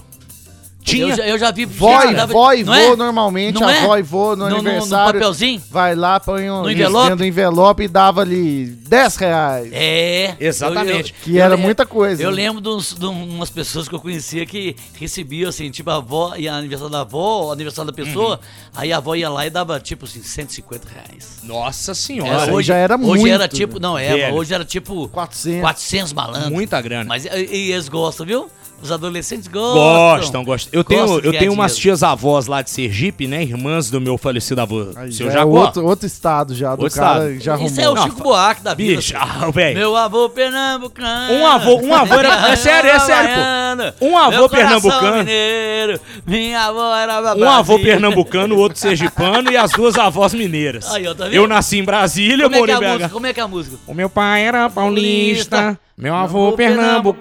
Tinha. 0.83 1.07
Eu 1.09 1.15
já, 1.15 1.27
eu 1.27 1.37
já 1.37 1.51
vi... 1.51 1.65
Vó, 1.65 2.01
e- 2.03 2.13
dava- 2.15 2.33
vó 2.33 2.53
e 2.53 2.63
não 2.63 2.73
vô, 2.73 2.79
é? 2.93 2.95
normalmente, 2.95 3.59
Não 3.59 3.67
a 3.67 3.71
é? 3.73 3.81
vó 3.85 3.97
e 3.97 4.01
vô 4.01 4.35
no, 4.35 4.45
No- 4.45 4.49
no- 4.49 4.55
aniversário. 4.57 5.13
No 5.13 5.19
papelzinho? 5.19 5.61
Vai 5.69 5.95
lá, 5.95 6.19
põe 6.19 6.49
um 6.49 6.63
No 6.63 6.71
envelope? 6.71 7.15
do 7.15 7.25
envelope 7.25 7.83
e 7.83 7.87
dava 7.87 8.21
ali 8.21 8.65
10 8.65 9.15
reais. 9.17 9.69
É. 9.71 10.35
Exatamente. 10.39 11.13
Que 11.13 11.39
era 11.39 11.55
muita 11.55 11.85
coisa, 11.85 12.21
Eu 12.23 12.29
né? 12.31 12.35
lembro 12.37 12.61
de, 12.61 12.69
uns- 12.69 12.93
de 12.97 13.05
umas 13.05 13.49
pessoas 13.49 13.87
que 13.87 13.95
eu 13.95 13.99
conhecia 13.99 14.45
que 14.45 14.75
recebiam, 14.99 15.49
assim, 15.49 15.69
tipo, 15.69 15.89
a 15.89 15.95
avó, 15.97 16.33
e 16.35 16.47
aniversário 16.47 16.91
da 16.91 17.01
avó, 17.01 17.45
o 17.47 17.51
aniversário 17.51 17.91
da 17.91 17.95
pessoa, 17.95 18.39
aí 18.75 18.91
a 18.91 18.97
avó 18.97 19.15
ia 19.15 19.29
lá 19.29 19.45
e 19.45 19.49
dava, 19.49 19.79
tipo 19.79 20.05
assim, 20.05 20.21
150 20.23 20.87
reais. 20.89 21.39
Nossa 21.43 21.91
É, 21.91 21.95
senhora. 21.95 22.43
aí 22.57 22.63
já 22.63 22.75
era 22.75 22.95
hoje 22.95 23.05
muito, 23.21 23.27
era 23.33 23.47
tipo, 23.47 23.79
não, 23.79 23.97
é, 23.97 24.31
hoje 24.31 24.53
era 24.53 24.65
tipo 24.65 25.07
400. 25.09 25.61
400 25.61 26.13
malandros. 26.13 26.51
Muita 26.51 26.81
grana. 26.81 27.05
Mas 27.07 27.25
e, 27.25 27.29
e 27.29 27.71
eles 27.71 27.87
gostam, 27.87 28.25
viu? 28.25 28.49
Os 28.81 28.91
adolescentes 28.91 29.47
gostam. 29.47 29.73
Gostam, 29.81 30.43
gostam. 30.43 30.69
Eu 30.73 30.83
tenho, 30.83 31.19
eu 31.19 31.31
tenho 31.31 31.53
umas 31.53 31.75
tias 31.77 32.01
avós 32.03 32.47
lá 32.47 32.61
de 32.61 32.69
Sergipe, 32.69 33.27
né? 33.27 33.43
Irmãs 33.43 33.89
do 33.89 34.01
meu 34.01 34.17
falecido 34.17 34.59
avô, 34.61 34.87
Aí 34.95 35.11
seu 35.11 35.27
já 35.27 35.33
é 35.33 35.37
Jacó. 35.37 35.49
outro, 35.49 35.85
outro 35.85 36.07
estado 36.07 36.55
já, 36.55 36.75
do 36.75 36.83
Outro 36.83 36.97
cara 36.99 37.25
estado. 37.31 37.39
já 37.43 37.53
arrumou. 37.53 37.69
Isso 37.71 37.81
é 37.81 37.89
o 37.89 37.93
Não, 37.93 38.03
Chico 38.03 38.23
Buarque 38.23 38.61
da 38.63 38.73
vida. 38.73 38.95
Bicho, 38.95 39.13
ah, 39.17 39.49
velho. 39.51 39.77
Meu 39.77 39.95
avô 39.95 40.29
pernambucano. 40.29 41.33
Um 41.33 41.45
avô- 41.47 41.79
um 41.81 41.93
avô 41.93 42.13
era- 42.15 42.49
é 42.51 42.55
sério, 42.55 42.89
é 42.89 42.99
sério, 42.99 43.29
pô. 43.29 43.39
Havaiano, 43.41 43.93
Um 44.01 44.17
avô 44.17 44.29
meu 44.31 44.49
coração 44.49 44.81
pernambucano. 44.81 45.17
Mineiro, 45.19 45.99
minha 46.25 46.61
avó 46.65 46.95
era 46.95 47.35
Um 47.35 47.49
avô 47.49 47.79
pernambucano, 47.79 48.55
o 48.55 48.59
outro 48.59 48.79
sergipano 48.79 49.51
e 49.51 49.57
as 49.57 49.71
duas 49.71 49.95
avós 49.97 50.33
mineiras. 50.33 50.91
Aí, 50.93 51.07
ó, 51.07 51.13
tá 51.13 51.25
vendo? 51.25 51.33
eu 51.35 51.47
nasci 51.47 51.77
em 51.79 51.83
Brasília, 51.83 52.45
Como 52.45 52.55
é, 52.55 52.57
que 52.57 52.59
morei 52.59 52.75
é 52.75 52.77
em 52.77 52.81
música? 52.91 53.07
BH. 53.07 53.13
Como 53.13 53.27
é 53.27 53.33
que 53.33 53.39
é 53.39 53.43
a 53.43 53.47
música? 53.47 53.77
O 53.87 53.93
meu 53.93 54.09
pai 54.09 54.43
era 54.45 54.69
paulista, 54.69 55.77
meu 55.97 56.13
avô 56.15 56.47
avô 56.47 56.57
pernambucano, 56.57 57.13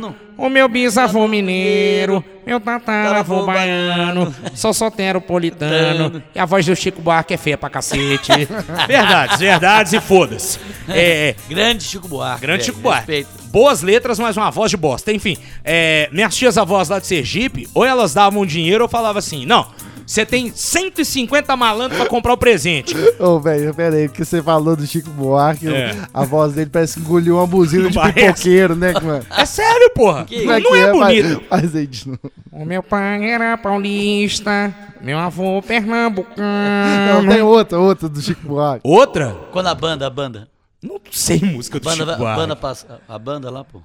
pernambucano, 0.00 0.16
O 0.42 0.48
meu 0.48 0.66
bisavô 0.68 1.28
mineiro, 1.28 2.24
meu 2.44 2.58
tataravô 2.58 3.46
baiano, 3.46 4.34
sou 4.56 4.74
soteropolitano, 4.74 6.20
e 6.34 6.38
a 6.40 6.44
voz 6.44 6.66
do 6.66 6.74
Chico 6.74 7.00
Buarque 7.00 7.32
é 7.32 7.36
feia 7.36 7.56
pra 7.56 7.70
cacete. 7.70 8.32
verdades, 8.88 9.38
verdades 9.38 9.92
e 9.92 10.00
foda-se. 10.00 10.58
É, 10.88 11.36
Grande 11.48 11.84
Chico 11.84 12.08
Buarque. 12.08 12.40
Grande 12.40 12.58
velho, 12.58 12.64
Chico 12.64 12.80
Buarque. 12.80 13.12
Respeito. 13.12 13.28
Boas 13.52 13.82
letras, 13.82 14.18
mas 14.18 14.36
uma 14.36 14.50
voz 14.50 14.68
de 14.68 14.76
bosta. 14.76 15.12
Enfim, 15.12 15.36
é, 15.62 16.08
minhas 16.10 16.34
tias 16.34 16.58
avós 16.58 16.88
lá 16.88 16.98
de 16.98 17.06
Sergipe, 17.06 17.68
ou 17.72 17.84
elas 17.84 18.12
davam 18.12 18.44
dinheiro 18.44 18.82
ou 18.82 18.90
falavam 18.90 19.20
assim: 19.20 19.46
não, 19.46 19.68
você 20.06 20.24
tem 20.26 20.50
150 20.54 21.56
malandros 21.56 21.98
pra 21.98 22.08
comprar 22.08 22.32
o 22.32 22.36
presente. 22.36 22.94
Ô, 23.18 23.38
velho, 23.40 23.74
pera 23.74 23.96
aí, 23.96 24.08
porque 24.08 24.24
você 24.24 24.42
falou 24.42 24.74
do 24.76 24.86
Chico 24.86 25.10
Buarque, 25.10 25.68
É. 25.68 25.96
a 26.12 26.24
voz 26.24 26.52
dele 26.54 26.70
parece 26.70 26.94
que 26.94 27.00
engoliu 27.00 27.36
uma 27.36 27.46
buzina 27.46 27.88
de 27.88 27.94
Parece. 27.94 28.20
pipoqueiro, 28.26 28.76
né, 28.76 28.92
mano? 29.02 29.24
É 29.30 29.44
sério, 29.46 29.90
porra. 29.94 30.24
Que 30.24 30.44
não, 30.44 30.52
não 30.58 30.60
que 30.70 30.76
é 30.76 30.92
Faz- 30.92 31.22
bonito. 31.22 31.42
Faz 31.48 31.76
aí 31.76 31.86
de 31.86 32.08
novo. 32.08 32.20
O 32.50 32.64
meu 32.64 32.82
pai 32.82 33.30
era 33.30 33.56
paulista, 33.56 34.74
meu 35.00 35.18
avô 35.18 35.54
Não, 35.54 35.62
pernambucano. 35.62 37.28
tem 37.32 37.42
outra, 37.42 37.78
outra 37.78 38.08
do 38.08 38.20
Chico 38.20 38.46
Buarque. 38.46 38.80
Outra? 38.86 39.36
Quando 39.50 39.66
a 39.68 39.74
banda, 39.74 40.06
a 40.06 40.10
banda. 40.10 40.48
Não 40.82 41.00
sei 41.10 41.38
música 41.40 41.78
do 41.78 41.84
Banda, 41.84 41.96
Chico 41.98 42.10
a 42.10 42.16
Buarque. 42.16 42.40
banda 42.40 42.56
passa. 42.56 43.00
A 43.08 43.18
banda 43.18 43.50
lá, 43.50 43.62
pô. 43.64 43.80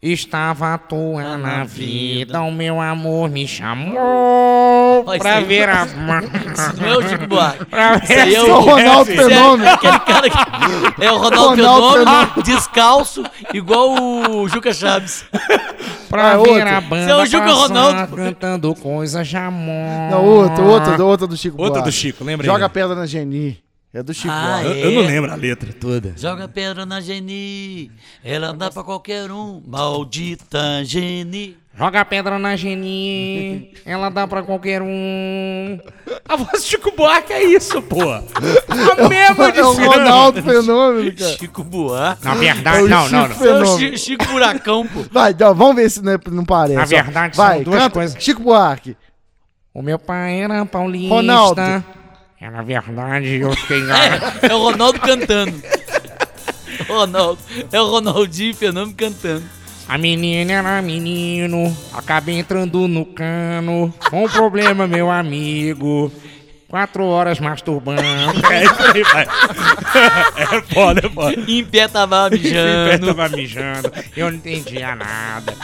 Estava 0.00 0.74
à 0.74 0.78
toa 0.78 1.36
na 1.36 1.64
vida, 1.64 2.40
o 2.42 2.52
meu 2.52 2.80
amor 2.80 3.28
me 3.28 3.48
chamou 3.48 3.96
Ó, 5.04 5.12
isso 5.12 5.18
pra 5.18 5.38
aí- 5.38 5.44
ver 5.44 5.68
a... 5.68 5.84
Isso 5.86 5.96
não 6.80 6.88
é 6.88 6.96
o 6.98 7.02
Chico 7.08 7.26
Buarque. 7.26 7.64
Pra 7.64 7.96
Isso 7.96 8.12
aí 8.12 8.18
é 8.20 8.28
Esse 8.28 8.36
é 8.36 8.42
o. 8.44 8.60
Ronaldo 8.60 9.10
Isso 9.12 9.20
é 9.20 9.24
Fenômeno. 9.28 9.70
aquele 9.70 9.98
cara 9.98 10.30
que. 10.30 10.38
É 11.04 11.10
o 11.12 11.16
Ronaldo, 11.18 11.62
Ronaldo 11.62 11.98
Fenômeno, 11.98 12.42
descalço, 12.44 13.24
igual 13.52 13.90
o 14.30 14.48
Juca 14.48 14.72
Chaves. 14.72 15.24
Pra 16.08 16.30
Ah, 16.32 16.36
ver 16.38 16.48
outra. 16.48 16.76
a 16.76 16.80
banda 16.80 17.04
Você 17.04 17.10
é 17.10 17.16
o 17.16 17.26
Juca 17.26 17.44
passar, 17.44 17.56
Ronaldo. 17.56 18.16
cantando 18.16 18.74
coisas 18.76 19.26
de 19.28 19.36
amor. 19.36 20.10
Não, 20.12 20.24
outra, 20.24 20.64
outra, 20.64 21.04
outra 21.04 21.26
do 21.26 21.36
Chico 21.36 21.56
Outra 21.60 21.80
Buarque. 21.82 21.90
do 21.90 21.92
Chico, 21.92 22.22
lembra 22.24 22.46
Joga 22.46 22.66
aí? 22.66 22.70
pedra 22.70 22.94
na 22.94 23.04
Geni. 23.04 23.58
É 23.92 24.02
do 24.02 24.12
Chico 24.12 24.28
Ah, 24.30 24.60
Buarque. 24.62 24.68
é. 24.80 24.84
Eu, 24.84 24.90
eu 24.92 25.02
não 25.02 25.08
lembro 25.08 25.32
a 25.32 25.34
letra 25.34 25.72
toda. 25.72 26.12
Joga 26.16 26.46
pedra 26.46 26.84
na 26.84 27.00
Geni, 27.00 27.90
ela 28.22 28.52
dá 28.52 28.70
pra 28.70 28.82
qualquer 28.84 29.30
um. 29.32 29.62
Maldita 29.66 30.84
Geni. 30.84 31.56
Joga 31.76 32.04
pedra 32.04 32.38
na 32.40 32.56
Geni, 32.56 33.72
ela 33.86 34.10
dá 34.10 34.26
pra 34.26 34.42
qualquer 34.42 34.82
um. 34.82 35.78
A 36.28 36.34
voz 36.36 36.64
de 36.64 36.68
Chico 36.70 36.90
Buarque 36.94 37.32
é 37.32 37.44
isso, 37.44 37.80
pô. 37.82 38.02
A 38.12 39.08
mesma 39.08 39.52
de 39.52 39.60
É 39.60 39.64
o 39.64 39.72
sempre. 39.74 39.86
Ronaldo 39.86 40.42
Fenômeno, 40.42 41.12
cara. 41.16 41.36
Chico 41.38 41.62
Buarque. 41.64 42.24
Na 42.24 42.32
É 42.34 42.36
verdade, 42.38 42.82
o 42.82 42.88
não, 42.88 43.08
não, 43.08 43.10
não. 43.10 43.24
É 43.26 43.28
o 43.28 43.34
Fenômeno. 43.34 43.78
Chi- 43.78 43.96
Chico 43.98 44.24
Buracão, 44.26 44.86
pô. 44.88 45.04
Vai, 45.10 45.30
então, 45.30 45.54
vamos 45.54 45.76
ver 45.76 45.88
se 45.88 46.02
não, 46.02 46.12
é- 46.12 46.18
não 46.32 46.44
parece. 46.44 46.74
Na 46.76 46.84
verdade, 46.84 47.36
são 47.36 47.44
Vai, 47.44 47.62
duas 47.62 47.78
canta. 47.78 47.90
coisas. 47.94 48.22
Chico 48.22 48.42
Buarque. 48.42 48.96
O 49.72 49.80
meu 49.80 49.98
pai 50.00 50.42
era 50.42 50.66
paulista. 50.66 51.14
Ronaldo. 51.14 51.60
É, 52.40 52.50
na 52.50 52.62
verdade, 52.62 53.36
eu 53.36 53.52
fiquei... 53.56 53.82
É 54.48 54.54
o 54.54 54.58
Ronaldo 54.58 55.00
cantando. 55.00 55.60
Ronaldo. 56.88 57.38
É 57.72 57.80
o 57.80 57.86
Ronaldinho 57.90 58.54
Fenômeno 58.54 58.94
cantando. 58.96 59.44
A 59.88 59.96
menina 59.96 60.52
era 60.52 60.82
menino, 60.82 61.74
acabei 61.94 62.38
entrando 62.38 62.86
no 62.86 63.06
cano. 63.06 63.92
Com 64.10 64.24
um 64.24 64.28
problema, 64.28 64.86
meu 64.86 65.10
amigo. 65.10 66.12
Quatro 66.68 67.04
horas 67.06 67.40
masturbando. 67.40 68.02
É 68.52 68.64
isso 68.64 68.82
aí, 68.94 69.02
vai. 69.02 69.26
É 70.36 70.62
foda, 70.74 71.06
é 71.06 71.08
foda. 71.08 71.40
Em 71.50 71.64
pé 71.64 71.88
tava 71.88 72.26
Em 72.26 72.30
pé 72.30 72.36
mijando. 72.98 73.06
tava 73.14 73.28
mijando. 73.34 73.92
Eu 74.14 74.30
não 74.30 74.36
entendia 74.36 74.94
nada. 74.94 75.54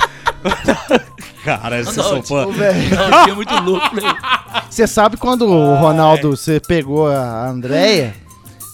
Cara, 1.45 1.85
vocês 1.85 2.07
são 2.07 2.23
fã. 2.23 2.45
Ronaldinho 2.45 2.95
é 3.29 3.35
muito 3.35 3.55
louco, 3.63 3.95
velho. 3.95 4.17
Você 4.71 4.87
sabe 4.87 5.17
quando 5.17 5.47
o 5.47 5.75
Ronaldo, 5.77 6.37
você 6.37 6.59
pegou 6.61 7.07
a 7.07 7.49
Andréia, 7.49 8.15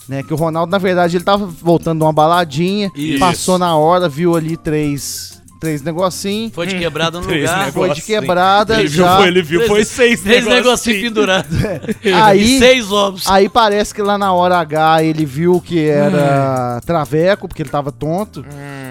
né? 0.07 0.23
Que 0.23 0.33
o 0.33 0.37
Ronaldo, 0.37 0.71
na 0.71 0.77
verdade, 0.77 1.17
ele 1.17 1.23
tava 1.23 1.45
voltando 1.45 1.99
de 1.99 2.05
uma 2.05 2.13
baladinha, 2.13 2.91
Isso. 2.95 3.19
passou 3.19 3.57
na 3.57 3.75
hora, 3.75 4.07
viu 4.07 4.35
ali 4.35 4.55
três, 4.55 5.40
três 5.61 5.81
negocinhos, 5.83 6.51
Foi 6.53 6.65
de 6.65 6.75
quebrada 6.77 7.19
no 7.21 7.25
Três 7.27 7.49
lugar. 7.49 7.71
foi 7.71 7.89
de 7.91 8.01
quebrada 8.01 8.79
Ele 8.79 8.87
viu, 8.89 9.03
já. 9.05 9.17
foi, 9.17 9.27
ele 9.27 9.41
viu, 9.43 9.67
foi 9.67 9.85
seis 9.85 10.19
Três 10.21 10.43
negocinhos 10.45 11.01
pendurados. 11.03 11.55
Aí- 12.23 12.55
E 12.55 12.59
seis 12.59 12.91
ovos. 12.91 13.29
Aí 13.29 13.47
parece 13.47 13.93
que 13.93 14.01
lá 14.01 14.17
na 14.17 14.33
hora 14.33 14.57
H 14.57 15.03
ele 15.03 15.23
viu 15.25 15.61
que 15.61 15.87
era 15.87 16.81
traveco, 16.85 17.47
porque 17.47 17.61
ele 17.61 17.69
tava 17.69 17.91
tonto. 17.91 18.43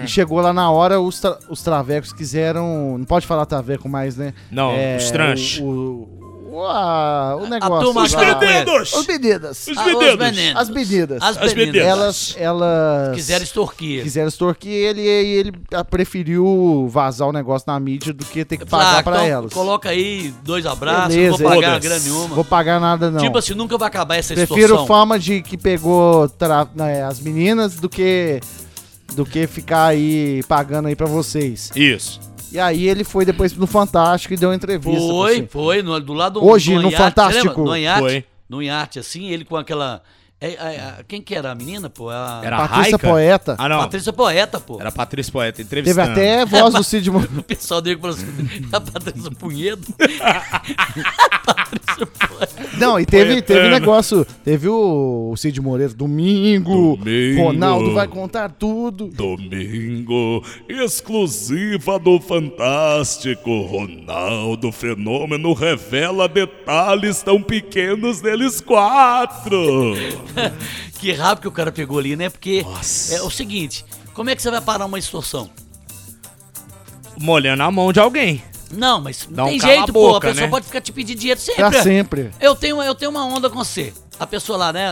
E 0.03 0.07
chegou 0.07 0.39
lá 0.39 0.53
na 0.53 0.71
hora, 0.71 0.99
os, 0.99 1.19
tra- 1.19 1.37
os 1.49 1.61
travecos 1.61 2.13
quiseram. 2.13 2.97
Não 2.97 3.05
pode 3.05 3.27
falar 3.27 3.45
traveco 3.45 3.89
mais, 3.89 4.15
né? 4.15 4.33
Não, 4.49 4.71
os 4.97 5.11
tranches. 5.11 5.59
O, 5.61 5.65
o, 5.65 6.09
o, 6.19 6.20
a- 6.59 7.35
o 7.39 7.47
negócio. 7.47 7.85
turma 7.85 8.03
Os 8.03 8.13
lá. 8.13 8.21
lá. 8.21 8.39
meninos! 8.39 8.93
Os 8.93 9.07
meninas. 9.07 9.67
Os 9.67 9.77
os. 9.77 10.57
As 10.57 10.69
meninas. 10.69 11.21
As 11.21 11.37
As. 11.53 11.85
Elas, 11.87 12.35
elas 12.37 13.15
Quiseram 13.15 13.43
extorquir. 13.43 14.03
quiseram 14.03 14.27
extorquir 14.27 14.71
ele 14.71 15.01
e 15.01 15.07
ele 15.07 15.51
ah, 15.73 15.83
preferiu 15.83 16.87
vazar 16.89 17.27
o 17.27 17.31
negócio 17.31 17.65
na 17.67 17.79
mídia 17.79 18.13
do 18.13 18.25
que 18.25 18.43
ter 18.43 18.57
que 18.57 18.65
pagar 18.65 18.99
Ah, 18.99 19.03
pra 19.03 19.13
então 19.17 19.25
elas. 19.27 19.53
Coloca 19.53 19.89
aí 19.89 20.33
dois 20.43 20.65
abraços, 20.65 21.15
Beleza, 21.15 21.31
não 21.31 21.37
vou 21.37 21.61
pagar 21.61 21.79
grana 21.79 21.99
nenhuma. 21.99 22.35
Vou 22.35 22.45
pagar 22.45 22.79
nada, 22.79 23.11
não. 23.11 23.19
Tipo 23.21 23.37
assim, 23.37 23.53
nunca 23.53 23.77
vai 23.77 23.87
acabar 23.87 24.15
essa 24.17 24.33
Prefiro 24.33 24.59
extorsão. 24.59 24.87
fama 24.87 25.17
de 25.19 25.41
que 25.41 25.57
pegou 25.57 26.27
tra- 26.29 26.67
né, 26.75 27.03
as 27.03 27.19
meninas 27.19 27.75
do 27.75 27.87
que 27.89 28.39
do 29.13 29.25
que 29.25 29.45
ficar 29.45 29.87
aí 29.87 30.41
pagando 30.47 30.87
aí 30.87 30.95
pra 30.95 31.05
vocês. 31.07 31.69
Isso. 31.75 32.19
E 32.51 32.59
aí 32.59 32.87
ele 32.87 33.03
foi 33.03 33.23
depois 33.25 33.53
no 33.53 33.65
Fantástico 33.67 34.33
e 34.33 34.37
deu 34.37 34.49
uma 34.49 34.55
entrevista. 34.55 34.99
Foi, 34.99 35.35
você. 35.37 35.47
foi, 35.47 35.81
no- 35.81 35.99
do 35.99 36.13
lado 36.13 36.43
Hoje, 36.43 36.73
do 36.75 36.81
no 36.81 36.89
iate, 36.91 36.97
Fantástico. 36.97 37.47
lembra? 37.47 37.63
No 37.63 37.77
iate, 37.77 37.99
Foi. 38.01 38.25
no 38.49 38.61
iate, 38.63 38.99
assim, 38.99 39.29
ele 39.29 39.45
com 39.45 39.55
aquela... 39.57 40.01
é, 40.43 40.53
é, 40.53 40.75
é, 40.75 40.95
quem 41.07 41.21
que 41.21 41.35
era 41.35 41.51
a 41.51 41.55
menina, 41.55 41.87
pô? 41.87 42.09
A 42.09 42.41
Era 42.43 42.57
Patrícia 42.57 42.81
Raica? 42.93 43.07
Poeta. 43.07 43.55
Ah, 43.59 43.69
não. 43.69 43.77
Patrícia 43.77 44.11
Poeta, 44.11 44.59
pô. 44.59 44.81
Era 44.81 44.91
Patrícia 44.91 45.31
Poeta 45.31 45.57
Teve 45.57 45.67
entrevistando. 45.67 46.11
até 46.13 46.45
voz 46.47 46.73
do 46.73 46.81
Cid 46.83 47.11
Moreira. 47.11 47.39
O 47.39 47.43
pessoal 47.43 47.79
dele 47.79 48.01
falou 48.01 48.15
assim, 48.15 48.25
a 48.73 48.81
Patrícia 48.81 49.31
Punhedo. 49.37 49.85
Patrícia 51.45 52.07
Poeta. 52.07 52.69
Não, 52.75 52.99
e 52.99 53.05
teve, 53.05 53.39
teve 53.43 53.69
negócio. 53.69 54.25
Teve 54.43 54.67
o, 54.67 55.29
o 55.31 55.37
Cid 55.37 55.61
Moreira 55.61 55.93
domingo. 55.93 56.97
Domingo. 56.97 57.43
Ronaldo 57.43 57.93
vai 57.93 58.07
contar 58.07 58.49
tudo. 58.49 59.09
Domingo, 59.09 60.43
exclusiva 60.67 61.99
do 61.99 62.19
Fantástico. 62.19 63.61
Ronaldo 63.61 64.71
Fenômeno 64.71 65.53
revela 65.53 66.27
detalhes 66.27 67.21
tão 67.21 67.43
pequenos 67.43 68.21
deles 68.21 68.59
quatro. 68.59 69.93
Que 70.99 71.11
rápido 71.13 71.41
que 71.41 71.47
o 71.47 71.51
cara 71.51 71.71
pegou 71.71 71.97
ali, 71.97 72.15
né? 72.15 72.29
Porque 72.29 72.65
é 73.11 73.21
o 73.23 73.29
seguinte, 73.29 73.83
como 74.13 74.29
é 74.29 74.35
que 74.35 74.41
você 74.41 74.51
vai 74.51 74.61
parar 74.61 74.85
uma 74.85 74.99
extorsão? 74.99 75.49
Molhando 77.17 77.63
a 77.63 77.71
mão 77.71 77.91
de 77.91 77.99
alguém. 77.99 78.43
Não, 78.71 79.01
mas 79.01 79.27
Dá 79.29 79.43
não 79.43 79.49
um 79.49 79.59
tem 79.59 79.59
a 79.59 79.73
jeito, 79.73 79.93
pô. 79.93 80.09
A 80.09 80.13
boca, 80.13 80.27
pessoa 80.27 80.45
né? 80.45 80.51
pode 80.51 80.65
ficar 80.65 80.81
te 80.81 80.91
pedindo 80.91 81.19
dinheiro 81.19 81.39
sempre. 81.39 81.69
Pra 81.69 81.83
sempre. 81.83 82.31
Eu 82.39 82.55
tenho, 82.55 82.81
eu 82.81 82.95
tenho 82.95 83.11
uma 83.11 83.25
onda 83.25 83.49
com 83.49 83.57
você. 83.57 83.93
A 84.19 84.25
pessoa 84.25 84.57
lá, 84.57 84.73
né? 84.73 84.87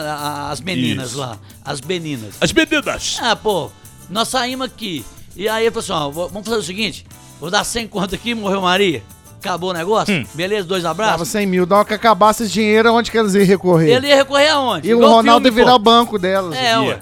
As 0.49 0.59
meninas 0.59 1.11
Isso. 1.11 1.19
lá. 1.19 1.37
As 1.63 1.79
meninas. 1.81 2.35
As 2.41 2.51
meninas. 2.51 3.17
Ah, 3.21 3.35
pô, 3.35 3.71
nós 4.09 4.27
saímos 4.27 4.65
aqui. 4.65 5.05
E 5.35 5.47
aí 5.47 5.69
falou 5.69 5.79
assim: 5.79 5.91
ó, 5.91 6.09
vamos 6.09 6.47
fazer 6.47 6.59
o 6.59 6.63
seguinte: 6.63 7.05
vou 7.39 7.49
dar 7.49 7.63
100 7.63 7.87
conto 7.87 8.15
aqui, 8.15 8.33
morreu 8.33 8.61
Maria. 8.61 9.03
Acabou 9.39 9.69
o 9.69 9.73
negócio? 9.73 10.13
Hum. 10.13 10.25
Beleza, 10.33 10.67
dois 10.67 10.83
Tava 10.83 10.91
abraços. 11.03 11.27
100 11.29 11.45
mil. 11.47 11.65
Na 11.65 11.77
hora 11.77 11.85
que 11.85 11.93
acabasse 11.93 12.43
esse 12.43 12.51
dinheiro, 12.51 12.93
onde 12.93 13.09
que 13.09 13.17
eles 13.17 13.33
iam 13.33 13.45
recorrer? 13.45 13.89
Ele 13.95 14.07
ia 14.07 14.15
recorrer 14.15 14.49
aonde? 14.49 14.87
E 14.89 14.93
o 14.93 14.97
Igual 14.97 15.11
Ronaldo 15.13 15.47
ia 15.47 15.51
filme, 15.51 15.61
virar 15.63 15.71
pô. 15.71 15.75
o 15.77 15.79
banco 15.79 16.19
delas. 16.19 16.55
É, 16.55 16.71
Ia. 16.73 16.81
ué. 16.81 16.99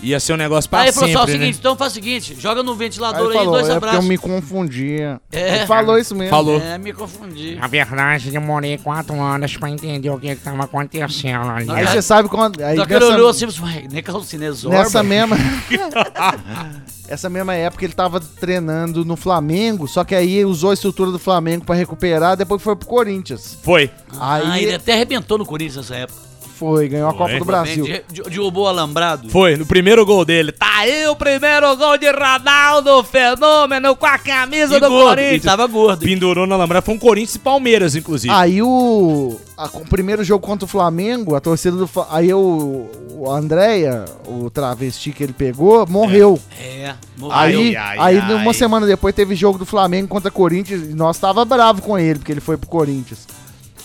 Ia 0.00 0.20
ser 0.20 0.32
um 0.32 0.36
negócio 0.36 0.70
pra 0.70 0.82
Aí 0.82 0.92
falou 0.92 1.08
sempre, 1.08 1.18
só 1.20 1.24
o 1.24 1.26
seguinte: 1.26 1.54
né? 1.54 1.58
então 1.58 1.76
faz 1.76 1.90
o 1.90 1.94
seguinte, 1.96 2.36
joga 2.38 2.62
no 2.62 2.70
Aí 2.70 2.78
ventilador 2.78 3.30
ele 3.30 3.30
aí, 3.30 3.44
falou, 3.44 3.52
dois 3.54 3.68
é 3.68 3.72
porque 3.72 3.84
eu 3.84 3.88
abraços. 3.88 4.08
me 4.08 4.16
confundia. 4.16 5.20
É. 5.32 5.56
Ele 5.56 5.66
falou 5.66 5.98
isso 5.98 6.14
mesmo. 6.14 6.30
Falou. 6.30 6.60
É, 6.60 6.78
me 6.78 6.92
confundi. 6.92 7.56
Na 7.56 7.66
verdade, 7.66 8.30
demorei 8.30 8.78
quatro 8.78 9.20
anos 9.20 9.56
pra 9.56 9.68
entender 9.70 10.08
o 10.10 10.16
que 10.18 10.36
que 10.36 10.42
tava 10.42 10.62
acontecendo 10.62 11.50
ali. 11.50 11.68
Aí 11.68 11.84
você 11.88 12.00
sabe 12.00 12.28
quando. 12.28 12.62
Aí 12.62 12.76
Só 12.76 12.86
que 12.86 12.94
ele 12.94 13.04
olhou 13.06 13.28
assim 13.28 13.46
e 13.46 13.52
falou: 13.52 13.74
"Ué, 13.74 13.84
nem 13.90 14.00
calcinha 14.02 14.52
zorba. 14.52 14.78
Nessa 14.78 15.02
mesma. 15.02 15.36
Essa 17.08 17.30
mesma 17.30 17.54
época 17.54 17.84
ele 17.84 17.94
tava 17.94 18.20
treinando 18.20 19.04
no 19.04 19.16
Flamengo, 19.16 19.88
só 19.88 20.04
que 20.04 20.14
aí 20.14 20.44
usou 20.44 20.70
a 20.70 20.74
estrutura 20.74 21.10
do 21.10 21.18
Flamengo 21.18 21.64
pra 21.64 21.74
recuperar, 21.74 22.36
depois 22.36 22.60
foi 22.62 22.76
pro 22.76 22.86
Corinthians. 22.86 23.56
Foi. 23.62 23.90
Ah, 24.18 24.52
Aí 24.52 24.64
ele 24.64 24.74
até 24.74 24.92
arrebentou 24.92 25.38
no 25.38 25.46
Corinthians 25.46 25.76
nessa 25.88 25.96
época. 25.96 26.27
Foi, 26.58 26.88
ganhou 26.88 27.08
a 27.10 27.14
Copa 27.14 27.38
do 27.38 27.44
Brasil. 27.44 27.84
De- 27.84 28.02
de- 28.10 28.22
Derrubou 28.22 28.64
o 28.64 28.66
alambrado. 28.68 29.28
Foi, 29.30 29.56
no 29.56 29.64
primeiro 29.64 30.04
gol 30.04 30.24
dele. 30.24 30.50
Tá 30.50 30.78
aí 30.78 31.06
o 31.06 31.14
primeiro 31.14 31.76
gol 31.76 31.96
de 31.96 32.10
Ronaldo 32.10 33.04
Fenômeno 33.04 33.94
com 33.94 34.06
a 34.06 34.18
camisa 34.18 34.76
E 34.76 34.80
do 34.80 34.88
gordo, 34.88 35.08
Corinthians. 35.16 35.42
tava 35.44 35.66
gordo. 35.68 36.04
Pendurou 36.04 36.46
na 36.46 36.56
lambrada. 36.56 36.84
Foi 36.84 36.94
um 36.94 36.98
Corinthians 36.98 37.36
e 37.36 37.38
Palmeiras, 37.38 37.94
inclusive. 37.94 38.32
Aí 38.34 38.60
o, 38.60 39.38
a- 39.56 39.66
o 39.72 39.86
primeiro 39.88 40.24
jogo 40.24 40.44
contra 40.44 40.64
o 40.64 40.68
Flamengo, 40.68 41.34
a 41.36 41.40
torcida 41.40 41.76
do 41.76 41.86
Fla- 41.86 42.08
aí 42.10 42.32
o, 42.34 42.90
o 43.12 43.30
Andréia, 43.30 44.04
o 44.26 44.50
travesti 44.50 45.12
que 45.12 45.22
ele 45.22 45.32
pegou, 45.32 45.86
morreu. 45.88 46.40
É, 46.60 46.94
morreu. 47.16 47.36
Aí, 47.38 47.76
Ai, 47.76 47.98
ai, 47.98 48.16
aí 48.16 48.18
ai. 48.18 48.34
uma 48.34 48.52
semana 48.52 48.84
depois 48.86 49.14
teve 49.14 49.34
jogo 49.36 49.58
do 49.58 49.66
Flamengo 49.66 50.08
contra 50.08 50.30
Corinthians 50.30 50.82
e 50.90 50.94
nós 50.94 51.18
tava 51.18 51.44
bravo 51.44 51.82
com 51.82 51.98
ele 51.98 52.18
porque 52.18 52.32
ele 52.32 52.40
foi 52.40 52.56
pro 52.56 52.68
Corinthians. 52.68 53.26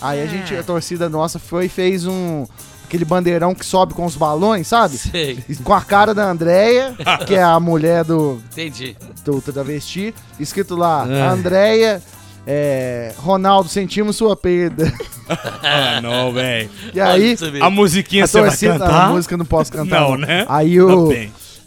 Aí 0.00 0.22
a 0.22 0.26
gente, 0.26 0.54
a 0.56 0.62
torcida 0.62 1.08
nossa 1.08 1.38
foi 1.38 1.66
e 1.66 1.68
fez 1.68 2.06
um 2.06 2.46
aquele 2.86 3.04
bandeirão 3.04 3.54
que 3.54 3.64
sobe 3.64 3.94
com 3.94 4.04
os 4.04 4.14
balões, 4.14 4.66
sabe? 4.68 4.96
Sei, 4.98 5.38
Com 5.64 5.72
a 5.74 5.80
cara 5.80 6.14
da 6.14 6.30
Andréia, 6.30 6.94
que 7.26 7.34
é 7.34 7.42
a 7.42 7.58
mulher 7.58 8.04
do, 8.04 8.40
entendi. 8.52 8.96
do 9.24 9.40
travesti, 9.40 10.14
escrito 10.38 10.76
lá, 10.76 11.06
É. 11.08 11.22
Andréia, 11.22 12.02
é, 12.46 13.12
Ronaldo, 13.16 13.68
sentimos 13.68 14.16
sua 14.16 14.36
perda. 14.36 14.92
Ah, 15.26 16.02
não, 16.02 16.30
velho. 16.34 16.68
E 16.92 17.00
aí. 17.00 17.34
A 17.62 17.70
musiquinha 17.70 18.24
a 18.24 18.26
você 18.26 18.40
vai 18.42 18.50
torcida, 18.50 18.72
cantar? 18.78 19.06
a 19.06 19.08
música 19.08 19.32
eu 19.32 19.38
não 19.38 19.46
posso 19.46 19.72
cantar. 19.72 20.02
Não, 20.02 20.18
né? 20.18 20.44
Aí 20.46 20.78
o. 20.78 21.08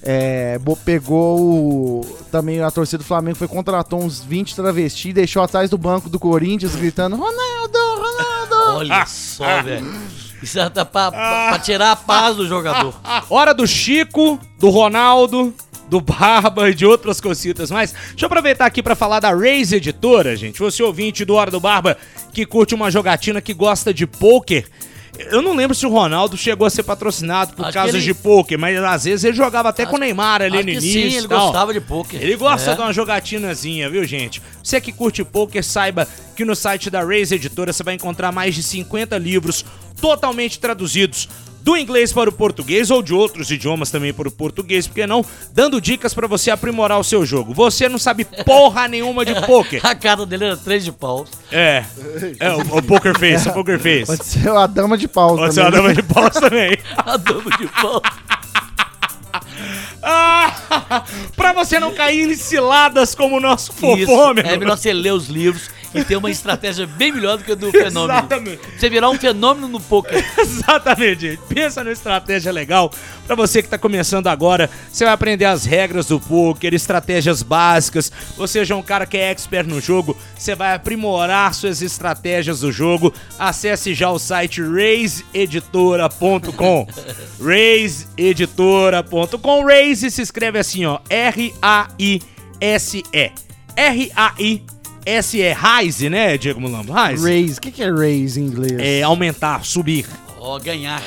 é, 0.03 0.60
pegou 0.86 1.40
o, 1.40 2.18
também 2.32 2.61
a 2.61 2.69
torcida 2.72 2.99
do 2.99 3.03
Flamengo 3.03 3.38
foi 3.38 3.48
contratou 3.48 4.02
uns 4.02 4.24
20 4.24 4.56
travestis 4.56 5.06
e 5.06 5.14
deixou 5.14 5.41
atrás 5.41 5.69
do 5.69 5.78
banco 5.78 6.10
do 6.10 6.19
Corinthians 6.19 6.76
gritando 6.76 7.15
Ronaldo, 7.15 7.78
Ronaldo. 7.95 8.78
Olha 8.78 9.06
só, 9.07 9.61
velho. 9.64 9.88
Isso 10.41 10.60
é 10.60 10.69
pra, 10.69 10.86
pra- 10.86 11.11
pra 11.11 11.60
tirar 11.60 11.91
a 11.91 11.95
paz 11.95 12.36
do 12.36 12.48
jogador. 12.48 12.94
Hora 13.30 13.53
do 13.53 13.65
Chico, 13.65 14.40
do 14.60 14.69
Ronaldo, 14.69 15.52
do 15.90 15.99
Barba 15.99 16.69
e 16.69 16.76
de 16.76 16.86
outras 16.86 17.19
cositas 17.19 17.72
mais. 17.72 17.91
Deixa 17.91 18.24
eu 18.24 18.28
aproveitar 18.28 18.65
aqui 18.68 18.84
pra 18.84 18.95
falar 18.95 19.19
da 19.19 19.32
Raze 19.34 19.76
Editora, 19.78 20.36
gente. 20.36 20.60
Você 20.60 20.84
ouvinte 20.84 21.26
do 21.26 21.34
Hora 21.34 21.49
do 21.49 21.60
Barba 21.60 21.98
que 22.34 22.45
curte 22.45 22.76
uma 22.76 22.91
jogatina 22.91 23.41
que 23.41 23.53
gosta 23.53 23.91
de 23.91 24.06
pôquer. 24.06 24.68
Eu 25.31 25.41
não 25.41 25.56
lembro 25.56 25.76
se 25.76 25.85
o 25.85 25.89
Ronaldo 25.89 26.38
chegou 26.38 26.65
a 26.65 26.69
ser 26.69 26.84
patrocinado 26.84 27.53
por 27.53 27.65
Acho 27.65 27.73
que 27.81 27.89
ele- 27.89 28.02
de 28.02 28.14
pôquer, 28.14 28.57
mas 28.57 28.77
às 28.84 29.03
vezes 29.06 29.23
ele 29.26 29.35
jogava 29.35 29.69
até 29.69 29.85
com 29.85 29.95
o 29.95 29.99
Neymar 29.99 30.41
ali 30.41 30.57
Acho 30.57 30.64
no 30.65 30.72
início. 30.72 30.91
sim, 30.91 31.18
ele 31.18 31.27
tal. 31.27 31.39
gostava 31.45 31.73
de 31.73 31.81
pôquer. 31.81 32.22
Ele 32.22 32.35
gosta 32.35 32.72
É. 32.72 32.76
de 32.76 32.81
uma 32.81 32.94
jogatinazinha, 32.94 33.89
viu, 33.89 34.03
gente? 34.06 34.41
Você 34.64 34.80
que 34.80 34.91
curte 34.91 35.23
poker, 35.23 35.64
saiba 35.64 36.07
que 36.35 36.45
no 36.45 36.56
site 36.56 36.89
da 36.89 37.02
Raze 37.03 37.35
Editora 37.35 37.73
você 37.73 37.84
vai 37.84 37.95
encontrar 37.95 38.31
mais 38.31 38.53
de 38.56 38.61
50 38.64 39.18
livros 39.18 39.65
totalmente 39.99 40.60
traduzidos 40.60 41.27
do 41.68 41.76
inglês 41.76 42.14
para 42.14 42.30
o 42.30 42.31
português 42.31 42.89
ou 42.89 43.03
de 43.03 43.14
outros 43.14 43.52
idiomas 43.52 43.91
também 43.91 44.14
para 44.14 44.30
o 44.30 44.31
português, 44.31 44.88
porque 44.88 45.06
não? 45.06 45.26
Dando 45.52 45.81
dicas 45.81 46.14
pra 46.14 46.26
você 46.26 46.49
aprimorar 46.49 46.98
o 46.98 47.03
seu 47.03 47.26
jogo. 47.26 47.53
Você 47.53 47.89
não 47.89 47.98
sabe 47.98 48.23
porra 48.45 48.88
nenhuma 48.88 49.26
de 49.26 49.35
poker. 49.45 49.81
A 49.85 49.94
cara 49.94 50.26
dele 50.26 50.45
era 50.45 50.56
três 50.56 50.85
de 50.85 50.94
paus. 50.94 51.30
É. 51.52 51.84
É, 52.39 52.53
o, 52.53 52.77
o 52.77 52.81
Poker 52.81 53.19
Face, 53.19 53.49
o 53.49 53.53
Poker 53.53 53.77
Face. 53.77 54.06
Pode 54.06 54.23
ser 54.23 54.49
a 54.49 54.65
dama 54.65 54.98
de 54.98 55.10
pau 55.10 55.35
Pode 55.35 55.53
ser 55.53 55.60
uma 55.60 55.72
também. 55.72 55.81
dama 55.81 56.02
de 56.02 56.14
paus 56.14 56.30
também. 56.35 56.77
A 56.95 57.18
dama 57.18 57.57
de 57.57 57.68
pau. 57.68 58.02
Ah, 60.02 61.03
pra 61.35 61.52
você 61.52 61.81
não 61.81 61.94
cair 61.94 62.30
em 62.30 62.35
ciladas 62.35 63.14
como 63.14 63.38
o 63.38 63.39
nosso 63.41 63.72
Isso. 63.72 63.80
fofômetro. 63.81 64.49
É 64.49 64.57
melhor 64.57 64.77
você 64.77 64.94
ler 64.94 65.11
os 65.11 65.27
livros 65.27 65.69
e 65.98 66.06
ter 66.06 66.15
uma 66.15 66.32
estratégia 66.32 66.86
bem 66.86 67.11
melhor 67.11 67.38
do 67.38 67.44
que 67.44 67.52
a 67.52 67.56
do 67.56 67.72
fenômeno. 67.72 68.19
Exatamente. 68.19 68.61
Você 68.78 68.88
virar 68.90 69.10
um 69.10 69.18
fenômeno 69.18 69.68
no 69.68 69.80
poker. 69.80 70.24
Exatamente, 70.38 71.22
gente. 71.22 71.41
Pensa 71.48 71.84
numa 71.84 71.94
estratégia 71.94 72.52
legal 72.52 72.91
pra 73.26 73.36
você 73.36 73.61
que 73.61 73.69
tá 73.69 73.78
começando 73.78 74.28
agora. 74.28 74.69
Você 74.91 75.06
vai 75.06 75.14
aprender 75.14 75.45
as 75.45 75.64
regras 75.65 76.07
do 76.07 76.19
poker, 76.19 76.74
estratégias 76.74 77.44
básicas. 77.44 78.11
Você 78.38 78.65
já 78.65 78.76
é 78.76 78.78
um 78.78 78.84
cara 78.84 79.06
que 79.06 79.18
é 79.18 79.32
expert 79.32 79.68
no 79.68 79.82
jogo, 79.82 80.18
você 80.38 80.56
vai 80.56 80.74
aprimorar 80.74 81.53
suas 81.53 81.82
estratégias 81.82 82.60
do 82.61 82.72
jogo. 82.72 83.14
Acesse 83.38 83.94
já 83.94 84.10
o 84.10 84.18
site 84.19 84.61
raiseeditora.com. 84.61 86.88
raiseeditora.com. 87.44 89.65
Raise 89.65 90.10
se 90.11 90.22
escreve 90.22 90.60
assim, 90.60 90.86
ó, 90.86 90.99
R 91.10 91.53
A 91.61 91.88
I 91.99 92.22
S 95.08 95.38
E. 95.38 95.42
R 95.42 95.58
A 95.64 95.84
I 95.84 95.88
S 95.88 96.04
E. 96.04 96.04
Rise, 96.06 96.10
né, 96.10 96.38
Diego 96.38 96.60
Mulambo? 96.60 96.94
Rise. 96.94 97.24
Raise, 97.24 97.58
o 97.58 97.62
que, 97.62 97.72
que 97.72 97.84
é 97.84 97.92
raise 97.92 98.40
em 98.40 98.46
inglês? 98.46 98.74
É 98.78 99.02
aumentar, 99.04 99.64
subir. 99.64 100.06
Ó, 100.40 100.60
ganhar. 100.60 101.02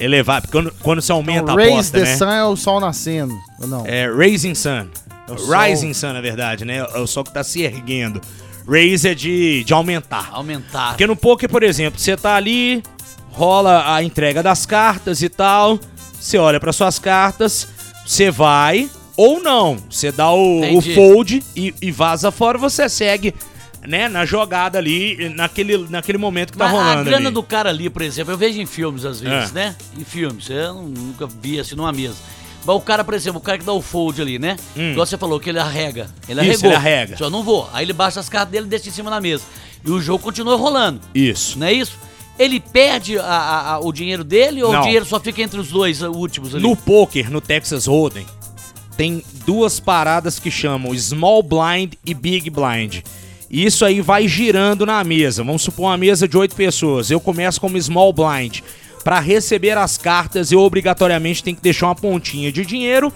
Elevar, 0.00 0.40
porque 0.42 0.52
quando, 0.52 0.72
quando 0.82 1.00
você 1.02 1.12
aumenta 1.12 1.42
Então, 1.52 1.54
a 1.54 1.58
raise 1.58 1.72
aposta, 1.74 1.98
the 1.98 2.04
né? 2.04 2.16
sun 2.16 2.30
é 2.30 2.44
o 2.44 2.56
sol 2.56 2.80
nascendo, 2.80 3.34
ou 3.60 3.66
não? 3.68 3.86
É 3.86 4.08
Raising 4.08 4.54
Sun. 4.54 4.88
sol. 5.36 5.56
Rising 5.56 5.94
Sun, 5.94 6.12
na 6.12 6.20
verdade, 6.20 6.64
né? 6.64 6.78
É 6.78 6.98
o 6.98 7.06
sol 7.06 7.22
que 7.22 7.32
tá 7.32 7.44
se 7.44 7.62
erguendo. 7.62 8.20
Raise 8.68 9.08
é 9.08 9.14
de, 9.14 9.62
de 9.62 9.72
aumentar. 9.72 10.30
Aumentar. 10.32 10.88
Porque 10.90 11.06
no 11.06 11.14
poker, 11.14 11.48
por 11.48 11.62
exemplo, 11.62 12.00
você 12.00 12.16
tá 12.16 12.34
ali, 12.34 12.82
rola 13.30 13.94
a 13.94 14.02
entrega 14.02 14.42
das 14.42 14.66
cartas 14.66 15.22
e 15.22 15.28
tal, 15.28 15.78
você 16.18 16.38
olha 16.38 16.58
para 16.58 16.72
suas 16.72 16.98
cartas, 16.98 17.68
você 18.04 18.30
vai 18.30 18.90
ou 19.16 19.40
não. 19.42 19.76
Você 19.90 20.10
dá 20.12 20.30
o, 20.32 20.60
o 20.78 20.80
fold 20.80 21.42
e, 21.56 21.74
e 21.80 21.90
vaza 21.90 22.30
fora, 22.30 22.58
você 22.58 22.88
segue, 22.88 23.34
né, 23.86 24.08
na 24.08 24.24
jogada 24.24 24.78
ali, 24.78 25.28
naquele, 25.34 25.78
naquele 25.88 26.18
momento 26.18 26.52
que 26.52 26.58
tá 26.58 26.64
Mas 26.64 26.72
rolando. 26.72 27.00
a 27.00 27.04
grana 27.04 27.26
ali. 27.28 27.34
do 27.34 27.42
cara 27.42 27.70
ali, 27.70 27.88
por 27.90 28.02
exemplo, 28.02 28.32
eu 28.32 28.38
vejo 28.38 28.60
em 28.60 28.66
filmes 28.66 29.04
às 29.04 29.20
vezes, 29.20 29.50
É. 29.50 29.54
né? 29.54 29.76
Em 29.98 30.04
filmes, 30.04 30.48
eu 30.50 30.74
nunca 30.74 31.26
vi 31.26 31.60
assim 31.60 31.74
numa 31.74 31.92
mesa. 31.92 32.16
Mas 32.66 32.76
o 32.76 32.80
cara, 32.80 33.04
por 33.04 33.12
exemplo, 33.12 33.38
o 33.38 33.42
cara 33.42 33.58
que 33.58 33.64
dá 33.64 33.74
o 33.74 33.82
fold 33.82 34.22
ali, 34.22 34.38
né? 34.38 34.56
Hum. 34.74 34.92
Igual 34.92 35.04
você 35.04 35.18
falou, 35.18 35.38
que 35.38 35.50
ele 35.50 35.58
arrega. 35.58 36.08
Ele 36.26 36.40
Isso, 36.40 36.50
arregou. 36.64 36.66
ele 36.70 36.76
arrega. 36.76 37.16
Só 37.18 37.28
não 37.28 37.42
vou. 37.42 37.68
Aí 37.74 37.84
ele 37.84 37.92
baixa 37.92 38.20
as 38.20 38.28
cartas 38.30 38.50
dele 38.52 38.64
e 38.64 38.68
deixa 38.70 38.88
em 38.88 38.92
cima 38.92 39.10
da 39.10 39.20
mesa. 39.20 39.44
E 39.84 39.90
o 39.90 40.00
jogo 40.00 40.24
continua 40.24 40.56
rolando, 40.56 40.98
Isso. 41.14 41.58
não 41.58 41.66
é 41.66 41.72
isso? 41.74 41.98
Ele 42.38 42.58
perde 42.58 43.18
a- 43.18 43.22
a- 43.22 43.72
a- 43.74 43.80
o 43.80 43.92
dinheiro 43.92 44.24
dele 44.24 44.62
ou 44.62 44.72
Não. 44.72 44.80
o 44.80 44.82
dinheiro 44.82 45.04
só 45.04 45.20
fica 45.20 45.42
entre 45.42 45.60
os 45.60 45.68
dois 45.68 46.00
últimos 46.00 46.54
ali? 46.54 46.62
No 46.62 46.74
poker, 46.74 47.30
no 47.30 47.38
Texas 47.42 47.84
Hold'em, 47.86 48.26
tem 48.96 49.22
duas 49.46 49.80
paradas 49.80 50.38
que 50.38 50.50
chamam 50.50 50.96
Small 50.96 51.42
Blind 51.42 51.94
e 52.04 52.14
Big 52.14 52.50
Blind. 52.50 53.00
E 53.50 53.64
isso 53.64 53.84
aí 53.84 54.00
vai 54.00 54.26
girando 54.26 54.84
na 54.84 55.02
mesa. 55.04 55.44
Vamos 55.44 55.62
supor 55.62 55.86
uma 55.86 55.96
mesa 55.96 56.26
de 56.26 56.36
oito 56.36 56.56
pessoas. 56.56 57.10
Eu 57.10 57.20
começo 57.20 57.60
como 57.60 57.80
Small 57.80 58.12
Blind. 58.12 58.60
Para 59.04 59.20
receber 59.20 59.76
as 59.76 59.98
cartas, 59.98 60.50
eu 60.50 60.60
obrigatoriamente 60.60 61.42
tenho 61.42 61.56
que 61.56 61.62
deixar 61.62 61.86
uma 61.86 61.94
pontinha 61.94 62.50
de 62.50 62.64
dinheiro. 62.64 63.12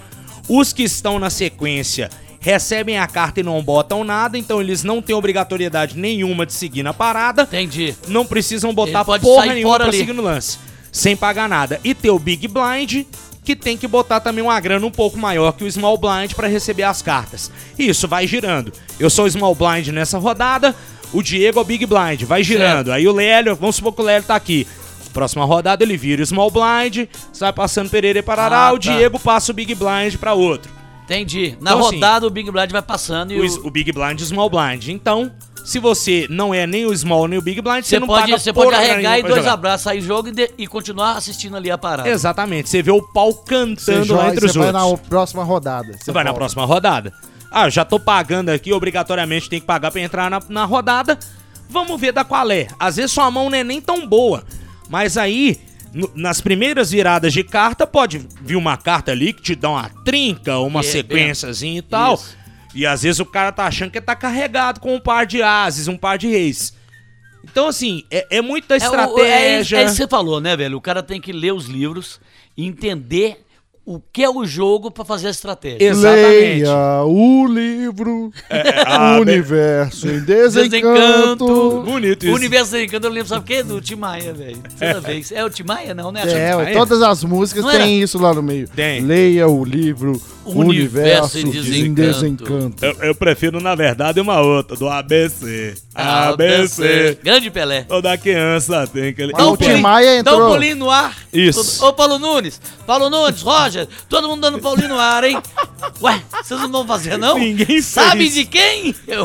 Os 0.49 0.73
que 0.73 0.83
estão 0.83 1.19
na 1.19 1.31
sequência 1.31 2.11
recebem 2.41 2.99
a 2.99 3.07
carta 3.07 3.41
e 3.41 3.43
não 3.43 3.61
botam 3.63 4.05
nada, 4.05 4.39
então 4.39 4.61
eles 4.61 4.85
não 4.85 5.03
têm 5.03 5.15
obrigatoriedade 5.15 5.99
nenhuma 5.99 6.47
de 6.47 6.53
seguir 6.53 6.83
na 6.83 6.95
parada 6.95 7.43
Entendi. 7.43 7.95
não 8.07 8.25
precisam 8.25 8.73
botar 8.73 9.05
porra 9.05 9.55
nenhuma 9.55 9.77
pra 9.77 9.89
ali. 9.89 9.99
seguir 9.99 10.13
no 10.13 10.23
lance. 10.23 10.59
Sem 10.93 11.17
pagar 11.17 11.49
nada. 11.49 11.81
E 11.85 11.95
ter 11.95 12.11
o 12.11 12.19
Big 12.19 12.49
Blind, 12.49 13.05
que 13.49 13.57
tem 13.57 13.79
que 13.79 13.89
botar 13.89 14.21
também 14.21 14.45
uma 14.45 14.61
grana 14.61 14.85
um 14.85 14.91
pouco 14.91 15.17
maior 15.17 15.53
que 15.53 15.65
o 15.65 15.73
Small 15.73 15.97
Blind 15.97 16.35
pra 16.35 16.49
receber 16.49 16.83
as 16.83 17.01
cartas. 17.01 17.51
E 17.79 17.89
isso 17.89 18.07
vai 18.07 18.27
girando. 18.27 18.71
Eu 19.01 19.09
sou 19.09 19.25
o 19.25 19.31
Small 19.31 19.55
Blind 19.55 19.89
nessa 19.89 20.19
rodada, 20.19 20.77
o 21.15 21.23
Diego 21.23 21.59
é 21.59 21.63
o 21.63 21.65
Big 21.65 21.87
Blind, 21.87 22.25
vai 22.25 22.45
girando. 22.45 22.93
Aí 22.93 23.09
o 23.09 23.13
Lélio, 23.13 23.57
vamos 23.57 23.77
supor 23.77 23.95
que 23.95 24.03
o 24.03 24.05
Lélio 24.05 24.27
tá 24.27 24.35
aqui. 24.37 24.67
Próxima 25.15 25.47
rodada 25.47 25.83
ele 25.83 25.97
vira 25.97 26.23
o 26.23 26.27
Small 26.27 26.51
Blind, 26.51 27.09
sai 27.33 27.51
passando 27.55 27.89
Pereira 27.89 28.19
e 28.19 28.23
Parará, 28.23 28.67
Ah, 28.69 28.73
o 28.73 28.79
tá. 28.79 28.81
Diego 28.95 29.19
passa 29.19 29.51
o 29.51 29.55
Big 29.55 29.75
Blind 29.75 30.17
pra 30.17 30.35
outro. 30.35 30.71
Entendi. 31.05 31.57
Na 31.59 31.71
Então, 31.71 31.87
assim, 31.87 31.95
rodada 31.95 32.27
o 32.27 32.31
Big 32.31 32.51
Blind 32.51 32.71
vai 32.71 32.83
passando 32.83 33.33
e 33.33 33.41
O, 33.41 33.63
o... 33.63 33.67
o 33.69 33.71
Big 33.71 33.91
Blind 33.93 34.21
e 34.21 34.23
o 34.23 34.27
Small 34.27 34.51
Blind. 34.51 34.89
Então, 34.89 35.33
se 35.69 35.79
você 35.79 36.27
não 36.31 36.53
é 36.55 36.67
nem 36.67 36.87
o 36.87 36.97
Small 36.97 37.29
nem 37.29 37.39
o 37.39 37.43
Big 37.43 37.61
Blind, 37.61 37.83
você, 37.85 37.91
Você 37.91 38.01
não 38.01 38.07
pode, 38.07 38.23
paga 38.23 38.39
você 38.39 38.53
pode 38.53 38.71
porra 38.71 38.79
arregar 38.83 38.97
nenhuma 39.13 39.19
e 39.19 39.23
dois 39.23 39.37
jogar. 39.37 39.53
abraços, 39.53 39.83
sair 39.85 40.01
jogo 40.01 40.29
e, 40.29 40.33
de- 40.33 40.51
e 40.57 40.67
continuar 40.67 41.13
assistindo 41.17 41.57
ali 41.57 41.71
a 41.71 41.77
parada. 41.79 42.09
Exatamente, 42.09 42.69
você 42.69 42.83
vê 42.83 42.91
o 42.91 43.03
pau 43.03 43.35
cantando 43.35 44.05
joga 44.05 44.23
lá 44.23 44.31
entre 44.33 44.47
os 44.47 44.53
você 44.53 44.59
vai 44.59 44.69
outros. 44.83 45.03
na 45.03 45.09
próxima 45.09 45.45
rodada. 45.45 45.97
Você 45.99 46.13
vai 46.13 46.25
na 46.25 46.33
próxima 46.35 46.65
rodada. 46.65 47.13
Ah, 47.51 47.67
eu 47.67 47.71
já 47.71 47.85
tô 47.85 47.99
pagando 48.01 48.49
aqui, 48.51 48.73
obrigatoriamente 48.73 49.49
tem 49.49 49.61
que 49.61 49.67
pagar 49.67 49.91
pra 49.91 50.01
entrar 50.01 50.31
na, 50.31 50.41
na 50.49 50.65
rodada. 50.65 51.19
Vamos 51.71 52.01
ver 52.01 52.13
da 52.13 52.25
qual 52.25 52.51
é. 52.51 52.67
Às 52.79 52.97
vezes 52.97 53.13
sua 53.13 53.31
mão 53.31 53.51
não 53.51 53.57
é 53.59 53.63
nem 53.65 53.81
tão 53.81 54.07
boa. 54.07 54.43
Mas 54.89 55.17
aí, 55.19 55.59
no- 55.93 56.11
nas 56.15 56.41
primeiras 56.41 56.91
viradas 56.91 57.33
de 57.33 57.43
carta, 57.45 57.87
pode 57.87 58.27
vir 58.43 58.57
uma 58.57 58.77
carta 58.79 59.13
ali 59.13 59.33
que 59.35 59.43
te 59.43 59.55
dá 59.55 59.69
uma 59.71 59.91
trinca, 60.05 60.59
uma 60.61 60.81
É, 60.81 60.83
sequenciazinha 60.83 61.79
e 61.79 61.83
tal. 61.83 62.15
Isso. 62.15 62.38
E 62.79 62.87
às 62.87 63.03
vezes 63.03 63.19
o 63.19 63.27
cara 63.27 63.51
tá 63.51 63.67
achando 63.67 63.91
que 63.91 64.01
tá 64.01 64.15
carregado 64.15 64.79
com 64.79 64.95
um 64.95 65.01
par 65.01 65.27
de 65.27 65.43
ases, 65.43 65.89
um 65.89 65.97
par 65.97 66.17
de 66.17 66.29
reis. 66.29 66.73
Então, 67.43 67.67
assim, 67.67 68.05
é, 68.11 68.27
é 68.39 68.41
muita 68.41 68.75
É, 68.75 68.79
o- 68.79 68.81
é, 68.81 68.85
isso- 68.87 68.87
estratégia. 68.95 69.77
é 69.79 69.85
isso 69.85 69.93
que 69.95 69.97
você 70.03 70.09
falou, 70.09 70.41
né, 70.41 70.57
velho? 70.57 70.77
O 70.77 70.81
cara 70.81 71.03
tem 71.03 71.21
que 71.21 71.33
ler 71.33 71.53
os 71.53 71.67
livros 71.67 72.21
e 72.57 72.65
entender 72.67 73.41
o 73.85 73.99
que 74.13 74.23
é 74.23 74.29
o 74.31 74.45
jogo 74.45 74.91
pra 74.91 75.03
fazer 75.05 75.29
a 75.29 75.31
estratégia. 75.31 75.79
Exatamente. 75.89 76.63
Leia 76.63 77.03
o 77.05 77.47
livro 77.47 78.31
ah, 78.87 79.17
O 79.17 79.23
Universo 79.23 80.09
em 80.09 80.21
Desencanto. 80.21 81.83
Bonito 81.85 82.23
O 82.25 82.27
isso. 82.27 82.35
Universo 82.37 82.73
Desencanto, 82.73 83.07
eu 83.07 83.11
lembro, 83.11 83.29
sabe 83.29 83.41
o 83.41 83.45
quê? 83.45 83.63
Do 83.63 83.81
Tim 83.81 83.95
Maia, 83.97 84.33
velho. 84.35 84.63
Toda 84.79 85.01
vez. 85.01 85.33
É 85.33 85.43
o 85.45 85.51
Tim 85.51 85.63
Maia, 85.63 85.95
não, 85.95 86.13
né? 86.13 86.21
É, 86.27 86.73
todas 86.75 87.01
as 87.03 87.25
músicas 87.25 87.65
Não 87.65 87.71
era? 87.71 87.83
têm 87.85 88.03
isso 88.03 88.19
lá 88.19 88.35
no 88.35 88.43
meio. 88.43 88.69
Tem. 88.69 89.01
Leia 89.01 89.49
o 89.49 89.65
livro 89.65 90.21
Universo 90.57 91.39
Universo 91.39 91.39
em 91.39 91.41
em 91.41 91.95
Desencanto. 91.95 92.45
Desencanto. 92.45 92.85
Eu, 92.85 92.93
eu 93.09 93.15
prefiro, 93.15 93.61
na 93.61 93.75
verdade, 93.75 94.21
uma 94.21 94.41
outra, 94.41 94.77
do 94.77 94.89
ABC. 94.89 95.75
ABC. 95.95 97.19
Grande 97.23 97.51
Pelé. 97.51 97.83
Toda 97.83 98.17
criança 98.19 98.87
tem 98.87 99.09
aquele. 99.09 99.33
Mas 99.33 99.43
o 99.45 99.57
pulinho- 99.57 99.77
Tim 99.77 99.83
Maia 99.83 100.11
um 100.11 100.15
entrou. 100.19 100.51
pulinho 100.53 100.77
no 100.77 100.91
ar. 100.91 101.17
Isso. 101.33 101.85
Ô, 101.85 101.93
Paulo 101.93 102.19
Nunes. 102.19 102.61
Paulo 102.87 103.11
Nunes, 103.11 103.43
Roger. 103.43 103.87
Todo 104.09 104.29
mundo 104.29 104.41
dando 104.41 104.59
pulinho 104.59 104.89
no 104.89 104.99
ar, 104.99 105.25
hein? 105.25 105.39
Ué, 106.03 106.21
vocês 106.43 106.61
não 106.61 106.71
vão 106.71 106.87
fazer, 106.87 107.17
não? 107.17 107.39
Ninguém 107.39 107.81
Sabe 107.83 108.29
de 108.29 108.45
quem? 108.45 108.95
Eu... 109.07 109.25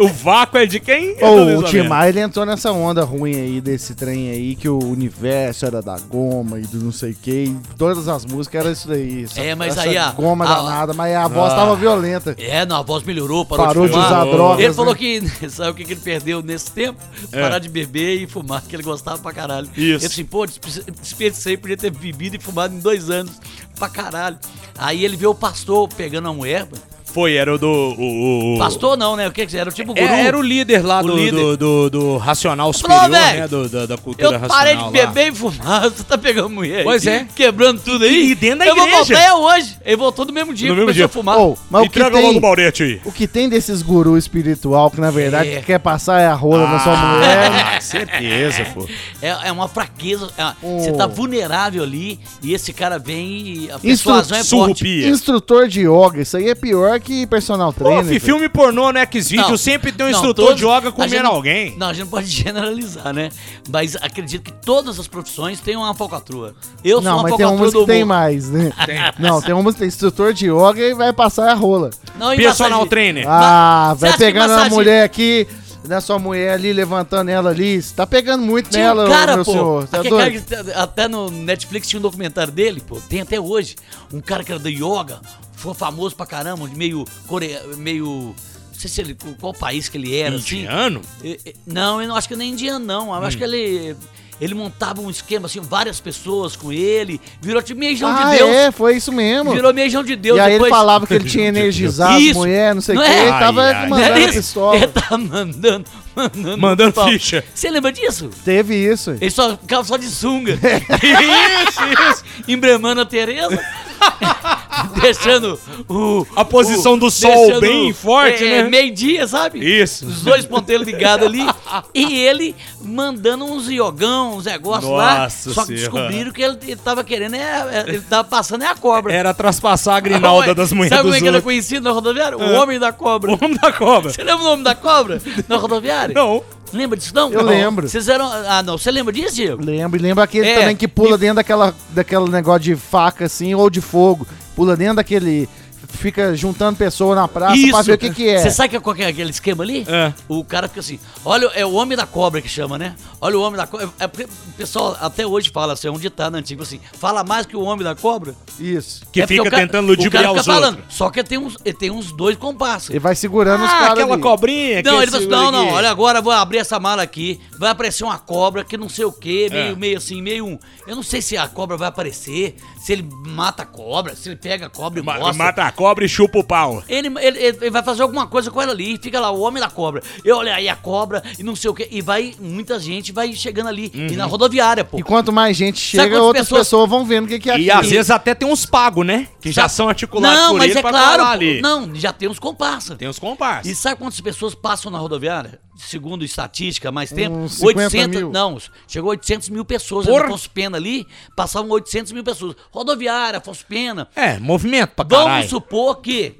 O 0.00 0.08
vácuo 0.08 0.58
é 0.58 0.66
de 0.66 0.78
quem? 0.80 1.16
Ô, 1.22 1.58
o. 1.60 1.62
Tim 1.64 1.82
Maia 1.82 2.08
ele 2.10 2.20
entrou 2.20 2.44
nessa 2.46 2.72
onda 2.72 3.02
ruim 3.04 3.34
aí, 3.34 3.60
desse 3.60 3.94
trem 3.94 4.30
aí, 4.30 4.54
que 4.56 4.68
o 4.68 4.78
universo 4.78 5.66
era 5.66 5.80
da 5.82 5.98
goma 5.98 6.58
e 6.58 6.62
do 6.62 6.78
não 6.82 6.92
sei 6.92 7.10
o 7.12 7.14
que. 7.14 7.30
E 7.30 7.56
todas 7.76 8.08
as 8.08 8.24
músicas 8.24 8.60
eram 8.60 8.72
isso 8.72 8.88
daí. 8.88 9.24
essa- 9.24 9.40
É, 9.40 9.54
mas 9.54 9.76
essa 9.76 9.88
aí 9.88 9.96
a- 9.98 10.10
goma 10.12 10.44
a- 10.52 10.62
danada, 10.62 10.94
mas 10.94 11.14
a 11.16 11.28
voz 11.28 11.52
tava 11.54 11.76
violenta. 11.76 12.34
É, 12.38 12.64
não, 12.66 12.76
a 12.76 12.82
voz 12.82 13.02
melhorou, 13.04 13.44
parou, 13.44 13.66
Parou 13.66 13.82
de 13.86 13.92
de 13.92 13.94
fumar. 13.94 14.06
usar 14.24 14.24
drogas, 14.30 14.64
Ele 14.64 14.74
falou 14.74 14.92
né? 14.92 14.98
que, 14.98 15.48
sabe 15.50 15.70
o 15.70 15.74
que, 15.74 15.84
que 15.84 15.92
ele 15.92 16.00
perdeu 16.00 16.42
nesse 16.42 16.70
tempo? 16.72 16.98
Parar 17.30 17.58
de 17.58 17.68
beber 17.68 18.22
e 18.22 18.26
fumar, 18.26 18.62
que 18.62 18.74
ele 18.76 18.82
gostava 18.82 19.18
pra 19.18 19.32
caralho. 19.32 19.66
Isso. 19.76 20.04
Ele 20.04 20.06
assim, 20.06 20.24
pô, 20.24 20.46
despe- 20.46 20.84
desperdicei, 21.00 21.56
podia 21.56 21.76
ter 21.76 21.90
bebido 21.90 22.36
e 22.36 22.40
fumado 22.40 22.74
em 22.74 22.78
dois 22.80 23.10
anos, 23.10 23.32
pra 23.78 23.88
caralho. 23.88 24.38
Aí 24.78 25.04
ele 25.04 25.16
vê 25.16 25.26
o 25.26 25.34
pastor 25.34 25.88
pegando 25.88 26.28
a 26.28 26.32
mulher, 26.32 26.66
Foi, 27.12 27.34
era 27.34 27.54
o 27.54 27.58
do. 27.58 27.66
O, 27.68 28.54
o- 28.54 28.58
pastor 28.58 28.96
não, 28.96 29.16
né? 29.16 29.26
O 29.28 29.32
que 29.32 29.46
que 29.46 29.56
era? 29.56 29.68
O 29.70 29.72
tipo 29.72 29.92
guru. 29.94 30.06
É, 30.06 30.26
era 30.26 30.38
o 30.38 30.42
líder 30.42 30.84
lá 30.84 31.00
O 31.00 31.06
do, 31.08 31.16
líder. 31.16 31.32
Do, 31.32 31.56
do, 31.56 31.90
do 31.90 32.16
racional 32.18 32.72
Falou, 32.72 32.98
superior, 33.00 33.10
velho, 33.10 33.40
né? 33.40 33.48
Do, 33.48 33.68
da, 33.68 33.86
da 33.86 33.98
cultura 33.98 34.26
Eu 34.28 34.32
racional 34.32 34.56
parei 34.56 34.76
de 34.76 34.82
lá. 34.82 34.90
beber 34.90 35.32
e 35.32 35.34
fumar, 35.34 35.82
você 35.90 36.04
tá 36.04 36.16
pegando 36.18 36.50
mulher. 36.50 36.84
Pois 36.84 37.06
é. 37.06 37.26
Quebrando 37.34 37.80
tudo 37.80 38.04
aí. 38.04 38.30
E 38.30 38.34
dentro 38.34 38.60
da 38.60 38.66
eu 38.66 38.74
vou 38.76 38.86
igreja. 38.86 39.14
voltar 39.14 39.20
é 39.28 39.32
hoje. 39.34 39.76
Ele 39.84 39.96
voltou 39.96 40.24
no 40.24 40.32
mesmo 40.32 40.54
dia, 40.54 40.68
No 40.68 40.74
mesmo 40.76 40.86
começou 40.86 40.94
dia. 40.98 41.06
a 41.06 41.08
fumar. 41.08 41.38
Ô, 41.38 41.56
mas 41.70 41.80
o 41.80 41.90
que, 41.90 41.98
Entrega 41.98 42.16
logo 42.16 42.28
o 42.28 42.32
tem, 42.32 42.40
Maurete 42.40 42.82
aí. 42.82 43.00
o 43.04 43.12
que 43.12 43.26
tem 43.26 43.48
desses 43.48 43.82
gurus 43.82 44.18
espiritual 44.24 44.90
que 44.90 45.00
na 45.00 45.10
verdade 45.10 45.48
É. 45.50 45.60
quer 45.62 45.78
passar 45.80 46.20
é 46.20 46.26
a 46.26 46.34
rola 46.34 46.66
na 46.68 46.78
sua 46.80 46.92
Ah, 46.92 47.14
mulher. 47.14 47.80
certeza, 47.82 48.64
pô. 48.74 48.86
É, 49.22 49.48
é 49.48 49.52
uma 49.52 49.68
fraqueza. 49.68 50.28
é- 50.38 50.50
Oh. 50.62 50.78
Você 50.80 50.92
tá 50.92 51.06
vulnerável 51.06 51.82
ali 51.82 52.18
e 52.42 52.52
esse 52.52 52.72
cara 52.72 52.98
vem 52.98 53.30
e 53.46 53.70
a 53.70 53.76
Instru- 53.82 54.12
persuasão 54.12 54.36
é 54.38 54.44
forte. 54.44 54.48
Surrupia. 54.48 55.08
Instrutor 55.08 55.68
de 55.68 55.80
yoga, 55.86 56.20
isso 56.20 56.36
aí 56.36 56.48
é 56.48 56.54
pior 56.54 56.99
que 57.00 57.26
personal 57.26 57.72
Pô, 57.72 57.84
trainer. 57.84 58.02
fi, 58.04 58.08
velho. 58.10 58.20
filme 58.20 58.48
pornô 58.48 58.92
no 58.92 58.98
X-Video 58.98 59.48
Não, 59.48 59.56
sempre 59.56 59.90
tem 59.92 60.06
um 60.06 60.10
não, 60.10 60.16
instrutor 60.16 60.44
todos- 60.54 60.60
de 60.60 60.66
yoga 60.66 60.92
comendo 60.92 61.22
não- 61.24 61.30
alguém. 61.32 61.76
Não, 61.76 61.88
a 61.88 61.92
gente 61.92 62.02
não 62.04 62.10
pode 62.10 62.26
generalizar, 62.30 63.12
né? 63.12 63.30
Mas 63.68 63.96
acredito 63.96 64.42
que 64.42 64.52
todas 64.52 64.98
as 65.00 65.08
profissões 65.08 65.58
têm 65.60 65.76
uma 65.76 65.94
falcatrua. 65.94 66.54
Eu 66.84 66.96
sou 67.02 67.10
Não, 67.10 67.16
uma 67.18 67.22
mas 67.24 67.36
tem 67.36 67.46
umas 67.46 67.72
do 67.72 67.80
que 67.80 67.86
tem 67.86 68.04
mais, 68.04 68.48
né? 68.50 68.70
Não, 69.18 69.40
tem 69.40 69.54
umas 69.54 69.74
que 69.74 69.80
tem 69.80 69.88
instrutor 69.88 70.32
de 70.32 70.46
yoga 70.46 70.80
e 70.80 70.94
vai 70.94 71.12
passar 71.12 71.50
a 71.50 71.54
rola. 71.54 71.90
Não, 72.18 72.36
Personal 72.36 72.70
massagem- 72.70 72.88
trainer. 72.88 73.24
Ah, 73.28 73.94
Você 73.98 74.06
vai 74.08 74.18
pegando 74.18 74.44
a 74.44 74.56
massagem- 74.56 74.72
mulher 74.72 75.04
aqui, 75.04 75.46
na 75.88 76.00
sua 76.00 76.18
mulher 76.18 76.52
ali, 76.52 76.72
levantando 76.74 77.30
ela 77.30 77.50
ali. 77.50 77.80
Você 77.80 77.94
tá 77.94 78.06
pegando 78.06 78.42
muito 78.44 78.68
Tinha 78.70 78.84
nela, 78.88 79.06
um 79.06 79.08
cara, 79.10 79.34
meu 79.36 79.44
pô, 79.44 79.52
senhor. 79.52 79.88
Tá 79.88 80.02
cara 80.04 80.30
que 80.30 80.42
até 80.74 81.08
no 81.08 81.30
Netflix 81.30 81.88
tinha 81.88 81.98
um 81.98 82.02
documentário 82.02 82.52
dele, 82.52 82.82
pô, 82.86 83.00
tem 83.08 83.22
até 83.22 83.40
hoje. 83.40 83.76
Um 84.12 84.20
cara 84.20 84.44
que 84.44 84.52
era 84.52 84.58
do 84.60 84.68
yoga, 84.68 85.20
foi 85.60 85.74
famoso 85.74 86.14
pra 86.16 86.26
caramba, 86.26 86.68
meio 86.74 87.04
core... 87.26 87.58
meio 87.76 88.34
não 88.72 88.80
sei 88.80 88.88
se 88.90 89.00
ele 89.02 89.16
qual 89.38 89.52
país 89.52 89.88
que 89.90 89.98
ele 89.98 90.16
era, 90.16 90.36
assim. 90.36 90.60
Indiano? 90.60 91.02
E- 91.22 91.54
Não, 91.66 92.00
eu 92.00 92.08
não 92.08 92.16
acho 92.16 92.26
que 92.26 92.34
nem 92.34 92.52
indiano, 92.52 92.84
não. 92.84 93.14
Eu 93.14 93.20
Hum. 93.20 93.24
acho 93.24 93.36
que 93.36 93.44
ele. 93.44 93.94
Ele 94.40 94.54
montava 94.54 95.02
um 95.02 95.10
esquema, 95.10 95.44
assim, 95.44 95.60
várias 95.60 96.00
pessoas 96.00 96.56
com 96.56 96.72
ele. 96.72 97.20
Virou 97.42 97.60
tipo 97.60 97.78
meijão 97.78 98.08
Ah, 98.08 98.30
de 98.30 98.38
Deus. 98.38 98.48
é, 98.50 98.70
foi 98.72 98.96
isso 98.96 99.12
mesmo. 99.12 99.52
Virou 99.52 99.74
meijão 99.74 100.02
de 100.02 100.16
Deus. 100.16 100.38
e 100.38 100.40
aí 100.40 100.52
depois... 100.52 100.70
ele 100.70 100.78
falava 100.78 101.06
que 101.06 101.12
ele 101.12 101.28
tinha 101.28 101.48
energizado 101.48 102.14
as 102.16 102.22
Isso. 102.22 102.38
mulheres, 102.38 102.74
não 102.74 102.80
sei 102.80 102.96
o 102.96 103.00
que, 103.02 103.06
é? 103.06 103.20
ele 103.20 103.30
tava 103.38 103.62
Ai, 103.64 103.74
ai. 103.74 103.88
Mandando 103.90 104.18
isso? 104.20 104.32
pistola. 104.32 104.76
Ele 104.76 104.86
tá 104.88 105.18
mandando, 105.18 105.84
mandando. 106.14 106.58
Mandando 106.58 106.92
pau. 106.92 107.08
ficha. 107.08 107.44
Você 107.54 107.70
lembra 107.70 107.92
disso? 107.92 108.30
Teve 108.44 108.74
isso. 108.74 109.12
Ele 109.20 109.30
só 109.30 109.56
ficava 109.56 109.84
só 109.84 109.96
de 109.96 110.06
sunga. 110.06 110.52
isso, 110.58 112.10
isso. 112.10 112.24
Embremando 112.48 113.00
a 113.00 113.06
Tereza. 113.06 113.60
deixando 115.00 115.58
o. 115.88 116.26
A 116.34 116.44
posição 116.44 116.94
o- 116.94 116.96
do 116.96 117.10
sol 117.10 117.60
bem 117.60 117.92
forte, 117.92 118.44
é, 118.44 118.62
né? 118.62 118.68
Meio-dia, 118.68 119.26
sabe? 119.26 119.58
Isso. 119.58 120.06
Os 120.06 120.22
dois 120.22 120.46
ponteiros 120.46 120.86
ligados 120.86 121.26
ali. 121.26 121.40
e 121.94 122.18
ele 122.20 122.54
mandando 122.82 123.44
uns 123.44 123.68
iogão, 123.68 124.36
uns 124.36 124.44
negócios 124.44 124.90
lá. 124.90 125.20
Nossa 125.20 125.52
Só 125.52 125.62
que 125.62 125.76
Senhora. 125.78 125.90
descobriram 125.90 126.32
que 126.32 126.42
ele, 126.42 126.58
ele 126.62 126.76
tava 126.76 127.04
querendo, 127.04 127.34
é, 127.34 127.38
é- 127.40 127.84
ele 127.88 128.00
tava 128.00 128.24
passando 128.24 128.62
é 128.62 128.66
a 128.66 128.74
cobra. 128.74 129.12
Era 129.12 129.34
traspassar 129.34 129.96
a 129.96 130.00
grinalda 130.00 130.48
Ué, 130.48 130.54
das 130.54 130.72
mulheres 130.72 130.90
Sabe 130.96 131.02
como 131.02 131.14
é 131.14 131.20
que 131.20 131.28
era 131.28 131.42
conhecido 131.42 131.84
na 131.84 131.90
rodoviária? 131.92 132.38
O 132.38 132.52
Homem 132.54 132.78
da 132.78 132.92
Cobra. 132.92 133.32
O 133.32 133.34
homem 133.34 133.56
da 133.56 133.72
cobra. 133.72 134.10
Você 134.12 134.22
lembra 134.22 134.42
o 134.42 134.48
nome 134.50 134.64
da 134.64 134.74
cobra 134.74 135.20
na 135.48 135.56
rodoviária? 135.56 135.99
Não. 136.08 136.42
Lembra 136.72 136.96
disso 136.96 137.12
não? 137.14 137.32
Eu 137.32 137.42
Não. 137.42 137.48
lembro. 137.50 137.88
Vocês 137.88 138.08
eram... 138.08 138.26
Ah, 138.26 138.62
não. 138.62 138.78
Você 138.78 138.90
lembra 138.90 139.12
disso, 139.12 139.34
Diego? 139.34 139.62
Lembro, 139.64 139.98
e 139.98 140.02
lembra 140.02 140.22
aquele 140.24 140.48
É, 140.48 140.60
também 140.60 140.76
que 140.76 140.86
pula 140.86 141.18
dentro 141.18 141.36
daquela, 141.36 141.74
daquele 141.90 142.28
negócio 142.30 142.60
de 142.60 142.76
faca 142.76 143.24
assim, 143.24 143.54
ou 143.54 143.68
de 143.68 143.80
fogo. 143.80 144.26
Pula 144.54 144.76
dentro 144.76 144.96
daquele. 144.96 145.48
Fica 145.92 146.34
juntando 146.34 146.78
pessoa 146.78 147.14
na 147.14 147.28
praça 147.28 147.56
pra 147.70 147.82
ver 147.82 147.92
o 147.92 147.98
que, 147.98 148.10
que 148.10 148.28
é. 148.28 148.38
Você 148.38 148.50
sabe 148.50 148.78
qual 148.80 148.94
que 148.96 149.02
é 149.02 149.06
aquele 149.08 149.30
esquema 149.30 149.62
ali? 149.62 149.84
É. 149.88 150.12
O 150.28 150.42
cara 150.44 150.66
fica 150.68 150.80
assim, 150.80 150.98
olha, 151.24 151.46
é 151.54 151.64
o 151.66 151.72
homem 151.74 151.96
da 151.96 152.06
cobra 152.06 152.40
que 152.40 152.48
chama, 152.48 152.78
né? 152.78 152.94
Olha 153.20 153.38
o 153.38 153.42
homem 153.42 153.56
da 153.58 153.66
cobra. 153.66 153.90
É 153.98 154.06
porque 154.06 154.24
o 154.24 154.52
pessoal 154.56 154.96
até 155.00 155.26
hoje 155.26 155.50
fala 155.52 155.74
assim, 155.74 155.88
é 155.88 155.90
um 155.90 155.98
ditado 155.98 156.34
antigo 156.36 156.62
assim, 156.62 156.80
fala 156.94 157.22
mais 157.22 157.44
que 157.44 157.56
o 157.56 157.60
homem 157.62 157.84
da 157.84 157.94
cobra. 157.94 158.34
Isso. 158.58 159.02
Que 159.12 159.20
É 159.22 159.26
fica 159.26 159.42
o 159.42 159.50
cara- 159.50 159.62
tentando 159.62 159.84
o 159.86 159.88
ludibriar 159.88 160.24
cara 160.24 160.34
os 160.34 160.40
fica 160.40 160.54
falando. 160.54 160.76
outros. 160.76 160.94
Só 160.96 161.10
que 161.10 161.20
ele 161.20 161.28
tem 161.28 161.38
uns, 161.38 161.56
ele 161.64 161.76
tem 161.76 161.90
uns 161.90 162.12
dois 162.12 162.36
compassos. 162.36 162.90
Ele 162.90 162.98
vai 162.98 163.14
segurando 163.14 163.62
os 163.64 163.70
Ah, 163.70 163.78
caras. 163.78 163.90
aquela 163.98 164.14
ali. 164.14 164.22
cobrinha. 164.22 164.82
que 164.82 164.88
Não, 164.90 165.02
ele 165.02 165.10
falou 165.10 165.26
assim, 165.26 165.30
não, 165.30 165.50
não, 165.52 165.64
aqui. 165.66 165.74
olha 165.74 165.90
agora, 165.90 166.18
eu 166.20 166.22
vou 166.22 166.32
abrir 166.32 166.58
essa 166.58 166.80
mala 166.80 167.02
aqui, 167.02 167.40
vai 167.58 167.70
aparecer 167.70 168.04
uma 168.04 168.18
cobra 168.18 168.64
que 168.64 168.76
não 168.78 168.88
sei 168.88 169.04
o 169.04 169.12
que, 169.12 169.50
meio, 169.50 169.72
É. 169.72 169.74
meio 169.76 169.98
assim, 169.98 170.22
meio 170.22 170.46
um. 170.46 170.58
Eu 170.86 170.96
não 170.96 171.02
sei 171.02 171.20
se 171.20 171.36
a 171.36 171.46
cobra 171.46 171.76
vai 171.76 171.88
aparecer, 171.88 172.56
se 172.80 172.92
ele 172.92 173.06
mata 173.26 173.62
a 173.62 173.66
cobra, 173.66 174.16
se 174.16 174.28
ele 174.28 174.36
pega 174.36 174.66
a 174.66 174.70
cobra 174.70 175.00
e 175.00 175.02
Ma- 175.02 175.18
mostra. 175.18 175.44
Mata 175.44 175.62
a 175.64 175.70
cobra 175.72 176.04
e 176.04 176.08
chupa 176.08 176.38
o 176.38 176.44
pau. 176.44 176.82
Ele, 176.88 177.08
ele, 177.20 177.38
ele 177.38 177.70
vai 177.70 177.82
fazer 177.82 178.02
alguma 178.02 178.26
coisa 178.26 178.50
com 178.50 178.60
ela 178.60 178.72
ali, 178.72 178.98
fica 178.98 179.20
lá 179.20 179.30
o 179.30 179.40
homem 179.40 179.60
da 179.62 179.68
cobra. 179.70 180.02
Eu 180.24 180.38
olha 180.38 180.54
aí 180.54 180.68
a 180.68 180.74
cobra 180.76 181.22
e 181.38 181.42
não 181.42 181.54
sei 181.54 181.70
o 181.70 181.74
que. 181.74 181.86
E 181.90 182.00
vai, 182.00 182.34
muita 182.40 182.78
gente 182.80 183.12
vai 183.12 183.32
chegando 183.34 183.68
ali. 183.68 183.90
E 183.94 184.16
na 184.16 184.24
rodoviária, 184.24 184.84
pô. 184.84 184.98
E 184.98 185.02
quanto 185.02 185.32
mais 185.32 185.56
gente 185.56 185.78
chega, 185.78 186.20
outras 186.22 186.44
pessoas- 186.46 186.60
pessoas... 186.66 186.88
vão 186.90 187.04
vendo 187.04 187.26
o 187.26 187.28
que, 187.28 187.38
que 187.38 187.50
é 187.50 187.58
E 187.58 187.70
aquilo. 187.70 187.84
às 187.84 187.90
vezes 187.90 188.10
até 188.10 188.34
tem 188.34 188.48
uns 188.48 188.64
pagos, 188.64 189.04
né? 189.06 189.28
Que 189.40 189.52
já 189.52 189.68
são 189.68 189.88
articulados 189.88 190.38
Não, 190.38 190.48
por 190.52 190.58
mas 190.58 190.70
ele 190.70 190.78
é 190.78 190.82
pra 190.82 190.90
claro, 190.90 191.22
pô. 191.22 191.28
ali. 191.28 191.60
Não, 191.60 191.94
já 191.94 192.12
tem 192.12 192.28
uns 192.28 192.38
comparsas. 192.38 192.96
Tem 192.96 193.08
os 193.08 193.18
comparsas. 193.18 193.70
E 193.70 193.74
sabe 193.74 193.96
quantas 193.96 194.20
pessoas 194.20 194.54
passam 194.54 194.90
na 194.90 194.98
rodoviária? 194.98 195.58
Segundo 195.88 196.24
estatística, 196.24 196.92
mais 196.92 197.10
tempo? 197.10 197.36
Uns 197.36 197.54
50 197.54 198.08
mil. 198.08 198.30
Não, 198.30 198.58
chegou 198.86 199.10
800 199.10 199.48
mil 199.48 199.64
pessoas. 199.64 200.06
Porra. 200.06 200.26
Afonso 200.26 200.50
Pena 200.50 200.76
ali, 200.76 201.06
passavam 201.34 201.70
800 201.70 202.12
mil 202.12 202.22
pessoas. 202.22 202.54
Rodoviária, 202.70 203.38
Afonso 203.38 203.64
Pena. 203.66 204.08
É, 204.14 204.38
movimento 204.38 204.90
pra 204.90 205.04
Vamos 205.08 205.24
caralho. 205.26 205.48
supor 205.48 205.96
que 206.00 206.34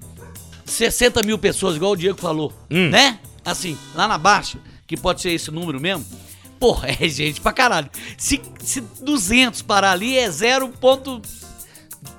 60 0.64 1.22
mil 1.24 1.38
pessoas, 1.38 1.76
igual 1.76 1.92
o 1.92 1.96
Diego 1.96 2.20
falou, 2.20 2.52
Hum. 2.70 2.90
né? 2.90 3.18
Assim, 3.44 3.76
lá 3.94 4.06
na 4.06 4.18
baixa, 4.18 4.58
que 4.86 4.96
pode 4.96 5.20
ser 5.20 5.32
esse 5.32 5.50
número 5.50 5.80
mesmo. 5.80 6.04
Porra, 6.60 6.88
é 7.00 7.08
gente 7.08 7.40
pra 7.40 7.52
caralho. 7.52 7.90
Se, 8.18 8.40
se 8.60 8.82
200 9.02 9.62
parar 9.62 9.92
ali, 9.92 10.18
é 10.18 10.30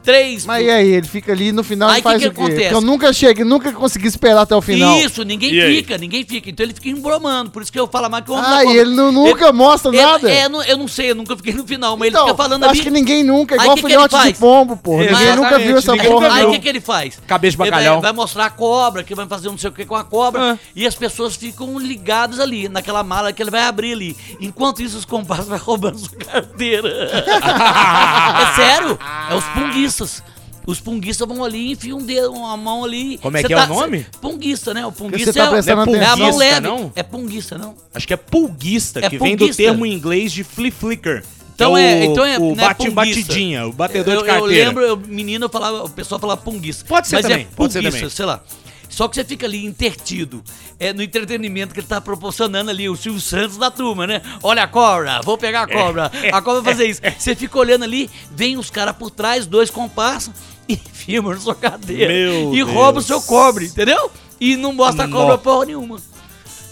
0,3. 0.06 0.44
Mas 0.46 0.66
e 0.66 0.70
aí, 0.70 0.90
ele 0.90 1.08
fica 1.08 1.32
ali 1.32 1.52
no 1.52 1.64
final 1.64 1.90
Aí 1.90 2.00
e 2.00 2.04
faz 2.04 2.18
que 2.22 2.24
que 2.24 2.28
o 2.30 2.34
quê? 2.34 2.42
acontece? 2.42 2.62
Porque 2.64 2.76
eu 2.76 2.82
nunca 2.82 3.14
cheguei, 3.14 3.44
nunca 3.46 3.72
consegui 3.72 4.08
esperar 4.08 4.42
até 4.42 4.56
o 4.56 4.62
final. 4.62 4.98
Isso, 5.00 5.24
ninguém 5.24 5.54
E 5.54 5.62
aí? 5.62 5.76
fica, 5.78 5.98
ninguém 5.98 6.26
fica. 6.26 6.50
Então 6.50 6.66
ele 6.66 6.74
fica 6.74 6.90
embromando. 6.90 7.52
Por 7.52 7.62
isso 7.62 7.72
que 7.72 7.80
eu 7.80 7.88
falo 7.88 8.10
mais 8.10 8.24
que 8.24 8.32
o 8.32 8.34
homem 8.34 8.46
Ah, 8.50 8.64
e 8.66 8.78
ele 8.78 8.96
não- 8.96 9.12
nunca 9.12 9.52
mostra 9.52 9.92
ele- 9.92 10.02
nada? 10.02 10.30
É, 10.32 10.48
não- 10.50 10.64
eu 10.64 10.78
não 10.78 10.88
sei, 10.88 11.12
eu 11.12 11.16
nunca 11.16 11.36
fiquei 11.38 11.54
no 11.54 11.66
final, 11.66 11.96
mas 11.98 12.10
Então, 12.10 12.22
ele 12.24 12.32
fica 12.32 12.44
falando 12.44 12.64
acho 12.64 12.72
ali. 12.74 12.82
que 12.82 12.90
ninguém 12.90 13.24
nunca, 13.24 13.56
é 13.56 13.58
Aí 13.60 13.64
igual 13.66 13.76
que 13.76 13.82
que 13.84 13.88
filhote 13.90 14.16
ele 14.16 14.22
de 14.24 14.28
faz? 14.30 14.38
pombo, 14.40 14.78
porra. 14.78 15.04
Ninguém 15.04 15.16
Exatamente, 15.16 15.44
nunca 15.44 15.60
viu 15.60 15.78
essa 15.78 15.92
ninguém 15.94 16.12
porra, 16.12 16.34
Aí 16.34 16.46
o 16.46 16.52
que, 16.52 16.60
que 16.60 16.70
ele 16.70 16.82
faz? 16.82 17.20
Cabeça 17.28 17.58
de 17.58 17.64
Ele 17.64 17.72
bacalhau. 17.72 17.94
Vai, 18.02 18.12
vai 18.12 18.14
mostrar 18.14 18.46
a 18.46 18.50
cobra, 18.50 19.04
que 19.04 19.14
vai 19.16 19.28
fazer 19.28 19.50
não 19.50 19.58
sei 19.58 19.70
o 19.70 19.74
que 19.74 19.86
com 19.86 19.96
a 19.96 20.04
cobra. 20.04 20.54
Ah. 20.54 20.58
E 20.76 20.86
as 20.88 20.96
pessoas 20.96 21.36
ficam 21.36 21.78
ligadas 21.80 22.40
ali, 22.40 22.68
naquela 22.70 23.04
mala 23.04 23.32
que 23.34 23.42
ele 23.42 23.52
vai 23.52 23.64
abrir 23.64 23.94
ali. 23.94 24.18
Enquanto 24.40 24.82
isso, 24.82 24.98
os 24.98 25.06
comparsas 25.06 25.48
vão 25.48 25.58
roubando 25.58 25.98
sua 26.00 26.18
carteira. 26.18 26.88
é 27.22 28.56
sério? 28.56 28.98
É 29.30 29.36
os 29.36 29.44
punguistas. 29.92 30.24
Os 30.66 30.80
punguistas 30.80 31.28
vão 31.28 31.44
ali 31.44 31.70
e 31.70 31.72
enfiam 31.72 31.98
um 31.98 32.06
dedo, 32.06 32.32
uma 32.32 32.56
mão 32.56 32.84
ali. 32.84 33.18
Como 33.18 33.36
é 33.36 33.42
Cê 33.42 33.48
que 33.48 33.54
é 33.54 33.64
o 33.64 33.68
nome? 33.68 34.06
Punguista, 34.22 34.74
né? 34.74 34.86
O 34.86 34.92
punguista 34.92 35.34
tá 35.34 35.46
é, 35.46 35.50
prestando 35.50 35.96
é, 35.96 36.06
a 36.06 36.16
mão 36.16 36.38
leve. 36.38 36.60
não? 36.60 36.92
É 36.96 37.02
punguista, 37.02 37.58
não? 37.58 37.76
Acho 37.94 38.08
que 38.08 38.14
é 38.14 38.18
pulguista, 38.18 39.00
É 39.04 39.10
que 39.10 39.18
vem 39.18 39.36
do 39.36 39.54
termo 39.54 39.86
em 39.86 39.94
inglês 39.94 40.32
de 40.32 40.44
flea 40.44 40.72
flicker. 40.72 41.24
Então 41.56 41.78
é, 41.78 42.06
então 42.06 42.26
é, 42.26 42.40
o 42.40 42.54
é 42.54 42.56
bate, 42.56 42.90
punguista. 42.90 42.96
batidinha, 42.96 43.68
o 43.68 43.74
batedor 43.74 44.16
eu, 44.16 44.22
de 44.22 44.26
carteira. 44.26 44.54
Eu 44.54 44.66
lembro, 44.66 44.84
eu, 44.84 44.98
menino, 44.98 45.46
eu 45.46 45.50
falava, 45.50 45.84
o 45.84 45.90
pessoal 45.90 46.20
falava 46.20 46.42
punguista. 46.42 46.86
Pode 46.88 47.08
ser 47.08 47.18
mas 47.18 47.26
também, 47.26 47.42
é 47.42 47.56
pode 47.56 47.74
ser 47.74 47.84
também. 47.84 48.10
sei 48.10 48.26
lá. 48.26 48.44
Só 48.92 49.08
que 49.08 49.16
você 49.16 49.24
fica 49.24 49.46
ali 49.48 49.66
intertido 49.66 50.44
é, 50.78 50.92
no 50.94 51.02
entretenimento 51.02 51.74
que 51.74 51.80
ele 51.80 51.88
tá 51.88 52.00
proporcionando 52.02 52.70
ali, 52.70 52.88
o 52.90 52.96
Silvio 52.96 53.22
Santos 53.22 53.58
da 53.58 53.72
turma, 53.72 54.06
né? 54.06 54.22
Olha 54.44 54.64
a 54.64 54.68
cobra, 54.68 55.22
vou 55.24 55.38
pegar 55.38 55.64
a 55.64 55.68
cobra, 55.68 56.12
a 56.32 56.42
cobra 56.42 56.62
vai 56.62 56.74
fazer 56.74 56.88
isso. 56.88 57.02
Você 57.18 57.34
fica 57.36 57.58
olhando 57.58 57.84
ali, 57.86 58.10
vem 58.36 58.58
os 58.58 58.70
caras 58.70 58.96
por 58.96 59.10
trás, 59.10 59.46
dois 59.48 59.70
comparsam, 59.72 60.34
e 60.68 60.76
filmam 60.76 61.34
na 61.34 61.40
sua 61.40 61.56
cadeira. 61.56 62.12
Meu 62.14 62.54
e 62.54 62.58
Deus. 62.58 62.70
rouba 62.70 63.00
o 63.00 63.02
seu 63.02 63.22
cobre, 63.22 63.66
entendeu? 63.66 64.12
E 64.40 64.56
não 64.58 64.74
mostra 64.74 65.06
a 65.06 65.08
cobra 65.10 65.38
porra 65.38 65.66
nenhuma. 65.68 65.98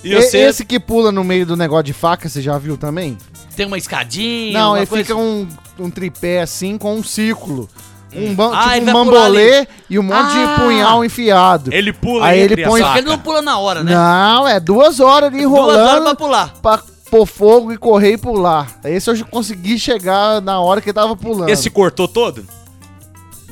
E 0.04 0.12
E- 0.14 0.16
você- 0.22 0.40
Esse 0.40 0.66
que 0.66 0.80
pula 0.80 1.12
no 1.12 1.24
meio 1.24 1.46
do 1.46 1.56
negócio 1.56 1.84
de 1.86 1.94
faca, 1.94 2.28
você 2.28 2.42
já 2.42 2.58
viu 2.58 2.78
também? 2.78 3.18
Tem 3.56 3.66
uma 3.66 3.78
escadinha, 3.78 4.54
Não, 4.60 4.76
ele 4.78 4.86
coisa- 4.88 5.04
fica 5.06 5.16
um, 5.18 5.48
um 5.78 5.90
tripé 5.90 6.42
assim 6.42 6.78
com 6.78 6.96
um 6.96 7.04
círculo. 7.04 7.70
Um 8.16 8.34
ban- 8.34 8.52
Ah, 8.54 8.76
ele 8.78 8.86
tipo 8.88 8.98
um 8.98 9.22
ali. 9.24 9.68
e 9.90 10.00
um 10.00 10.04
monte 10.04 10.18
Ah! 10.36 10.56
de 10.56 10.62
punhal 10.64 11.06
enfiado. 11.06 11.74
Ele 11.74 11.94
pula 11.94 12.26
Aí 12.26 12.40
ele 12.40 12.66
põe- 12.66 12.82
Só 12.82 12.92
que 12.94 12.98
ele 13.00 13.08
não 13.10 13.20
pula 13.20 13.42
na 13.42 13.58
hora, 13.60 13.84
né? 13.84 13.94
Não, 13.94 14.48
é 14.48 14.60
duas 14.60 15.00
horas 15.00 15.32
ali 15.32 15.44
Duas 15.44 15.60
horas 15.62 15.76
enrolando 15.76 16.04
pra 16.04 16.16
pular. 16.16 16.54
pra 16.62 16.80
pôr 17.12 17.26
fogo 17.26 17.72
e 17.72 17.78
correr 17.78 18.14
e 18.14 18.18
pular. 18.18 18.68
Esse 18.84 19.10
eu 19.10 19.26
consegui 19.30 19.78
chegar 19.80 20.42
na 20.42 20.60
hora 20.60 20.80
que 20.82 20.90
ele 20.90 20.94
tava 20.94 21.16
pulando. 21.16 21.50
Esse 21.50 21.70
cortou 21.70 22.08
todo? 22.08 22.44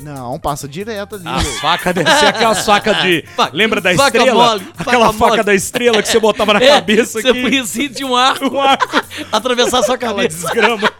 Não, 0.00 0.38
passa 0.38 0.68
direto 0.68 1.16
ali. 1.16 1.26
A 1.26 1.40
faca 1.60 1.92
deve 1.92 2.10
ser 2.10 2.26
aquela 2.26 2.54
faca 2.56 2.94
de. 2.94 3.24
Faca- 3.36 3.50
Lembra 3.54 3.80
da 3.80 3.94
faca 3.94 4.18
estrela? 4.18 4.46
mole, 4.46 4.60
faca 4.74 4.82
aquela 4.90 5.12
faca 5.12 5.30
mole. 5.30 5.42
da 5.44 5.54
estrela 5.54 6.02
que 6.02 6.08
você 6.08 6.18
botava 6.20 6.52
na 6.54 6.60
É, 6.62 6.68
cabeça 6.68 7.20
Você 7.20 7.28
aqui. 7.28 7.42
punha 7.42 7.62
assim, 7.62 7.88
tinha 7.88 8.06
um 8.08 8.14
arco, 8.16 8.46
Um 8.54 8.60
arco, 8.60 9.00
atravessar 9.32 9.82
sua 9.82 9.98
cabeça. 9.98 10.36
desgrama. 10.38 10.90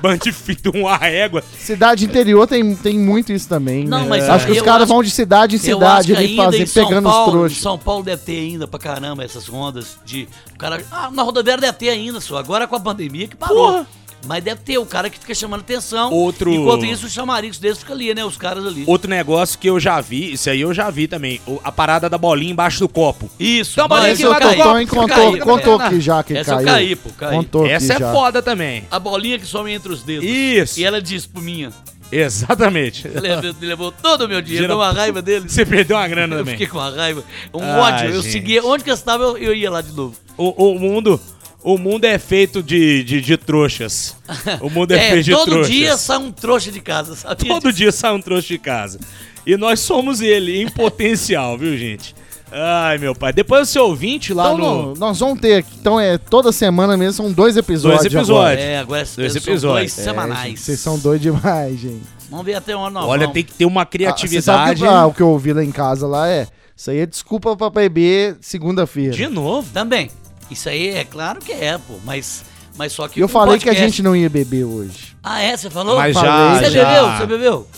Bandifito, 0.00 0.70
uma 0.70 0.96
régua. 0.96 1.42
Cidade 1.58 2.04
interior 2.04 2.46
tem, 2.46 2.74
tem 2.76 2.98
muito 2.98 3.32
isso 3.32 3.48
também. 3.48 3.84
Não, 3.86 4.00
né? 4.02 4.06
mas 4.08 4.28
acho 4.28 4.46
que 4.46 4.52
os 4.52 4.62
caras 4.62 4.88
vão 4.88 5.02
de 5.02 5.10
cidade 5.10 5.56
em 5.56 5.58
cidade 5.58 6.14
ali 6.14 6.36
fazer, 6.36 6.68
pegando 6.68 7.08
Paulo, 7.08 7.26
os 7.26 7.32
trouxas. 7.32 7.58
São 7.58 7.78
Paulo 7.78 8.02
deve 8.04 8.22
ter 8.22 8.38
ainda 8.38 8.66
pra 8.68 8.78
caramba 8.78 9.24
essas 9.24 9.46
rondas 9.46 9.96
de... 10.04 10.28
O 10.54 10.58
cara, 10.58 10.82
ah, 10.90 11.10
na 11.10 11.22
rodoviária 11.22 11.60
deve 11.60 11.72
ter 11.78 11.88
ainda, 11.88 12.20
só. 12.20 12.36
Agora 12.36 12.66
com 12.66 12.76
a 12.76 12.80
pandemia 12.80 13.26
que 13.28 13.36
parou. 13.36 13.56
Porra. 13.72 13.86
Mas 14.26 14.42
deve 14.42 14.60
ter 14.62 14.78
o 14.78 14.86
cara 14.86 15.08
que 15.10 15.18
fica 15.18 15.34
chamando 15.34 15.60
atenção. 15.60 16.12
Outro- 16.12 16.52
Enquanto 16.52 16.84
isso, 16.86 17.06
os 17.06 17.12
chamaricos 17.12 17.58
deles 17.58 17.78
ficam 17.78 17.94
ali, 17.94 18.14
né? 18.14 18.24
Os 18.24 18.36
caras 18.36 18.66
ali. 18.66 18.84
Outro 18.86 19.08
negócio 19.10 19.58
que 19.58 19.68
eu 19.68 19.78
já 19.78 20.00
vi, 20.00 20.32
isso 20.32 20.48
aí 20.50 20.60
eu 20.60 20.72
já 20.72 20.88
vi 20.90 21.06
também. 21.08 21.40
o- 21.46 21.60
A 21.64 21.70
parada 21.72 22.08
da 22.08 22.16
bolinha 22.18 22.52
embaixo 22.52 22.78
do 22.80 22.88
copo. 22.88 23.30
Isso. 23.38 23.72
Então, 23.74 23.88
bolinha 23.88 24.08
mas 24.10 24.18
aqui 24.18 24.22
eu 24.26 24.30
caí, 24.34 24.56
Totó 24.56 24.78
eu 24.80 24.86
contou, 24.86 25.08
caí, 25.08 25.40
contou 25.40 25.82
eu 25.82 25.88
que 25.90 26.00
já 26.00 26.22
que 26.22 26.36
Essa 26.36 26.52
eu 26.52 26.56
caiu. 26.56 26.66
caí, 26.68 26.96
pô, 26.96 27.10
caí. 27.16 27.36
Contou 27.36 27.66
Essa 27.66 27.86
que 27.96 28.02
é 28.02 28.06
já. 28.06 28.12
foda 28.12 28.42
também. 28.42 28.84
A 28.90 28.98
bolinha 28.98 29.38
que 29.38 29.46
some 29.46 29.72
entre 29.72 29.92
os 29.92 30.02
dedos. 30.02 30.24
Isso. 30.28 30.80
E 30.80 30.84
ela 30.84 31.00
disse 31.02 31.28
pro 31.28 31.42
minha. 31.42 31.70
Exatamente. 32.12 33.08
Levou, 33.08 33.54
levou 33.60 33.92
todo 33.92 34.22
o 34.24 34.28
meu 34.28 34.40
dinheiro, 34.40 34.64
Gira- 34.64 34.74
deu 34.74 34.78
uma 34.82 34.92
raiva 34.92 35.20
dele. 35.20 35.48
Você 35.48 35.64
perdeu 35.66 35.96
uma 35.96 36.06
grana 36.06 36.34
Eu 36.34 36.38
também. 36.40 36.54
fiquei 36.54 36.66
com 36.68 36.78
uma 36.78 36.90
raiva, 36.90 37.24
um 37.52 37.60
Ah, 37.62 37.78
ódio. 37.80 38.10
Eu 38.10 38.22
gente. 38.22 38.32
seguia, 38.32 38.64
onde 38.64 38.84
que 38.84 38.90
eu 38.90 38.94
estava, 38.94 39.22
eu, 39.24 39.36
eu 39.38 39.54
ia 39.54 39.70
lá 39.70 39.80
de 39.80 39.92
novo. 39.92 40.14
O, 40.36 40.70
o 40.72 40.78
mundo. 40.78 41.20
O 41.64 41.78
mundo 41.78 42.04
é 42.04 42.18
feito 42.18 42.62
de, 42.62 43.02
de, 43.02 43.20
de 43.22 43.36
trouxas. 43.38 44.14
O 44.60 44.68
mundo 44.68 44.92
é, 44.92 44.98
É, 44.98 45.10
feito 45.12 45.24
de 45.24 45.30
todo 45.32 45.50
trouxas. 45.50 45.72
dia 45.74 45.96
sai 45.96 46.18
um 46.18 46.30
trouxa 46.30 46.70
de 46.70 46.80
casa, 46.80 47.16
sabe? 47.16 47.46
Todo 47.48 47.72
dia 47.72 47.90
sai 47.90 48.12
um 48.12 48.20
trouxa 48.20 48.48
de 48.48 48.58
casa. 48.58 49.00
E 49.46 49.56
nós 49.56 49.80
somos 49.80 50.20
ele, 50.20 50.60
em 50.60 50.68
potencial, 50.68 51.56
viu, 51.58 51.74
gente? 51.76 52.14
Ai, 52.52 52.98
meu 52.98 53.14
pai. 53.14 53.32
Depois 53.32 53.68
o 53.68 53.72
seu 53.72 53.84
ouvinte 53.86 54.32
lá 54.34 54.52
Então, 54.52 54.82
no. 54.88 54.94
nós 54.94 55.18
vamos 55.18 55.40
ter 55.40 55.54
aqui. 55.56 55.70
Então, 55.80 55.98
é 55.98 56.18
toda 56.18 56.52
semana 56.52 56.96
mesmo, 56.96 57.14
são 57.24 57.32
dois 57.32 57.56
episódios. 57.56 58.02
Dois 58.02 58.14
episódios. 58.14 58.62
É, 58.64 58.78
agora 58.78 58.98
Dois 59.00 59.08
são 59.10 59.24
episódios. 59.24 59.62
dois 59.62 59.62
agora. 59.62 59.84
É, 59.84 59.88
semanais. 59.88 60.48
gente, 60.50 60.60
vocês 60.60 60.80
são 60.80 60.98
doidos 60.98 61.22
demais, 61.22 61.80
gente. 61.80 62.02
Vamos 62.30 62.44
ver 62.44 62.54
até 62.54 62.76
onde 62.76 62.92
nós 62.94 63.04
Olha, 63.06 63.20
vamos. 63.20 63.34
tem 63.34 63.42
que 63.42 63.54
ter 63.54 63.64
uma 63.64 63.82
Ah, 63.82 63.86
criatividade. 63.86 64.82
que, 64.82 64.86
ah, 64.86 65.06
o 65.06 65.12
que 65.14 65.20
eu 65.22 65.28
ouvi 65.30 65.52
lá 65.52 65.64
em 65.64 65.72
casa 65.72 66.06
lá 66.06 66.28
é. 66.28 66.46
Isso 66.76 66.90
aí 66.90 66.98
é 66.98 67.06
desculpa 67.06 67.56
pra 67.56 67.70
beber 67.70 68.36
segunda-feira. 68.40 69.12
De 69.12 69.26
novo. 69.28 69.68
Também. 69.72 70.10
Isso 70.50 70.68
aí 70.68 70.88
é 70.90 71.04
claro 71.04 71.40
que 71.40 71.52
é, 71.52 71.78
pô. 71.78 71.94
Mas, 72.04 72.44
mas 72.76 72.92
só 72.92 73.08
que 73.08 73.20
eu 73.20 73.28
falei 73.28 73.58
que 73.58 73.64
a 73.68 73.72
podcast- 73.72 73.90
gente 73.90 74.02
não 74.02 74.14
ia 74.14 74.28
beber 74.28 74.64
hoje. 74.64 75.16
Ah, 75.22 75.40
é? 75.40 75.56
Você 75.56 75.70
falou? 75.70 75.96
Mas 75.96 76.14
já, 76.14 76.58
Você 76.58 76.70
já. 76.70 76.84
bebeu? 76.84 77.16
Você 77.16 77.26
bebeu? 77.26 77.68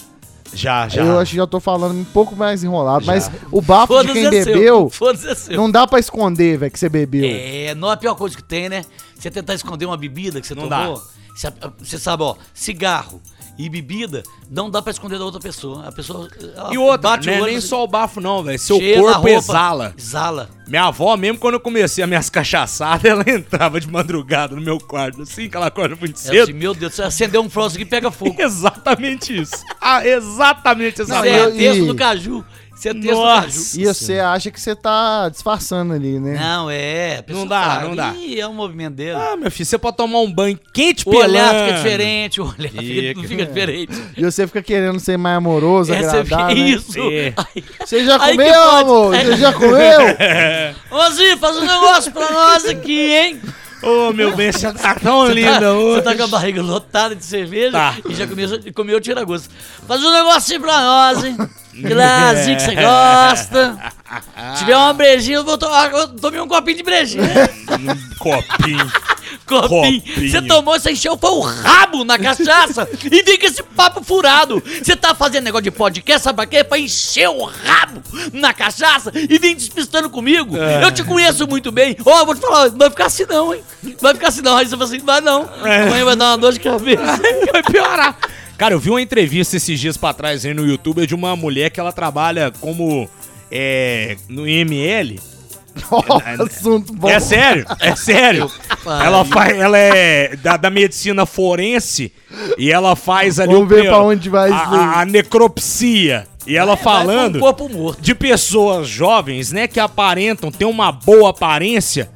Já, 0.55 0.89
já. 0.89 1.03
Eu 1.03 1.19
acho 1.19 1.33
que 1.33 1.37
já 1.37 1.47
tô 1.47 1.59
falando 1.61 1.99
um 1.99 2.05
pouco 2.05 2.35
mais 2.37 2.63
enrolado, 2.65 3.05
mas 3.05 3.31
o 3.51 3.61
bafo 3.61 4.01
de 4.05 4.13
quem 4.13 4.27
é 4.27 4.31
bebeu, 4.31 4.89
Foda-se 4.89 5.53
é 5.53 5.57
não 5.57 5.71
dá 5.71 5.87
pra 5.87 5.99
esconder, 5.99 6.57
velho, 6.57 6.71
que 6.73 6.79
você 6.79 6.89
bebeu. 6.89 7.25
É, 7.29 7.75
não 7.75 7.91
é 7.91 7.95
a 7.95 7.97
pior 7.97 8.15
coisa 8.15 8.37
que 8.37 8.43
tem, 8.45 8.69
né? 8.69 8.85
Você 9.19 9.31
tentar 9.31 9.55
esconder 9.55 9.87
uma 9.87 9.97
bebida 9.97 10.41
que 10.41 10.47
você 10.47 10.55
Não 10.55 10.69
tomou. 10.69 11.03
Você, 11.35 11.53
você 11.79 11.99
sabe, 11.99 12.23
ó, 12.23 12.37
cigarro 12.55 13.21
e 13.59 13.69
bebida 13.69 14.23
não 14.51 14.71
dá 14.71 14.83
pra 14.83 14.91
esconder 14.91 15.19
da 15.19 15.25
outra 15.25 15.41
pessoa. 15.41 15.87
A 15.87 15.93
pessoa. 15.93 16.29
E 16.71 16.79
outra, 16.79 17.11
bate 17.11 17.27
não 17.27 17.41
o 17.41 17.47
é 17.47 17.51
nem 17.51 17.61
só 17.61 17.83
o 17.83 17.87
bafo, 17.87 18.21
não, 18.21 18.43
velho. 18.43 18.59
Seu 18.59 18.79
corpo 18.79 19.13
roupa, 19.13 19.31
exala. 19.31 19.95
Exala. 19.97 20.51
Minha 20.69 20.85
avó, 20.85 21.17
mesmo 21.17 21.39
quando 21.39 21.55
eu 21.55 21.61
comecei 21.61 22.03
as 22.03 22.09
minhas 22.09 22.29
cachaçadas, 22.29 23.05
ela 23.11 23.25
entrava 23.29 23.81
de 23.81 23.91
madrugada 23.91 24.55
no 24.55 24.61
meu 24.63 24.79
quarto, 24.79 25.23
assim, 25.23 25.49
que 25.49 25.57
ela 25.57 25.67
acorda 25.67 25.97
muito 25.97 26.17
É 26.17 26.19
assim, 26.19 26.47
cedo. 26.47 26.55
meu 26.55 26.75
Deus, 26.75 26.95
você 26.95 27.03
acendeu 27.03 27.41
um 27.41 27.49
frost 27.51 27.77
aqui 27.77 27.83
e 27.83 27.87
pega 27.89 28.11
fogo. 28.11 28.35
Exatamente 28.41 29.41
isso. 29.41 29.55
Ah, 29.81 30.07
exatamente 30.07 31.03
essa 31.03 31.15
Não, 31.15 31.25
é 31.25 31.51
texto 31.51 31.87
do 31.87 31.95
caju. 31.95 32.45
Você 32.77 32.91
é 32.91 32.93
texto 32.95 33.11
Nossa. 33.15 33.81
E 33.81 33.85
você 33.87 34.19
acha 34.21 34.51
que 34.51 34.61
você 34.61 34.77
tá 34.77 35.31
disfarçando 35.31 35.95
ali, 35.95 36.21
né? 36.21 36.39
Não, 36.39 36.69
é. 36.71 37.25
Não 37.27 37.47
dá, 37.47 37.63
fala, 37.63 37.89
não 37.89 37.97
dá. 37.97 38.15
Ih, 38.15 38.39
é 38.39 38.47
um 38.47 38.53
movimento 38.53 38.95
dele. 38.95 39.13
Ah, 39.19 39.35
meu 39.35 39.51
filho, 39.51 39.65
você 39.65 39.79
pode 39.79 39.97
tomar 39.97 40.21
um 40.21 40.31
banho 40.31 40.59
quente 40.75 41.09
o 41.09 41.17
olhar 41.17 41.51
pelando. 41.51 41.65
fica 41.69 41.77
diferente, 41.79 42.41
o 42.41 42.45
olhar 42.45 42.69
fica, 42.69 42.83
Fica. 42.83 43.21
não 43.21 43.29
fica 43.29 43.47
diferente. 43.47 44.03
E 44.17 44.23
você 44.23 44.47
fica 44.47 44.63
querendo 44.63 45.01
ser 45.01 45.17
mais 45.17 45.39
amoroso, 45.39 45.93
É, 45.95 46.03
você 46.03 46.23
né? 46.37 46.53
isso. 46.55 47.01
É. 47.11 47.33
Aí- 47.37 47.65
Você 47.85 48.05
já 48.05 48.19
comeu, 48.19 48.63
amor? 48.71 49.17
Você 49.17 49.37
já 49.39 49.53
comeu? 49.55 50.01
Ô, 50.91 51.11
Zi, 51.13 51.37
faz 51.39 51.57
um 51.57 51.65
negócio 51.65 52.13
pra 52.13 52.31
nós 52.31 52.65
aqui, 52.67 53.11
hein? 53.11 53.41
Ô, 53.83 54.13
meu 54.13 54.35
bem, 54.35 54.51
você 54.51 54.73
tá 54.73 54.95
tão 54.95 55.27
Você 55.27 55.35
linda 55.35 55.61
tá, 55.61 55.73
hoje. 55.73 55.97
você 55.97 56.03
tá 56.03 56.15
com 56.17 56.23
a 56.23 56.27
barriga 56.27 56.63
lotada 56.63 57.15
de 57.15 57.25
cerveja 57.25 57.73
Tá. 57.73 57.95
e 58.09 58.15
já 58.15 58.27
comeu, 58.27 58.49
comeu 58.75 59.01
tira-gosto. 59.01 59.49
Faz 59.87 60.03
um 60.03 60.13
negocinho 60.13 60.61
pra 60.61 60.81
nós, 60.81 61.25
hein? 61.25 61.37
Glazinho 61.75 62.57
que 62.57 62.63
você 62.63 62.75
gosta. 62.81 63.79
Se 64.55 64.61
tiver 64.61 64.77
uma 64.77 64.93
brejinha, 64.95 65.37
eu 65.39 65.45
vou 65.45 65.59
tomar. 65.59 65.93
Eu 65.93 66.09
tomei 66.09 66.41
um 66.41 66.49
copinho 66.49 66.77
de 66.79 66.83
brejinha. 66.83 67.27
Um 67.77 68.19
copinho. 68.19 68.93
Copinho. 69.45 70.03
Você 70.17 70.43
tomou, 70.43 70.79
você 70.79 70.93
encheu 70.93 71.17
foi 71.17 71.31
o 71.31 71.41
rabo 71.41 72.05
na 72.05 72.19
cachaça 72.19 72.89
e 73.05 73.23
vem 73.23 73.39
com 73.39 73.47
esse 73.47 73.63
papo 73.63 74.03
furado. 74.05 74.63
Você 74.83 74.97
tá 74.97 75.15
fazendo 75.15 75.45
negócio 75.45 75.65
de 75.65 75.71
podcast, 75.71 76.25
sabe 76.25 76.37
pra 76.37 76.47
quê? 76.47 76.65
Pra 76.65 76.79
encher 76.79 77.29
o 77.29 77.45
rabo 77.45 78.03
na 78.33 78.53
cachaça 78.53 79.13
e 79.15 79.39
vem 79.39 79.55
despistando 79.55 80.09
comigo. 80.11 80.57
É. 80.57 80.85
Eu 80.85 80.93
te 80.93 81.03
conheço 81.05 81.47
muito 81.47 81.73
bem. 81.73 81.97
Ó, 82.05 82.21
eu 82.21 82.27
vou 82.27 82.35
te 82.35 82.41
falar, 82.41 82.71
não 82.71 82.79
vai 82.79 82.91
ficar 82.91 83.07
assim 83.07 83.25
não, 83.29 83.55
hein? 83.55 83.63
Não 83.83 83.97
vai 84.01 84.15
ficar 84.15 84.29
assim 84.29 84.43
não. 84.43 84.57
Aí 84.57 84.67
você 84.67 84.77
fala 84.77 84.85
assim, 84.85 84.99
vai 84.99 85.21
não. 85.21 85.49
É. 85.65 85.83
Amanhã 85.83 86.05
vai 86.05 86.17
dar 86.17 86.31
uma 86.31 86.39
dor 86.39 86.53
de 86.53 86.61
cabeça. 86.61 87.03
Vai 87.53 87.63
piorar. 87.63 88.17
Cara, 88.59 88.75
eu 88.75 88.81
vi 88.81 88.91
uma 88.91 89.01
entrevista 89.01 89.57
esses 89.57 89.79
dias 89.79 89.97
pra 89.97 90.15
trás 90.15 90.45
aí 90.45 90.55
no 90.55 90.67
YouTube 90.67 91.07
de 91.07 91.15
uma 91.15 91.37
mulher 91.37 91.71
que 91.71 91.79
ela 91.79 91.93
trabalha 91.93 92.51
como 92.61 93.09
é, 93.51 94.17
no 94.29 94.49
IML. 94.49 95.21
Assunto 96.41 96.93
bom. 96.93 97.09
É 97.09 97.21
sério, 97.21 97.67
é 97.81 97.95
sério. 97.95 98.51
ela, 98.85 99.25
faz, 99.25 99.57
ela 99.57 99.79
é 99.79 100.37
da, 100.37 100.57
da 100.57 100.71
medicina 100.71 101.27
forense 101.27 102.13
e 102.59 102.71
ela 102.71 102.97
faz 102.97 103.39
ali 103.39 103.53
Vamos 103.53 103.71
o 103.71 103.75
ver 103.75 103.87
pra 103.87 104.03
onde 104.03 104.29
vai 104.29 104.51
a, 104.51 104.57
a, 104.57 105.01
a 105.01 105.05
necropsia. 105.05 106.27
E 106.47 106.57
ela 106.57 106.77
falando 106.77 107.41
morto. 107.41 108.01
de 108.01 108.15
pessoas 108.15 108.89
jovens, 108.89 109.51
né, 109.51 109.67
que 109.67 109.81
aparentam 109.81 110.51
ter 110.51 110.65
uma 110.65 110.93
boa 110.93 111.31
aparência, 111.31 112.09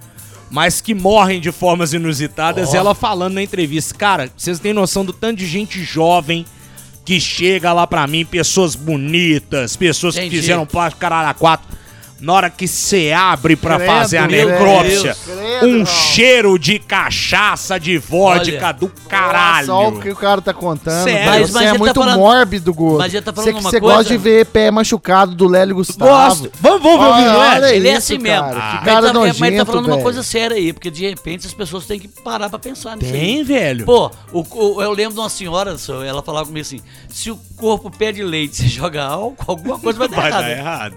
mas 0.48 0.80
que 0.80 0.94
morrem 0.94 1.40
de 1.40 1.50
formas 1.50 1.92
inusitadas. 1.92 2.72
E 2.72 2.76
ela 2.76 2.94
falando 2.94 3.34
na 3.34 3.42
entrevista, 3.42 3.92
cara, 3.92 4.30
vocês 4.36 4.60
têm 4.60 4.72
noção 4.72 5.04
do 5.04 5.12
tanto 5.12 5.38
de 5.38 5.46
gente 5.46 5.82
jovem 5.82 6.46
que 7.04 7.20
chega 7.20 7.72
lá 7.72 7.88
pra 7.88 8.06
mim, 8.06 8.24
pessoas 8.24 8.76
bonitas, 8.76 9.76
pessoas 9.76 10.16
Entendi. 10.16 10.30
que 10.30 10.36
fizeram 10.36 10.64
plástico 10.64 11.00
caralho 11.00 11.36
quatro. 11.36 11.66
Na 12.20 12.34
hora 12.34 12.50
que 12.50 12.68
você 12.68 13.12
abre 13.16 13.56
pra 13.56 13.76
Credo, 13.76 13.88
fazer 13.90 14.18
a 14.18 14.26
necrópsia, 14.26 15.16
um 15.62 15.68
Credo. 15.84 15.86
cheiro 15.86 16.58
de 16.58 16.78
cachaça, 16.78 17.80
de 17.80 17.96
vodka 17.96 18.62
Olha. 18.66 18.72
do 18.74 18.88
caralho. 19.08 19.66
Só 19.66 19.88
o 19.88 19.98
que 20.00 20.10
o 20.10 20.16
cara 20.16 20.42
tá 20.42 20.52
contando. 20.52 21.04
Sério. 21.04 21.18
velho. 21.18 21.30
Mas- 21.30 21.48
você 21.48 21.52
mas 21.54 21.62
é 21.62 21.68
ele 21.68 21.72
tá 21.72 21.78
muito 21.78 22.00
falando- 22.00 22.18
mórbido, 22.18 22.74
Gordo. 22.74 22.98
mas 22.98 23.14
ele 23.14 23.22
tá 23.24 23.32
falando 23.32 23.46
Você, 23.54 23.58
uma 23.58 23.70
coisa- 23.70 23.80
gosta 23.80 24.04
de 24.04 24.18
ver 24.18 24.44
pé 24.46 24.70
machucado 24.70 25.34
do 25.34 25.48
Lélio 25.48 25.74
Gustavo. 25.76 26.10
Gosto. 26.10 26.52
Vamos, 26.60 26.82
vamos 26.82 27.06
ouvir, 27.06 27.22
Olha, 27.22 27.32
não 27.32 27.42
é? 27.42 27.56
olha 27.56 27.74
Ele 27.74 27.88
é 27.88 27.92
isso, 27.92 27.98
assim 28.12 28.18
mesmo. 28.18 28.44
cara. 28.44 28.58
Ah. 28.58 28.70
Que 28.70 28.76
Mas 28.76 28.84
cara 28.84 29.06
tá- 29.06 29.12
nojento, 29.14 29.40
Mas 29.40 29.56
tá 29.56 29.64
falando 29.64 29.86
uma 29.86 29.92
velho. 29.94 30.02
coisa 30.04 30.22
séria 30.22 30.56
aí, 30.58 30.72
porque 30.74 30.90
de 30.90 31.08
repente 31.08 31.46
as 31.46 31.54
pessoas 31.54 31.86
têm 31.86 31.98
que 31.98 32.08
parar 32.08 32.50
pra 32.50 32.58
pensar 32.58 32.96
nisso 32.96 33.12
aí. 33.14 33.18
Tem, 33.18 33.42
velho. 33.44 33.86
Pô, 33.86 34.10
o- 34.32 34.44
o- 34.76 34.82
eu 34.82 34.92
lembro 34.92 35.14
de 35.14 35.20
uma 35.20 35.30
senhora, 35.30 35.74
ela 36.06 36.22
falava 36.22 36.44
comigo 36.46 36.60
assim: 36.66 36.80
se 37.08 37.30
o 37.30 37.38
corpo 37.56 37.90
pede 37.90 38.22
leite, 38.22 38.56
você 38.56 38.68
joga 38.68 39.04
álcool, 39.04 39.44
alguma 39.46 39.78
coisa 39.78 39.98
vai 39.98 40.08
dar 40.08 40.16
Vai 40.16 40.28
errado. 40.28 40.42
dar 40.42 40.50
errado. 40.50 40.94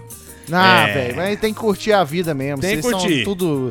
Ah, 0.52 0.88
É. 0.88 0.92
velho, 0.94 1.16
mas 1.16 1.40
tem 1.40 1.52
que 1.54 1.60
curtir 1.60 1.92
a 1.92 2.04
vida 2.04 2.34
mesmo. 2.34 2.60
Tem 2.60 2.76
que 2.76 2.82
curtir. 2.82 3.24
são 3.24 3.34
tudo 3.34 3.70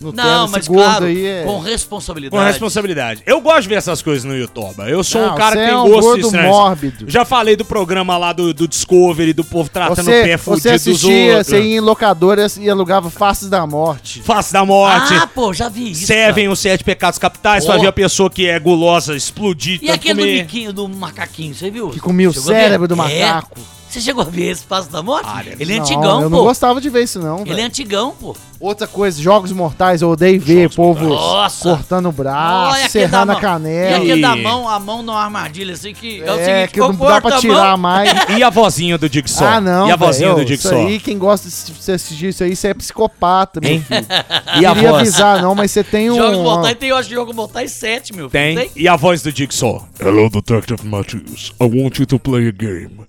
Nutella, 0.00 0.28
Não, 0.28 0.44
esse 0.44 0.52
mas 0.52 0.68
gordo 0.68 0.82
claro, 0.82 1.04
aí 1.06 1.24
é... 1.24 1.44
com 1.44 1.60
responsabilidade. 1.60 2.42
Com 2.42 2.46
responsabilidade. 2.50 3.22
Eu 3.24 3.40
gosto 3.40 3.62
de 3.62 3.68
ver 3.68 3.74
essas 3.76 4.02
coisas 4.02 4.24
no 4.24 4.36
YouTube. 4.36 4.74
Eu 4.88 5.04
sou 5.04 5.22
um 5.22 5.26
Não, 5.28 5.34
cara 5.36 5.52
que 5.56 5.62
você 5.62 5.64
tem 5.66 5.74
é 5.74 5.78
um 5.78 5.88
gosto 5.88 6.00
gordo 6.02 6.26
estranho. 6.26 6.48
mórbido. 6.48 7.04
Já 7.10 7.24
falei 7.24 7.56
do 7.56 7.64
programa 7.64 8.18
lá 8.18 8.32
do, 8.32 8.52
do 8.52 8.66
Discovery, 8.66 9.32
do 9.32 9.44
povo 9.44 9.70
tratando 9.70 10.02
o 10.08 10.10
pé 10.10 10.36
Você, 10.36 10.38
fudido 10.38 10.60
você 10.62 10.72
dos 10.72 10.80
assistia, 10.88 11.28
outros. 11.36 11.46
você 11.46 11.62
ia 11.62 11.76
em 11.76 11.80
locadoras 11.80 12.56
e 12.56 12.68
alugava 12.68 13.08
Faces 13.08 13.48
da 13.48 13.64
Morte. 13.66 14.20
Face 14.22 14.52
da 14.52 14.64
morte. 14.64 15.14
Ah, 15.14 15.28
pô, 15.28 15.54
já 15.54 15.68
vi 15.68 15.92
isso. 15.92 16.06
Seven, 16.06 16.48
os 16.48 16.58
sete 16.58 16.82
pecados 16.82 17.18
capitais, 17.18 17.64
ver 17.64 17.86
a 17.86 17.92
pessoa 17.92 18.28
que 18.28 18.46
é 18.46 18.58
gulosa 18.58 19.14
explodir, 19.16 19.78
E 19.80 19.90
aquele 19.90 20.14
do 20.14 20.20
comer. 20.22 20.42
biquinho, 20.42 20.72
do 20.72 20.88
macaquinho, 20.88 21.54
você 21.54 21.70
viu? 21.70 21.90
Que 21.90 22.00
comia 22.00 22.28
o 22.28 22.32
Chegou 22.32 22.48
cérebro 22.48 22.88
do 22.88 22.94
É. 22.94 23.42
Você 23.94 24.00
chegou 24.00 24.22
a 24.22 24.28
ver 24.28 24.50
esse 24.50 24.64
Passo 24.64 24.90
da 24.90 25.02
Morte? 25.04 25.28
ele 25.60 25.72
é 25.72 25.76
Não, 25.76 25.84
antigão, 25.84 26.20
eu 26.22 26.30
pô. 26.30 26.36
não 26.36 26.44
gostava 26.44 26.80
de 26.80 26.90
ver 26.90 27.04
isso 27.04 27.20
não, 27.20 27.44
Ele 27.46 27.60
é 27.60 27.64
antigão, 27.64 28.10
pô. 28.20 28.34
Outra 28.58 28.86
coisa, 28.88 29.20
Jogos 29.20 29.52
Mortais, 29.52 30.00
eu 30.02 30.08
odeio 30.10 30.40
ver 30.40 30.68
povo 30.74 31.06
Nossa. 31.06 31.68
cortando 31.68 32.08
o 32.08 32.12
braço, 32.12 32.88
serrando 32.88 33.32
a 33.32 33.36
canela. 33.40 33.98
E 33.98 34.10
aquele 34.10 34.22
da 34.22 34.34
mão, 34.34 34.68
a 34.68 34.80
mão 34.80 35.02
numa 35.02 35.22
armadilha, 35.22 35.74
assim, 35.74 35.92
que 35.92 36.22
é, 36.22 36.32
o 36.32 36.38
É, 36.40 36.44
seguinte, 36.44 36.72
que 36.72 36.80
não 36.80 36.94
dá 36.94 37.20
pra 37.20 37.38
tirar 37.38 37.70
mão, 37.72 37.78
mais. 37.78 38.10
E 38.36 38.42
a 38.42 38.48
vozinha 38.50 38.96
do 38.96 39.06
Jigsaw? 39.06 39.46
Ah, 39.46 39.60
não, 39.60 39.86
E 39.86 39.92
a 39.92 39.96
vozinha 39.96 40.32
velho, 40.34 40.46
do 40.46 40.52
Isso 40.52 40.62
Jigsaw? 40.68 40.86
aí, 40.86 40.98
quem 40.98 41.18
gosta 41.18 41.48
de 41.48 41.92
assistir 41.92 42.28
isso 42.28 42.42
aí, 42.42 42.56
você 42.56 42.68
é 42.68 42.74
psicopata, 42.74 43.60
meu 43.60 43.70
Hein? 43.70 43.84
filho. 43.86 44.06
E 44.60 44.64
a 44.66 44.74
Queria 44.74 44.90
voz? 44.90 45.02
avisar 45.02 45.42
não, 45.42 45.54
mas 45.54 45.70
você 45.70 45.84
tem 45.84 46.10
um... 46.10 46.16
Jogos 46.16 46.38
Mortais 46.38 46.76
tem, 46.78 46.88
eu 46.88 46.96
acho, 46.96 47.10
Jogos 47.10 47.36
Mortais 47.36 47.70
7, 47.72 48.14
meu 48.16 48.30
filho. 48.30 48.56
Tem. 48.56 48.70
E 48.74 48.88
a 48.88 48.96
voz 48.96 49.20
do 49.22 49.30
Jigsaw? 49.30 49.86
Hello, 50.00 50.30
Detective 50.30 50.84
Matthews. 50.86 51.52
I 51.60 51.64
want 51.64 51.98
you 51.98 52.06
to 52.06 52.18
play 52.18 52.48
a 52.48 52.50
game. 52.50 53.03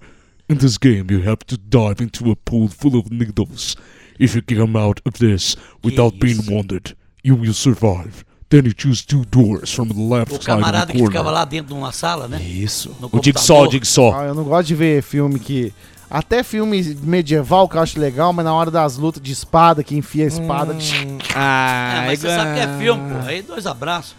In 0.48 0.58
this 0.58 0.78
game, 0.78 1.08
you 1.10 1.22
have 1.22 1.40
to 1.48 1.58
dive 1.58 2.02
into 2.04 2.30
a 2.32 2.36
pool 2.36 2.68
full 2.68 2.96
of 3.00 3.10
needles. 3.12 3.76
If 4.20 4.36
you 4.36 4.42
come 4.44 4.78
out 4.78 5.02
of 5.06 5.18
this 5.20 5.58
without 5.84 6.20
being 6.20 6.40
wounded, 6.48 6.96
you 7.24 7.36
will 7.36 7.54
survive. 7.54 8.24
Then 8.50 8.66
you 8.66 8.74
choose 8.74 9.04
two 9.04 9.26
doors 9.26 9.74
from 9.74 9.88
the 9.90 10.00
left 10.00 10.32
O 10.32 10.36
side 10.36 10.40
of 10.42 10.46
camarada 10.46 10.92
que 10.94 11.00
ficava 11.04 11.32
lá 11.32 11.44
dentro 11.46 11.74
de 11.74 11.80
uma 11.80 11.92
sala, 11.92 12.28
né? 12.28 12.40
Isso. 12.42 12.96
No 13.02 13.10
O 13.12 13.20
Jigsaw. 13.22 13.70
Jigsaw. 13.72 14.14
Ah, 14.16 14.26
eu 14.26 14.36
não 14.36 14.44
gosto 14.44 14.68
de 14.68 14.76
ver 14.76 15.02
filme 15.02 15.40
que... 15.40 15.74
Até 16.08 16.44
filme 16.44 16.96
medieval 17.02 17.68
que 17.68 17.76
eu 17.76 17.82
acho 17.82 18.00
legal, 18.00 18.32
mas 18.32 18.46
na 18.46 18.54
hora 18.54 18.70
das 18.70 18.96
lutas 18.98 19.22
de 19.22 19.32
espada, 19.32 19.84
que 19.84 19.98
enfia 19.98 20.26
a 20.26 20.28
espada... 20.28 20.74
Hum. 20.74 21.18
Ah, 21.34 22.02
Ah, 22.02 22.04
mas 22.06 22.20
você 22.20 22.28
sabe 22.30 22.54
que 22.54 22.60
é 22.60 22.78
filme, 22.78 23.14
pô. 23.14 23.28
Aí 23.28 23.42
dois 23.42 23.66
abraços. 23.66 24.16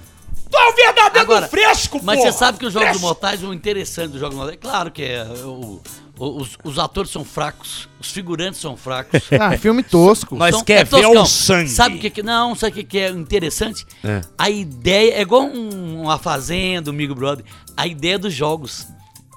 Tu 0.50 0.56
é 0.58 0.68
o 0.68 0.74
verdadeiro 0.74 1.20
Agora, 1.20 1.48
fresco, 1.48 2.00
Mas 2.02 2.18
porra. 2.18 2.32
você 2.32 2.38
sabe 2.38 2.58
que 2.58 2.66
os 2.66 2.72
Jogos 2.72 2.88
Fresco. 2.88 3.06
Mortais, 3.06 3.42
o 3.44 3.54
interessante 3.54 4.10
dos 4.10 4.20
Jogos 4.20 4.36
Mortais, 4.36 4.58
claro 4.60 4.90
que 4.90 5.02
é. 5.02 5.24
o- 5.44 5.48
o- 5.48 5.82
os, 6.18 6.56
os 6.64 6.78
atores 6.78 7.10
são 7.10 7.24
fracos, 7.24 7.88
os 8.00 8.10
figurantes 8.10 8.60
são 8.60 8.76
fracos. 8.76 9.20
Ah, 9.40 9.56
filme 9.58 9.82
tosco. 9.82 10.34
Nós 10.36 10.54
São- 10.54 10.64
quer 10.64 10.84
ver 10.84 11.02
toscão. 11.02 11.22
o 11.22 11.26
sangue. 11.26 11.70
Sabe 11.70 11.96
o 11.96 11.98
que, 11.98 12.10
que 12.10 12.22
não? 12.22 12.54
Sabe 12.54 12.72
o 12.72 12.74
que, 12.76 12.84
que 12.84 12.98
é 12.98 13.10
interessante? 13.10 13.84
É. 14.02 14.20
A 14.38 14.48
ideia 14.50 15.14
é 15.14 15.20
igual 15.22 15.42
um- 15.42 16.02
uma 16.02 16.18
fazenda, 16.18 16.90
um 16.90 16.96
Big 16.96 17.12
Brother. 17.14 17.44
A 17.76 17.86
ideia 17.86 18.18
dos 18.18 18.32
jogos. 18.34 18.86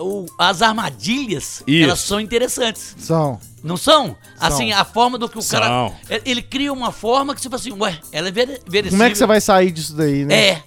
O- 0.01 0.25
as 0.37 0.61
armadilhas, 0.61 1.61
Isso. 1.67 1.83
elas 1.83 1.99
são 1.99 2.21
interessantes. 2.21 2.95
São. 2.99 3.37
Não 3.61 3.75
são? 3.75 4.15
Assim, 4.39 4.71
a 4.71 4.85
forma 4.85 5.17
do 5.17 5.27
que 5.27 5.37
o 5.37 5.43
cara. 5.43 5.65
São. 5.67 5.95
Ele- 6.09 6.21
Ele 6.25 6.41
cria 6.41 6.71
uma 6.71 6.93
forma 6.93 7.35
que 7.35 7.41
você 7.41 7.49
fala 7.49 7.59
assim, 7.59 7.73
ué, 7.73 7.99
ela 8.13 8.29
é 8.29 8.31
verossímil. 8.31 8.89
Como 8.91 9.03
é 9.03 9.09
que 9.09 9.17
você 9.17 9.25
vai 9.25 9.41
sair 9.41 9.71
disso 9.71 9.93
daí, 9.97 10.23
né? 10.23 10.33
É. 10.51 10.63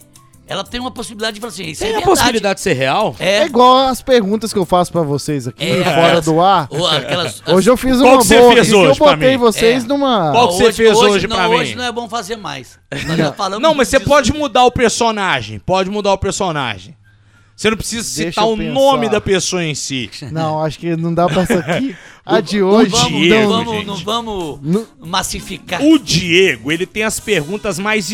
Ela 0.53 0.65
tem 0.65 0.81
uma 0.81 0.91
possibilidade 0.91 1.35
de 1.35 1.41
falar 1.41 1.53
assim, 1.53 1.65
isso 1.65 1.81
Tem 1.81 1.89
é 1.89 1.91
a 1.93 1.97
verdade. 1.97 2.17
possibilidade 2.19 2.55
de 2.57 2.61
ser 2.61 2.73
real? 2.75 3.17
É 3.19 3.39
É. 3.39 3.47
igual 3.47 3.89
as 3.89 4.03
perguntas 4.03 4.53
que 4.53 4.59
eu 4.59 4.67
faço 4.67 4.93
pra 4.93 5.03
vocês 5.03 5.49
aqui, 5.49 5.65
É, 5.65 5.83
fora 5.85 5.91
aquelas- 6.07 6.25
do 6.27 6.41
ar. 6.41 6.67
Ou 6.71 6.87
aquelas, 6.87 7.43
Hoje 7.49 7.71
eu 7.71 7.77
fiz 7.77 7.97
Qual 7.97 8.05
uma 8.05 8.25
boa 8.25 8.25
fez 8.25 8.73
hoje 8.73 8.75
eu 8.91 8.95
botei 8.97 9.31
mim? 9.33 9.37
vocês 9.39 9.85
É. 9.85 9.87
numa... 9.87 10.31
Qual 10.33 10.49
que 10.49 10.55
você 10.55 10.73
fez 10.73 10.97
hoje 10.99 11.27
não, 11.27 11.37
pra 11.37 11.49
hoje 11.49 11.71
mim? 11.71 11.77
não 11.79 11.85
é 11.85 11.93
bom 11.93 12.09
fazer 12.09 12.37
mais. 12.37 12.79
Nós 13.07 13.17
já 13.17 13.33
falamos 13.33 13.63
Não, 13.63 13.75
mas 13.75 13.89
você 13.89 13.99
pode 13.99 14.33
mudar 14.33 14.65
o 14.65 14.71
personagem. 14.71 15.59
Pode 15.59 15.89
mudar 15.91 16.13
o 16.13 16.19
personagem. 16.19 16.97
Você 17.57 17.71
não 17.71 17.77
precisa 17.77 18.03
citar 18.03 18.45
o 18.47 18.57
pensar. 18.57 18.73
nome 18.73 19.09
da 19.09 19.21
pessoa 19.21 19.63
em 19.63 19.75
si. 19.75 20.11
Não, 20.33 20.63
acho 20.65 20.79
que 20.79 20.97
não 20.97 21.15
dá 21.15 21.27
pra 21.29 21.43
essa 21.43 21.59
aqui. 21.61 21.95
A 22.25 22.41
de 22.41 22.61
Não 22.61 22.69
hoje. 22.69 22.91
vamos, 22.91 23.09
Diego, 23.21 23.51
não 23.53 23.65
vamos, 23.65 23.87
não 23.87 23.97
vamos 23.97 24.59
Não- 24.63 24.87
massificar. 25.01 25.83
O 25.83 25.99
Diego, 25.99 26.71
ele 26.73 26.87
tem 26.87 27.03
as 27.05 27.19
perguntas 27.21 27.79
mais 27.79 28.11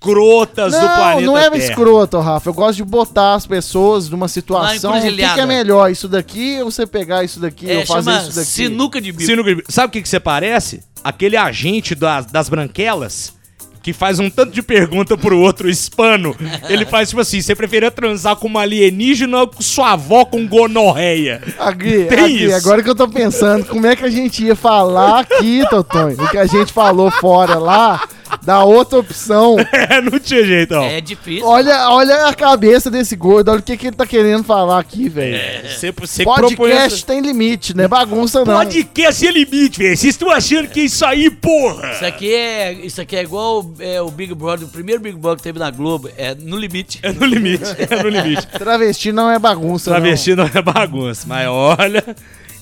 escrotas 0.00 0.72
do 0.72 0.78
Não, 0.80 0.88
planeta 0.96 1.20
não 1.26 1.38
é 1.38 1.50
Terra. 1.50 1.56
escroto, 1.64 2.18
Rafa. 2.20 2.48
Eu 2.48 2.54
gosto 2.54 2.76
de 2.78 2.84
botar 2.84 3.34
as 3.34 3.46
pessoas 3.46 4.08
numa 4.08 4.28
situação. 4.28 4.96
O 4.96 5.00
que, 5.02 5.12
que 5.16 5.22
é 5.40 5.46
melhor? 5.46 5.90
Isso 5.90 6.08
daqui 6.08 6.58
ou 6.62 6.70
você 6.70 6.86
pegar 6.86 7.22
isso 7.22 7.38
daqui 7.38 7.70
É, 7.70 7.78
ou 7.78 7.86
fazer 7.86 8.10
isso 8.22 8.34
daqui? 8.34 8.48
sinuca 8.50 9.00
de 9.00 9.12
bico. 9.12 9.24
Sinuca- 9.24 9.62
Sabe 9.68 9.88
o 9.88 9.90
que, 9.90 10.02
que 10.02 10.08
você 10.08 10.18
parece? 10.18 10.82
Aquele 11.04 11.36
agente 11.36 11.94
das, 11.94 12.26
das 12.26 12.48
branquelas 12.48 13.38
que 13.82 13.92
faz 13.94 14.18
um 14.18 14.28
tanto 14.28 14.52
de 14.52 14.62
pergunta 14.62 15.16
pro 15.16 15.38
outro 15.38 15.68
hispano. 15.68 16.34
Ele 16.68 16.84
faz 16.86 17.10
tipo 17.10 17.20
assim: 17.20 17.40
você 17.42 17.54
preferia 17.54 17.90
transar 17.90 18.36
com 18.36 18.46
uma 18.46 18.60
alienígena 18.62 19.40
ou 19.40 19.48
com 19.48 19.62
sua 19.62 19.92
avó 19.92 20.24
com 20.24 20.46
gonorreia? 20.48 21.42
Agui, 21.58 22.04
Tem 22.04 22.18
Agui, 22.24 22.44
isso. 22.44 22.56
agora 22.56 22.82
que 22.82 22.88
eu 22.90 22.94
tô 22.94 23.08
pensando, 23.08 23.64
como 23.66 23.86
é 23.86 23.94
que 23.96 24.04
a 24.04 24.10
gente 24.10 24.44
ia 24.44 24.56
falar 24.56 25.20
aqui, 25.20 25.62
Totonho? 25.68 26.22
O 26.22 26.28
que 26.30 26.36
a 26.38 26.46
gente 26.46 26.72
falou 26.72 27.10
fora 27.10 27.58
lá, 27.58 28.06
da 28.42 28.64
outra 28.64 28.98
opção. 28.98 29.56
É, 29.90 30.00
não 30.00 30.18
tinha 30.20 30.44
jeito, 30.44 30.74
ó. 30.74 30.84
É 30.84 31.00
difícil. 31.00 31.44
Olha, 31.46 31.88
olha 31.90 32.26
a 32.26 32.34
cabeça 32.34 32.90
desse 32.90 33.16
gordo, 33.16 33.50
olha 33.50 33.60
o 33.60 33.62
que, 33.62 33.76
que 33.76 33.88
ele 33.88 33.96
tá 33.96 34.06
querendo 34.06 34.44
falar 34.44 34.78
aqui, 34.78 35.08
velho. 35.08 35.68
Você, 35.68 35.90
você 35.90 36.22
propõe 36.22 36.54
Podcast 36.54 36.94
essa- 36.98 37.06
tem 37.06 37.20
limite, 37.20 37.74
não 37.76 37.84
é 37.84 37.88
bagunça 37.88 38.44
não. 38.44 38.54
Podcast 38.54 39.26
é 39.26 39.30
limite, 39.32 39.78
velho. 39.78 39.96
Vocês 39.96 40.14
estão 40.14 40.30
achando 40.30 40.68
que 40.68 40.80
é 40.80 40.84
isso 40.84 41.04
aí, 41.04 41.30
porra? 41.30 41.92
Isso 41.92 42.04
aqui 42.04 42.32
é, 42.32 42.72
isso 42.72 43.00
aqui 43.00 43.16
é 43.16 43.22
igual 43.22 43.68
é, 43.80 44.00
o 44.00 44.10
Big 44.10 44.32
Brother, 44.34 44.66
o 44.66 44.70
primeiro 44.70 45.00
Big 45.00 45.16
Brother 45.16 45.38
que 45.38 45.42
teve 45.42 45.58
na 45.58 45.70
Globo, 45.70 46.08
é 46.16 46.34
no 46.34 46.56
limite. 46.56 47.00
É 47.02 47.12
no 47.12 47.26
limite, 47.26 47.64
é 47.78 48.02
no 48.02 48.08
limite. 48.08 48.46
Travesti 48.58 49.10
não 49.12 49.30
é 49.30 49.38
bagunça, 49.38 49.90
Travesti 49.90 50.34
não 50.36 50.48
é 50.52 50.62
bagunça, 50.62 51.24
mas 51.26 51.48
olha. 51.48 52.04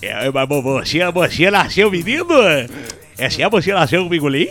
É, 0.01 0.31
mas 0.31 0.49
você, 0.49 1.05
você 1.11 1.51
nasceu 1.51 1.91
menino? 1.91 2.27
Essa 3.19 3.43
é 3.43 3.51
você 3.51 3.73
nasceu 3.73 4.03
com 4.03 4.09
bingolim? 4.09 4.49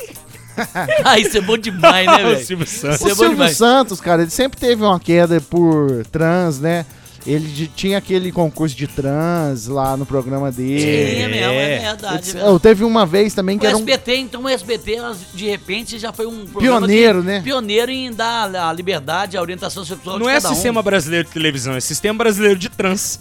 Ah, 1.03 1.19
isso 1.19 1.38
é 1.38 1.41
bom 1.41 1.57
demais, 1.57 2.05
né, 2.07 2.25
o 2.25 2.29
velho? 2.29 2.45
Silvio 2.45 2.67
Santos. 2.67 2.97
Isso 3.01 3.09
é 3.09 3.13
O 3.13 3.15
bom 3.15 3.23
Silvio. 3.35 3.49
Santos, 3.49 4.01
cara, 4.01 4.21
ele 4.23 4.31
sempre 4.31 4.59
teve 4.59 4.81
uma 4.84 4.99
queda 4.99 5.39
por 5.41 6.05
trans, 6.11 6.59
né? 6.59 6.85
Ele 7.25 7.45
de- 7.45 7.67
tinha 7.67 7.97
aquele 7.97 8.31
concurso 8.31 8.73
de 8.73 8.88
trans 8.88 9.67
lá 9.67 9.97
no 9.97 10.05
programa 10.05 10.49
dele. 10.49 10.79
Tinha 11.15 11.27
mesmo, 11.27 11.51
é 11.51 11.79
verdade. 11.79 12.29
é 12.29 12.34
Oh, 12.35 12.41
verdade. 12.43 12.59
teve 12.61 12.84
uma 12.85 13.05
vez 13.05 13.34
também 13.34 13.57
O 13.57 13.59
que 13.59 13.67
era 13.67 13.75
um. 13.75 13.79
SBT, 13.79 14.15
então 14.15 14.43
o 14.43 14.47
SBT, 14.49 14.97
de 15.34 15.45
repente, 15.49 15.99
já 15.99 16.13
foi 16.13 16.25
um 16.25 16.45
programa 16.45 16.77
Pioneiro, 16.88 17.19
que- 17.19 17.27
né? 17.27 17.41
Pioneiro 17.41 17.91
em 17.91 18.13
dar 18.13 18.55
a 18.55 18.71
liberdade, 18.71 19.35
a 19.35 19.41
orientação 19.41 19.84
sexual 19.84 20.17
Não 20.19 20.25
de 20.27 20.31
é 20.31 20.35
cada 20.35 20.49
um. 20.51 20.53
sistema 20.53 20.81
brasileiro 20.81 21.25
de 21.27 21.34
televisão, 21.34 21.75
é 21.75 21.81
sistema 21.81 22.17
brasileiro 22.17 22.57
de 22.57 22.69
trans. 22.69 23.19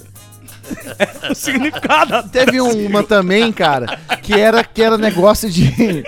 É 0.98 1.30
o 1.32 1.34
significado. 1.34 2.28
Teve 2.30 2.60
uma 2.60 3.02
também, 3.02 3.52
cara, 3.52 3.98
que 4.22 4.32
era, 4.34 4.62
que 4.64 4.82
era 4.82 4.96
negócio 4.98 5.50
de. 5.50 6.02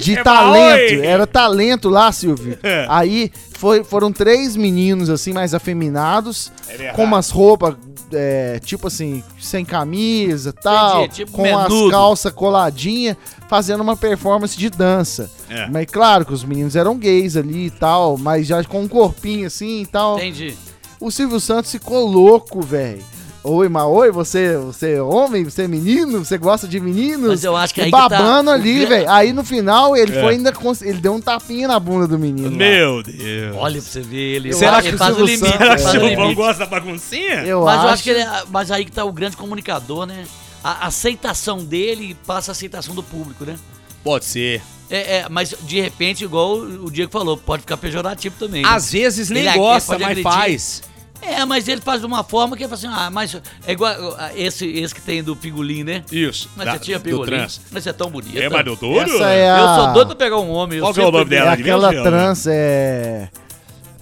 de 0.00 0.14
É 0.18 0.22
talento. 0.22 0.94
maoi. 0.94 1.06
Era 1.06 1.26
talento 1.26 1.88
lá, 1.88 2.10
Silvio. 2.12 2.58
É. 2.62 2.86
Aí 2.88 3.30
foi, 3.52 3.84
foram 3.84 4.12
três 4.12 4.56
meninos, 4.56 5.08
assim, 5.10 5.32
mais 5.32 5.54
afeminados, 5.54 6.50
com 6.94 7.04
umas 7.04 7.30
roupas, 7.30 7.76
é, 8.12 8.58
tipo 8.64 8.88
assim, 8.88 9.22
sem 9.40 9.64
camisa 9.64 10.50
e 10.50 10.62
tal, 10.62 11.04
Entendi, 11.04 11.14
tipo 11.14 11.32
com 11.32 11.58
as 11.58 11.68
menudo. 11.68 11.90
calças 11.90 12.32
coladinhas, 12.32 13.16
fazendo 13.48 13.80
uma 13.80 13.96
performance 13.96 14.56
de 14.58 14.68
dança. 14.68 15.30
É. 15.48 15.66
Mas 15.68 15.86
claro 15.86 16.24
que 16.26 16.32
os 16.32 16.44
meninos 16.44 16.74
eram 16.76 16.96
gays 16.98 17.36
ali 17.36 17.66
e 17.66 17.70
tal, 17.70 18.18
mas 18.18 18.46
já 18.46 18.62
com 18.64 18.82
um 18.82 18.88
corpinho 18.88 19.46
assim 19.46 19.82
e 19.82 19.86
tal. 19.86 20.16
Entendi. 20.18 20.54
O 21.00 21.10
Silvio 21.10 21.40
Santos 21.40 21.70
ficou 21.72 22.06
louco, 22.06 22.60
velho. 22.62 23.02
Oi, 23.44 23.68
mas 23.68 23.82
oi, 23.84 24.12
você, 24.12 24.56
você 24.56 24.92
é 24.92 25.02
homem, 25.02 25.42
você 25.42 25.62
é 25.62 25.68
menino, 25.68 26.24
você 26.24 26.38
gosta 26.38 26.68
de 26.68 26.78
meninos? 26.78 27.28
Mas 27.28 27.42
eu 27.42 27.56
acho 27.56 27.74
que 27.74 27.80
aí 27.80 27.90
que 27.90 27.96
tá 27.96 28.08
babando 28.08 28.50
o 28.50 28.52
ali, 28.52 28.86
velho. 28.86 29.10
Aí 29.10 29.32
no 29.32 29.42
final 29.42 29.96
ele 29.96 30.16
É. 30.16 30.20
foi 30.20 30.34
ainda 30.34 30.52
cons- 30.52 30.80
ele 30.80 31.00
deu 31.00 31.12
um 31.12 31.20
tapinha 31.20 31.66
na 31.66 31.80
bunda 31.80 32.06
do 32.06 32.16
menino. 32.16 32.50
lá. 32.50 32.56
Meu 32.56 33.02
Deus. 33.02 33.56
Olha 33.56 33.80
pra 33.82 33.90
você 33.90 34.00
ver 34.00 34.36
ele. 34.36 34.52
Será 34.52 34.78
ele 34.78 34.90
que 34.90 34.94
o 34.94 34.98
faz 34.98 35.16
o 35.18 35.24
limite. 35.24 35.48
Será 35.48 35.74
que 35.74 35.80
o 35.82 35.84
faz 35.84 35.84
o 35.96 36.06
Silvão 36.06 36.34
gosta 36.36 36.58
da 36.60 36.66
baguncinha? 36.66 37.42
Eu 37.44 37.64
Mas 37.64 37.78
acho. 37.78 37.86
eu 37.86 37.90
acho 37.90 38.02
que 38.04 38.10
ele, 38.10 38.20
é- 38.20 38.42
mas 38.48 38.70
aí 38.70 38.84
que 38.84 38.92
tá 38.92 39.04
o 39.04 39.10
grande 39.12 39.36
comunicador, 39.36 40.06
né? 40.06 40.24
A 40.62 40.86
aceitação 40.86 41.58
dele 41.64 42.16
passa 42.24 42.50
a 42.50 42.52
aceitação 42.52 42.94
do 42.94 43.02
público, 43.02 43.44
né? 43.44 43.56
Pode 44.04 44.24
ser. 44.24 44.62
É, 44.88 45.16
é, 45.18 45.26
mas 45.28 45.52
de 45.62 45.80
repente, 45.80 46.22
igual 46.22 46.58
o 46.58 46.88
Diego 46.92 47.10
falou, 47.10 47.36
pode 47.36 47.62
ficar 47.62 47.76
pejorativo 47.76 48.36
também. 48.38 48.62
né? 48.62 48.68
Às 48.68 48.92
vezes 48.92 49.30
nem 49.30 49.46
Ele 49.46 49.58
gosta, 49.58 49.94
mas 49.94 50.02
agredir. 50.02 50.22
faz. 50.22 50.82
É, 51.22 51.44
mas 51.44 51.68
ele 51.68 51.80
faz 51.80 52.00
de 52.00 52.06
uma 52.06 52.24
forma 52.24 52.56
que 52.56 52.64
ele 52.64 52.68
fala 52.76 52.92
assim, 52.94 53.04
ah, 53.06 53.10
mas 53.10 53.34
é 53.66 53.72
igual 53.72 53.92
ah, 54.18 54.32
esse, 54.34 54.66
esse 54.66 54.92
que 54.94 55.00
tem 55.00 55.22
do 55.22 55.36
Pingolim, 55.36 55.84
né? 55.84 56.02
Isso. 56.10 56.50
Mas 56.56 56.66
da- 56.66 56.72
você 56.72 56.78
tinha 56.80 56.98
Pingolim, 57.00 57.36
mas 57.70 57.84
você 57.84 57.90
é 57.90 57.92
tão 57.92 58.10
bonito. 58.10 58.36
É, 58.38 58.48
mas 58.48 58.64
doutor? 58.64 59.02
Essa 59.04 59.28
é 59.30 59.50
a... 59.50 59.58
Eu 59.58 59.84
sou 59.84 59.92
doido 59.94 60.06
pra 60.08 60.16
pegar 60.16 60.38
um 60.40 60.50
homem. 60.50 60.78
eu 60.78 60.84
Qual 60.84 60.92
que 60.92 61.00
é 61.00 61.06
o 61.06 61.12
nome 61.12 61.24
É 61.24 61.28
dela? 61.28 61.54
de 61.56 61.62
aquela 61.62 61.90
trans, 61.90 62.46
é... 62.48 63.28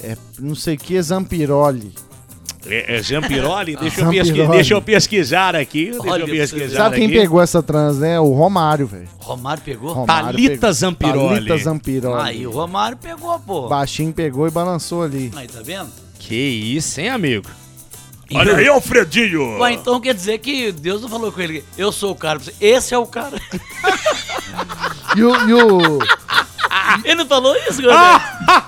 É 0.02 0.16
não 0.38 0.54
sei 0.54 0.76
o 0.76 0.78
que, 0.78 1.00
Zampiroli. 1.02 1.92
É, 2.66 2.96
é 2.96 3.02
Zampiroli? 3.02 3.76
Deixa, 3.80 4.00
eu 4.00 4.04
Zampiroli. 4.06 4.32
pesqui- 4.32 4.50
deixa 4.50 4.74
eu 4.74 4.82
pesquisar 4.82 5.56
aqui. 5.56 5.90
Deixa 5.92 6.10
Olha 6.10 6.22
eu 6.22 6.26
pesquisar 6.26 6.76
Sabe 6.76 6.96
quem 6.96 7.06
aqui. 7.06 7.14
pegou 7.16 7.40
essa 7.42 7.62
trans, 7.62 7.98
né? 7.98 8.18
O 8.18 8.32
Romário, 8.32 8.86
velho. 8.86 9.08
Romário 9.18 9.62
pegou? 9.62 9.92
Romário 9.92 10.24
Thalita 10.30 10.54
pegou. 10.54 10.72
Zampiroli. 10.72 11.34
Thalita 11.34 11.58
Zampiroli. 11.58 12.22
Aí 12.22 12.46
o 12.46 12.50
Romário 12.50 12.96
pegou, 12.96 13.38
pô. 13.40 13.68
Baixinho 13.68 14.12
pegou 14.12 14.46
e 14.48 14.50
balançou 14.50 15.02
ali. 15.02 15.30
Aí, 15.36 15.46
tá 15.48 15.60
vendo? 15.62 15.90
Que 16.20 16.34
isso, 16.34 17.00
hein, 17.00 17.08
amigo? 17.08 17.48
Olha 18.32 18.56
aí, 18.56 18.68
Alfredinho. 18.68 19.58
Ué, 19.58 19.72
então 19.72 20.00
quer 20.00 20.14
dizer 20.14 20.38
que 20.38 20.70
Deus 20.70 21.02
não 21.02 21.08
falou 21.08 21.32
com 21.32 21.40
ele, 21.40 21.64
eu 21.76 21.90
sou 21.90 22.12
o 22.12 22.14
cara. 22.14 22.40
Esse 22.60 22.94
é 22.94 22.98
o 22.98 23.06
cara. 23.06 23.40
E 25.16 25.24
o. 25.24 25.48
E 25.48 25.54
o 25.54 25.98
Ele 27.04 27.14
não 27.16 27.26
falou 27.26 27.56
isso, 27.56 27.82
Gordão? 27.82 28.20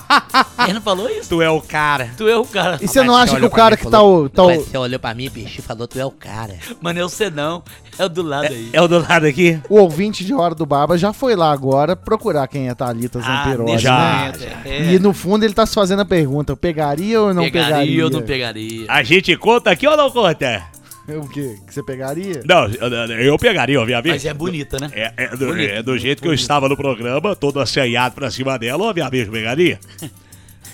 Ele 0.64 0.72
não 0.74 0.82
falou 0.82 1.08
isso? 1.10 1.28
Tu 1.28 1.42
é 1.42 1.50
o 1.50 1.60
cara. 1.60 2.10
Tu 2.16 2.28
é 2.28 2.36
o 2.36 2.44
cara. 2.44 2.78
e 2.80 2.88
você 2.88 3.02
não 3.02 3.16
acha 3.16 3.38
que 3.38 3.44
o 3.44 3.50
cara 3.50 3.76
que 3.76 3.86
tá 3.88 4.02
o. 4.02 4.28
Tá 4.28 4.44
o 4.44 4.54
Você 4.54 4.76
olhou 4.76 4.98
pra 4.98 5.14
mim, 5.14 5.28
bicho, 5.28 5.60
e 5.60 5.62
falou, 5.62 5.86
tu 5.86 5.98
é 5.98 6.04
o 6.04 6.10
cara. 6.10 6.54
Mano, 6.80 6.98
é 7.00 7.04
o 7.04 7.08
Senão. 7.08 7.62
É 7.98 8.04
o 8.04 8.08
do 8.08 8.22
lado 8.22 8.46
aí. 8.46 8.70
É 8.72 8.80
o 8.80 8.88
do 8.88 8.98
lado 8.98 9.26
aqui? 9.26 9.60
o 9.68 9.78
ouvinte 9.78 10.24
de 10.24 10.32
Hora 10.32 10.54
do 10.54 10.64
Barba 10.64 10.96
já 10.96 11.12
foi 11.12 11.36
lá 11.36 11.52
agora 11.52 11.94
procurar 11.94 12.48
quem 12.48 12.68
é 12.68 12.74
Thalita 12.74 13.18
Ah, 13.18 13.22
Zampiroli, 13.22 13.72
nesse 13.72 13.84
já, 13.84 13.98
né? 13.98 14.32
é. 14.64 14.92
E 14.94 14.98
no 14.98 15.12
fundo 15.12 15.44
ele 15.44 15.52
tá 15.52 15.66
se 15.66 15.74
fazendo 15.74 16.00
a 16.00 16.04
pergunta: 16.04 16.52
eu 16.52 16.56
pegaria 16.56 17.20
ou 17.20 17.34
não 17.34 17.42
pegaria, 17.44 17.74
pegaria? 17.74 18.04
ou 18.04 18.10
não 18.10 18.22
pegaria? 18.22 18.86
A 18.88 19.02
gente 19.02 19.36
conta 19.36 19.70
aqui 19.70 19.86
ou 19.86 19.96
não 19.96 20.10
conta? 20.10 20.62
O 21.22 21.28
quê? 21.28 21.56
Que 21.66 21.74
você 21.74 21.82
pegaria? 21.82 22.42
Não, 22.44 22.66
eu, 22.66 23.16
eu 23.18 23.36
pegaria, 23.38 23.80
obviamente. 23.80 24.12
Mas 24.12 24.24
é 24.24 24.32
bonita, 24.32 24.78
né? 24.78 24.88
É, 24.94 25.12
é 25.16 25.36
do, 25.36 25.60
é 25.60 25.82
do 25.82 25.98
jeito 25.98 26.22
que 26.22 26.28
eu 26.28 26.32
estava 26.32 26.68
no 26.68 26.76
programa, 26.76 27.34
todo 27.34 27.58
assanhado 27.60 28.14
pra 28.14 28.30
cima 28.30 28.58
dela, 28.58 28.84
obviamente 28.84 29.28
pegaria. 29.30 29.78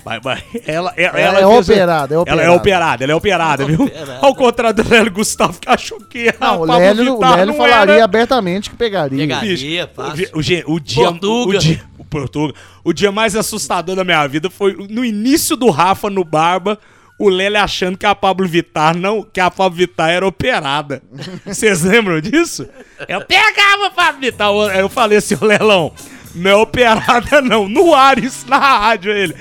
Mas, 0.04 0.20
mas 0.24 0.42
ela, 0.66 0.94
ela, 0.96 1.18
É- 1.18 1.22
ela 1.22 1.38
é 1.40 1.46
fez- 1.54 1.68
operada, 1.68 2.14
é 2.14 2.16
Ela 2.16 2.42
é 2.42 2.50
operada. 2.50 2.56
operada, 2.56 3.04
ela 3.04 3.12
é 3.12 3.16
operada, 3.16 3.66
viu? 3.66 3.82
Operada. 3.82 4.18
Ao 4.22 4.34
contrário 4.34 4.82
do 4.82 4.88
Lélio 4.88 5.12
Gustavo, 5.12 5.58
que 5.60 5.68
achou 5.68 5.98
que 6.00 6.28
a 6.30 6.34
Não, 6.40 6.60
o 6.60 6.64
Lélio, 6.64 7.14
o 7.16 7.20
Lélio 7.20 7.46
não 7.46 7.54
falaria 7.56 7.94
era. 7.96 8.04
abertamente 8.04 8.70
que 8.70 8.76
pegaria. 8.76 9.18
Pegaria. 9.18 9.84
O, 9.84 9.94
fácil. 9.94 10.14
dia- 10.16 10.30
o, 10.34 10.40
dia- 10.42 10.64
o 10.66 10.80
dia, 10.80 11.04
Portuga. 11.04 11.56
o 11.56 11.60
dia, 11.60 11.80
o 11.98 12.04
Portuga, 12.04 12.54
o 12.84 12.92
dia 12.94 13.12
mais 13.12 13.36
assustador 13.36 13.96
da 13.96 14.04
minha 14.04 14.26
vida 14.28 14.48
foi 14.48 14.74
no 14.88 15.04
início 15.04 15.56
do 15.56 15.68
Rafa 15.68 16.08
no 16.08 16.24
Barba, 16.24 16.78
o 17.18 17.28
Lélio 17.28 17.60
achando 17.60 17.98
que 17.98 18.06
a 18.06 18.14
Pablo 18.14 18.46
Vittar 18.46 18.96
não, 18.96 19.22
que 19.22 19.40
a 19.40 19.50
Pablo 19.50 19.76
Vittar 19.78 20.10
era 20.10 20.26
operada. 20.26 21.02
Vocês 21.44 21.82
lembram 21.82 22.20
disso? 22.20 22.68
Eu 23.08 23.24
pegava 23.24 23.86
a 23.86 23.90
Pablo 23.90 24.20
Vittar, 24.20 24.48
eu- 24.48 24.70
eu 24.70 24.88
falei 24.88 25.18
assim, 25.18 25.36
ô 25.40 25.44
Lelão, 25.44 25.92
não 26.34 26.50
é 26.50 26.54
operada 26.54 27.40
não, 27.42 27.68
no 27.68 27.94
ar 27.94 28.18
isso 28.22 28.48
na 28.48 28.58
rádio 28.58 29.10
ele. 29.12 29.34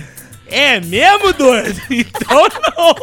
É 0.50 0.80
mesmo, 0.80 1.34
doido? 1.34 1.80
Então 1.90 2.48
não. 2.78 2.96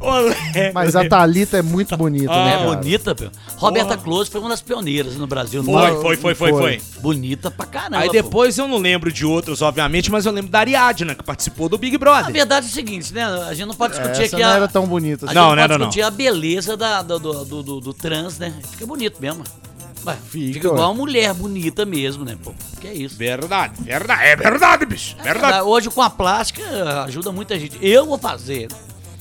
Lélio. 0.00 0.72
Mas 0.74 0.94
a 0.94 1.08
Thalita 1.08 1.56
é 1.58 1.62
muito 1.62 1.96
bonita, 1.96 2.30
né, 2.32 2.54
É 2.62 2.64
bonita, 2.64 3.14
pô. 3.14 3.24
Roberta 3.56 3.96
Close 3.96 4.30
foi 4.30 4.40
uma 4.40 4.50
das 4.50 4.60
pioneiras 4.62 5.16
no 5.16 5.26
Brasil. 5.26 5.62
Foi, 5.64 5.72
Não- 5.90 6.00
foi, 6.02 6.16
foi, 6.16 6.34
foi, 6.34 6.50
foi. 6.52 6.80
Bonita 7.00 7.50
pra 7.50 7.66
caramba. 7.66 7.98
Aí 7.98 8.06
pô. 8.08 8.12
depois 8.12 8.58
eu 8.58 8.68
não 8.68 8.78
lembro 8.78 9.10
de 9.10 9.24
outros, 9.24 9.62
obviamente, 9.62 10.10
mas 10.10 10.26
eu 10.26 10.32
lembro 10.32 10.50
da 10.50 10.60
Ariadna, 10.60 11.14
que 11.14 11.22
participou 11.24 11.68
do 11.68 11.78
Big 11.78 11.96
A 11.96 11.98
Brother. 11.98 12.32
verdade 12.32 12.66
é 12.66 12.68
o 12.68 12.72
seguinte, 12.72 13.12
né? 13.14 13.24
A 13.24 13.54
gente 13.54 13.66
não 13.66 13.74
pode 13.74 13.94
discutir 13.94 14.22
Essa 14.24 14.36
aqui 14.36 14.44
não 14.44 14.50
a. 14.50 14.54
era 14.56 14.68
tão 14.68 14.86
bonita 14.86 15.26
A 15.26 15.30
assim. 15.30 15.34
gente 15.34 15.42
Não, 15.42 15.42
não, 15.42 15.56
não 15.56 15.56
pode 15.56 15.72
era, 15.72 15.78
não. 15.78 15.86
discutir 15.88 16.02
a 16.02 16.10
beleza 16.10 16.76
da, 16.76 17.02
do, 17.02 17.18
do, 17.18 17.62
do- 17.62 17.80
do 17.80 17.94
trans, 17.94 18.38
né? 18.38 18.52
Fica 18.72 18.86
bonito 18.86 19.20
mesmo. 19.20 19.42
Ué, 20.06 20.16
fica, 20.16 20.54
Fica, 20.54 20.68
igual 20.68 20.92
uma 20.92 20.94
mulher 20.94 21.34
bonita 21.34 21.84
mesmo, 21.84 22.24
né, 22.24 22.36
pô? 22.42 22.54
Que 22.80 22.86
é 22.88 22.94
isso. 22.94 23.16
Verdade, 23.16 23.82
verdade, 23.82 24.22
é 24.22 24.36
verdade, 24.36 24.86
bicho. 24.86 25.16
Verdade. 25.22 25.62
Hoje 25.62 25.90
com 25.90 26.02
a 26.02 26.08
plástica 26.10 26.62
ajuda 27.04 27.32
muita 27.32 27.58
gente. 27.58 27.78
Eu 27.82 28.06
vou 28.06 28.18
fazer. 28.18 28.68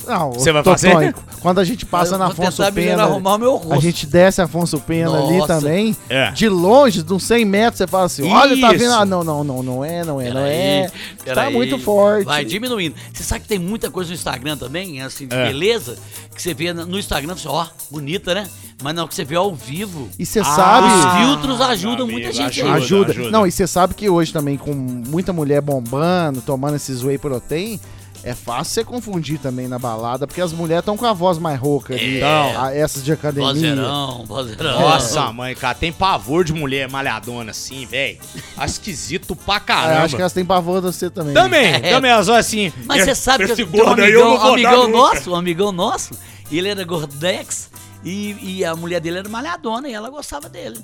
Não, 0.07 0.31
Você 0.33 0.51
vai 0.51 0.63
fazer? 0.63 1.13
Quando 1.41 1.59
a 1.59 1.63
gente 1.63 1.85
passa 1.85 2.15
Eu 2.15 2.19
na 2.19 2.27
Afonso 2.27 2.63
Pena, 2.71 3.03
arrumar 3.03 3.35
o 3.35 3.37
meu 3.37 3.55
rosto. 3.55 3.73
a 3.73 3.79
gente 3.79 4.05
desce 4.05 4.41
Afonso 4.41 4.79
Pena 4.79 5.17
ali 5.23 5.37
Nossa. 5.37 5.55
também. 5.59 5.95
É. 6.09 6.31
De 6.31 6.47
longe, 6.49 7.03
de 7.03 7.13
uns 7.13 7.23
100 7.23 7.45
metros, 7.45 7.77
você 7.77 7.87
fala 7.87 8.05
assim: 8.05 8.31
olha, 8.31 8.59
tá 8.59 8.71
vendo? 8.71 8.93
Ah, 8.93 9.05
não, 9.05 9.23
não, 9.23 9.43
não, 9.43 9.63
não 9.63 9.85
é, 9.85 10.03
não 10.03 10.19
é, 10.21 10.29
não 10.33 10.41
é. 10.41 10.89
Pera 11.23 11.35
Tá 11.35 11.41
aí. 11.47 11.53
muito 11.53 11.77
forte. 11.79 12.25
Vai 12.25 12.45
diminuindo. 12.45 12.95
Você 13.13 13.23
sabe 13.23 13.41
que 13.41 13.47
tem 13.47 13.59
muita 13.59 13.89
coisa 13.91 14.09
no 14.09 14.15
Instagram 14.15 14.57
também, 14.57 15.01
assim, 15.01 15.27
de 15.27 15.35
É. 15.35 15.47
beleza, 15.47 15.97
que 16.35 16.41
você 16.41 16.53
vê 16.53 16.71
no 16.73 16.97
Instagram, 16.99 17.35
você, 17.35 17.47
ó, 17.47 17.65
bonita, 17.91 18.33
né? 18.33 18.47
Mas 18.83 18.93
não, 18.93 19.07
que 19.07 19.15
você 19.15 19.23
vê 19.23 19.35
ao 19.35 19.55
vivo. 19.55 20.09
E 20.19 20.25
você 20.25 20.41
Os 20.41 20.47
sabe. 20.47 20.87
filtros 21.19 21.61
ajudam 21.61 22.03
amigo, 22.03 22.11
muita 22.11 22.31
gente 22.33 22.59
ajuda. 22.61 22.75
aí. 22.75 22.81
Ajuda. 22.81 23.11
ajuda. 23.11 23.31
Não, 23.31 23.47
e 23.47 23.51
você 23.51 23.65
sabe 23.65 23.93
que 23.93 24.09
hoje 24.09 24.33
também, 24.33 24.57
com 24.57 24.73
muita 24.73 25.31
mulher 25.31 25.61
bombando, 25.61 26.41
tomando 26.41 26.75
esses 26.75 27.01
whey 27.01 27.17
protein, 27.17 27.79
é 28.25 28.33
fácil 28.33 28.73
você 28.73 28.83
confundir 28.83 29.37
também 29.39 29.67
na 29.67 29.77
balada, 29.79 30.25
porque 30.27 30.41
as 30.41 30.51
mulheres 30.51 30.81
estão 30.81 30.97
com 30.97 31.05
a 31.05 31.13
voz 31.13 31.37
mais 31.37 31.57
rouca 31.59 31.93
ali. 31.93 32.17
Então. 32.17 32.61
a- 32.61 32.73
essas 32.75 33.03
de 33.05 33.11
academia. 33.13 33.47
Vozeirão, 33.53 34.25
vozeirão. 34.25 34.79
Nossa, 34.81 35.31
mãe, 35.31 35.53
cara, 35.55 35.75
tem 35.75 35.91
pavor 35.93 36.43
de 36.43 36.51
mulher 36.51 36.89
malhadona 36.89 37.51
assim, 37.51 37.85
velho. 37.85 38.17
Esquisito 38.65 39.35
pra 39.35 39.55
Ah, 39.55 39.59
caramba. 39.59 40.03
acho 40.03 40.15
que 40.15 40.21
elas 40.21 40.33
têm 40.33 40.43
pavor 40.45 40.81
de 40.81 40.87
você 40.87 41.09
também. 41.09 41.33
Também, 41.33 41.79
também, 41.81 42.11
elas 42.11 42.27
olham 42.27 42.39
assim. 42.39 42.73
Mas 42.85 43.03
você 43.03 43.15
sabe 43.15 43.45
que 43.45 43.51
esse 43.51 43.61
eu 43.61 43.67
tenho 43.67 43.83
um 43.83 43.85
gordo 43.85 44.01
aí 44.01 44.11
eu 44.11 44.27
amigão, 44.27 44.51
amigão 44.53 44.87
nosso, 44.89 45.31
um 45.31 45.35
amigão 45.35 45.71
nosso, 45.71 46.13
ele 46.51 46.67
era 46.67 46.83
gordex 46.83 47.69
e, 48.03 48.35
e 48.41 48.65
a 48.65 48.75
mulher 48.75 48.99
dele 48.99 49.19
era 49.19 49.29
malhadona 49.29 49.87
e 49.87 49.93
ela 49.93 50.09
gostava 50.09 50.49
dele. 50.49 50.79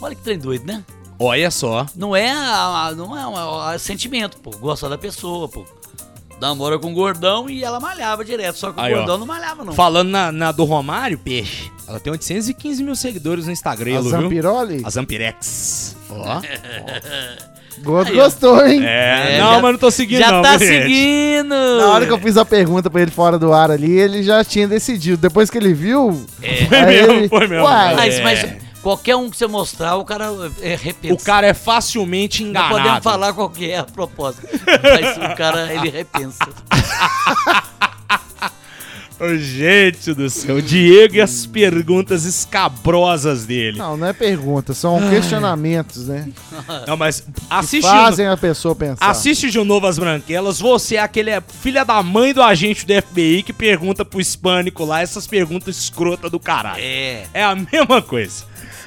Olha 0.00 0.14
que 0.14 0.22
trem 0.22 0.38
doido, 0.38 0.66
né? 0.66 0.84
Olha 1.18 1.48
só. 1.50 1.86
Não 1.94 2.14
é, 2.16 2.30
a- 2.32 2.86
a- 2.88 2.94
não 2.94 3.16
é 3.16 3.26
um- 3.26 3.70
é 3.72 3.78
sentimento, 3.78 4.36
pô. 4.38 4.50
Gosta 4.50 4.88
da 4.88 4.98
pessoa, 4.98 5.48
pô. 5.48 5.64
Namora 6.40 6.78
com 6.78 6.90
o 6.90 6.94
gordão 6.94 7.48
e 7.48 7.62
ela 7.64 7.80
malhava 7.80 8.24
direto. 8.24 8.56
Só 8.58 8.72
que 8.72 8.80
Aí, 8.80 8.92
o 8.92 8.96
ó. 8.96 8.98
gordão 8.98 9.18
não 9.18 9.26
malhava, 9.26 9.64
não. 9.64 9.72
Falando 9.72 10.10
na, 10.10 10.30
na 10.32 10.52
do 10.52 10.64
Romário, 10.64 11.16
peixe. 11.18 11.70
Ela 11.88 11.98
tem 12.00 12.10
815 12.12 12.82
mil 12.82 12.94
seguidores 12.96 13.46
no 13.46 13.52
Instagram, 13.52 13.98
A 13.98 14.00
viu? 14.00 14.10
Zampiroli? 14.10 14.82
A 14.84 14.90
Zampirex. 14.90 15.96
Ó. 16.10 16.40
Gosto 17.82 18.12
Aí, 18.12 18.18
ó. 18.20 18.22
gostou, 18.24 18.66
hein? 18.66 18.80
É, 18.84 19.34
É, 19.34 19.38
não, 19.40 19.54
já- 19.56 19.62
mas 19.62 19.72
não 19.72 19.78
tô 19.78 19.90
seguindo 19.90 20.20
Já 20.20 20.30
não, 20.30 20.42
tá 20.42 20.56
gente? 20.58 20.82
seguindo! 20.82 21.48
Na 21.48 21.88
hora 21.88 22.06
que 22.06 22.12
eu 22.12 22.18
fiz 22.18 22.36
a 22.36 22.44
pergunta 22.44 22.88
pra 22.88 23.02
ele 23.02 23.10
fora 23.10 23.36
do 23.38 23.52
ar 23.52 23.70
ali, 23.70 23.90
ele 23.98 24.22
já 24.22 24.44
tinha 24.44 24.68
decidido. 24.68 25.16
Depois 25.18 25.50
que 25.50 25.58
ele 25.58 25.74
viu. 25.74 26.24
Foi 26.68 26.78
aí 26.78 26.86
mesmo, 26.86 27.12
ele- 27.14 27.28
foi 27.28 27.48
mesmo. 27.48 27.64
Uai, 27.64 27.94
Mas, 27.96 28.14
É. 28.14 28.22
mas 28.22 28.46
qualquer 28.84 29.16
um 29.16 29.30
que 29.30 29.36
você 29.38 29.46
mostrar, 29.46 29.96
o 29.96 30.04
cara 30.04 30.26
é, 30.60 30.76
repensa. 30.76 31.14
O 31.14 31.18
cara 31.18 31.46
é 31.46 31.54
facilmente 31.54 32.42
Não 32.42 32.50
enganado. 32.50 32.74
podemos 32.74 33.02
falar 33.02 33.32
qual 33.32 33.48
que 33.48 33.70
é 33.70 33.78
a 33.78 33.84
proposta. 33.84 34.46
Mas 34.82 35.16
o 35.16 35.34
cara, 35.34 35.74
ele 35.74 35.88
repensa. 35.88 36.46
Gente 39.38 40.12
do 40.12 40.28
céu, 40.28 40.56
o 40.56 40.62
Diego 40.62 41.14
e 41.14 41.20
as 41.20 41.46
perguntas 41.46 42.24
escabrosas 42.24 43.46
dele. 43.46 43.78
Não, 43.78 43.96
não 43.96 44.08
é 44.08 44.12
pergunta, 44.12 44.74
são 44.74 45.00
questionamentos, 45.08 46.08
né? 46.08 46.28
Não, 46.86 46.96
mas 46.96 47.20
Que 47.20 47.26
assiste, 47.48 47.88
fazem 47.88 48.26
a 48.26 48.36
pessoa 48.36 48.74
pensar. 48.74 49.08
assiste 49.08 49.50
de 49.50 49.64
novo 49.64 49.86
as 49.86 49.98
branquelas. 49.98 50.58
Você 50.60 50.96
é 50.96 51.00
aquele 51.00 51.30
é, 51.30 51.40
filha 51.40 51.84
da 51.84 52.02
mãe 52.02 52.34
do 52.34 52.42
agente 52.42 52.84
do 52.84 52.92
FBI 52.92 53.44
que 53.44 53.52
pergunta 53.52 54.04
pro 54.04 54.20
hispânico 54.20 54.84
lá 54.84 55.00
essas 55.00 55.26
perguntas 55.26 55.78
escrotas 55.78 56.30
do 56.30 56.40
caralho. 56.40 56.82
É. 56.82 57.24
É 57.32 57.44
a 57.44 57.54
mesma 57.54 58.02
coisa. 58.02 58.44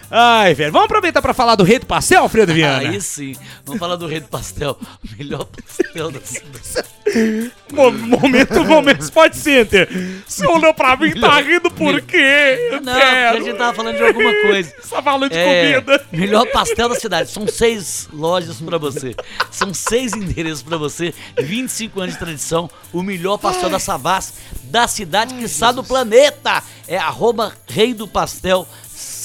Ai, 0.09 0.53
velho. 0.53 0.71
Vamos 0.71 0.85
aproveitar 0.85 1.21
pra 1.21 1.33
falar 1.33 1.55
do 1.55 1.63
rei 1.63 1.79
do 1.79 1.85
pastel, 1.85 2.21
Alfredo 2.21 2.53
Viana? 2.53 2.89
Aí 2.89 3.01
sim. 3.01 3.35
Vamos 3.65 3.79
falar 3.79 3.95
do 3.97 4.07
rei 4.07 4.19
do 4.21 4.27
pastel. 4.27 4.77
Melhor 5.17 5.45
pastel 5.45 6.11
da 6.11 6.19
cidade. 6.21 7.51
Mo- 7.71 7.91
momento, 7.91 8.63
momento 8.63 9.01
Sport 9.01 9.33
Center. 9.33 9.89
Você 10.25 10.45
olhou 10.45 10.73
pra 10.73 10.95
mim 10.95 11.07
e 11.09 11.19
tá 11.19 11.39
rindo 11.41 11.69
por 11.71 12.01
quê? 12.01 12.79
Não, 12.83 12.93
porque 12.93 13.01
a 13.05 13.33
gente 13.41 13.57
tava 13.57 13.73
falando 13.73 13.97
de 13.97 14.03
alguma 14.03 14.31
coisa. 14.41 14.73
Só 14.83 15.01
falando 15.01 15.29
de 15.29 15.37
É, 15.37 15.73
comida. 15.81 16.05
melhor 16.11 16.45
pastel 16.51 16.89
da 16.89 16.95
cidade. 16.95 17.29
São 17.31 17.47
seis 17.47 18.07
lojas 18.13 18.61
pra 18.61 18.77
você. 18.77 19.15
São 19.51 19.73
seis 19.73 20.13
endereços 20.13 20.63
pra 20.63 20.77
você. 20.77 21.13
25 21.37 21.99
anos 21.99 22.13
de 22.13 22.19
tradição. 22.19 22.69
O 22.93 23.01
melhor 23.03 23.37
pastel 23.37 23.69
da 23.69 23.79
Savas 23.79 24.33
da 24.63 24.87
cidade 24.87 25.33
que 25.33 25.43
está 25.43 25.71
do 25.71 25.83
planeta. 25.83 26.63
É 26.89 26.97
arroba 26.97 27.53
rei 27.67 27.93
do 27.93 28.07
pastel 28.07 28.65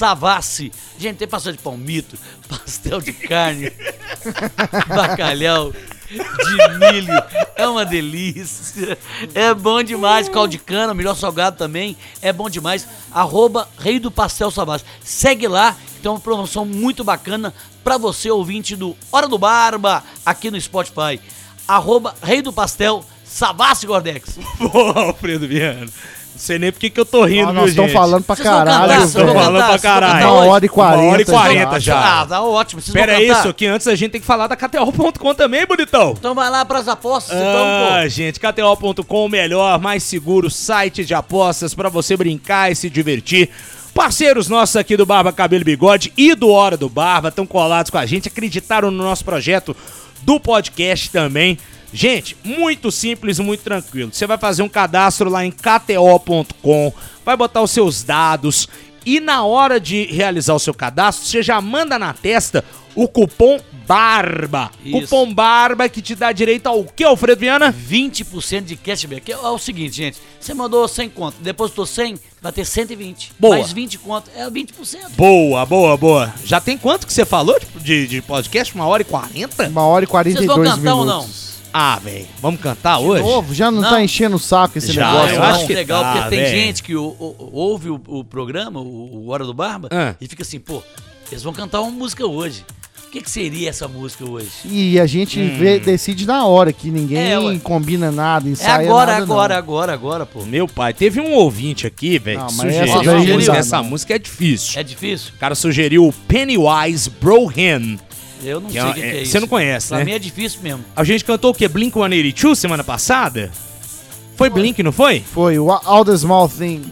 Savassi. 0.02 0.72
Gente, 0.98 1.18
tem 1.18 1.28
pastel 1.28 1.52
de 1.52 1.58
palmito, 1.58 2.18
pastel 2.48 3.00
de 3.00 3.12
carne, 3.12 3.72
bacalhau, 4.88 5.70
de 5.70 6.78
milho. 6.80 7.14
É 7.54 7.68
uma 7.68 7.84
delícia. 7.86 8.98
É 9.32 9.54
bom 9.54 9.80
demais. 9.80 10.28
Caldo 10.28 10.50
de 10.50 10.58
cana, 10.58 10.92
melhor 10.92 11.14
salgado 11.14 11.56
também. 11.56 11.96
É 12.20 12.32
bom 12.32 12.50
demais. 12.50 12.84
Arroba 13.12 13.68
Rei 13.78 14.00
do 14.00 14.10
Pastel 14.10 14.50
Savassi. 14.50 14.84
Segue 15.04 15.46
lá, 15.46 15.76
tem 16.02 16.10
uma 16.10 16.18
promoção 16.18 16.66
muito 16.66 17.04
bacana 17.04 17.54
pra 17.84 17.96
você, 17.96 18.28
ouvinte 18.28 18.74
do 18.74 18.96
Hora 19.12 19.28
do 19.28 19.38
Barba, 19.38 20.02
aqui 20.26 20.50
no 20.50 20.60
Spotify. 20.60 21.20
Arroba 21.68 22.12
Rei 22.20 22.42
do 22.42 22.52
Pastel 22.52 23.04
Savassi 23.24 23.86
Gordex. 23.86 24.36
Pô, 24.58 24.98
Alfredo 24.98 25.46
Viana. 25.46 25.86
Sei 26.42 26.58
nem 26.58 26.72
porque 26.72 26.90
que 26.90 26.98
eu 26.98 27.06
tô 27.06 27.24
rindo, 27.24 27.52
Nós 27.52 27.64
viu, 27.64 27.84
estamos 27.84 27.92
falando 27.92 28.24
pra 28.24 28.34
caralho. 28.36 29.00
Vocês 29.02 29.12
vão 29.24 29.34
falando 29.34 29.66
pra 29.66 29.78
caralho. 29.78 30.26
Uma 30.26 30.44
hora 30.46 30.66
e 30.66 30.68
quarenta. 30.68 31.02
Uma 31.02 31.12
hora 31.12 31.22
e 31.22 31.24
quarenta 31.24 31.80
já. 31.80 32.20
Ah, 32.20 32.26
tá 32.26 32.42
ótimo. 32.42 32.82
Vocês 32.82 32.92
Pera 32.92 33.12
vão 33.12 33.20
aí, 33.20 33.28
cantar? 33.28 33.38
isso 33.40 33.48
aqui 33.48 33.66
antes 33.66 33.86
a 33.86 33.94
gente 33.94 34.10
tem 34.10 34.20
que 34.20 34.26
falar 34.26 34.48
da 34.48 34.56
KTO.com 34.56 35.34
também, 35.34 35.64
bonitão. 35.64 36.14
Então 36.18 36.34
vai 36.34 36.50
lá 36.50 36.64
pras 36.64 36.88
apostas, 36.88 37.36
Ah, 37.36 38.00
então, 38.00 38.08
gente, 38.08 38.40
KTO.com, 38.40 39.24
o 39.24 39.28
melhor, 39.28 39.78
mais 39.78 40.02
seguro 40.02 40.50
site 40.50 41.04
de 41.04 41.14
apostas 41.14 41.74
pra 41.74 41.88
você 41.88 42.16
brincar 42.16 42.72
e 42.72 42.74
se 42.74 42.90
divertir. 42.90 43.48
Parceiros 43.94 44.48
nossos 44.48 44.74
aqui 44.76 44.96
do 44.96 45.06
Barba 45.06 45.32
Cabelo 45.32 45.62
e 45.62 45.64
Bigode 45.64 46.12
e 46.16 46.34
do 46.34 46.48
Hora 46.48 46.76
do 46.76 46.88
Barba 46.88 47.28
estão 47.28 47.46
colados 47.46 47.90
com 47.90 47.98
a 47.98 48.06
gente, 48.06 48.26
acreditaram 48.26 48.90
no 48.90 49.04
nosso 49.04 49.24
projeto 49.24 49.76
do 50.22 50.40
podcast 50.40 51.10
também. 51.10 51.58
Gente, 51.92 52.36
muito 52.42 52.90
simples, 52.90 53.38
muito 53.38 53.62
tranquilo. 53.62 54.10
Você 54.12 54.26
vai 54.26 54.38
fazer 54.38 54.62
um 54.62 54.68
cadastro 54.68 55.28
lá 55.28 55.44
em 55.44 55.50
kto.com, 55.50 56.92
vai 57.24 57.36
botar 57.36 57.62
os 57.62 57.70
seus 57.70 58.02
dados 58.02 58.68
e 59.04 59.20
na 59.20 59.44
hora 59.44 59.80
de 59.80 60.04
realizar 60.06 60.54
o 60.54 60.58
seu 60.58 60.72
cadastro, 60.72 61.26
você 61.26 61.42
já 61.42 61.60
manda 61.60 61.98
na 61.98 62.12
testa 62.12 62.64
o 62.94 63.08
cupom 63.08 63.58
BARBA. 63.86 64.70
Isso. 64.84 65.00
Cupom 65.00 65.34
BARBA 65.34 65.88
que 65.88 66.00
te 66.00 66.14
dá 66.14 66.30
direito 66.30 66.66
ao 66.68 66.84
que, 66.84 67.02
Alfredo 67.02 67.40
Viana? 67.40 67.72
20% 67.72 68.62
de 68.62 68.76
cashback. 68.76 69.32
É, 69.32 69.34
é 69.34 69.48
o 69.48 69.58
seguinte, 69.58 69.96
gente. 69.96 70.18
Você 70.38 70.54
mandou 70.54 70.86
100 70.86 71.08
conto, 71.10 71.36
depositou 71.40 71.84
100, 71.84 72.18
vai 72.40 72.52
ter 72.52 72.64
120. 72.64 73.32
Boa. 73.38 73.56
Mais 73.56 73.72
20 73.72 73.98
conto, 73.98 74.30
é 74.36 74.48
20%. 74.48 75.10
Boa, 75.16 75.66
boa, 75.66 75.96
boa. 75.96 76.32
Já 76.44 76.60
tem 76.60 76.78
quanto 76.78 77.06
que 77.06 77.12
você 77.12 77.24
falou 77.24 77.58
de, 77.58 77.66
de, 77.80 78.06
de 78.06 78.22
podcast? 78.22 78.74
Uma 78.74 78.86
hora 78.86 79.02
e 79.02 79.04
quarenta? 79.04 79.68
Uma 79.68 79.84
hora 79.86 80.04
e 80.04 80.08
quarenta 80.08 80.42
e 80.42 80.46
Vocês 80.46 80.46
vão 80.46 80.56
dois 80.56 80.70
cantar 80.70 80.94
ou 80.94 81.04
minutos. 81.04 81.51
Ah, 81.72 81.98
velho, 82.02 82.26
vamos 82.40 82.60
cantar 82.60 82.98
hoje? 82.98 83.22
Novo, 83.22 83.54
já 83.54 83.70
não, 83.70 83.80
Não. 83.80 83.90
tá 83.90 84.02
enchendo 84.04 84.36
o 84.36 84.38
saco 84.38 84.76
esse 84.76 84.92
Já, 84.92 85.06
negócio, 85.10 85.34
eu 85.36 85.40
não? 85.40 85.46
acho 85.46 85.66
que 85.66 85.74
legal, 85.74 86.02
tá, 86.02 86.12
porque 86.14 86.28
tem 86.28 86.38
velho. 86.40 86.54
gente 86.56 86.82
que 86.82 86.94
o- 86.94 87.02
o- 87.18 87.50
ouve 87.52 87.88
o, 87.90 88.00
o 88.08 88.22
programa, 88.24 88.78
o, 88.80 89.24
o 89.24 89.28
Hora 89.30 89.44
do 89.44 89.54
Barba, 89.54 89.88
Ah. 89.90 90.14
e 90.20 90.28
fica 90.28 90.42
assim, 90.42 90.60
pô, 90.60 90.82
eles 91.30 91.42
vão 91.42 91.52
cantar 91.52 91.80
uma 91.80 91.90
música 91.90 92.26
hoje. 92.26 92.64
O 93.06 93.10
que, 93.12 93.20
que 93.20 93.30
seria 93.30 93.68
essa 93.68 93.86
música 93.86 94.24
hoje? 94.24 94.48
E 94.64 94.98
a 94.98 95.04
gente 95.06 95.38
Hum. 95.38 95.56
vê- 95.58 95.78
decide 95.78 96.26
na 96.26 96.46
hora, 96.46 96.72
que 96.72 96.90
ninguém 96.90 97.18
É, 97.34 97.58
combina 97.62 98.10
nada, 98.10 98.48
É 98.48 98.52
ensaia 98.52 98.86
agora, 98.88 99.12
nada, 99.12 99.22
agora, 99.24 99.54
não. 99.54 99.58
agora, 99.58 99.92
agora, 99.92 100.26
pô. 100.26 100.44
Meu 100.46 100.66
pai, 100.66 100.94
teve 100.94 101.20
um 101.20 101.32
ouvinte 101.34 101.86
aqui, 101.86 102.18
velho, 102.18 102.46
que 102.46 102.52
sugeriu 102.54 102.82
essa 102.82 103.02
música. 103.34 103.56
Essa 103.56 103.82
música 103.82 104.14
é 104.14 104.18
difícil. 104.18 104.80
É 104.80 104.82
difícil? 104.82 105.32
O 105.36 105.38
cara 105.38 105.54
sugeriu 105.54 106.06
o 106.08 106.12
Pennywise 106.12 107.10
Brohan. 107.20 107.98
Eu 108.42 108.60
não 108.60 108.68
Que 108.68 108.72
sei 108.74 108.82
é- 108.82 108.84
o 108.90 108.94
que, 108.94 109.00
que 109.00 109.06
é- 109.06 109.10
é 109.18 109.22
isso. 109.22 109.32
você 109.32 109.40
não 109.40 109.48
conhece, 109.48 109.88
pra 109.88 109.98
né? 109.98 110.04
mim 110.04 110.12
é 110.12 110.18
difícil 110.18 110.60
mesmo. 110.62 110.84
A 110.96 111.04
gente 111.04 111.24
cantou 111.24 111.50
o 111.52 111.54
quê? 111.54 111.68
Blink-182 111.68 112.56
semana 112.56 112.82
passada? 112.82 113.50
Foi 114.36 114.50
Blink, 114.50 114.82
não 114.82 114.90
foi? 114.92 115.20
Foi 115.20 115.58
o 115.58 115.70
All 115.70 116.04
the 116.04 116.16
Small 116.16 116.48
Thing. 116.48 116.82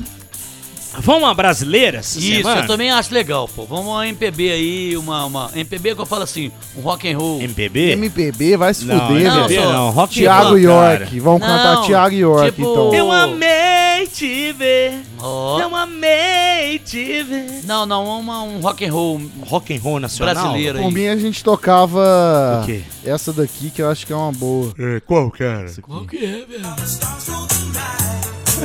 Vamos 0.98 1.22
uma 1.22 1.34
brasileira 1.34 1.98
essa 1.98 2.18
Isso, 2.18 2.38
semana? 2.38 2.62
eu 2.62 2.66
também 2.66 2.90
acho 2.90 3.14
legal, 3.14 3.48
pô. 3.48 3.64
Vamos 3.64 3.86
uma 3.86 4.06
MPB 4.08 4.50
aí, 4.50 4.96
uma, 4.96 5.24
uma 5.24 5.50
MPB 5.54 5.94
que 5.94 6.00
eu 6.00 6.06
falo 6.06 6.24
assim, 6.24 6.50
um 6.76 6.80
rock 6.80 7.08
and 7.10 7.16
roll. 7.16 7.40
MPB? 7.40 7.92
MPB, 7.92 8.56
vai 8.56 8.74
se 8.74 8.84
Não, 8.84 9.06
fuder, 9.06 9.32
não, 9.32 9.46
velho. 9.48 9.62
só- 9.62 9.72
não. 9.72 9.90
Rock 9.90 10.18
and 10.18 10.22
Tiago 10.22 10.48
roll, 10.50 10.62
cara. 10.66 10.98
York. 11.00 11.20
Vamos 11.20 11.40
Não, 11.40 11.46
cantar 11.48 11.82
Tiago 11.86 12.14
York, 12.16 12.50
tipo- 12.52 12.62
então. 12.70 12.94
Eu 12.94 13.12
amei 13.12 14.06
te 14.12 14.52
ver. 14.52 15.02
Ó. 15.20 15.60
Eu 15.60 15.76
amei 15.76 16.78
te 16.84 17.22
ver. 17.22 17.60
Não, 17.64 17.86
não, 17.86 18.04
uma, 18.20 18.42
um 18.42 18.60
rock 18.60 18.84
and 18.84 18.92
roll 18.92 19.20
Rock 19.46 19.74
and 19.76 19.80
roll 19.80 20.00
nacional? 20.00 20.34
brasileiro 20.34 20.78
aí. 20.78 20.84
Por 20.84 20.90
mim 20.92 21.06
a 21.06 21.16
gente 21.16 21.42
tocava 21.44 22.60
O 22.62 22.66
quê? 22.66 22.82
essa 23.04 23.32
daqui 23.32 23.70
que 23.70 23.80
eu 23.80 23.88
acho 23.88 24.04
que 24.06 24.12
é 24.12 24.16
uma 24.16 24.32
boa. 24.32 24.72
qual, 25.06 25.30
cara? 25.30 25.66
Qual 25.82 26.04
que 26.04 26.16
é, 26.16 26.44
velho? 26.44 27.49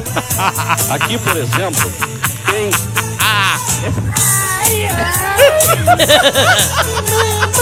Aqui, 0.90 1.18
por 1.18 1.38
exemplo, 1.38 1.92
tem 2.52 2.70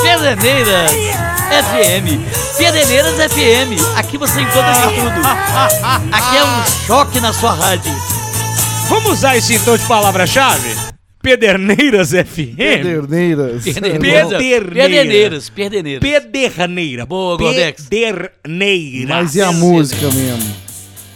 Pederneiras 0.04 0.92
FM. 0.92 2.58
Pederneiras 2.58 3.14
FM. 3.16 3.98
Aqui 3.98 4.18
você 4.18 4.42
encontra 4.42 4.74
de 4.74 4.96
tudo. 4.96 5.22
Aqui 6.12 6.38
é 6.38 6.44
um 6.44 6.66
choque 6.86 7.20
na 7.20 7.34
sua 7.34 7.54
rádio. 7.54 7.92
Vamos 8.90 9.14
usar 9.14 9.38
esse 9.38 9.56
então 9.56 9.78
de 9.78 9.84
palavra-chave? 9.86 10.76
Pederneiras 11.22 12.10
FM? 12.12 12.56
Pederneiras. 12.58 13.64
Pederneiras. 13.64 13.66
Pederneira. 14.30 14.38
Pederneiras. 14.38 15.50
Pederneiras. 15.50 16.02
Pederneira. 16.02 17.06
Boa. 17.06 17.38
Pederneira. 17.38 18.32
Mas 19.08 19.36
e 19.36 19.42
a 19.42 19.52
música 19.52 20.10
mesmo? 20.12 20.63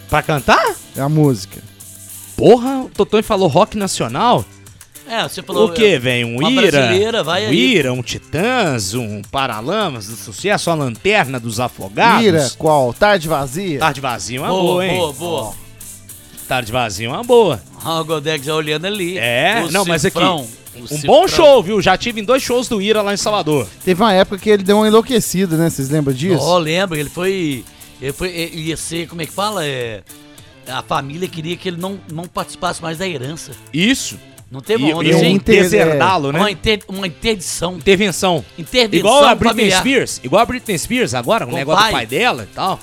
Pra 0.10 0.22
cantar? 0.22 0.76
É 0.96 1.02
a 1.02 1.10
música. 1.10 1.62
Porra, 2.36 2.82
o 2.84 2.90
Totônio 2.90 3.24
falou 3.24 3.48
rock 3.48 3.78
nacional. 3.78 4.46
É, 5.10 5.24
você 5.24 5.42
falou. 5.42 5.70
o 5.70 5.74
que, 5.74 5.98
velho? 5.98 6.28
Um 6.28 6.40
uma 6.40 6.52
Ira? 6.52 6.80
brasileira, 6.80 7.24
vai 7.24 7.46
um 7.46 7.50
aí. 7.50 7.56
Ira, 7.76 7.94
um 7.94 8.02
Titãs, 8.02 8.94
um 8.94 9.22
Paralamas 9.32 10.08
do 10.08 10.16
Sucesso, 10.18 10.70
a 10.70 10.74
Lanterna 10.74 11.40
dos 11.40 11.60
Afogados. 11.60 12.26
Ira, 12.26 12.52
qual? 12.58 12.94
Tarde 12.94 13.28
vazia? 13.28 13.80
Tarde 13.80 14.02
vazia, 14.02 14.42
uma 14.42 14.50
boa, 14.50 14.62
Boa, 14.62 14.86
hein? 14.86 14.98
boa, 14.98 15.14
boa. 15.14 15.54
Tarde 16.48 16.72
vazia, 16.72 17.10
uma 17.10 17.24
boa. 17.24 17.62
Ah, 17.84 18.02
o 18.02 18.06
Godex 18.06 18.46
já 18.46 18.54
olhando 18.56 18.86
ali. 18.86 19.18
É, 19.18 19.64
O 19.66 19.72
não, 19.72 19.86
mas 19.86 20.04
aqui, 20.06 20.18
cifrão, 20.18 20.46
o 20.76 20.84
um 20.84 20.88
cifrão. 20.88 21.08
bom 21.14 21.28
show, 21.28 21.64
viu? 21.64 21.82
Já 21.82 21.98
tive 21.98 22.20
em 22.20 22.24
dois 22.26 22.44
shows 22.44 22.68
do 22.68 22.82
Ira 22.82 23.02
lá 23.02 23.14
em 23.14 23.18
Salvador. 23.18 23.66
Teve 23.86 24.02
uma 24.02 24.14
época 24.14 24.38
que 24.38 24.50
ele 24.50 24.64
deu 24.64 24.78
uma 24.78 24.88
enlouquecida, 24.88 25.56
né? 25.56 25.70
Vocês 25.70 25.90
lembram 25.90 26.14
disso? 26.14 26.42
Ó, 26.44 26.58
lembra, 26.58 27.00
ele 27.00 27.10
foi. 27.10 27.64
Ele 28.02 28.14
foi. 28.14 28.30
Ele 28.30 28.62
ia 28.62 28.78
ser, 28.78 29.08
como 29.08 29.22
é 29.22 29.26
que 29.26 29.32
fala? 29.32 29.66
É, 29.66 30.02
a 30.68 30.82
família 30.84 31.28
queria 31.28 31.56
que 31.58 31.68
ele 31.70 31.78
não, 31.78 32.00
não 32.12 32.26
participasse 32.26 32.82
mais 32.82 32.98
da 32.98 33.08
herança. 33.08 33.52
Isso. 33.74 34.18
Não 34.50 34.62
teve 34.62 34.84
E, 34.84 34.94
uma 34.94 35.00
onda 35.00 35.10
e 35.10 35.34
um 35.34 35.38
deserdá-lo, 35.38 36.32
né? 36.32 36.40
Uma, 36.40 36.50
inter, 36.52 36.80
uma 36.88 37.06
interdição. 37.06 37.76
Intervenção. 37.76 38.46
Intervenção 38.58 39.00
Igual 39.00 39.26
a 39.26 39.36
Britney 39.36 39.50
familiar. 39.50 39.80
Spears. 39.82 40.22
Igual 40.24 40.42
a 40.42 40.46
Britney 40.46 40.78
Spears 40.78 41.14
agora, 41.14 41.46
com 41.46 41.52
o 41.52 41.56
negócio 41.56 41.82
pai. 41.82 41.92
do 41.92 41.96
pai 41.96 42.06
dela 42.06 42.48
e 42.50 42.56
tal. 42.56 42.80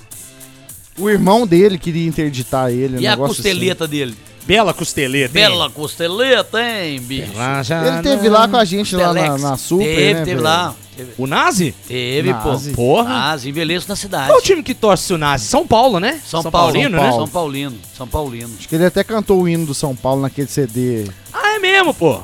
O 0.98 1.08
irmão 1.08 1.46
dele 1.46 1.78
queria 1.78 2.06
interditar 2.06 2.70
ele. 2.70 2.98
um 2.98 3.00
E 3.00 3.06
a 3.06 3.10
negócio 3.12 3.32
assim. 3.32 3.42
costeleta 3.42 3.88
dele? 3.88 4.14
Bela 4.46 4.74
costeleta, 4.74 5.38
hein? 5.38 5.48
Bela 5.48 5.70
costeleta, 5.70 6.60
hein, 6.62 7.00
bicho? 7.00 7.32
Ele 7.32 8.02
teve 8.02 8.28
lá 8.28 8.46
com 8.46 8.56
a 8.58 8.64
gente 8.66 8.94
lá 8.94 9.14
na, 9.14 9.38
na 9.38 9.56
Super, 9.56 9.84
Teve, 9.86 10.12
né, 10.12 10.18
teve 10.20 10.24
velho? 10.32 10.42
lá. 10.42 10.74
Teve, 10.96 11.12
O 11.18 11.26
Nazi? 11.26 11.74
teve 11.88 12.32
Nazi. 12.32 12.70
pô. 12.70 12.76
Porra. 12.76 13.08
Nazi, 13.08 13.48
envelheço 13.48 13.88
na 13.88 13.96
cidade. 13.96 14.28
Qual 14.28 14.38
o 14.38 14.42
time 14.42 14.62
que 14.62 14.74
torce 14.74 15.12
o 15.12 15.18
Nazi? 15.18 15.46
São 15.46 15.66
Paulo, 15.66 15.98
né? 15.98 16.20
São, 16.24 16.42
Paulo, 16.42 16.72
Paulino, 16.72 16.90
São 16.90 16.90
né? 16.90 16.98
Paulo. 17.10 17.16
São 17.26 17.28
Paulino. 17.32 17.78
São 17.96 18.08
Paulino. 18.08 18.54
Acho 18.58 18.68
que 18.68 18.74
ele 18.76 18.86
até 18.86 19.02
cantou 19.02 19.42
o 19.42 19.48
hino 19.48 19.66
do 19.66 19.74
São 19.74 19.94
Paulo 19.96 20.22
naquele 20.22 20.46
CD. 20.48 21.04
Ah, 21.32 21.56
é 21.56 21.58
mesmo, 21.58 21.92
pô. 21.92 22.20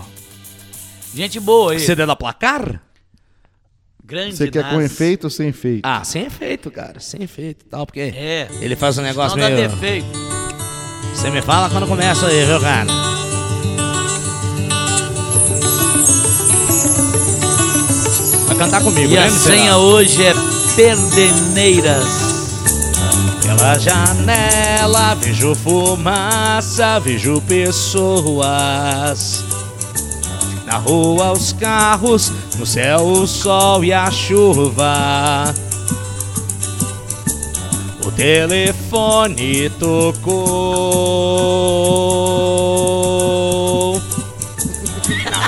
Gente 1.15 1.41
boa 1.41 1.73
aí. 1.73 1.81
CD 1.81 2.07
da 2.07 2.15
placar? 2.15 2.81
Grande 4.05 4.37
Você 4.37 4.49
quer 4.51 4.65
com 4.69 4.77
Nazi. 4.77 4.87
efeito 4.87 5.25
ou 5.25 5.31
sem 5.31 5.49
efeito? 5.49 5.83
Ah, 5.85 6.03
sem 6.05 6.25
efeito, 6.27 6.71
cara. 6.71 6.99
Sem 7.01 7.23
efeito 7.23 7.65
e 7.65 7.69
tal, 7.69 7.87
porque 7.87 8.01
É. 8.01 8.49
ele 8.61 8.75
faz 8.77 8.99
um 8.99 9.03
negócio 9.03 9.37
Não 9.39 9.49
dá 9.49 9.55
meio... 9.55 9.69
defeito. 9.69 10.07
Você 11.15 11.31
me 11.31 11.43
fala 11.43 11.69
quando 11.71 11.87
começa 11.87 12.27
aí, 12.29 12.45
viu, 12.45 12.61
cara? 12.61 12.87
Cantar 18.61 18.83
comigo, 18.83 19.11
E 19.11 19.17
né, 19.17 19.25
a 19.25 19.31
senha 19.31 19.79
hoje 19.79 20.23
é 20.23 20.35
Perdeneiras. 20.77 22.05
Pela 23.41 23.79
janela 23.79 25.15
vejo 25.15 25.55
fumaça, 25.55 27.01
vejo 27.01 27.41
pessoas. 27.41 29.43
Na 30.67 30.77
rua 30.77 31.33
os 31.33 31.55
carros, 31.55 32.31
no 32.59 32.67
céu 32.67 33.01
o 33.01 33.27
sol 33.27 33.83
e 33.83 33.95
a 33.95 34.11
chuva. 34.11 35.55
O 38.05 38.13
telefone 38.13 39.71
tocou. 39.71 40.21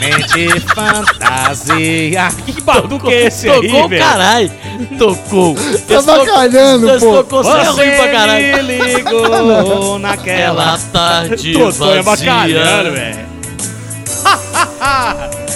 Mente 0.02 0.60
fantasia. 0.74 2.28
Que 2.44 2.60
batuque 2.60 3.12
é 3.12 3.26
esse 3.26 3.48
aí, 3.48 3.68
Tocou, 3.68 3.88
velho? 3.88 4.02
caralho. 4.04 4.50
Tocou. 4.98 5.54
Tá 5.86 6.02
bacalhando, 6.02 6.88
pô. 6.98 7.16
tocou, 7.22 7.44
você 7.44 7.50
é 7.50 7.64
ruim 7.64 7.90
pra 7.96 8.08
caralho. 8.08 8.56
me 8.56 8.62
ligou 8.62 9.98
naquela 10.00 10.74
Aquela 10.74 10.78
tarde 10.92 11.52
Totô 11.58 11.94
é 11.94 12.02
bacalhando, 12.02 12.90
vazia. 12.90 12.92
velho. 12.92 13.32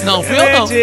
Não, 0.05 0.23
fui 0.23 0.39
eu 0.39 0.52
não. 0.52 0.66
Fui 0.68 0.77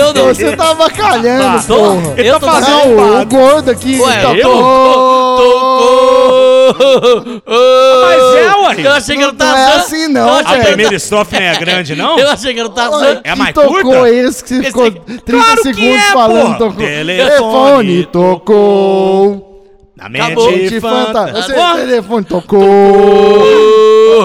eu 0.00 0.14
não. 0.14 0.24
Você 0.34 0.56
tá 0.56 0.74
bacalhando, 0.74 1.62
porra. 1.64 2.14
Eu 2.16 2.40
tô 2.40 2.46
fazendo 2.46 2.96
Não, 2.96 3.20
o 3.22 3.26
gordo 3.26 3.70
aqui 3.70 4.00
Ué, 4.00 4.20
tocou. 4.22 4.36
eu? 4.36 4.50
Tocou. 4.50 6.43
Mas 6.72 8.22
é, 8.36 8.56
ué. 8.56 8.86
Eu 8.86 8.92
achei 8.92 9.16
que 9.16 9.22
era 9.22 9.32
o 9.32 9.34
Não 9.36 9.46
é 9.46 9.52
Tarzan. 9.54 9.76
assim 9.80 10.08
não, 10.08 10.28
Eu 10.28 10.34
A 10.34 10.44
que 10.44 10.52
era- 10.54 10.64
primeira 10.64 10.94
estrofe 10.94 11.34
não 11.34 11.42
é 11.42 11.56
grande, 11.56 11.94
não? 11.96 12.18
Eu 12.18 12.30
achei 12.30 12.52
que 12.54 12.60
era 12.60 12.68
o 12.68 12.72
Tarzan. 12.72 12.96
Olha, 12.96 13.20
É 13.24 13.32
que 13.32 13.38
mais 13.38 13.54
tocou 13.54 13.82
curta? 13.82 14.10
esse 14.10 14.42
que 14.44 14.54
você 14.56 14.62
ficou 14.64 14.90
30 14.90 15.22
Claro 15.24 15.56
que 15.56 15.62
segundos 15.62 15.96
é, 16.02 16.12
falando, 16.12 16.58
tocou. 16.58 16.76
Telefone 16.76 17.16
Telefone 17.28 18.06
tocou. 18.06 19.50
Na 19.96 20.06
Acabou. 20.06 20.50
mente 20.50 20.68
De 20.70 20.80
fanta... 20.80 21.06
fantasma. 21.06 21.38
Esse 21.38 21.52
Ó. 21.52 21.74
telefone 21.76 22.24
tocou. 22.24 22.64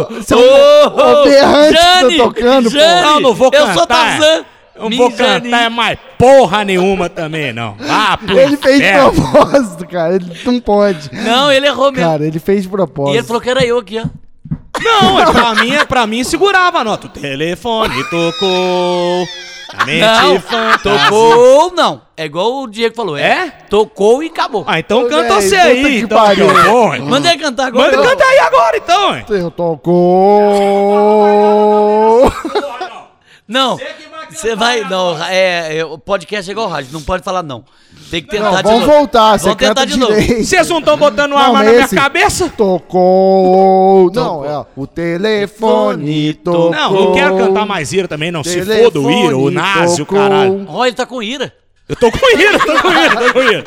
Você 0.10 0.34
é 0.34 0.38
um 0.38 0.42
o 0.42 1.24
berrante 1.24 1.76
que 1.76 1.82
Jane, 1.82 2.18
tá 2.18 2.24
tocando, 2.24 2.70
Jane, 2.70 3.02
pô. 3.02 3.08
Não, 3.10 3.20
não 3.20 3.34
vou 3.36 3.48
Eu 3.54 3.60
cantar. 3.60 3.74
sou 3.76 3.88
Tarzan. 3.88 4.46
Eu 4.80 4.90
não 4.90 4.98
vou 4.98 5.12
cantar 5.12 5.64
é 5.64 5.70
mais 5.70 5.98
porra 6.18 6.64
nenhuma 6.64 7.10
também, 7.10 7.54
não. 7.54 7.76
Pro 8.26 8.40
Ele 8.40 8.58
fez 8.58 8.80
de 8.82 8.92
propósito, 8.94 9.88
cara. 9.88 10.16
Ele 10.16 10.26
não 10.46 10.60
pode. 10.60 11.10
Não, 11.14 11.52
ele 11.52 11.68
errou 11.68 11.92
mesmo. 11.92 12.08
Cara, 12.10 12.26
ele 12.26 12.40
fez 12.40 12.64
de 12.64 12.68
e 12.68 12.70
ele 12.70 12.78
propósito. 12.78 13.26
falou 13.26 13.42
que 13.42 13.50
era 13.50 13.66
eu 13.66 13.78
aqui, 13.78 14.00
ó. 14.00 14.06
Não, 14.82 15.20
é 15.20 15.26
pra 15.32 15.56
mim, 15.56 15.72
é 15.76 15.86
pra 15.86 16.08
mim 16.08 16.24
segurava 16.24 16.80
a 16.80 16.84
nota. 16.84 17.08
O 17.08 17.10
telefone 17.10 18.04
tocou. 18.10 19.28
Mente 19.86 20.02
Não, 20.02 20.40
fantasma. 20.40 21.10
tocou 21.10 21.72
não. 21.76 22.02
É 22.18 22.26
igual 22.26 22.64
o 22.64 22.68
Diego 22.68 22.96
falou. 22.96 23.16
É? 23.18 23.50
Tocou 23.70 24.24
e 24.24 24.28
acabou. 24.28 24.64
Ah, 24.66 24.80
então 24.80 25.04
Ô, 25.06 25.10
canta 25.10 25.36
véi, 25.36 25.42
você 25.42 25.56
aí, 25.56 25.84
que 25.84 25.98
então. 26.00 26.18
pariu. 26.18 26.48
que 26.50 26.58
é 26.58 26.64
bom, 26.64 26.94
hein? 26.96 27.02
Manda 27.02 27.30
ele 27.32 27.42
cantar 27.42 27.68
agora. 27.68 27.96
Manda 27.96 28.10
cantar 28.10 28.26
aí 28.28 28.40
agora, 28.40 28.78
então, 28.78 29.16
hein? 29.16 29.26
Eu 29.30 29.52
tocou. 29.52 29.90
Não, 33.48 33.80
você 34.30 34.56
vai... 34.56 34.82
Não, 34.90 35.22
é, 35.26 35.78
é, 35.78 35.86
o 35.86 35.98
podcast 35.98 36.50
é 36.50 36.52
igual 36.52 36.68
rádio. 36.68 36.92
Não 36.94 37.02
pode 37.02 37.24
falar 37.24 37.44
não. 37.44 37.64
Tem 38.10 38.22
que 38.24 38.30
tentar 38.30 38.52
Não, 38.52 38.58
de 38.58 38.64
vamos 38.64 38.80
novo. 38.82 38.92
voltar. 38.92 39.38
Você 39.38 39.46
Vamos 39.46 39.60
tentar 39.60 39.76
canta 39.76 39.86
de 39.88 39.98
novo. 40.00 40.14
direito. 40.16 40.44
Vocês 40.46 40.68
não 40.70 40.80
estão 40.80 40.98
botando 40.98 41.32
Não, 41.32 41.38
arma 41.38 41.64
na 41.64 41.72
minha 41.72 41.88
cabeça? 41.88 42.50
Tocou. 42.50 44.12
Não, 44.14 44.46
é. 44.46 44.58
ó, 44.58 44.66
O 44.76 44.88
telefone 44.88 46.34
tocou. 46.34 46.72
Não, 46.72 46.92
não 46.94 47.14
quero 47.14 47.38
cantar 47.38 47.66
mais 47.66 47.92
ira 47.94 48.08
também, 48.08 48.32
não. 48.32 48.44
Se 48.44 48.62
foda 48.64 49.00
o 49.00 49.12
ira, 49.12 49.38
o 49.38 49.52
nazi, 49.52 50.02
o 50.02 50.06
caralho. 50.06 50.66
Ó, 50.68 50.86
ele 50.86 50.96
tá 50.96 51.06
com 51.06 51.22
ira. 51.22 51.54
Eu 51.88 51.96
tô 51.96 52.12
com 52.12 52.38
ira, 52.40 52.60
tô 52.60 52.82
com 52.82 52.92
ira, 52.92 53.16
tô 53.28 53.34
com 53.34 53.42
ira. 53.42 53.64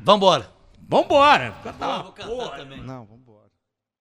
Vambora. 0.00 0.46
Vambora. 0.88 1.54
Cantar 1.64 1.88
uma 1.88 2.02
Vou 2.02 2.12
cantar 2.12 2.58
também. 2.58 2.78
Não, 2.80 3.06
vamos 3.06 3.21